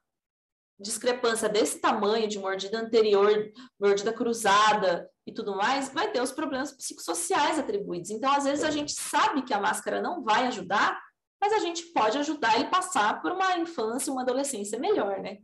discrepância 0.79 1.49
desse 1.49 1.79
tamanho, 1.79 2.27
de 2.27 2.39
mordida 2.39 2.79
anterior, 2.79 3.51
mordida 3.79 4.13
cruzada 4.13 5.07
e 5.27 5.33
tudo 5.33 5.55
mais, 5.55 5.89
vai 5.89 6.09
ter 6.09 6.21
os 6.21 6.31
problemas 6.31 6.71
psicossociais 6.71 7.59
atribuídos. 7.59 8.09
Então, 8.09 8.31
às 8.31 8.45
vezes, 8.45 8.63
a 8.63 8.71
gente 8.71 8.93
sabe 8.93 9.43
que 9.43 9.53
a 9.53 9.59
máscara 9.59 10.01
não 10.01 10.23
vai 10.23 10.47
ajudar, 10.47 10.99
mas 11.41 11.51
a 11.53 11.59
gente 11.59 11.87
pode 11.87 12.19
ajudar 12.19 12.55
ele 12.55 12.65
a 12.65 12.69
passar 12.69 13.19
por 13.19 13.31
uma 13.31 13.57
infância, 13.57 14.13
uma 14.13 14.21
adolescência 14.21 14.77
melhor, 14.77 15.19
né? 15.19 15.39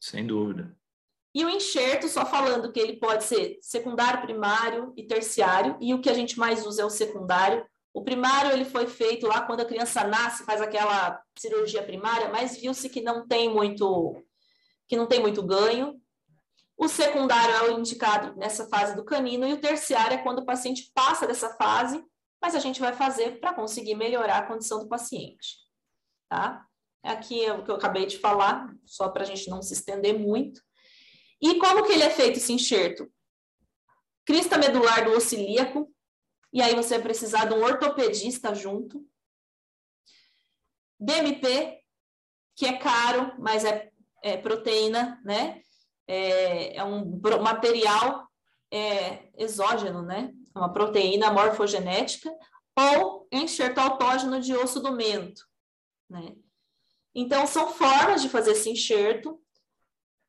Sem 0.00 0.26
dúvida. 0.26 0.74
E 1.34 1.44
o 1.44 1.50
enxerto, 1.50 2.08
só 2.08 2.24
falando 2.24 2.72
que 2.72 2.80
ele 2.80 2.96
pode 2.96 3.24
ser 3.24 3.58
secundário, 3.60 4.22
primário 4.22 4.92
e 4.96 5.06
terciário, 5.06 5.76
e 5.80 5.94
o 5.94 6.00
que 6.00 6.10
a 6.10 6.14
gente 6.14 6.38
mais 6.38 6.66
usa 6.66 6.82
é 6.82 6.84
o 6.84 6.90
secundário. 6.90 7.64
O 7.92 8.02
primário 8.02 8.50
ele 8.52 8.64
foi 8.64 8.86
feito 8.86 9.26
lá 9.26 9.42
quando 9.42 9.60
a 9.60 9.66
criança 9.66 10.04
nasce, 10.04 10.44
faz 10.44 10.60
aquela 10.60 11.22
cirurgia 11.38 11.82
primária, 11.82 12.30
mas 12.30 12.56
viu-se 12.56 12.88
que 12.88 13.02
não 13.02 13.26
tem 13.26 13.52
muito 13.52 14.22
que 14.88 14.96
não 14.96 15.06
tem 15.06 15.20
muito 15.20 15.42
ganho. 15.42 15.98
O 16.76 16.88
secundário 16.88 17.54
é 17.54 17.70
o 17.70 17.78
indicado 17.78 18.36
nessa 18.36 18.66
fase 18.68 18.94
do 18.94 19.04
canino 19.04 19.46
e 19.46 19.52
o 19.52 19.60
terciário 19.60 20.16
é 20.16 20.22
quando 20.22 20.40
o 20.40 20.44
paciente 20.44 20.90
passa 20.94 21.26
dessa 21.26 21.50
fase, 21.54 22.02
mas 22.42 22.56
a 22.56 22.58
gente 22.58 22.80
vai 22.80 22.92
fazer 22.92 23.38
para 23.38 23.54
conseguir 23.54 23.94
melhorar 23.94 24.38
a 24.38 24.46
condição 24.46 24.80
do 24.80 24.88
paciente, 24.88 25.58
tá? 26.28 26.66
Aqui 27.00 27.44
é 27.44 27.52
o 27.52 27.62
que 27.62 27.70
eu 27.70 27.76
acabei 27.76 28.04
de 28.04 28.18
falar, 28.18 28.74
só 28.84 29.08
para 29.08 29.22
a 29.22 29.26
gente 29.26 29.48
não 29.48 29.62
se 29.62 29.74
estender 29.74 30.18
muito. 30.18 30.60
E 31.40 31.58
como 31.58 31.84
que 31.84 31.92
ele 31.92 32.02
é 32.02 32.10
feito 32.10 32.38
esse 32.38 32.52
enxerto? 32.52 33.10
Crista 34.24 34.58
medular 34.58 35.04
do 35.04 35.12
osso 35.12 35.36
ilíaco, 35.36 35.92
e 36.52 36.60
aí 36.60 36.74
você 36.74 36.94
vai 36.94 37.04
precisar 37.04 37.46
de 37.46 37.54
um 37.54 37.62
ortopedista 37.62 38.54
junto. 38.54 39.06
DMP, 40.98 41.80
que 42.56 42.66
é 42.66 42.76
caro, 42.76 43.34
mas 43.38 43.64
é, 43.64 43.90
é 44.22 44.36
proteína, 44.36 45.20
né? 45.24 45.62
É, 46.06 46.76
é 46.76 46.84
um 46.84 47.20
material 47.40 48.28
é, 48.70 49.30
exógeno, 49.36 50.02
né? 50.02 50.32
Uma 50.54 50.72
proteína 50.72 51.30
morfogenética, 51.30 52.30
ou 52.76 53.26
enxerto 53.30 53.78
autógeno 53.78 54.40
de 54.40 54.54
osso 54.54 54.80
do 54.80 54.92
mento, 54.92 55.42
né? 56.08 56.34
Então, 57.14 57.46
são 57.46 57.70
formas 57.72 58.22
de 58.22 58.28
fazer 58.28 58.52
esse 58.52 58.70
enxerto, 58.70 59.38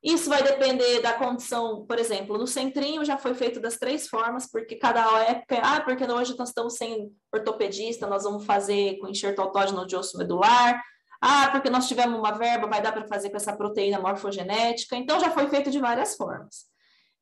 isso 0.03 0.29
vai 0.29 0.43
depender 0.43 0.99
da 0.99 1.13
condição, 1.13 1.85
por 1.85 1.97
exemplo, 1.97 2.37
no 2.37 2.45
centrinho 2.45 3.05
já 3.05 3.17
foi 3.17 3.33
feito 3.33 3.61
das 3.61 3.77
três 3.77 4.05
formas, 4.05 4.45
porque 4.51 4.75
cada 4.75 4.99
época, 5.23 5.61
ah, 5.63 5.79
porque 5.79 6.03
hoje 6.03 6.37
nós 6.37 6.49
estamos 6.49 6.75
sem 6.75 7.09
ortopedista, 7.33 8.05
nós 8.05 8.23
vamos 8.23 8.45
fazer 8.45 8.97
com 8.99 9.07
enxerto 9.07 9.39
autógeno 9.39 9.87
de 9.87 9.95
osso 9.95 10.17
medular, 10.17 10.83
ah, 11.21 11.47
porque 11.51 11.69
nós 11.69 11.87
tivemos 11.87 12.19
uma 12.19 12.33
verba, 12.33 12.67
vai 12.67 12.81
dar 12.81 12.91
para 12.91 13.07
fazer 13.07 13.29
com 13.29 13.37
essa 13.37 13.55
proteína 13.55 13.97
morfogenética, 13.97 14.97
então 14.97 15.21
já 15.21 15.31
foi 15.31 15.47
feito 15.47 15.71
de 15.71 15.79
várias 15.79 16.17
formas. 16.17 16.72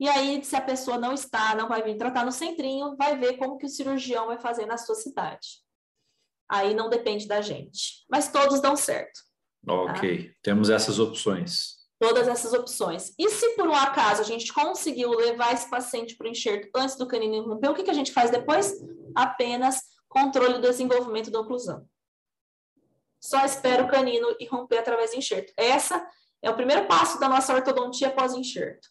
E 0.02 0.10
aí, 0.10 0.43
se 0.43 0.56
a 0.56 0.62
pessoa 0.62 0.97
não 0.97 1.14
está, 1.14 1.56
não 1.56 1.70
vai 1.70 1.84
vir 1.84 1.95
tratar 1.95 2.26
no 2.26 2.32
centrinho, 2.32 2.97
vai 2.97 3.16
ver 3.18 3.38
como 3.38 3.58
que 3.58 3.68
o 3.68 3.70
cirurgião 3.70 4.26
vai 4.28 4.39
fazer 4.39 4.66
na 4.66 4.78
sua 4.78 4.95
cidade. 4.95 5.62
Aí 6.49 6.74
não 6.74 6.89
depende 6.89 7.28
da 7.28 7.39
gente, 7.39 8.04
mas 8.10 8.30
todos 8.30 8.60
dão 8.60 8.76
certo. 8.76 9.22
Ok, 9.66 10.28
tá? 10.28 10.36
temos 10.41 10.70
essas 10.70 10.97
opções 10.97 11.80
todas 12.02 12.28
essas 12.28 12.52
opções. 12.52 13.14
E 13.16 13.30
se 13.30 13.56
por 13.56 13.68
um 13.68 13.76
acaso 13.76 14.22
a 14.22 14.26
gente 14.26 14.52
conseguiu 14.52 15.12
levar 15.12 15.54
esse 15.54 15.70
paciente 15.70 16.18
para 16.18 16.26
o 16.26 16.32
enxerto 16.32 16.68
antes 16.76 16.95
do 16.95 17.08
canino 17.08 17.47
romper, 17.47 17.70
o 17.70 17.76
que, 17.76 17.84
que 17.84 17.91
a 17.91 17.93
gente 17.93 18.12
faz 18.12 18.32
depois? 18.32 18.74
Apenas 19.16 19.84
controle 20.10 20.56
do 20.56 20.62
desenvolvimento 20.62 21.30
da 21.30 21.39
oclusão. 21.39 21.88
Só 23.24 23.45
espera 23.45 23.84
o 23.84 23.88
canino 23.88 24.36
irromper 24.39 24.80
através 24.80 25.12
do 25.12 25.18
enxerto. 25.18 25.54
Essa 25.56 26.04
é 26.41 26.49
o 26.49 26.56
primeiro 26.56 26.88
passo 26.88 27.20
da 27.20 27.30
nossa 27.30 27.54
ortodontia 27.54 28.10
pós-enxerto. 28.10 28.89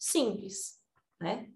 Simples, 0.00 0.80
né? 1.20 1.52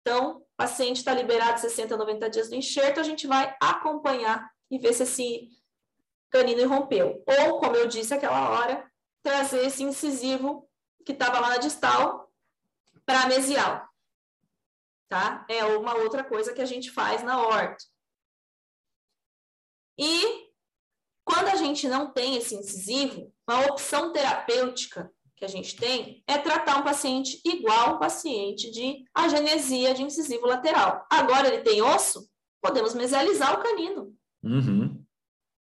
Então, 0.00 0.38
o 0.38 0.46
paciente 0.56 0.98
está 0.98 1.12
liberado 1.12 1.60
60 1.60 1.94
a 1.94 1.98
90 1.98 2.30
dias 2.30 2.48
do 2.48 2.54
enxerto, 2.54 3.00
a 3.00 3.02
gente 3.02 3.26
vai 3.26 3.56
acompanhar 3.60 4.50
e 4.70 4.78
ver 4.78 4.92
se 4.92 5.02
esse 5.02 5.50
canino 6.30 6.60
irrompeu. 6.60 7.22
Ou, 7.26 7.58
como 7.58 7.74
eu 7.74 7.88
disse 7.88 8.14
aquela 8.14 8.50
hora, 8.50 8.90
trazer 9.22 9.66
esse 9.66 9.82
incisivo 9.82 10.70
que 11.04 11.12
estava 11.12 11.40
lá 11.40 11.50
na 11.50 11.56
distal 11.58 12.32
para 13.04 13.22
a 13.22 13.26
mesial. 13.26 13.88
Tá? 15.08 15.44
É 15.48 15.64
uma 15.64 15.94
outra 15.94 16.22
coisa 16.22 16.54
que 16.54 16.62
a 16.62 16.66
gente 16.66 16.90
faz 16.90 17.22
na 17.22 17.40
horta. 17.40 17.84
E 19.98 20.48
quando 21.24 21.48
a 21.48 21.56
gente 21.56 21.88
não 21.88 22.12
tem 22.12 22.36
esse 22.36 22.54
incisivo, 22.54 23.34
uma 23.48 23.66
opção 23.66 24.12
terapêutica 24.12 25.12
que 25.38 25.44
a 25.44 25.48
gente 25.48 25.76
tem 25.76 26.22
é 26.26 26.36
tratar 26.38 26.76
um 26.78 26.82
paciente 26.82 27.40
igual 27.44 27.94
um 27.94 27.98
paciente 27.98 28.70
de 28.70 29.04
agenesia 29.14 29.94
de 29.94 30.02
incisivo 30.02 30.46
lateral. 30.46 31.06
Agora 31.10 31.48
ele 31.48 31.62
tem 31.62 31.80
osso, 31.80 32.28
podemos 32.60 32.94
mesializar 32.94 33.58
o 33.58 33.62
canino. 33.62 34.14
Uhum 34.42 34.98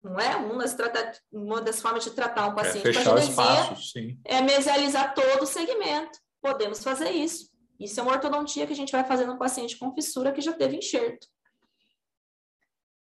não 0.05 0.19
é? 0.19 0.35
Uma 0.35 0.63
das, 0.63 1.21
uma 1.31 1.61
das 1.61 1.81
formas 1.81 2.03
de 2.03 2.11
tratar 2.11 2.47
um 2.47 2.51
é 2.51 2.55
paciente 2.55 2.87
é 2.89 2.93
com 2.93 2.99
agenesia 2.99 4.17
é 4.23 4.41
mesializar 4.41 5.15
todo 5.15 5.43
o 5.43 5.47
segmento. 5.47 6.19
Podemos 6.39 6.83
fazer 6.83 7.09
isso. 7.09 7.49
Isso 7.79 7.99
é 7.99 8.03
uma 8.03 8.11
ortodontia 8.11 8.67
que 8.67 8.73
a 8.73 8.75
gente 8.75 8.91
vai 8.91 9.03
fazer 9.03 9.25
no 9.25 9.39
paciente 9.39 9.77
com 9.77 9.93
fissura 9.95 10.31
que 10.31 10.41
já 10.41 10.53
teve 10.53 10.77
enxerto. 10.77 11.27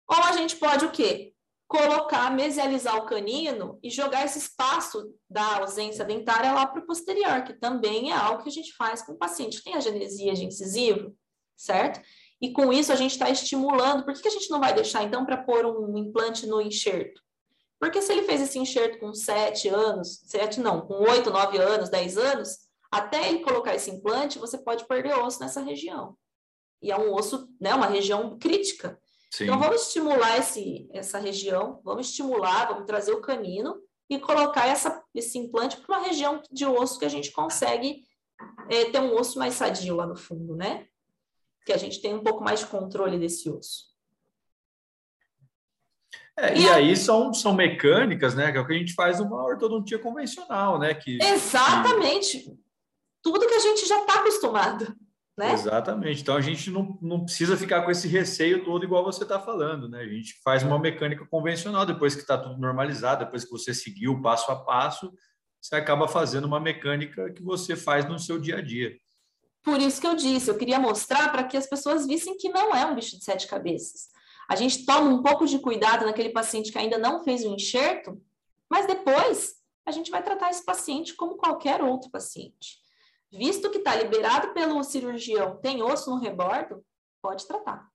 Ou 0.07 0.23
a 0.23 0.31
gente 0.31 0.55
pode 0.55 0.85
o 0.85 0.91
quê? 0.91 1.33
Colocar, 1.67 2.31
mesializar 2.31 2.95
o 2.97 3.05
canino 3.05 3.79
e 3.81 3.89
jogar 3.89 4.23
esse 4.25 4.37
espaço 4.37 5.11
da 5.29 5.57
ausência 5.57 6.05
dentária 6.05 6.53
lá 6.53 6.67
para 6.67 6.81
o 6.81 6.85
posterior, 6.85 7.43
que 7.43 7.53
também 7.53 8.11
é 8.11 8.15
algo 8.15 8.43
que 8.43 8.49
a 8.49 8.51
gente 8.51 8.73
faz 8.75 9.01
com 9.01 9.13
o 9.13 9.17
paciente 9.17 9.63
tem 9.63 9.75
agenesia 9.75 10.33
de 10.33 10.45
incisivo, 10.45 11.15
certo? 11.57 12.01
e 12.41 12.51
com 12.51 12.71
isso 12.71 12.91
a 12.91 12.95
gente 12.95 13.11
está 13.11 13.29
estimulando. 13.29 14.03
Por 14.03 14.13
que, 14.13 14.21
que 14.21 14.27
a 14.27 14.31
gente 14.31 14.49
não 14.49 14.59
vai 14.59 14.73
deixar, 14.73 15.03
então, 15.03 15.25
para 15.25 15.37
pôr 15.37 15.65
um 15.65 15.97
implante 15.97 16.45
no 16.45 16.61
enxerto? 16.61 17.21
Porque 17.79 18.01
se 18.01 18.11
ele 18.11 18.23
fez 18.23 18.41
esse 18.41 18.57
enxerto 18.57 18.99
com 18.99 19.13
7 19.13 19.67
anos, 19.69 20.21
7 20.25 20.59
não, 20.59 20.81
com 20.81 20.93
8, 20.95 21.29
9 21.29 21.57
anos, 21.57 21.89
10 21.89 22.17
anos, 22.17 22.49
até 22.91 23.29
ele 23.29 23.39
colocar 23.39 23.75
esse 23.75 23.91
implante, 23.91 24.39
você 24.39 24.57
pode 24.57 24.87
perder 24.87 25.17
osso 25.17 25.39
nessa 25.39 25.61
região. 25.61 26.15
E 26.81 26.91
é 26.91 26.97
um 26.97 27.13
osso, 27.13 27.49
né, 27.59 27.73
uma 27.73 27.87
região 27.87 28.37
crítica. 28.37 28.99
Sim. 29.31 29.45
Então, 29.45 29.59
vamos 29.59 29.81
estimular 29.81 30.37
esse, 30.37 30.89
essa 30.93 31.17
região, 31.17 31.81
vamos 31.83 32.07
estimular, 32.07 32.67
vamos 32.67 32.85
trazer 32.85 33.11
o 33.11 33.21
canino 33.21 33.81
e 34.09 34.19
colocar 34.19 34.67
essa, 34.67 35.03
esse 35.13 35.37
implante 35.37 35.77
para 35.77 35.97
uma 35.97 36.07
região 36.07 36.41
de 36.51 36.65
osso 36.65 36.99
que 36.99 37.05
a 37.05 37.09
gente 37.09 37.31
consegue 37.31 38.03
é, 38.69 38.85
ter 38.85 38.99
um 38.99 39.15
osso 39.15 39.39
mais 39.39 39.55
sadio 39.55 39.95
lá 39.95 40.05
no 40.05 40.15
fundo, 40.15 40.55
né? 40.55 40.87
que 41.65 41.73
a 41.73 41.77
gente 41.77 41.99
tem 41.99 42.13
um 42.13 42.23
pouco 42.23 42.43
mais 42.43 42.59
de 42.59 42.67
controle 42.67 43.17
desse 43.17 43.49
osso. 43.49 43.95
É, 46.37 46.55
e, 46.55 46.63
e 46.63 46.69
aí 46.69 46.95
são, 46.95 47.33
são 47.33 47.53
mecânicas, 47.53 48.35
né? 48.35 48.51
Que 48.51 48.57
é 48.57 48.61
o 48.61 48.67
que 48.67 48.73
a 48.73 48.77
gente 48.77 48.93
faz 48.93 49.19
numa 49.19 49.43
ortodontia 49.43 49.97
convencional, 49.97 50.77
né? 50.77 50.93
Que, 50.93 51.17
Exatamente. 51.21 52.39
Que... 52.39 52.59
Tudo 53.23 53.47
que 53.47 53.53
a 53.53 53.59
gente 53.59 53.87
já 53.87 53.99
está 54.01 54.19
acostumado. 54.19 54.95
Né? 55.37 55.51
Exatamente. 55.51 56.21
Então 56.21 56.35
a 56.35 56.41
gente 56.41 56.71
não, 56.71 56.97
não 57.01 57.25
precisa 57.25 57.57
ficar 57.57 57.81
com 57.81 57.91
esse 57.91 58.07
receio 58.07 58.63
todo 58.63 58.85
igual 58.85 59.03
você 59.03 59.23
está 59.23 59.37
falando, 59.39 59.89
né? 59.89 60.01
A 60.01 60.07
gente 60.07 60.39
faz 60.41 60.63
uma 60.63 60.79
mecânica 60.79 61.25
convencional, 61.25 61.85
depois 61.85 62.15
que 62.15 62.21
está 62.21 62.37
tudo 62.37 62.57
normalizado, 62.57 63.25
depois 63.25 63.43
que 63.43 63.51
você 63.51 63.73
seguiu 63.73 64.21
passo 64.21 64.49
a 64.49 64.55
passo, 64.55 65.13
você 65.61 65.75
acaba 65.75 66.07
fazendo 66.07 66.45
uma 66.45 66.59
mecânica 66.59 67.31
que 67.33 67.43
você 67.43 67.75
faz 67.75 68.07
no 68.07 68.17
seu 68.17 68.39
dia 68.39 68.57
a 68.57 68.61
dia. 68.61 68.95
Por 69.61 69.81
isso 69.81 69.99
que 69.99 70.07
eu 70.07 70.15
disse, 70.15 70.49
eu 70.49 70.57
queria 70.57 70.79
mostrar 70.79 71.29
para 71.31 71.43
que 71.43 71.57
as 71.57 71.67
pessoas 71.67 72.05
vissem 72.05 72.37
que 72.37 72.49
não 72.49 72.73
é 72.73 72.85
um 72.85 72.95
bicho 72.95 73.17
de 73.17 73.23
sete 73.25 73.47
cabeças. 73.47 74.09
A 74.47 74.55
gente 74.55 74.85
toma 74.85 75.09
um 75.09 75.23
pouco 75.23 75.45
de 75.47 75.59
cuidado 75.59 76.05
naquele 76.05 76.29
paciente 76.29 76.71
que 76.71 76.77
ainda 76.77 76.99
não 76.99 77.23
fez 77.23 77.43
o 77.43 77.53
enxerto, 77.53 78.21
mas 78.69 78.85
depois 78.85 79.55
a 79.85 79.91
gente 79.91 80.11
vai 80.11 80.23
tratar 80.23 80.51
esse 80.51 80.63
paciente 80.63 81.15
como 81.15 81.35
qualquer 81.35 81.81
outro 81.81 82.09
paciente. 82.11 82.84
Visto 83.35 83.69
que 83.69 83.77
está 83.77 83.95
liberado 83.95 84.53
pelo 84.53 84.83
cirurgião, 84.83 85.57
tem 85.57 85.83
osso 85.83 86.09
no 86.09 86.19
rebordo, 86.19 86.83
pode 87.21 87.47
tratar. 87.47 87.89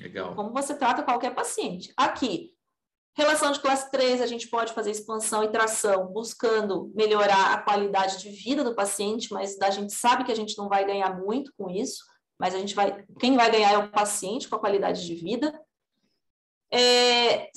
Legal. 0.00 0.34
Como 0.34 0.52
você 0.52 0.74
trata 0.74 1.02
qualquer 1.02 1.34
paciente. 1.34 1.92
Aqui, 1.96 2.54
relação 3.14 3.50
de 3.52 3.60
classe 3.60 3.90
3, 3.90 4.20
a 4.20 4.26
gente 4.26 4.48
pode 4.48 4.72
fazer 4.72 4.90
expansão 4.90 5.42
e 5.42 5.50
tração, 5.50 6.06
buscando 6.06 6.92
melhorar 6.94 7.54
a 7.54 7.62
qualidade 7.62 8.18
de 8.18 8.30
vida 8.30 8.62
do 8.62 8.74
paciente, 8.74 9.32
mas 9.32 9.58
a 9.60 9.70
gente 9.70 9.92
sabe 9.92 10.24
que 10.24 10.32
a 10.32 10.36
gente 10.36 10.56
não 10.58 10.68
vai 10.68 10.84
ganhar 10.84 11.18
muito 11.18 11.52
com 11.56 11.70
isso, 11.70 12.04
mas 12.38 12.54
a 12.54 12.58
gente 12.58 12.74
vai. 12.74 13.04
Quem 13.18 13.36
vai 13.36 13.50
ganhar 13.50 13.72
é 13.72 13.78
o 13.78 13.90
paciente 13.90 14.48
com 14.48 14.56
a 14.56 14.60
qualidade 14.60 15.06
de 15.06 15.14
vida. 15.14 15.58
É, 16.70 17.50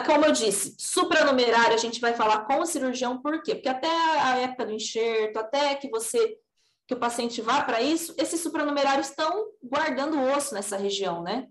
como 0.00 0.24
eu 0.24 0.32
disse, 0.32 0.74
supranumerário 0.78 1.74
a 1.74 1.78
gente 1.78 2.00
vai 2.00 2.14
falar 2.14 2.44
com 2.44 2.60
o 2.60 2.66
cirurgião, 2.66 3.22
por 3.22 3.42
quê? 3.42 3.54
Porque 3.54 3.68
até 3.68 3.88
a 3.88 4.38
época 4.38 4.66
do 4.66 4.72
enxerto, 4.72 5.38
até 5.38 5.74
que 5.74 5.88
você 5.88 6.36
que 6.86 6.94
o 6.94 6.98
paciente 6.98 7.42
vá 7.42 7.62
para 7.62 7.82
isso, 7.82 8.14
esses 8.16 8.40
supranumerários 8.40 9.10
estão 9.10 9.46
guardando 9.62 10.22
osso 10.22 10.54
nessa 10.54 10.78
região, 10.78 11.22
né? 11.22 11.46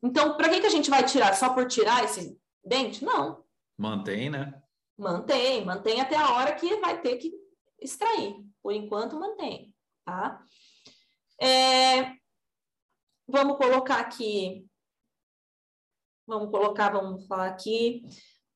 Então, 0.00 0.36
para 0.36 0.48
que, 0.48 0.60
que 0.60 0.66
a 0.66 0.70
gente 0.70 0.88
vai 0.88 1.04
tirar? 1.04 1.34
Só 1.34 1.52
por 1.52 1.66
tirar 1.66 2.04
esse 2.04 2.38
dente? 2.64 3.04
Não. 3.04 3.44
Mantém, 3.76 4.30
né? 4.30 4.62
Mantém, 4.96 5.64
mantém 5.64 6.00
até 6.00 6.14
a 6.16 6.34
hora 6.34 6.54
que 6.54 6.76
vai 6.76 7.00
ter 7.00 7.16
que 7.16 7.32
extrair. 7.80 8.36
Por 8.62 8.72
enquanto, 8.72 9.18
mantém, 9.18 9.74
tá? 10.04 10.40
É, 11.40 12.12
vamos 13.26 13.56
colocar 13.56 13.98
aqui. 13.98 14.64
Vamos 16.30 16.52
colocar, 16.52 16.90
vamos 16.90 17.26
falar 17.26 17.48
aqui. 17.48 18.04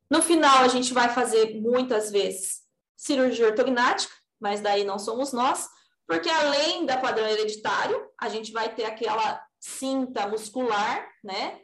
No 0.08 0.22
final, 0.22 0.58
a 0.58 0.68
gente 0.68 0.94
vai 0.94 1.08
fazer 1.08 1.60
muitas 1.60 2.08
vezes 2.08 2.62
cirurgia 2.96 3.48
ortognática, 3.48 4.14
mas 4.40 4.60
daí 4.60 4.84
não 4.84 4.96
somos 4.96 5.32
nós. 5.32 5.68
Porque 6.06 6.30
além 6.30 6.86
da 6.86 6.98
padrão 6.98 7.26
hereditário, 7.26 8.00
a 8.20 8.28
gente 8.28 8.52
vai 8.52 8.72
ter 8.72 8.84
aquela 8.84 9.44
cinta 9.58 10.28
muscular, 10.28 11.04
né? 11.24 11.62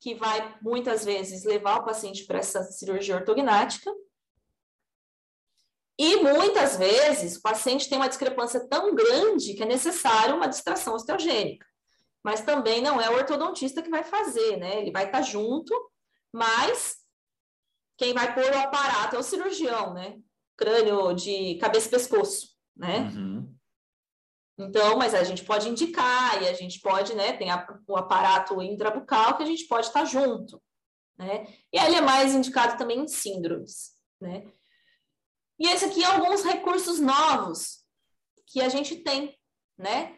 Que 0.00 0.14
vai 0.14 0.56
muitas 0.62 1.04
vezes 1.04 1.44
levar 1.44 1.80
o 1.80 1.84
paciente 1.84 2.24
para 2.24 2.38
essa 2.38 2.62
cirurgia 2.62 3.16
ortognática. 3.16 3.90
E 5.98 6.18
muitas 6.18 6.76
vezes 6.76 7.36
o 7.36 7.42
paciente 7.42 7.88
tem 7.88 7.98
uma 7.98 8.08
discrepância 8.08 8.60
tão 8.68 8.94
grande 8.94 9.54
que 9.54 9.64
é 9.64 9.66
necessário 9.66 10.36
uma 10.36 10.46
distração 10.46 10.94
osteogênica. 10.94 11.66
Mas 12.28 12.42
também 12.42 12.82
não 12.82 13.00
é 13.00 13.08
o 13.08 13.14
ortodontista 13.14 13.82
que 13.82 13.88
vai 13.88 14.04
fazer, 14.04 14.58
né? 14.58 14.82
Ele 14.82 14.90
vai 14.90 15.06
estar 15.06 15.22
junto, 15.22 15.72
mas 16.30 16.98
quem 17.96 18.12
vai 18.12 18.34
pôr 18.34 18.52
o 18.52 18.58
aparato 18.58 19.16
é 19.16 19.18
o 19.18 19.22
cirurgião, 19.22 19.94
né? 19.94 20.20
Crânio 20.54 21.14
de 21.14 21.54
cabeça 21.54 21.88
e 21.88 21.90
pescoço, 21.90 22.48
né? 22.76 23.10
Uhum. 23.14 23.56
Então, 24.58 24.98
mas 24.98 25.14
a 25.14 25.24
gente 25.24 25.42
pode 25.42 25.70
indicar 25.70 26.42
e 26.42 26.48
a 26.48 26.52
gente 26.52 26.80
pode, 26.80 27.14
né, 27.14 27.32
tem 27.32 27.50
a, 27.50 27.66
o 27.86 27.96
aparato 27.96 28.60
intrabucal 28.60 29.38
que 29.38 29.42
a 29.44 29.46
gente 29.46 29.64
pode 29.64 29.86
estar 29.86 30.04
junto, 30.04 30.62
né? 31.16 31.46
E 31.72 31.78
ele 31.78 31.96
é 31.96 32.02
mais 32.02 32.34
indicado 32.34 32.76
também 32.76 33.00
em 33.00 33.08
síndromes, 33.08 33.92
né? 34.20 34.52
E 35.58 35.66
esse 35.66 35.86
aqui 35.86 36.04
é 36.04 36.06
alguns 36.06 36.42
recursos 36.42 37.00
novos 37.00 37.86
que 38.46 38.60
a 38.60 38.68
gente 38.68 38.96
tem, 38.96 39.34
né? 39.78 40.17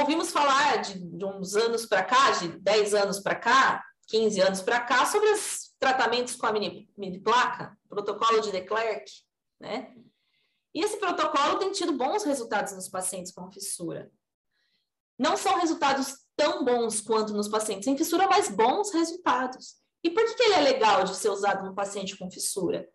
Ouvimos 0.00 0.30
falar 0.30 0.76
de, 0.78 0.98
de 0.98 1.24
uns 1.24 1.54
anos 1.54 1.84
para 1.84 2.02
cá, 2.02 2.30
de 2.30 2.48
10 2.48 2.94
anos 2.94 3.20
para 3.20 3.34
cá, 3.34 3.84
15 4.08 4.40
anos 4.40 4.62
para 4.62 4.80
cá, 4.80 5.04
sobre 5.04 5.28
os 5.28 5.74
tratamentos 5.78 6.34
com 6.34 6.46
a 6.46 6.52
mini, 6.52 6.90
mini 6.96 7.20
placa, 7.20 7.76
protocolo 7.90 8.40
de 8.40 8.50
Declerc, 8.50 9.04
né? 9.60 9.94
E 10.74 10.80
esse 10.80 10.96
protocolo 10.96 11.58
tem 11.58 11.72
tido 11.72 11.92
bons 11.92 12.24
resultados 12.24 12.72
nos 12.72 12.88
pacientes 12.88 13.32
com 13.32 13.52
fissura. 13.52 14.10
Não 15.18 15.36
são 15.36 15.58
resultados 15.58 16.16
tão 16.34 16.64
bons 16.64 17.02
quanto 17.02 17.34
nos 17.34 17.48
pacientes 17.48 17.84
sem 17.84 17.96
fissura, 17.96 18.26
mas 18.26 18.48
bons 18.48 18.90
resultados. 18.94 19.74
E 20.02 20.08
por 20.08 20.24
que, 20.24 20.34
que 20.34 20.42
ele 20.44 20.54
é 20.54 20.60
legal 20.60 21.04
de 21.04 21.14
ser 21.14 21.28
usado 21.28 21.66
no 21.66 21.74
paciente 21.74 22.16
com 22.16 22.30
fissura? 22.30 22.88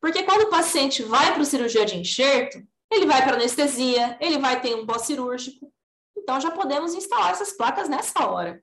Porque 0.00 0.22
quando 0.22 0.42
o 0.42 0.50
paciente 0.50 1.02
vai 1.02 1.32
para 1.32 1.42
o 1.42 1.44
cirurgia 1.44 1.84
de 1.84 1.96
enxerto, 1.96 2.64
ele 2.88 3.04
vai 3.04 3.24
para 3.24 3.34
anestesia, 3.34 4.16
ele 4.20 4.38
vai 4.38 4.60
ter 4.60 4.76
um 4.76 4.86
pós-cirúrgico. 4.86 5.74
Então 6.16 6.40
já 6.40 6.50
podemos 6.50 6.94
instalar 6.94 7.30
essas 7.30 7.52
placas 7.52 7.88
nessa 7.88 8.26
hora. 8.26 8.60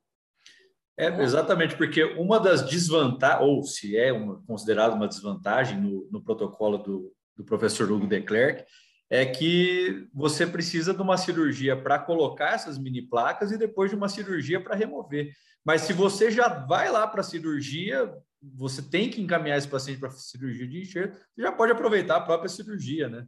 É, 0.97 1.07
exatamente, 1.21 1.75
porque 1.75 2.03
uma 2.03 2.39
das 2.39 2.61
desvantagens, 2.69 3.47
ou 3.47 3.63
se 3.63 3.97
é 3.97 4.13
uma, 4.13 4.41
considerado 4.45 4.93
uma 4.93 5.07
desvantagem 5.07 5.80
no, 5.81 6.07
no 6.11 6.23
protocolo 6.23 6.77
do, 6.77 7.11
do 7.35 7.43
professor 7.43 7.91
Hugo 7.91 8.05
de 8.05 8.21
Klerk, 8.21 8.63
é 9.09 9.25
que 9.25 10.07
você 10.13 10.45
precisa 10.45 10.93
de 10.93 11.01
uma 11.01 11.17
cirurgia 11.17 11.75
para 11.75 11.99
colocar 11.99 12.53
essas 12.53 12.77
mini 12.77 13.01
placas 13.01 13.51
e 13.51 13.57
depois 13.57 13.89
de 13.89 13.95
uma 13.95 14.09
cirurgia 14.09 14.61
para 14.61 14.75
remover. 14.75 15.31
Mas 15.65 15.81
se 15.81 15.93
você 15.93 16.30
já 16.30 16.47
vai 16.47 16.91
lá 16.91 17.07
para 17.07 17.21
a 17.21 17.23
cirurgia, 17.23 18.11
você 18.41 18.81
tem 18.81 19.09
que 19.09 19.21
encaminhar 19.21 19.57
esse 19.57 19.67
paciente 19.67 19.99
para 19.99 20.11
cirurgia 20.11 20.67
de 20.67 20.81
enxerto, 20.81 21.15
você 21.15 21.41
já 21.41 21.51
pode 21.51 21.71
aproveitar 21.71 22.17
a 22.17 22.21
própria 22.21 22.49
cirurgia, 22.49 23.07
né? 23.07 23.25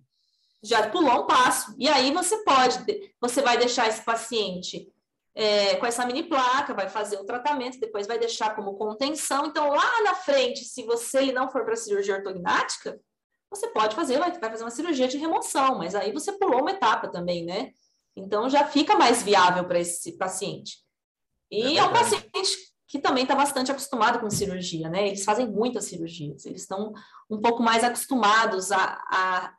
Já 0.66 0.90
pulou 0.90 1.24
um 1.24 1.28
passo. 1.28 1.76
E 1.78 1.88
aí 1.88 2.12
você 2.12 2.38
pode, 2.44 3.14
você 3.20 3.42
vai 3.42 3.58
deixar 3.58 3.88
esse 3.88 4.04
paciente 4.04 4.92
é, 5.34 5.76
com 5.76 5.86
essa 5.86 6.06
mini 6.06 6.24
placa, 6.24 6.74
vai 6.74 6.90
fazer 6.90 7.18
o 7.18 7.26
tratamento, 7.26 7.80
depois 7.80 8.08
vai 8.08 8.18
deixar 8.18 8.56
como 8.56 8.76
contenção. 8.76 9.46
Então, 9.46 9.70
lá 9.70 10.02
na 10.04 10.16
frente, 10.16 10.64
se 10.64 10.84
você 10.84 11.32
não 11.32 11.50
for 11.50 11.66
para 11.66 11.76
cirurgia 11.76 12.16
ortognática, 12.16 13.00
você 13.50 13.68
pode 13.68 13.96
fazer, 13.96 14.18
vai, 14.18 14.32
vai 14.32 14.50
fazer 14.50 14.64
uma 14.64 14.72
cirurgia 14.72 15.08
de 15.08 15.18
remoção, 15.18 15.78
mas 15.78 15.94
aí 15.94 16.12
você 16.12 16.32
pulou 16.34 16.62
uma 16.62 16.72
etapa 16.72 17.08
também, 17.08 17.46
né? 17.46 17.72
Então 18.16 18.50
já 18.50 18.66
fica 18.66 18.96
mais 18.96 19.22
viável 19.22 19.66
para 19.66 19.80
esse 19.80 20.14
paciente. 20.18 20.78
E 21.52 21.78
é, 21.78 21.82
é 21.82 21.84
um 21.84 21.94
paciente 21.94 22.74
que 22.88 23.00
também 23.00 23.24
está 23.24 23.36
bastante 23.36 23.72
acostumado 23.72 24.20
com 24.20 24.30
cirurgia, 24.30 24.90
né? 24.90 25.08
Eles 25.08 25.24
fazem 25.24 25.48
muitas 25.48 25.86
cirurgias, 25.86 26.46
eles 26.46 26.62
estão 26.62 26.94
um 27.30 27.42
pouco 27.42 27.62
mais 27.62 27.84
acostumados 27.84 28.72
a, 28.72 29.02
a, 29.10 29.54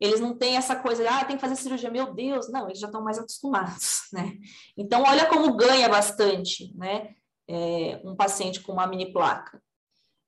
Eles 0.00 0.20
não 0.20 0.36
têm 0.36 0.56
essa 0.56 0.76
coisa 0.76 1.02
de, 1.02 1.08
ah, 1.08 1.24
tem 1.24 1.36
que 1.36 1.40
fazer 1.40 1.56
cirurgia, 1.56 1.90
meu 1.90 2.14
Deus, 2.14 2.48
não, 2.50 2.66
eles 2.66 2.78
já 2.78 2.86
estão 2.86 3.02
mais 3.02 3.18
acostumados, 3.18 4.02
né? 4.12 4.36
Então, 4.76 5.02
olha 5.02 5.26
como 5.26 5.56
ganha 5.56 5.88
bastante, 5.88 6.72
né? 6.76 7.14
É, 7.48 8.00
um 8.04 8.14
paciente 8.14 8.60
com 8.60 8.72
uma 8.72 8.86
mini 8.86 9.12
placa. 9.12 9.60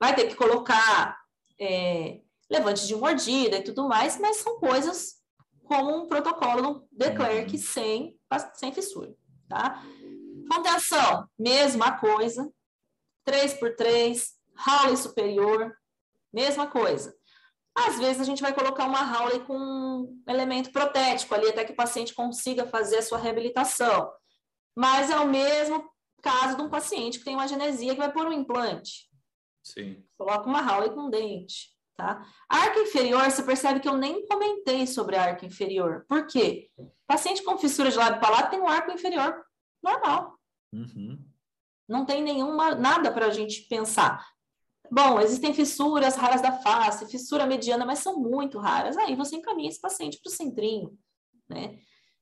Vai 0.01 0.15
ter 0.15 0.27
que 0.27 0.35
colocar 0.35 1.19
é, 1.61 2.21
levante 2.51 2.87
de 2.87 2.97
mordida 2.97 3.59
e 3.59 3.63
tudo 3.63 3.87
mais, 3.87 4.19
mas 4.19 4.39
são 4.39 4.59
coisas 4.59 5.21
como 5.65 5.95
um 5.95 6.07
protocolo 6.09 6.89
de 6.91 7.11
Klerk 7.13 7.53
uhum. 7.53 7.63
sem, 7.63 8.19
sem 8.55 8.73
fissura, 8.73 9.15
tá? 9.49 9.81
Contenção, 10.51 11.29
mesma 11.39 11.93
coisa. 11.93 12.51
3 13.25 13.55
por 13.55 13.77
3 13.77 14.33
Howley 14.67 14.97
superior, 14.97 15.73
mesma 16.33 16.67
coisa. 16.67 17.15
Às 17.86 17.98
vezes 17.98 18.20
a 18.20 18.24
gente 18.24 18.43
vai 18.43 18.52
colocar 18.52 18.86
uma 18.86 19.01
Howley 19.01 19.40
com 19.40 19.57
um 19.57 20.23
elemento 20.28 20.70
protético 20.70 21.35
ali, 21.35 21.48
até 21.48 21.65
que 21.65 21.73
o 21.73 21.77
paciente 21.77 22.15
consiga 22.15 22.66
fazer 22.66 22.98
a 22.98 23.02
sua 23.02 23.19
reabilitação. 23.19 24.11
Mas 24.77 25.11
é 25.11 25.19
o 25.19 25.28
mesmo 25.28 25.90
caso 26.23 26.57
de 26.57 26.62
um 26.62 26.69
paciente 26.69 27.19
que 27.19 27.24
tem 27.24 27.35
uma 27.35 27.48
genesia 27.48 27.94
que 27.94 28.01
vai 28.01 28.12
pôr 28.12 28.27
um 28.27 28.32
implante. 28.32 29.09
Sim. 29.62 30.05
Coloca 30.16 30.48
uma 30.48 30.61
Howley 30.61 30.90
com 30.90 31.11
dente. 31.11 31.70
Tá? 31.97 32.27
A 32.48 32.57
arca 32.57 32.81
inferior, 32.81 33.31
você 33.31 33.43
percebe 33.43 33.81
que 33.81 33.89
eu 33.89 33.97
nem 33.97 34.27
comentei 34.27 34.86
sobre 34.86 35.16
a 35.16 35.23
arca 35.23 35.44
inferior. 35.44 36.07
Por 36.09 36.27
quê? 36.27 36.70
Paciente 37.07 37.43
com 37.43 37.59
fissura 37.59 37.90
de 37.90 37.98
lábio 37.98 38.20
palato 38.20 38.51
tem 38.51 38.61
um 38.61 38.69
arco 38.69 38.90
inferior 38.90 39.44
normal. 39.82 40.39
Uhum. 40.73 41.23
Não 41.86 42.07
tem 42.07 42.23
nenhuma, 42.23 42.74
nada 42.74 43.12
para 43.12 43.27
a 43.27 43.31
gente 43.31 43.62
pensar. 43.62 44.27
Bom, 44.91 45.21
existem 45.21 45.55
fissuras 45.55 46.17
raras 46.17 46.43
da 46.43 46.53
face, 46.53 47.07
fissura 47.07 47.47
mediana, 47.47 47.87
mas 47.87 48.01
são 48.01 48.19
muito 48.19 48.59
raras. 48.59 48.97
Aí 48.97 49.15
você 49.15 49.37
encaminha 49.37 49.69
esse 49.69 49.81
paciente 49.81 50.19
para 50.21 50.31
o 50.31 50.35
centrinho, 50.35 50.99
né? 51.49 51.79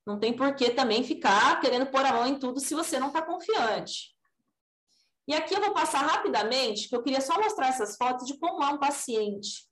Não 0.07 0.19
tem 0.19 0.33
por 0.33 0.55
que 0.55 0.71
também 0.71 1.03
ficar 1.03 1.61
querendo 1.61 1.87
pôr 1.87 2.05
a 2.05 2.13
mão 2.13 2.27
em 2.27 2.39
tudo 2.39 2.61
se 2.61 2.75
você 2.75 2.99
não 2.99 3.09
está 3.09 3.23
confiante. 3.23 4.15
E 5.27 5.35
aqui 5.35 5.55
eu 5.55 5.61
vou 5.61 5.73
passar 5.73 6.01
rapidamente, 6.01 6.89
que 6.89 6.97
eu 6.97 7.03
queria 7.03 7.21
só 7.21 7.39
mostrar 7.39 7.69
essas 7.69 7.97
fotos 7.97 8.27
de 8.27 8.39
como 8.39 8.63
é 8.65 8.69
um 8.69 8.79
paciente 8.79 9.69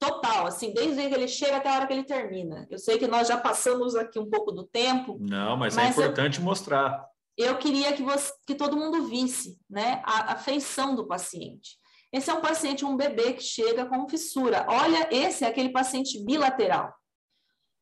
total, 0.00 0.46
assim, 0.46 0.72
desde 0.72 1.08
que 1.08 1.14
ele 1.14 1.28
chega 1.28 1.56
até 1.56 1.68
a 1.68 1.76
hora 1.76 1.86
que 1.86 1.92
ele 1.92 2.04
termina. 2.04 2.66
Eu 2.68 2.78
sei 2.78 2.98
que 2.98 3.06
nós 3.06 3.28
já 3.28 3.36
passamos 3.36 3.94
aqui 3.94 4.18
um 4.18 4.28
pouco 4.28 4.50
do 4.50 4.64
tempo. 4.64 5.16
Não, 5.20 5.56
mas, 5.56 5.76
é 5.76 5.82
mas 5.82 5.98
é 5.98 6.02
importante 6.02 6.38
eu, 6.38 6.44
mostrar. 6.44 7.06
Eu 7.36 7.56
queria 7.56 7.92
que, 7.92 8.02
você, 8.02 8.32
que 8.46 8.54
todo 8.54 8.76
mundo 8.76 9.06
visse 9.06 9.58
né, 9.70 10.02
a, 10.04 10.32
a 10.32 10.36
feição 10.36 10.94
do 10.96 11.06
paciente. 11.06 11.78
Esse 12.14 12.30
é 12.30 12.34
um 12.34 12.40
paciente, 12.40 12.84
um 12.84 12.96
bebê 12.96 13.32
que 13.32 13.42
chega 13.42 13.86
com 13.86 14.08
fissura. 14.08 14.64
Olha, 14.68 15.08
esse 15.10 15.44
é 15.44 15.48
aquele 15.48 15.70
paciente 15.70 16.24
bilateral. 16.24 16.94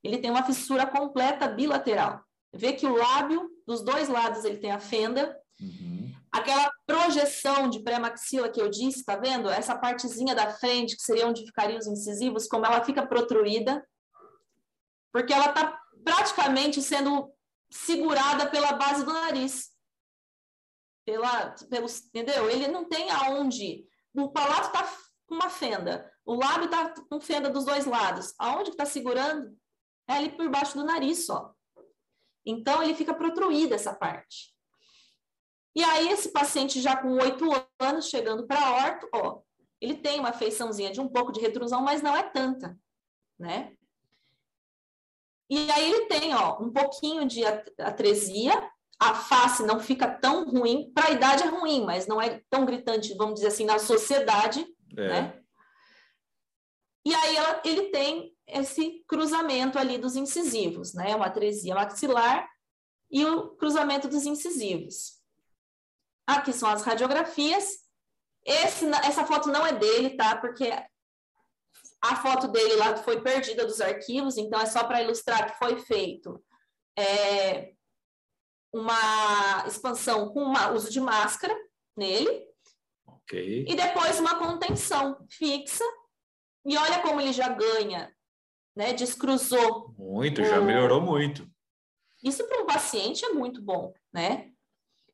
Ele 0.02 0.16
tem 0.16 0.30
uma 0.30 0.42
fissura 0.42 0.86
completa 0.86 1.46
bilateral. 1.46 2.24
Vê 2.50 2.72
que 2.72 2.86
o 2.86 2.96
lábio, 2.96 3.50
dos 3.66 3.84
dois 3.84 4.09
lados, 4.09 4.46
ele 4.46 4.56
tem 4.56 4.72
a 4.72 4.80
fenda. 4.80 5.38
Uhum. 5.60 6.10
aquela 6.32 6.72
projeção 6.86 7.68
de 7.68 7.82
pré-maxila 7.84 8.48
que 8.50 8.60
eu 8.60 8.70
disse, 8.70 9.04
tá 9.04 9.16
vendo? 9.16 9.50
Essa 9.50 9.78
partezinha 9.78 10.34
da 10.34 10.50
frente, 10.50 10.96
que 10.96 11.02
seria 11.02 11.28
onde 11.28 11.44
ficariam 11.44 11.78
os 11.78 11.86
incisivos, 11.86 12.48
como 12.48 12.64
ela 12.64 12.82
fica 12.82 13.06
protruída, 13.06 13.86
porque 15.12 15.32
ela 15.32 15.50
está 15.50 15.78
praticamente 16.02 16.80
sendo 16.80 17.30
segurada 17.70 18.48
pela 18.48 18.72
base 18.72 19.04
do 19.04 19.12
nariz. 19.12 19.70
Pela, 21.04 21.54
pelos, 21.68 22.06
entendeu? 22.06 22.50
Ele 22.50 22.66
não 22.66 22.88
tem 22.88 23.10
aonde. 23.10 23.86
O 24.14 24.30
palato 24.30 24.66
está 24.66 24.84
com 25.26 25.34
uma 25.34 25.48
fenda, 25.48 26.12
o 26.24 26.34
lábio 26.34 26.66
está 26.66 26.94
com 27.09 27.20
fenda 27.20 27.48
dos 27.48 27.64
dois 27.64 27.86
lados. 27.86 28.34
Aonde 28.39 28.70
que 28.70 28.74
está 28.74 28.84
segurando? 28.84 29.56
É 30.09 30.14
ali 30.14 30.30
por 30.30 30.48
baixo 30.51 30.76
do 30.76 30.84
nariz 30.84 31.26
só. 31.26 31.55
Então, 32.44 32.82
ele 32.82 32.94
fica 32.94 33.14
protruído 33.14 33.74
essa 33.74 33.94
parte. 33.94 34.52
E 35.74 35.82
aí, 35.82 36.09
esse 36.09 36.30
paciente 36.30 36.80
já 36.80 36.97
com 36.97 37.12
oito 37.14 37.47
anos, 37.80 38.09
chegando 38.09 38.47
para 38.47 38.72
orto, 38.72 39.09
ó, 39.14 39.40
ele 39.80 39.97
tem 39.97 40.20
uma 40.20 40.32
feiçãozinha 40.32 40.93
de 40.93 41.01
um 41.01 41.09
pouco 41.09 41.32
de 41.32 41.40
retrusão, 41.40 41.82
mas 41.82 42.02
não 42.02 42.14
é 42.14 42.22
tanta, 42.22 42.78
né? 43.39 43.74
E 45.51 45.70
aí 45.70 45.93
ele 45.93 46.06
tem, 46.06 46.34
ó, 46.34 46.62
um 46.62 46.72
pouquinho 46.72 47.26
de 47.26 47.44
atresia, 47.78 48.71
a 49.02 49.14
face 49.14 49.64
não 49.64 49.80
fica 49.80 50.06
tão 50.06 50.48
ruim, 50.48 50.92
para 50.94 51.08
a 51.08 51.10
idade 51.10 51.42
é 51.42 51.46
ruim, 51.46 51.84
mas 51.84 52.06
não 52.06 52.22
é 52.22 52.40
tão 52.48 52.64
gritante, 52.64 53.12
vamos 53.14 53.34
dizer 53.34 53.48
assim, 53.48 53.64
na 53.64 53.80
sociedade, 53.80 54.64
é. 54.96 55.08
né? 55.08 55.42
E 57.04 57.12
aí 57.12 57.36
ela, 57.36 57.62
ele 57.64 57.90
tem 57.90 58.32
esse 58.46 59.04
cruzamento 59.08 59.76
ali 59.76 59.98
dos 59.98 60.14
incisivos, 60.14 60.94
né? 60.94 61.16
Uma 61.16 61.26
atresia 61.26 61.74
maxilar 61.74 62.48
e 63.10 63.24
o 63.24 63.56
cruzamento 63.56 64.06
dos 64.06 64.24
incisivos. 64.24 65.20
Aqui 66.24 66.52
são 66.52 66.68
as 66.68 66.82
radiografias. 66.82 67.80
Esse, 68.44 68.86
essa 69.04 69.26
foto 69.26 69.48
não 69.48 69.66
é 69.66 69.72
dele, 69.72 70.10
tá? 70.16 70.36
Porque 70.36 70.70
a 72.00 72.16
foto 72.22 72.46
dele 72.46 72.76
lá 72.76 72.96
foi 72.98 73.20
perdida 73.20 73.66
dos 73.66 73.80
arquivos, 73.80 74.36
então 74.36 74.60
é 74.60 74.66
só 74.66 74.84
para 74.84 75.02
ilustrar 75.02 75.50
que 75.50 75.58
foi 75.58 75.80
feito 75.80 76.40
é, 76.96 77.72
uma 78.72 79.64
expansão 79.66 80.30
com 80.30 80.42
uma, 80.42 80.70
uso 80.70 80.90
de 80.90 81.00
máscara 81.00 81.54
nele. 81.96 82.46
Ok. 83.06 83.66
E 83.68 83.74
depois 83.74 84.18
uma 84.18 84.38
contenção 84.38 85.24
fixa. 85.30 85.84
E 86.64 86.76
olha 86.76 87.02
como 87.02 87.20
ele 87.20 87.32
já 87.32 87.48
ganha, 87.48 88.14
né? 88.74 88.92
Descruzou. 88.92 89.94
Muito, 89.98 90.40
o... 90.40 90.44
já 90.44 90.60
melhorou 90.60 91.00
muito. 91.00 91.50
Isso 92.22 92.46
para 92.46 92.62
um 92.62 92.66
paciente 92.66 93.24
é 93.24 93.30
muito 93.30 93.60
bom, 93.60 93.92
né? 94.12 94.52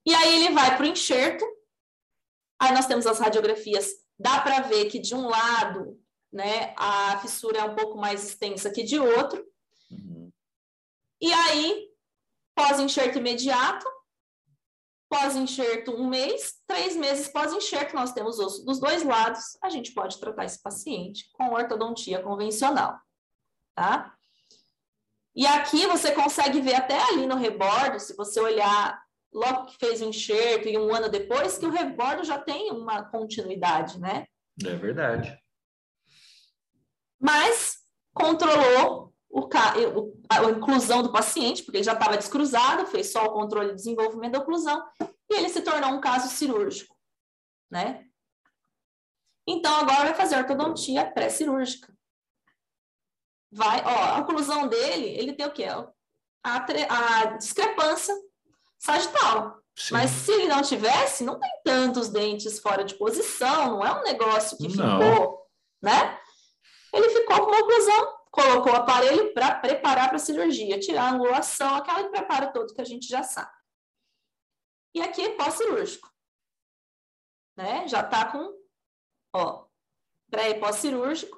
E 0.05 0.14
aí 0.14 0.36
ele 0.36 0.55
vai 0.55 0.76
para 0.76 0.85
o 0.85 0.89
enxerto. 0.89 1.44
Aí 2.60 2.72
nós 2.72 2.86
temos 2.86 3.06
as 3.06 3.18
radiografias. 3.18 3.89
Dá 4.18 4.40
para 4.40 4.60
ver 4.60 4.86
que 4.86 4.98
de 4.98 5.14
um 5.14 5.28
lado, 5.28 5.98
né, 6.32 6.74
a 6.76 7.18
fissura 7.20 7.59
é 7.59 7.64
um 7.64 7.74
pouco 7.74 7.97
mais 7.98 8.24
extensa 8.24 8.70
que 8.70 8.82
de 8.82 8.98
outro. 8.98 9.44
Uhum. 9.90 10.30
E 11.20 11.32
aí, 11.32 11.88
pós-enxerto 12.59 13.18
imediato, 13.18 13.86
pós-enxerto 15.09 15.93
um 15.93 16.09
mês, 16.09 16.55
três 16.66 16.97
meses 16.97 17.28
pós-enxerto, 17.28 17.94
nós 17.94 18.12
temos 18.12 18.40
osso 18.40 18.64
dos 18.64 18.80
dois 18.80 19.05
lados, 19.05 19.56
a 19.62 19.70
gente 19.70 19.93
pode 19.93 20.18
tratar 20.18 20.44
esse 20.44 20.60
paciente 20.60 21.30
com 21.35 21.51
ortodontia 21.51 22.20
convencional, 22.20 22.98
tá? 23.76 24.12
E 25.36 25.47
aqui 25.47 25.86
você 25.86 26.10
consegue 26.10 26.60
ver 26.60 26.74
até 26.74 27.01
ali 27.01 27.28
no 27.28 27.36
rebordo, 27.36 28.01
se 28.01 28.16
você 28.16 28.40
olhar 28.40 29.01
logo 29.32 29.66
que 29.66 29.76
fez 29.78 30.02
o 30.02 30.06
enxerto 30.06 30.66
e 30.66 30.76
um 30.76 30.93
ano 30.93 31.09
depois, 31.09 31.56
que 31.56 31.66
o 31.66 31.70
rebordo 31.70 32.24
já 32.24 32.40
tem 32.40 32.72
uma 32.72 33.05
continuidade, 33.05 34.01
né? 34.01 34.26
É 34.66 34.74
verdade. 34.74 35.39
Mas 37.20 37.76
controlou 38.12 39.07
o, 39.31 39.49
a, 40.31 40.51
inclusão 40.51 41.03
do 41.03 41.13
paciente, 41.13 41.63
porque 41.63 41.79
ele 41.79 41.85
já 41.85 41.93
estava 41.93 42.17
descruzado, 42.17 42.87
fez 42.87 43.13
só 43.13 43.25
o 43.25 43.33
controle 43.33 43.71
de 43.71 43.77
desenvolvimento 43.77 44.33
da 44.33 44.39
oclusão, 44.39 44.83
e 45.01 45.35
ele 45.35 45.49
se 45.49 45.61
tornou 45.61 45.91
um 45.91 46.01
caso 46.01 46.29
cirúrgico, 46.29 46.97
né? 47.71 48.05
Então, 49.47 49.75
agora 49.77 50.05
vai 50.05 50.15
fazer 50.15 50.37
ortodontia 50.37 51.11
pré-cirúrgica. 51.11 51.93
Vai, 53.51 53.83
ó, 53.83 54.17
a 54.17 54.19
oclusão 54.21 54.69
dele, 54.69 55.07
ele 55.07 55.33
tem 55.33 55.47
o 55.47 55.53
quê? 55.53 55.65
A, 55.65 55.87
a 56.45 57.25
discrepância 57.37 58.15
sagital. 58.79 59.59
Sim. 59.75 59.95
Mas 59.95 60.11
se 60.11 60.33
ele 60.33 60.49
não 60.49 60.61
tivesse, 60.61 61.25
não 61.25 61.39
tem 61.39 61.51
tantos 61.65 62.09
dentes 62.09 62.59
fora 62.59 62.85
de 62.85 62.95
posição, 62.97 63.73
não 63.73 63.87
é 63.87 63.93
um 63.99 64.03
negócio 64.03 64.59
que 64.59 64.77
não. 64.77 64.99
ficou, 65.01 65.47
né? 65.81 66.19
Ele 66.93 67.09
ficou 67.11 67.37
com 67.41 67.53
uma 67.53 67.61
oclusão, 67.61 68.18
colocou 68.31 68.73
o 68.73 68.77
aparelho 68.77 69.33
para 69.33 69.55
preparar 69.55 70.09
para 70.09 70.17
a 70.17 70.21
cirurgia, 70.21 70.79
tirar 70.79 71.05
a 71.05 71.11
angulação, 71.11 71.75
aquele 71.75 72.09
preparo 72.09 72.53
todo 72.53 72.75
que 72.75 72.81
a 72.81 72.85
gente 72.85 73.07
já 73.07 73.23
sabe. 73.23 73.53
E 74.95 75.01
aqui 75.01 75.31
pós-cirúrgico. 75.31 76.13
Né? 77.57 77.87
Já 77.89 78.01
está 78.01 78.31
com, 78.31 78.53
ó, 79.35 79.67
pré 80.31 80.51
e 80.51 80.61
pós-cirúrgico. 80.61 81.37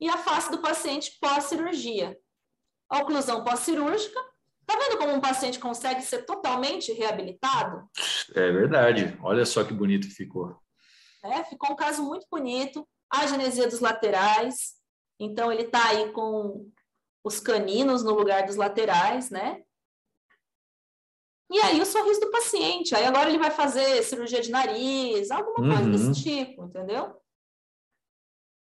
E 0.00 0.08
a 0.08 0.16
face 0.16 0.50
do 0.50 0.62
paciente 0.62 1.18
pós-cirurgia. 1.20 2.18
Oclusão 2.90 3.44
pós-cirúrgica 3.44 4.30
Tá 4.70 4.78
vendo 4.78 4.98
como 4.98 5.14
um 5.14 5.20
paciente 5.20 5.58
consegue 5.58 6.00
ser 6.00 6.24
totalmente 6.24 6.92
reabilitado? 6.92 7.90
É 8.32 8.52
verdade. 8.52 9.18
Olha 9.20 9.44
só 9.44 9.64
que 9.64 9.74
bonito 9.74 10.08
ficou. 10.08 10.56
É, 11.24 11.42
ficou 11.42 11.72
um 11.72 11.76
caso 11.76 12.04
muito 12.04 12.24
bonito. 12.30 12.88
A 13.12 13.26
genesia 13.26 13.68
dos 13.68 13.80
laterais. 13.80 14.79
Então, 15.20 15.52
ele 15.52 15.62
está 15.62 15.88
aí 15.88 16.10
com 16.12 16.68
os 17.22 17.38
caninos 17.38 18.02
no 18.02 18.14
lugar 18.14 18.46
dos 18.46 18.56
laterais, 18.56 19.30
né? 19.30 19.62
E 21.52 21.58
aí, 21.60 21.80
o 21.80 21.86
sorriso 21.86 22.20
do 22.20 22.30
paciente. 22.30 22.94
Aí, 22.94 23.04
agora 23.04 23.28
ele 23.28 23.38
vai 23.38 23.50
fazer 23.50 24.02
cirurgia 24.02 24.40
de 24.40 24.50
nariz, 24.50 25.30
alguma 25.30 25.68
coisa 25.68 25.82
uhum. 25.82 25.92
desse 25.92 26.22
tipo, 26.22 26.64
entendeu? 26.64 27.20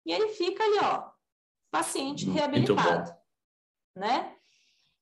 E 0.06 0.12
ele 0.12 0.28
fica 0.28 0.64
ali, 0.64 0.78
ó, 0.82 1.10
paciente 1.70 2.28
reabilitado, 2.30 3.14
né? 3.94 4.36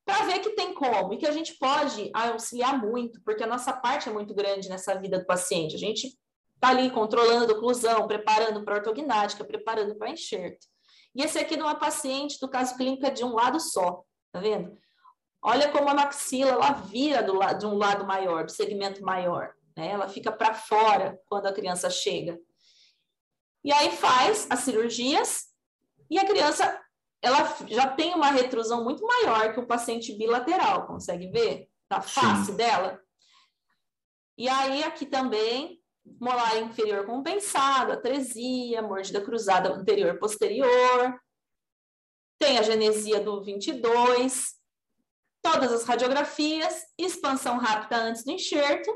para 0.04 0.26
ver 0.26 0.40
que 0.40 0.50
tem 0.50 0.74
como 0.74 1.14
e 1.14 1.16
que 1.16 1.26
a 1.26 1.32
gente 1.32 1.54
pode 1.54 2.10
auxiliar 2.12 2.78
muito, 2.78 3.20
porque 3.22 3.42
a 3.42 3.46
nossa 3.46 3.72
parte 3.72 4.08
é 4.08 4.12
muito 4.12 4.34
grande 4.34 4.68
nessa 4.68 4.94
vida 4.94 5.18
do 5.18 5.26
paciente. 5.26 5.74
A 5.74 5.78
gente 5.78 6.08
está 6.54 6.68
ali 6.68 6.90
controlando 6.90 7.52
a 7.52 7.56
oclusão, 7.56 8.06
preparando 8.06 8.64
para 8.64 8.76
ortognática, 8.76 9.44
preparando 9.44 9.96
para 9.96 10.10
enxerto. 10.10 10.66
E 11.14 11.22
esse 11.22 11.38
aqui 11.38 11.56
de 11.56 11.62
uma 11.62 11.74
paciente 11.74 12.38
do 12.40 12.48
caso 12.48 12.76
clínico 12.76 13.06
é 13.06 13.10
de 13.10 13.24
um 13.24 13.34
lado 13.34 13.60
só, 13.60 14.04
tá 14.32 14.40
vendo? 14.40 14.76
Olha 15.42 15.70
como 15.70 15.88
a 15.88 15.94
maxila 15.94 16.50
ela 16.50 16.72
vira 16.72 17.22
do 17.22 17.34
lado, 17.34 17.58
de 17.58 17.66
um 17.66 17.74
lado 17.74 18.06
maior, 18.06 18.44
do 18.44 18.50
segmento 18.50 19.02
maior, 19.02 19.54
né? 19.76 19.90
Ela 19.90 20.08
fica 20.08 20.32
para 20.32 20.54
fora 20.54 21.20
quando 21.26 21.46
a 21.46 21.52
criança 21.52 21.88
chega. 21.90 22.38
E 23.62 23.72
aí 23.72 23.90
faz 23.90 24.46
as 24.50 24.60
cirurgias 24.60 25.46
e 26.10 26.18
a 26.18 26.26
criança 26.26 26.80
ela 27.22 27.56
já 27.68 27.88
tem 27.88 28.14
uma 28.14 28.30
retrusão 28.30 28.84
muito 28.84 29.02
maior 29.06 29.54
que 29.54 29.60
o 29.60 29.66
paciente 29.66 30.12
bilateral, 30.12 30.86
consegue 30.86 31.28
ver? 31.28 31.70
Da 31.88 32.02
face 32.02 32.46
Sim. 32.46 32.56
dela. 32.56 33.00
E 34.36 34.48
aí, 34.48 34.82
aqui 34.82 35.06
também, 35.06 35.80
molar 36.20 36.58
inferior 36.58 37.06
compensado, 37.06 37.92
atresia, 37.92 38.82
mordida 38.82 39.20
cruzada 39.20 39.72
anterior 39.72 40.18
posterior, 40.18 41.18
tem 42.38 42.58
a 42.58 42.62
genesia 42.62 43.20
do 43.20 43.42
22, 43.42 44.54
todas 45.42 45.72
as 45.72 45.84
radiografias, 45.84 46.82
expansão 46.98 47.58
rápida 47.58 47.96
antes 47.96 48.24
do 48.24 48.32
enxerto, 48.32 48.92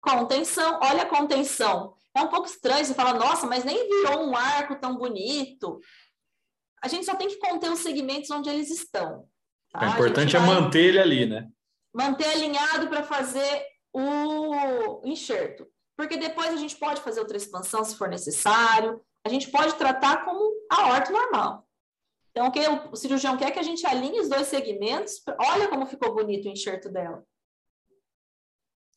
contenção, 0.00 0.80
olha 0.82 1.02
a 1.02 1.08
contenção. 1.08 1.94
É 2.16 2.22
um 2.22 2.28
pouco 2.28 2.46
estranho, 2.46 2.84
você 2.84 2.94
fala, 2.94 3.14
nossa, 3.14 3.46
mas 3.46 3.64
nem 3.64 3.88
virou 3.88 4.26
um 4.26 4.36
arco 4.36 4.76
tão 4.80 4.96
bonito 4.96 5.80
a 6.82 6.88
gente 6.88 7.04
só 7.04 7.14
tem 7.14 7.28
que 7.28 7.38
conter 7.38 7.70
os 7.70 7.80
segmentos 7.80 8.30
onde 8.30 8.48
eles 8.48 8.70
estão. 8.70 9.28
Tá? 9.70 9.80
O 9.80 9.90
importante 9.90 10.36
é 10.36 10.40
manter 10.40 10.84
ele 10.84 10.98
ali, 10.98 11.26
né? 11.26 11.48
Manter 11.94 12.26
alinhado 12.26 12.88
para 12.88 13.02
fazer 13.02 13.64
o 13.92 15.02
enxerto. 15.04 15.66
Porque 15.96 16.16
depois 16.16 16.48
a 16.48 16.56
gente 16.56 16.76
pode 16.76 17.00
fazer 17.00 17.20
outra 17.20 17.36
expansão 17.36 17.84
se 17.84 17.96
for 17.96 18.08
necessário. 18.08 19.04
A 19.24 19.28
gente 19.28 19.50
pode 19.50 19.74
tratar 19.74 20.24
como 20.24 20.40
a 20.70 20.86
horta 20.88 21.12
normal. 21.12 21.68
Então, 22.30 22.46
o 22.46 22.52
que 22.52 22.60
o 22.90 22.96
cirurgião 22.96 23.36
quer 23.36 23.48
é 23.48 23.50
que 23.50 23.58
a 23.58 23.64
gente 23.64 23.84
alinhe 23.86 24.20
os 24.20 24.28
dois 24.28 24.46
segmentos. 24.46 25.22
Olha 25.38 25.68
como 25.68 25.86
ficou 25.86 26.14
bonito 26.14 26.46
o 26.46 26.50
enxerto 26.50 26.88
dela. 26.88 27.24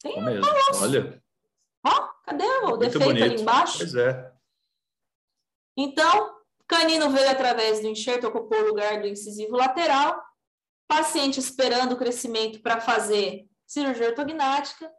Tem 0.01 0.23
mesmo. 0.23 0.45
Olha. 0.81 1.21
Ó, 1.85 2.09
cadê 2.25 2.45
o 2.45 2.77
defeito 2.77 3.05
bonito. 3.05 3.23
ali 3.23 3.41
embaixo? 3.41 3.79
Pois 3.79 3.95
é. 3.95 4.31
Então, 5.75 6.37
Canino 6.67 7.09
veio 7.09 7.29
através 7.29 7.81
do 7.81 7.87
enxerto, 7.87 8.27
ocupou 8.27 8.59
o 8.59 8.67
lugar 8.67 9.01
do 9.01 9.07
incisivo 9.07 9.57
lateral. 9.57 10.21
Paciente 10.87 11.39
esperando 11.39 11.93
o 11.93 11.97
crescimento 11.97 12.61
para 12.61 12.79
fazer 12.79 13.47
cirurgia 13.65 14.09
ortognática. 14.09 14.91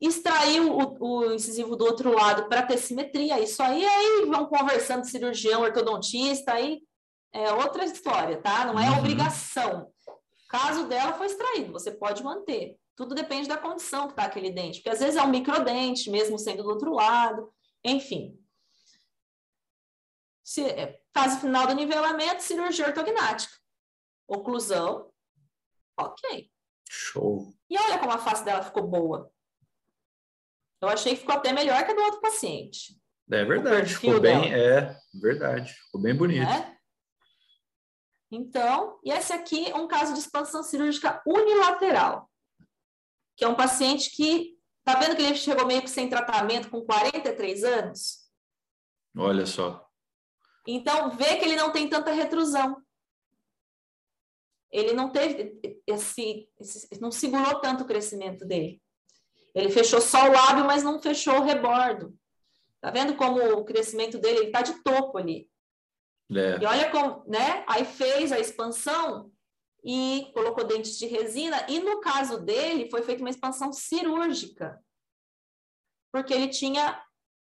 extraiu 0.00 0.76
o, 0.76 0.96
o 1.00 1.32
incisivo 1.32 1.76
do 1.76 1.84
outro 1.84 2.12
lado 2.12 2.48
para 2.48 2.66
ter 2.66 2.76
simetria, 2.76 3.40
isso 3.40 3.62
aí, 3.62 3.84
aí 3.84 4.26
vão 4.26 4.46
conversando 4.46 5.04
cirurgião, 5.04 5.62
ortodontista, 5.62 6.54
aí 6.54 6.82
é 7.32 7.52
outra 7.52 7.84
história, 7.84 8.40
tá? 8.40 8.66
Não 8.66 8.78
é 8.78 8.90
uhum. 8.90 8.98
obrigação. 8.98 9.90
Caso 10.48 10.86
dela 10.86 11.14
foi 11.14 11.26
extraído, 11.26 11.72
você 11.72 11.90
pode 11.90 12.22
manter. 12.22 12.76
Tudo 12.94 13.14
depende 13.14 13.48
da 13.48 13.56
condição 13.56 14.06
que 14.06 14.12
está 14.12 14.24
aquele 14.24 14.50
dente, 14.50 14.80
porque 14.80 14.90
às 14.90 15.00
vezes 15.00 15.16
é 15.16 15.22
um 15.22 15.30
microdente, 15.30 16.10
mesmo 16.10 16.38
sendo 16.38 16.62
do 16.62 16.68
outro 16.68 16.92
lado, 16.92 17.50
enfim. 17.82 18.38
Se, 20.44 20.62
é, 20.62 21.00
fase 21.14 21.40
final 21.40 21.66
do 21.66 21.74
nivelamento, 21.74 22.42
cirurgia 22.42 22.86
ortognática. 22.86 23.56
Oclusão, 24.28 25.10
ok. 25.96 26.51
Show. 27.12 27.54
E 27.68 27.78
olha 27.78 27.98
como 27.98 28.12
a 28.12 28.18
face 28.18 28.42
dela 28.44 28.62
ficou 28.62 28.86
boa. 28.86 29.30
Eu 30.80 30.88
achei 30.88 31.12
que 31.12 31.20
ficou 31.20 31.34
até 31.34 31.52
melhor 31.52 31.84
que 31.84 31.92
a 31.92 31.94
do 31.94 32.00
outro 32.00 32.20
paciente. 32.20 32.98
É 33.30 33.44
verdade, 33.44 33.94
ficou 33.94 34.20
bem, 34.20 34.50
dela. 34.50 34.56
é 34.56 34.96
verdade, 35.20 35.72
ficou 35.72 36.00
bem 36.00 36.14
bonito. 36.14 36.48
É? 36.48 36.76
Então, 38.30 38.98
e 39.04 39.10
esse 39.10 39.32
aqui 39.32 39.70
é 39.70 39.76
um 39.76 39.86
caso 39.86 40.14
de 40.14 40.20
expansão 40.20 40.62
cirúrgica 40.62 41.22
unilateral, 41.26 42.30
que 43.36 43.44
é 43.44 43.48
um 43.48 43.54
paciente 43.54 44.10
que, 44.10 44.58
tá 44.82 44.98
vendo 44.98 45.14
que 45.14 45.22
ele 45.22 45.36
chegou 45.36 45.66
meio 45.66 45.82
que 45.82 45.90
sem 45.90 46.08
tratamento 46.08 46.70
com 46.70 46.82
43 46.82 47.64
anos? 47.64 48.30
Olha 49.16 49.44
só. 49.44 49.86
Então, 50.66 51.10
vê 51.10 51.36
que 51.36 51.44
ele 51.44 51.56
não 51.56 51.70
tem 51.70 51.88
tanta 51.88 52.10
retrusão. 52.10 52.82
Ele 54.70 54.94
não 54.94 55.10
teve 55.10 55.71
esse, 55.86 56.48
esse 56.58 57.00
não 57.00 57.10
segurou 57.10 57.60
tanto 57.60 57.84
o 57.84 57.86
crescimento 57.86 58.44
dele. 58.44 58.80
Ele 59.54 59.70
fechou 59.70 60.00
só 60.00 60.28
o 60.28 60.32
lábio, 60.32 60.64
mas 60.64 60.82
não 60.82 61.00
fechou 61.00 61.34
o 61.34 61.44
rebordo. 61.44 62.16
Tá 62.80 62.90
vendo 62.90 63.14
como 63.14 63.40
o 63.58 63.64
crescimento 63.64 64.18
dele 64.18 64.38
ele 64.38 64.50
tá 64.50 64.62
de 64.62 64.82
topo 64.82 65.18
ali. 65.18 65.48
É. 66.30 66.58
E 66.60 66.64
olha 66.64 66.90
como, 66.90 67.24
né? 67.28 67.64
Aí 67.68 67.84
fez 67.84 68.32
a 68.32 68.40
expansão 68.40 69.30
e 69.84 70.30
colocou 70.32 70.64
dentes 70.64 70.98
de 70.98 71.06
resina. 71.06 71.66
E 71.68 71.80
no 71.80 72.00
caso 72.00 72.40
dele, 72.40 72.90
foi 72.90 73.02
feita 73.02 73.22
uma 73.22 73.30
expansão 73.30 73.72
cirúrgica. 73.72 74.82
Porque 76.12 76.32
ele 76.32 76.48
tinha. 76.48 77.02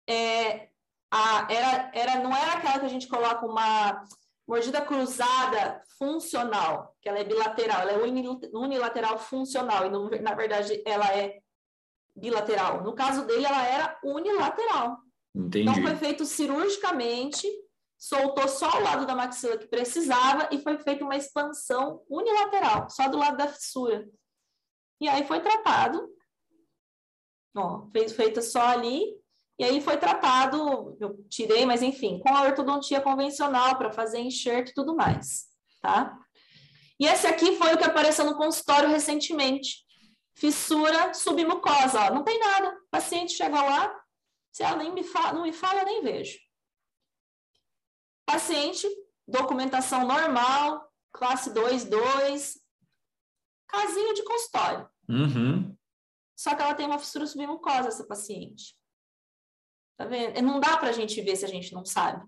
É, 0.09 0.69
a, 1.11 1.47
era, 1.51 1.91
era, 1.93 2.19
não 2.23 2.35
era 2.35 2.53
aquela 2.53 2.79
que 2.79 2.85
a 2.85 2.89
gente 2.89 3.07
coloca 3.07 3.45
uma 3.45 4.03
mordida 4.47 4.81
cruzada 4.81 5.81
funcional, 5.97 6.95
que 7.01 7.07
ela 7.07 7.19
é 7.19 7.23
bilateral, 7.23 7.81
ela 7.81 7.91
é 7.93 7.97
unilateral 8.53 9.17
funcional, 9.17 9.85
e 9.85 9.89
não, 9.89 10.09
na 10.09 10.33
verdade 10.33 10.81
ela 10.85 11.07
é 11.15 11.39
bilateral. 12.15 12.83
No 12.83 12.93
caso 12.93 13.25
dele, 13.25 13.45
ela 13.45 13.65
era 13.65 13.99
unilateral. 14.03 14.97
Entendi. 15.35 15.61
Então 15.61 15.81
foi 15.81 15.95
feito 15.95 16.25
cirurgicamente 16.25 17.47
soltou 18.03 18.49
só 18.49 18.69
o 18.77 18.83
lado 18.83 19.05
da 19.05 19.15
maxila 19.15 19.57
que 19.57 19.65
precisava 19.65 20.49
e 20.51 20.61
foi 20.61 20.77
feita 20.77 21.05
uma 21.05 21.15
expansão 21.15 22.03
unilateral, 22.09 22.89
só 22.89 23.07
do 23.07 23.17
lado 23.17 23.37
da 23.37 23.47
fissura. 23.47 24.05
E 24.99 25.07
aí 25.07 25.25
foi 25.25 25.39
tratado, 25.39 26.13
ó, 27.55 27.87
fez 27.93 28.11
feita 28.11 28.41
só 28.41 28.59
ali, 28.59 29.17
e 29.57 29.63
aí 29.63 29.81
foi 29.81 29.97
tratado, 29.97 30.97
eu 30.99 31.23
tirei, 31.30 31.65
mas 31.65 31.84
enfim, 31.84 32.19
com 32.19 32.35
a 32.35 32.41
ortodontia 32.41 32.99
convencional 32.99 33.77
para 33.77 33.91
fazer 33.91 34.19
enxerto 34.19 34.69
e 34.69 34.73
tudo 34.73 34.95
mais, 34.95 35.47
tá? 35.81 36.17
E 36.99 37.05
esse 37.05 37.27
aqui 37.27 37.55
foi 37.57 37.73
o 37.73 37.77
que 37.77 37.84
apareceu 37.84 38.25
no 38.25 38.38
consultório 38.38 38.89
recentemente. 38.89 39.84
Fissura 40.35 41.13
submucosa, 41.13 41.99
ó, 41.99 42.13
não 42.13 42.23
tem 42.23 42.39
nada. 42.39 42.69
O 42.69 42.89
paciente 42.89 43.34
chega 43.34 43.61
lá, 43.61 44.03
se 44.51 44.63
ela 44.63 44.77
nem 44.77 44.91
me 44.91 45.03
fala, 45.03 45.34
não 45.34 45.43
me 45.43 45.53
fala, 45.53 45.81
eu 45.81 45.85
nem 45.85 46.01
vejo. 46.01 46.39
Paciente, 48.25 48.88
documentação 49.27 50.07
normal, 50.07 50.91
classe 51.11 51.53
2, 51.53 51.85
2, 51.85 52.59
casinha 53.67 54.13
de 54.13 54.23
consultório. 54.23 54.89
Uhum. 55.07 55.77
Só 56.35 56.55
que 56.55 56.61
ela 56.61 56.73
tem 56.73 56.88
uma 56.88 56.99
fissura 56.99 57.27
submucosa, 57.27 57.89
essa 57.89 58.05
paciente. 58.07 58.75
Tá 59.97 60.05
vendo? 60.05 60.41
Não 60.41 60.59
dá 60.59 60.77
para 60.77 60.89
a 60.89 60.93
gente 60.93 61.21
ver 61.21 61.35
se 61.35 61.45
a 61.45 61.49
gente 61.49 61.73
não 61.73 61.85
sabe. 61.85 62.25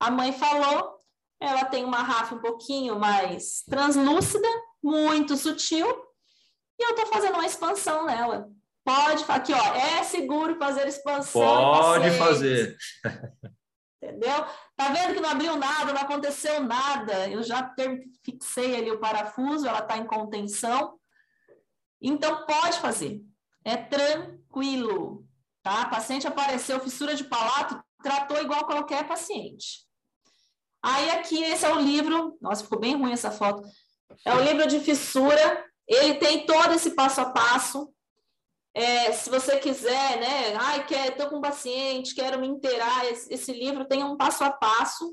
A 0.00 0.10
mãe 0.10 0.32
falou, 0.32 1.00
ela 1.40 1.64
tem 1.64 1.84
uma 1.84 2.02
rafa 2.02 2.34
um 2.34 2.40
pouquinho 2.40 2.98
mais 2.98 3.62
translúcida, 3.62 4.48
muito 4.82 5.36
sutil, 5.36 5.86
e 6.78 6.84
eu 6.84 6.90
estou 6.90 7.06
fazendo 7.06 7.34
uma 7.34 7.46
expansão 7.46 8.06
nela. 8.06 8.48
Pode, 8.84 9.24
aqui 9.28 9.52
ó, 9.52 9.74
é 9.74 10.02
seguro 10.02 10.56
fazer 10.56 10.86
expansão. 10.86 11.42
Pode 11.42 12.10
fazer. 12.12 12.76
Entendeu? 14.00 14.46
Tá 14.76 14.92
vendo 14.92 15.14
que 15.14 15.20
não 15.20 15.28
abriu 15.28 15.56
nada, 15.56 15.92
não 15.92 16.00
aconteceu 16.00 16.62
nada. 16.62 17.28
Eu 17.28 17.42
já 17.42 17.74
fixei 18.24 18.76
ali 18.76 18.90
o 18.90 19.00
parafuso, 19.00 19.66
ela 19.66 19.80
está 19.80 19.98
em 19.98 20.06
contenção. 20.06 20.98
Então, 22.00 22.46
pode 22.46 22.78
fazer. 22.78 23.20
É 23.64 23.76
tranquilo. 23.76 25.27
Tá? 25.68 25.84
paciente 25.84 26.26
apareceu 26.26 26.80
fissura 26.80 27.14
de 27.14 27.24
palato, 27.24 27.78
tratou 28.02 28.40
igual 28.40 28.64
qualquer 28.64 29.06
paciente. 29.06 29.86
Aí, 30.82 31.10
aqui, 31.10 31.44
esse 31.44 31.66
é 31.66 31.70
o 31.70 31.78
livro. 31.78 32.38
Nossa, 32.40 32.64
ficou 32.64 32.80
bem 32.80 32.96
ruim 32.96 33.12
essa 33.12 33.30
foto. 33.30 33.62
É 34.24 34.34
o 34.34 34.40
livro 34.42 34.66
de 34.66 34.80
fissura. 34.80 35.66
Ele 35.86 36.14
tem 36.14 36.46
todo 36.46 36.72
esse 36.72 36.92
passo 36.92 37.20
a 37.20 37.30
passo. 37.32 37.92
É, 38.72 39.12
se 39.12 39.28
você 39.28 39.58
quiser, 39.58 40.18
né? 40.18 40.56
Ai, 40.56 40.86
quer, 40.86 41.08
estou 41.08 41.28
com 41.28 41.36
um 41.36 41.42
paciente, 41.42 42.14
quero 42.14 42.40
me 42.40 42.46
inteirar. 42.46 43.04
Esse, 43.04 43.34
esse, 43.34 43.52
livro 43.52 43.84
tem 43.84 44.02
um 44.02 44.16
passo 44.16 44.44
a 44.44 44.50
passo 44.50 45.12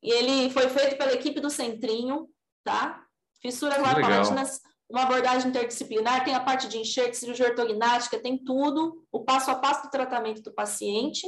e 0.00 0.12
ele 0.12 0.48
foi 0.50 0.68
feito 0.68 0.96
pela 0.96 1.12
equipe 1.12 1.40
do 1.40 1.50
Centrinho, 1.50 2.28
tá? 2.62 3.04
Fissuras 3.40 3.78
lapalatinas, 3.78 4.60
uma 4.92 5.04
abordagem 5.04 5.48
interdisciplinar, 5.48 6.22
tem 6.22 6.34
a 6.34 6.40
parte 6.40 6.68
de 6.68 6.76
enxerto, 6.78 7.14
cirurgia 7.14 7.48
ortognática, 7.48 8.20
tem 8.20 8.36
tudo, 8.36 9.02
o 9.10 9.24
passo 9.24 9.50
a 9.50 9.54
passo 9.54 9.84
do 9.84 9.90
tratamento 9.90 10.42
do 10.42 10.52
paciente, 10.52 11.26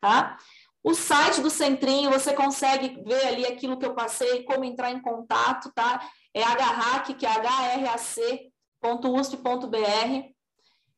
tá? 0.00 0.36
O 0.84 0.94
site 0.94 1.40
do 1.40 1.50
Centrinho, 1.50 2.10
você 2.10 2.32
consegue 2.34 3.02
ver 3.02 3.26
ali 3.26 3.46
aquilo 3.46 3.78
que 3.78 3.86
eu 3.86 3.94
passei, 3.94 4.44
como 4.44 4.64
entrar 4.64 4.92
em 4.92 5.00
contato, 5.00 5.72
tá? 5.74 6.06
É 6.32 6.42
HRAC, 6.42 7.14
que 7.14 7.26
é 7.26 7.30
hrac.usp.br. 7.30 8.46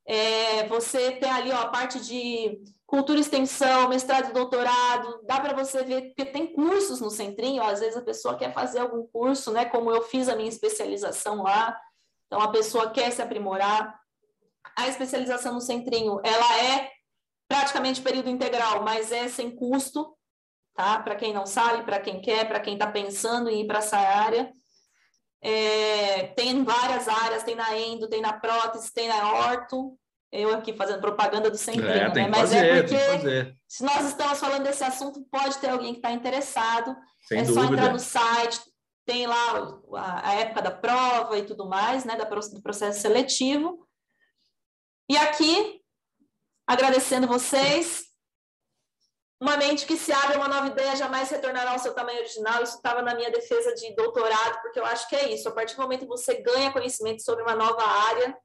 É, 0.05 0.67
você 0.67 1.13
tem 1.13 1.31
ali 1.31 1.53
ó, 1.53 1.61
a 1.61 1.69
parte 1.69 2.01
de 2.01 2.61
cultura 2.87 3.19
e 3.19 3.21
extensão, 3.21 3.89
mestrado 3.89 4.31
e 4.31 4.33
doutorado, 4.33 5.21
dá 5.25 5.39
para 5.39 5.55
você 5.55 5.85
ver, 5.85 6.07
porque 6.09 6.25
tem 6.25 6.53
cursos 6.53 7.01
no 7.01 7.11
Centrinho, 7.11 7.63
ó, 7.63 7.69
às 7.69 7.81
vezes 7.81 7.97
a 7.97 8.03
pessoa 8.03 8.37
quer 8.37 8.53
fazer 8.53 8.81
algum 8.81 9.07
curso, 9.07 9.53
né? 9.53 9.67
Como 9.67 9.91
eu 9.91 10.03
fiz 10.03 10.29
a 10.29 10.35
minha 10.35 10.49
especialização 10.49 11.43
lá, 11.43 11.79
então 12.29 12.41
a 12.41 12.49
pessoa 12.49 12.91
quer 12.91 13.11
se 13.11 13.21
aprimorar. 13.21 13.99
A 14.77 14.87
especialização 14.87 15.55
no 15.55 15.61
Centrinho, 15.61 16.21
ela 16.23 16.63
é 16.63 16.91
praticamente 17.49 18.03
período 18.03 18.29
integral, 18.29 18.85
mas 18.85 19.11
é 19.11 19.27
sem 19.27 19.51
custo, 19.51 20.15
tá? 20.75 21.01
Para 21.01 21.17
quem 21.17 21.33
não 21.33 21.47
sabe, 21.47 21.83
para 21.83 21.99
quem 21.99 22.21
quer, 22.21 22.47
para 22.47 22.61
quem 22.61 22.75
está 22.75 22.87
pensando 22.87 23.49
em 23.49 23.63
ir 23.63 23.67
para 23.67 23.79
essa 23.79 23.97
área. 23.97 24.53
É, 25.41 26.29
tem 26.29 26.63
várias 26.63 27.09
áreas, 27.09 27.43
tem 27.43 27.55
na 27.57 27.77
endo, 27.77 28.09
tem 28.09 28.21
na 28.21 28.35
prótese, 28.35 28.93
tem 28.93 29.09
na 29.09 29.33
orto. 29.33 29.99
Eu 30.31 30.55
aqui 30.55 30.75
fazendo 30.75 31.01
propaganda 31.01 31.51
do 31.51 31.57
Centrinho, 31.57 31.89
é, 31.89 32.13
né? 32.13 32.29
Mas 32.29 32.53
é 32.53 32.57
fazer, 32.59 32.67
é 32.67 32.83
porque 32.83 33.57
se 33.67 33.83
nós 33.83 34.07
estamos 34.07 34.39
falando 34.39 34.65
desse 34.65 34.85
assunto, 34.85 35.27
pode 35.31 35.57
ter 35.59 35.71
alguém 35.71 35.93
que 35.93 36.01
está 36.01 36.13
interessado. 36.13 36.95
Sem 37.27 37.39
é 37.39 37.43
dúvida. 37.43 37.61
só 37.67 37.73
entrar 37.73 37.93
no 37.93 37.99
site, 37.99 38.61
tem 39.09 39.27
lá 39.27 39.81
a, 39.95 40.29
a, 40.29 40.35
época 40.35 40.61
da 40.61 40.71
prova 40.71 41.39
e 41.39 41.47
tudo 41.47 41.67
mais, 41.67 42.05
né? 42.05 42.15
Da, 42.15 42.27
do 42.27 42.63
processo 42.63 43.01
seletivo. 43.01 43.89
E 45.11 45.17
aqui, 45.17 45.83
agradecendo 46.67 47.27
vocês, 47.27 48.03
uma 49.41 49.57
mente 49.57 49.87
que 49.87 49.97
se 49.97 50.13
abre 50.13 50.37
uma 50.37 50.47
nova 50.47 50.67
ideia 50.67 50.95
jamais 50.95 51.31
retornará 51.31 51.71
ao 51.71 51.79
seu 51.79 51.95
tamanho 51.95 52.19
original. 52.19 52.63
Isso 52.63 52.77
estava 52.77 53.01
na 53.01 53.15
minha 53.15 53.31
defesa 53.31 53.75
de 53.75 53.95
doutorado, 53.95 54.61
porque 54.61 54.79
eu 54.79 54.85
acho 54.85 55.09
que 55.09 55.17
é 55.17 55.33
isso. 55.33 55.49
A 55.49 55.53
partir 55.53 55.75
do 55.75 55.81
momento 55.81 56.01
que 56.01 56.07
você 56.07 56.43
ganha 56.43 56.71
conhecimento 56.71 57.23
sobre 57.23 57.43
uma 57.43 57.55
nova 57.55 57.83
área, 57.83 58.37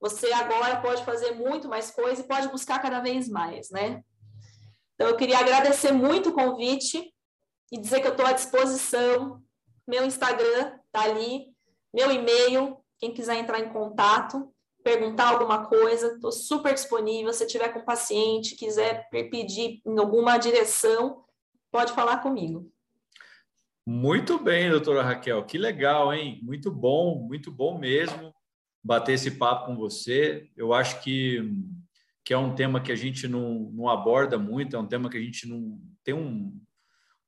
você 0.00 0.32
agora 0.32 0.80
pode 0.80 1.04
fazer 1.04 1.32
muito 1.32 1.68
mais 1.68 1.90
coisa 1.90 2.22
e 2.22 2.26
pode 2.26 2.48
buscar 2.48 2.80
cada 2.80 3.00
vez 3.00 3.28
mais, 3.28 3.68
né? 3.68 4.02
Então, 4.94 5.08
eu 5.08 5.16
queria 5.18 5.40
agradecer 5.40 5.92
muito 5.92 6.30
o 6.30 6.34
convite 6.34 7.14
e 7.70 7.78
dizer 7.78 8.00
que 8.00 8.06
eu 8.06 8.12
estou 8.12 8.24
à 8.24 8.32
disposição. 8.32 9.42
Meu 9.90 10.06
Instagram 10.06 10.78
está 10.86 11.02
ali, 11.02 11.48
meu 11.92 12.10
e-mail, 12.12 12.78
quem 12.98 13.12
quiser 13.12 13.36
entrar 13.36 13.58
em 13.58 13.72
contato 13.72 14.48
perguntar 14.82 15.28
alguma 15.28 15.66
coisa, 15.66 16.14
estou 16.14 16.32
super 16.32 16.74
disponível. 16.74 17.32
Se 17.32 17.46
tiver 17.46 17.68
com 17.68 17.84
paciente, 17.84 18.56
quiser 18.56 19.08
pedir 19.10 19.80
em 19.86 19.98
alguma 19.98 20.38
direção, 20.38 21.24
pode 21.70 21.92
falar 21.92 22.18
comigo. 22.18 22.70
Muito 23.86 24.38
bem, 24.38 24.70
doutora 24.70 25.02
Raquel, 25.02 25.44
que 25.44 25.58
legal, 25.58 26.12
hein? 26.12 26.40
Muito 26.42 26.70
bom, 26.70 27.26
muito 27.26 27.50
bom 27.50 27.78
mesmo. 27.78 28.32
bater 28.82 29.12
esse 29.12 29.32
papo 29.32 29.66
com 29.66 29.76
você. 29.76 30.48
Eu 30.56 30.72
acho 30.72 31.02
que, 31.02 31.52
que 32.24 32.32
é 32.32 32.38
um 32.38 32.54
tema 32.54 32.80
que 32.80 32.92
a 32.92 32.96
gente 32.96 33.28
não, 33.28 33.70
não 33.74 33.88
aborda 33.88 34.38
muito, 34.38 34.74
é 34.74 34.78
um 34.78 34.86
tema 34.86 35.10
que 35.10 35.18
a 35.18 35.20
gente 35.20 35.46
não 35.46 35.78
tem 36.02 36.14
um, 36.14 36.58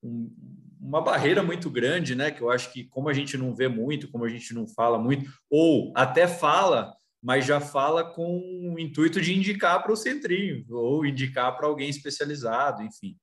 um, 0.03 0.35
uma 0.83 1.01
barreira 1.01 1.43
muito 1.43 1.71
grande, 1.71 2.15
né? 2.15 2.31
Que 2.31 2.43
eu 2.43 2.51
acho 2.51 2.73
que, 2.73 2.85
como 2.85 3.09
a 3.09 3.13
gente 3.13 3.37
não 3.37 3.55
vê 3.55 3.69
muito, 3.69 4.11
como 4.11 4.25
a 4.25 4.29
gente 4.29 4.53
não 4.53 4.67
fala 4.67 4.99
muito, 4.99 5.31
ou 5.49 5.93
até 5.97 6.27
fala, 6.27 6.93
mas 7.23 7.47
já 7.47 7.61
fala 7.61 8.13
com 8.13 8.75
o 8.75 8.79
intuito 8.79 9.21
de 9.21 9.33
indicar 9.33 9.81
para 9.81 9.93
o 9.93 9.97
centrinho, 9.97 10.65
ou 10.71 11.07
indicar 11.07 11.57
para 11.57 11.69
alguém 11.69 11.89
especializado, 11.89 12.83
enfim. 12.83 13.17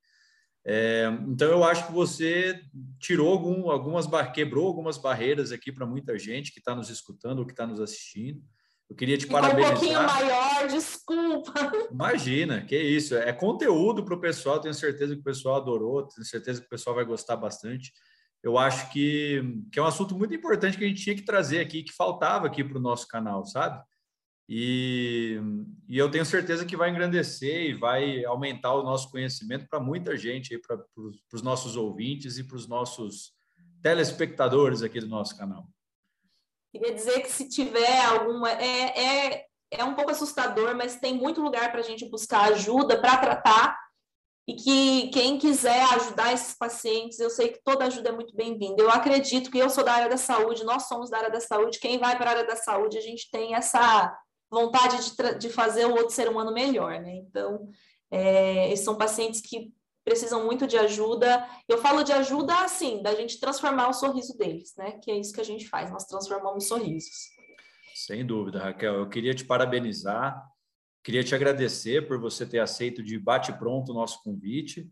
É, 0.66 1.08
então, 1.28 1.50
eu 1.50 1.64
acho 1.64 1.88
que 1.88 1.92
você 1.92 2.62
tirou 3.00 3.30
algum, 3.32 3.70
algumas, 3.70 4.08
quebrou 4.32 4.68
algumas 4.68 4.98
barreiras 4.98 5.52
aqui 5.52 5.72
para 5.72 5.86
muita 5.86 6.18
gente 6.18 6.54
que 6.54 6.60
está 6.60 6.74
nos 6.74 6.90
escutando 6.90 7.40
ou 7.40 7.46
que 7.46 7.52
está 7.52 7.68
nos 7.68 7.82
assistindo. 7.82 8.42
Eu 8.90 8.96
queria 8.96 9.18
te 9.18 9.26
Ficou 9.26 9.40
parabenizar. 9.40 9.72
um 9.72 9.80
pouquinho 9.80 10.04
maior, 10.04 10.68
desculpa. 10.68 11.54
Imagina, 11.92 12.66
que 12.66 12.76
isso. 12.76 13.16
É 13.16 13.32
conteúdo 13.32 14.04
para 14.04 14.16
o 14.16 14.20
pessoal, 14.20 14.60
tenho 14.60 14.74
certeza 14.74 15.14
que 15.14 15.22
o 15.22 15.24
pessoal 15.24 15.58
adorou, 15.58 16.08
tenho 16.08 16.26
certeza 16.26 16.60
que 16.60 16.66
o 16.66 16.70
pessoal 16.70 16.96
vai 16.96 17.06
gostar 17.06 17.36
bastante. 17.36 17.94
Eu 18.42 18.58
acho 18.58 18.92
que, 18.92 19.44
que 19.72 19.78
é 19.78 19.82
um 19.82 19.86
assunto 19.86 20.18
muito 20.18 20.34
importante 20.34 20.78
que 20.78 20.86
a 20.86 20.88
gente 20.88 21.04
tinha 21.04 21.16
que 21.16 21.26
trazer 21.26 21.60
aqui, 21.60 21.84
que 21.84 21.94
faltava 21.94 22.48
aqui 22.48 22.64
para 22.64 22.78
o 22.78 22.82
nosso 22.82 23.08
canal, 23.08 23.46
sabe? 23.46 23.84
E, 24.52 25.40
e 25.88 25.96
eu 25.96 26.10
tenho 26.10 26.26
certeza 26.26 26.66
que 26.66 26.76
vai 26.76 26.90
engrandecer 26.90 27.70
e 27.70 27.74
vai 27.76 28.26
aumentar 28.26 28.74
o 28.74 28.82
nosso 28.82 29.12
conhecimento 29.12 29.68
para 29.70 29.80
muita 29.80 30.18
gente, 30.18 30.58
para 30.58 30.84
os 31.32 31.44
nossos 31.44 31.76
ouvintes 31.76 32.40
e 32.40 32.44
para 32.44 32.58
os 32.58 32.68
nossos 32.68 33.34
telespectadores 33.84 34.82
aqui 34.82 35.00
do 35.00 35.08
nosso 35.08 35.38
canal. 35.38 35.70
Queria 36.72 36.94
dizer 36.94 37.22
que 37.22 37.32
se 37.32 37.48
tiver 37.50 38.06
alguma. 38.06 38.52
É, 38.52 39.00
é, 39.00 39.46
é 39.72 39.84
um 39.84 39.94
pouco 39.94 40.12
assustador, 40.12 40.76
mas 40.76 41.00
tem 41.00 41.14
muito 41.16 41.42
lugar 41.42 41.72
para 41.72 41.82
a 41.82 41.84
gente 41.84 42.10
buscar 42.10 42.52
ajuda 42.52 43.00
para 43.00 43.18
tratar. 43.18 43.78
E 44.48 44.56
que 44.56 45.10
quem 45.10 45.38
quiser 45.38 45.84
ajudar 45.94 46.34
esses 46.34 46.56
pacientes, 46.58 47.20
eu 47.20 47.30
sei 47.30 47.50
que 47.50 47.62
toda 47.64 47.86
ajuda 47.86 48.10
é 48.10 48.12
muito 48.12 48.36
bem-vinda. 48.36 48.82
Eu 48.82 48.90
acredito 48.90 49.52
que 49.52 49.60
eu 49.60 49.70
sou 49.70 49.84
da 49.84 49.94
área 49.94 50.10
da 50.10 50.18
saúde, 50.18 50.64
nós 50.64 50.88
somos 50.88 51.10
da 51.10 51.18
área 51.18 51.30
da 51.30 51.40
saúde. 51.40 51.80
Quem 51.80 52.00
vai 52.00 52.18
para 52.18 52.32
a 52.32 52.34
área 52.34 52.48
da 52.48 52.56
saúde, 52.56 52.98
a 52.98 53.02
gente 53.02 53.30
tem 53.30 53.54
essa 53.54 54.12
vontade 54.50 54.98
de, 54.98 55.38
de 55.38 55.50
fazer 55.50 55.86
o 55.86 55.92
outro 55.92 56.10
ser 56.10 56.28
humano 56.28 56.52
melhor, 56.52 57.00
né? 57.00 57.14
Então, 57.18 57.70
é, 58.10 58.76
são 58.76 58.98
pacientes 58.98 59.40
que 59.40 59.72
precisam 60.10 60.44
muito 60.44 60.66
de 60.66 60.76
ajuda. 60.76 61.48
Eu 61.68 61.78
falo 61.78 62.02
de 62.02 62.12
ajuda 62.12 62.64
assim, 62.64 63.04
da 63.04 63.14
gente 63.14 63.40
transformar 63.40 63.90
o 63.90 63.94
sorriso 63.94 64.36
deles, 64.36 64.74
né? 64.76 64.94
Que 65.04 65.12
é 65.12 65.18
isso 65.20 65.32
que 65.32 65.40
a 65.40 65.46
gente 65.46 65.70
faz, 65.70 65.92
nós 65.92 66.06
transformamos 66.06 66.68
sorrisos. 66.68 67.30
Sem 67.94 68.26
dúvida, 68.26 68.60
Raquel. 68.60 68.96
Eu 68.96 69.08
queria 69.08 69.36
te 69.36 69.46
parabenizar, 69.46 70.44
queria 71.04 71.24
te 71.24 71.36
agradecer 71.36 72.08
por 72.08 72.20
você 72.20 72.44
ter 72.44 72.58
aceito 72.58 73.04
de 73.04 73.20
bate-pronto 73.20 73.92
o 73.92 73.96
nosso 73.96 74.24
convite. 74.24 74.90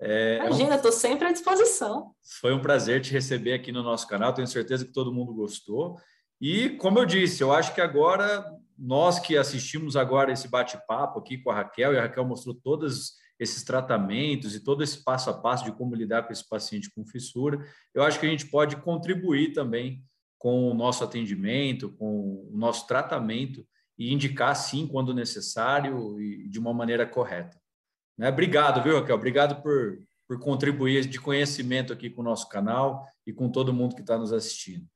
É, 0.00 0.38
Imagina, 0.38 0.76
estou 0.76 0.90
é 0.90 0.94
um... 0.94 0.96
sempre 0.96 1.28
à 1.28 1.32
disposição. 1.32 2.14
Foi 2.40 2.54
um 2.54 2.62
prazer 2.62 3.02
te 3.02 3.12
receber 3.12 3.52
aqui 3.52 3.70
no 3.70 3.82
nosso 3.82 4.08
canal, 4.08 4.32
tenho 4.32 4.48
certeza 4.48 4.86
que 4.86 4.92
todo 4.92 5.12
mundo 5.12 5.34
gostou. 5.34 5.98
E, 6.40 6.70
como 6.70 6.98
eu 6.98 7.04
disse, 7.04 7.42
eu 7.42 7.52
acho 7.52 7.74
que 7.74 7.82
agora, 7.82 8.50
nós 8.78 9.18
que 9.18 9.36
assistimos 9.36 9.94
agora 9.94 10.32
esse 10.32 10.48
bate-papo 10.48 11.18
aqui 11.18 11.36
com 11.36 11.50
a 11.50 11.54
Raquel, 11.54 11.92
e 11.92 11.98
a 11.98 12.02
Raquel 12.02 12.24
mostrou 12.24 12.54
todos 12.54 13.22
esses 13.38 13.62
tratamentos 13.64 14.54
e 14.54 14.60
todo 14.60 14.82
esse 14.82 15.02
passo 15.02 15.30
a 15.30 15.34
passo 15.34 15.64
de 15.64 15.72
como 15.72 15.94
lidar 15.94 16.22
com 16.24 16.32
esse 16.32 16.48
paciente 16.48 16.90
com 16.94 17.04
fissura, 17.04 17.66
eu 17.92 18.02
acho 18.02 18.18
que 18.20 18.26
a 18.26 18.28
gente 18.28 18.46
pode 18.46 18.76
contribuir 18.76 19.52
também 19.52 20.02
com 20.38 20.70
o 20.70 20.74
nosso 20.74 21.02
atendimento, 21.02 21.92
com 21.92 22.48
o 22.52 22.56
nosso 22.56 22.86
tratamento 22.86 23.66
e 23.98 24.12
indicar 24.12 24.54
sim 24.54 24.86
quando 24.86 25.14
necessário 25.14 26.20
e 26.20 26.48
de 26.48 26.58
uma 26.58 26.72
maneira 26.72 27.06
correta. 27.06 27.58
Né? 28.16 28.28
Obrigado, 28.28 28.82
viu, 28.82 28.98
Raquel? 28.98 29.16
Obrigado 29.16 29.62
por, 29.62 29.98
por 30.26 30.38
contribuir 30.38 31.06
de 31.06 31.20
conhecimento 31.20 31.92
aqui 31.92 32.10
com 32.10 32.20
o 32.20 32.24
nosso 32.24 32.48
canal 32.48 33.06
e 33.26 33.32
com 33.32 33.50
todo 33.50 33.72
mundo 33.72 33.94
que 33.94 34.00
está 34.00 34.18
nos 34.18 34.32
assistindo. 34.32 34.86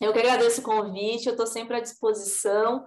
Eu 0.00 0.12
que 0.12 0.18
agradeço 0.18 0.60
o 0.60 0.64
convite, 0.64 1.26
eu 1.26 1.32
estou 1.32 1.46
sempre 1.46 1.76
à 1.76 1.80
disposição. 1.80 2.84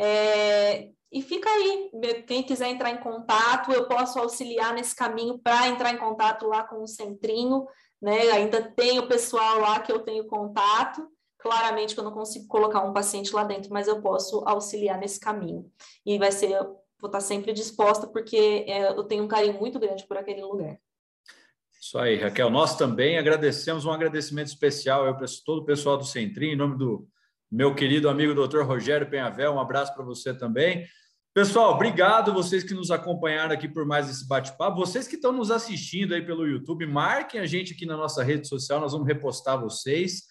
É, 0.00 0.90
e 1.10 1.22
fica 1.22 1.48
aí, 1.48 1.90
quem 2.26 2.42
quiser 2.42 2.68
entrar 2.68 2.90
em 2.90 2.98
contato, 2.98 3.72
eu 3.72 3.88
posso 3.88 4.18
auxiliar 4.18 4.74
nesse 4.74 4.94
caminho 4.94 5.38
para 5.38 5.68
entrar 5.68 5.92
em 5.92 5.96
contato 5.96 6.46
lá 6.46 6.62
com 6.62 6.82
o 6.82 6.86
Centrinho, 6.86 7.66
né? 8.00 8.30
Ainda 8.32 8.62
tem 8.62 8.98
o 8.98 9.08
pessoal 9.08 9.58
lá 9.58 9.80
que 9.80 9.90
eu 9.90 10.00
tenho 10.00 10.26
contato. 10.26 11.08
Claramente 11.38 11.94
que 11.94 12.00
eu 12.00 12.04
não 12.04 12.12
consigo 12.12 12.46
colocar 12.48 12.82
um 12.82 12.92
paciente 12.92 13.32
lá 13.32 13.44
dentro, 13.44 13.72
mas 13.72 13.86
eu 13.86 14.02
posso 14.02 14.42
auxiliar 14.44 14.98
nesse 14.98 15.20
caminho. 15.20 15.70
E 16.04 16.18
vai 16.18 16.32
ser, 16.32 16.58
vou 17.00 17.06
estar 17.06 17.20
sempre 17.20 17.52
disposta, 17.52 18.08
porque 18.08 18.64
é, 18.66 18.88
eu 18.88 19.04
tenho 19.04 19.24
um 19.24 19.28
carinho 19.28 19.54
muito 19.54 19.78
grande 19.78 20.06
por 20.06 20.16
aquele 20.16 20.42
lugar. 20.42 20.78
Isso 21.80 21.96
aí, 21.96 22.16
Raquel. 22.16 22.50
Nós 22.50 22.76
também 22.76 23.18
agradecemos 23.18 23.86
um 23.86 23.92
agradecimento 23.92 24.48
especial 24.48 25.06
ao 25.06 25.16
todo 25.46 25.62
o 25.62 25.64
pessoal 25.64 25.96
do 25.96 26.04
Centrim, 26.04 26.48
em 26.48 26.56
nome 26.56 26.76
do 26.76 27.08
meu 27.50 27.74
querido 27.74 28.08
amigo 28.08 28.34
doutor 28.34 28.66
Rogério 28.66 29.08
Penhavel. 29.08 29.54
Um 29.54 29.60
abraço 29.60 29.94
para 29.94 30.04
você 30.04 30.34
também. 30.34 30.86
Pessoal, 31.34 31.74
obrigado 31.74 32.32
vocês 32.32 32.64
que 32.64 32.74
nos 32.74 32.90
acompanharam 32.90 33.52
aqui 33.52 33.68
por 33.68 33.86
mais 33.86 34.10
esse 34.10 34.26
bate-papo. 34.26 34.76
Vocês 34.76 35.06
que 35.06 35.14
estão 35.14 35.32
nos 35.32 35.50
assistindo 35.50 36.14
aí 36.14 36.20
pelo 36.20 36.46
YouTube, 36.46 36.86
marquem 36.86 37.40
a 37.40 37.46
gente 37.46 37.74
aqui 37.74 37.86
na 37.86 37.96
nossa 37.96 38.24
rede 38.24 38.48
social, 38.48 38.80
nós 38.80 38.92
vamos 38.92 39.06
repostar 39.06 39.60
vocês. 39.60 40.22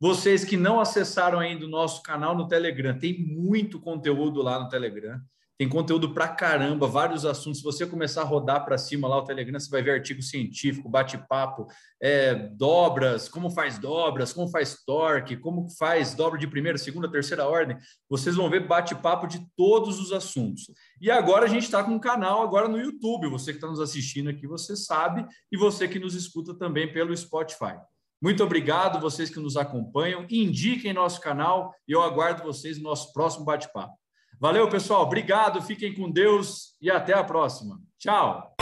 Vocês 0.00 0.44
que 0.44 0.56
não 0.56 0.80
acessaram 0.80 1.38
ainda 1.38 1.64
o 1.64 1.70
nosso 1.70 2.02
canal 2.02 2.36
no 2.36 2.48
Telegram, 2.48 2.98
tem 2.98 3.18
muito 3.26 3.80
conteúdo 3.80 4.42
lá 4.42 4.58
no 4.58 4.68
Telegram. 4.68 5.20
Tem 5.58 5.66
conteúdo 5.66 6.12
pra 6.12 6.28
caramba, 6.28 6.86
vários 6.86 7.24
assuntos. 7.24 7.60
Se 7.60 7.64
você 7.64 7.86
começar 7.86 8.20
a 8.20 8.24
rodar 8.24 8.62
para 8.64 8.76
cima 8.76 9.08
lá 9.08 9.16
o 9.16 9.24
Telegram, 9.24 9.58
você 9.58 9.70
vai 9.70 9.82
ver 9.82 9.92
artigo 9.92 10.20
científico, 10.20 10.86
bate-papo, 10.86 11.66
é, 11.98 12.34
dobras, 12.34 13.26
como 13.26 13.48
faz 13.48 13.78
dobras, 13.78 14.34
como 14.34 14.50
faz 14.50 14.84
torque, 14.84 15.34
como 15.34 15.66
faz 15.78 16.14
dobra 16.14 16.38
de 16.38 16.46
primeira, 16.46 16.76
segunda, 16.76 17.10
terceira 17.10 17.46
ordem. 17.46 17.78
Vocês 18.06 18.36
vão 18.36 18.50
ver 18.50 18.68
bate-papo 18.68 19.26
de 19.26 19.46
todos 19.56 19.98
os 19.98 20.12
assuntos. 20.12 20.70
E 21.00 21.10
agora 21.10 21.46
a 21.46 21.48
gente 21.48 21.64
está 21.64 21.82
com 21.82 21.92
um 21.92 21.98
canal 21.98 22.42
agora 22.42 22.68
no 22.68 22.78
YouTube. 22.78 23.30
Você 23.30 23.52
que 23.52 23.56
está 23.56 23.66
nos 23.66 23.80
assistindo 23.80 24.28
aqui, 24.28 24.46
você 24.46 24.76
sabe, 24.76 25.26
e 25.50 25.56
você 25.56 25.88
que 25.88 25.98
nos 25.98 26.14
escuta 26.14 26.52
também 26.52 26.92
pelo 26.92 27.16
Spotify. 27.16 27.78
Muito 28.20 28.44
obrigado, 28.44 29.00
vocês 29.00 29.30
que 29.30 29.40
nos 29.40 29.56
acompanham. 29.56 30.26
Indiquem 30.28 30.92
nosso 30.92 31.18
canal 31.18 31.74
e 31.88 31.92
eu 31.92 32.02
aguardo 32.02 32.42
vocês 32.42 32.76
no 32.76 32.84
nosso 32.84 33.10
próximo 33.14 33.44
bate-papo. 33.46 33.94
Valeu, 34.38 34.68
pessoal. 34.68 35.02
Obrigado. 35.02 35.62
Fiquem 35.62 35.94
com 35.94 36.10
Deus 36.10 36.76
e 36.80 36.90
até 36.90 37.14
a 37.14 37.24
próxima. 37.24 37.80
Tchau. 37.98 38.54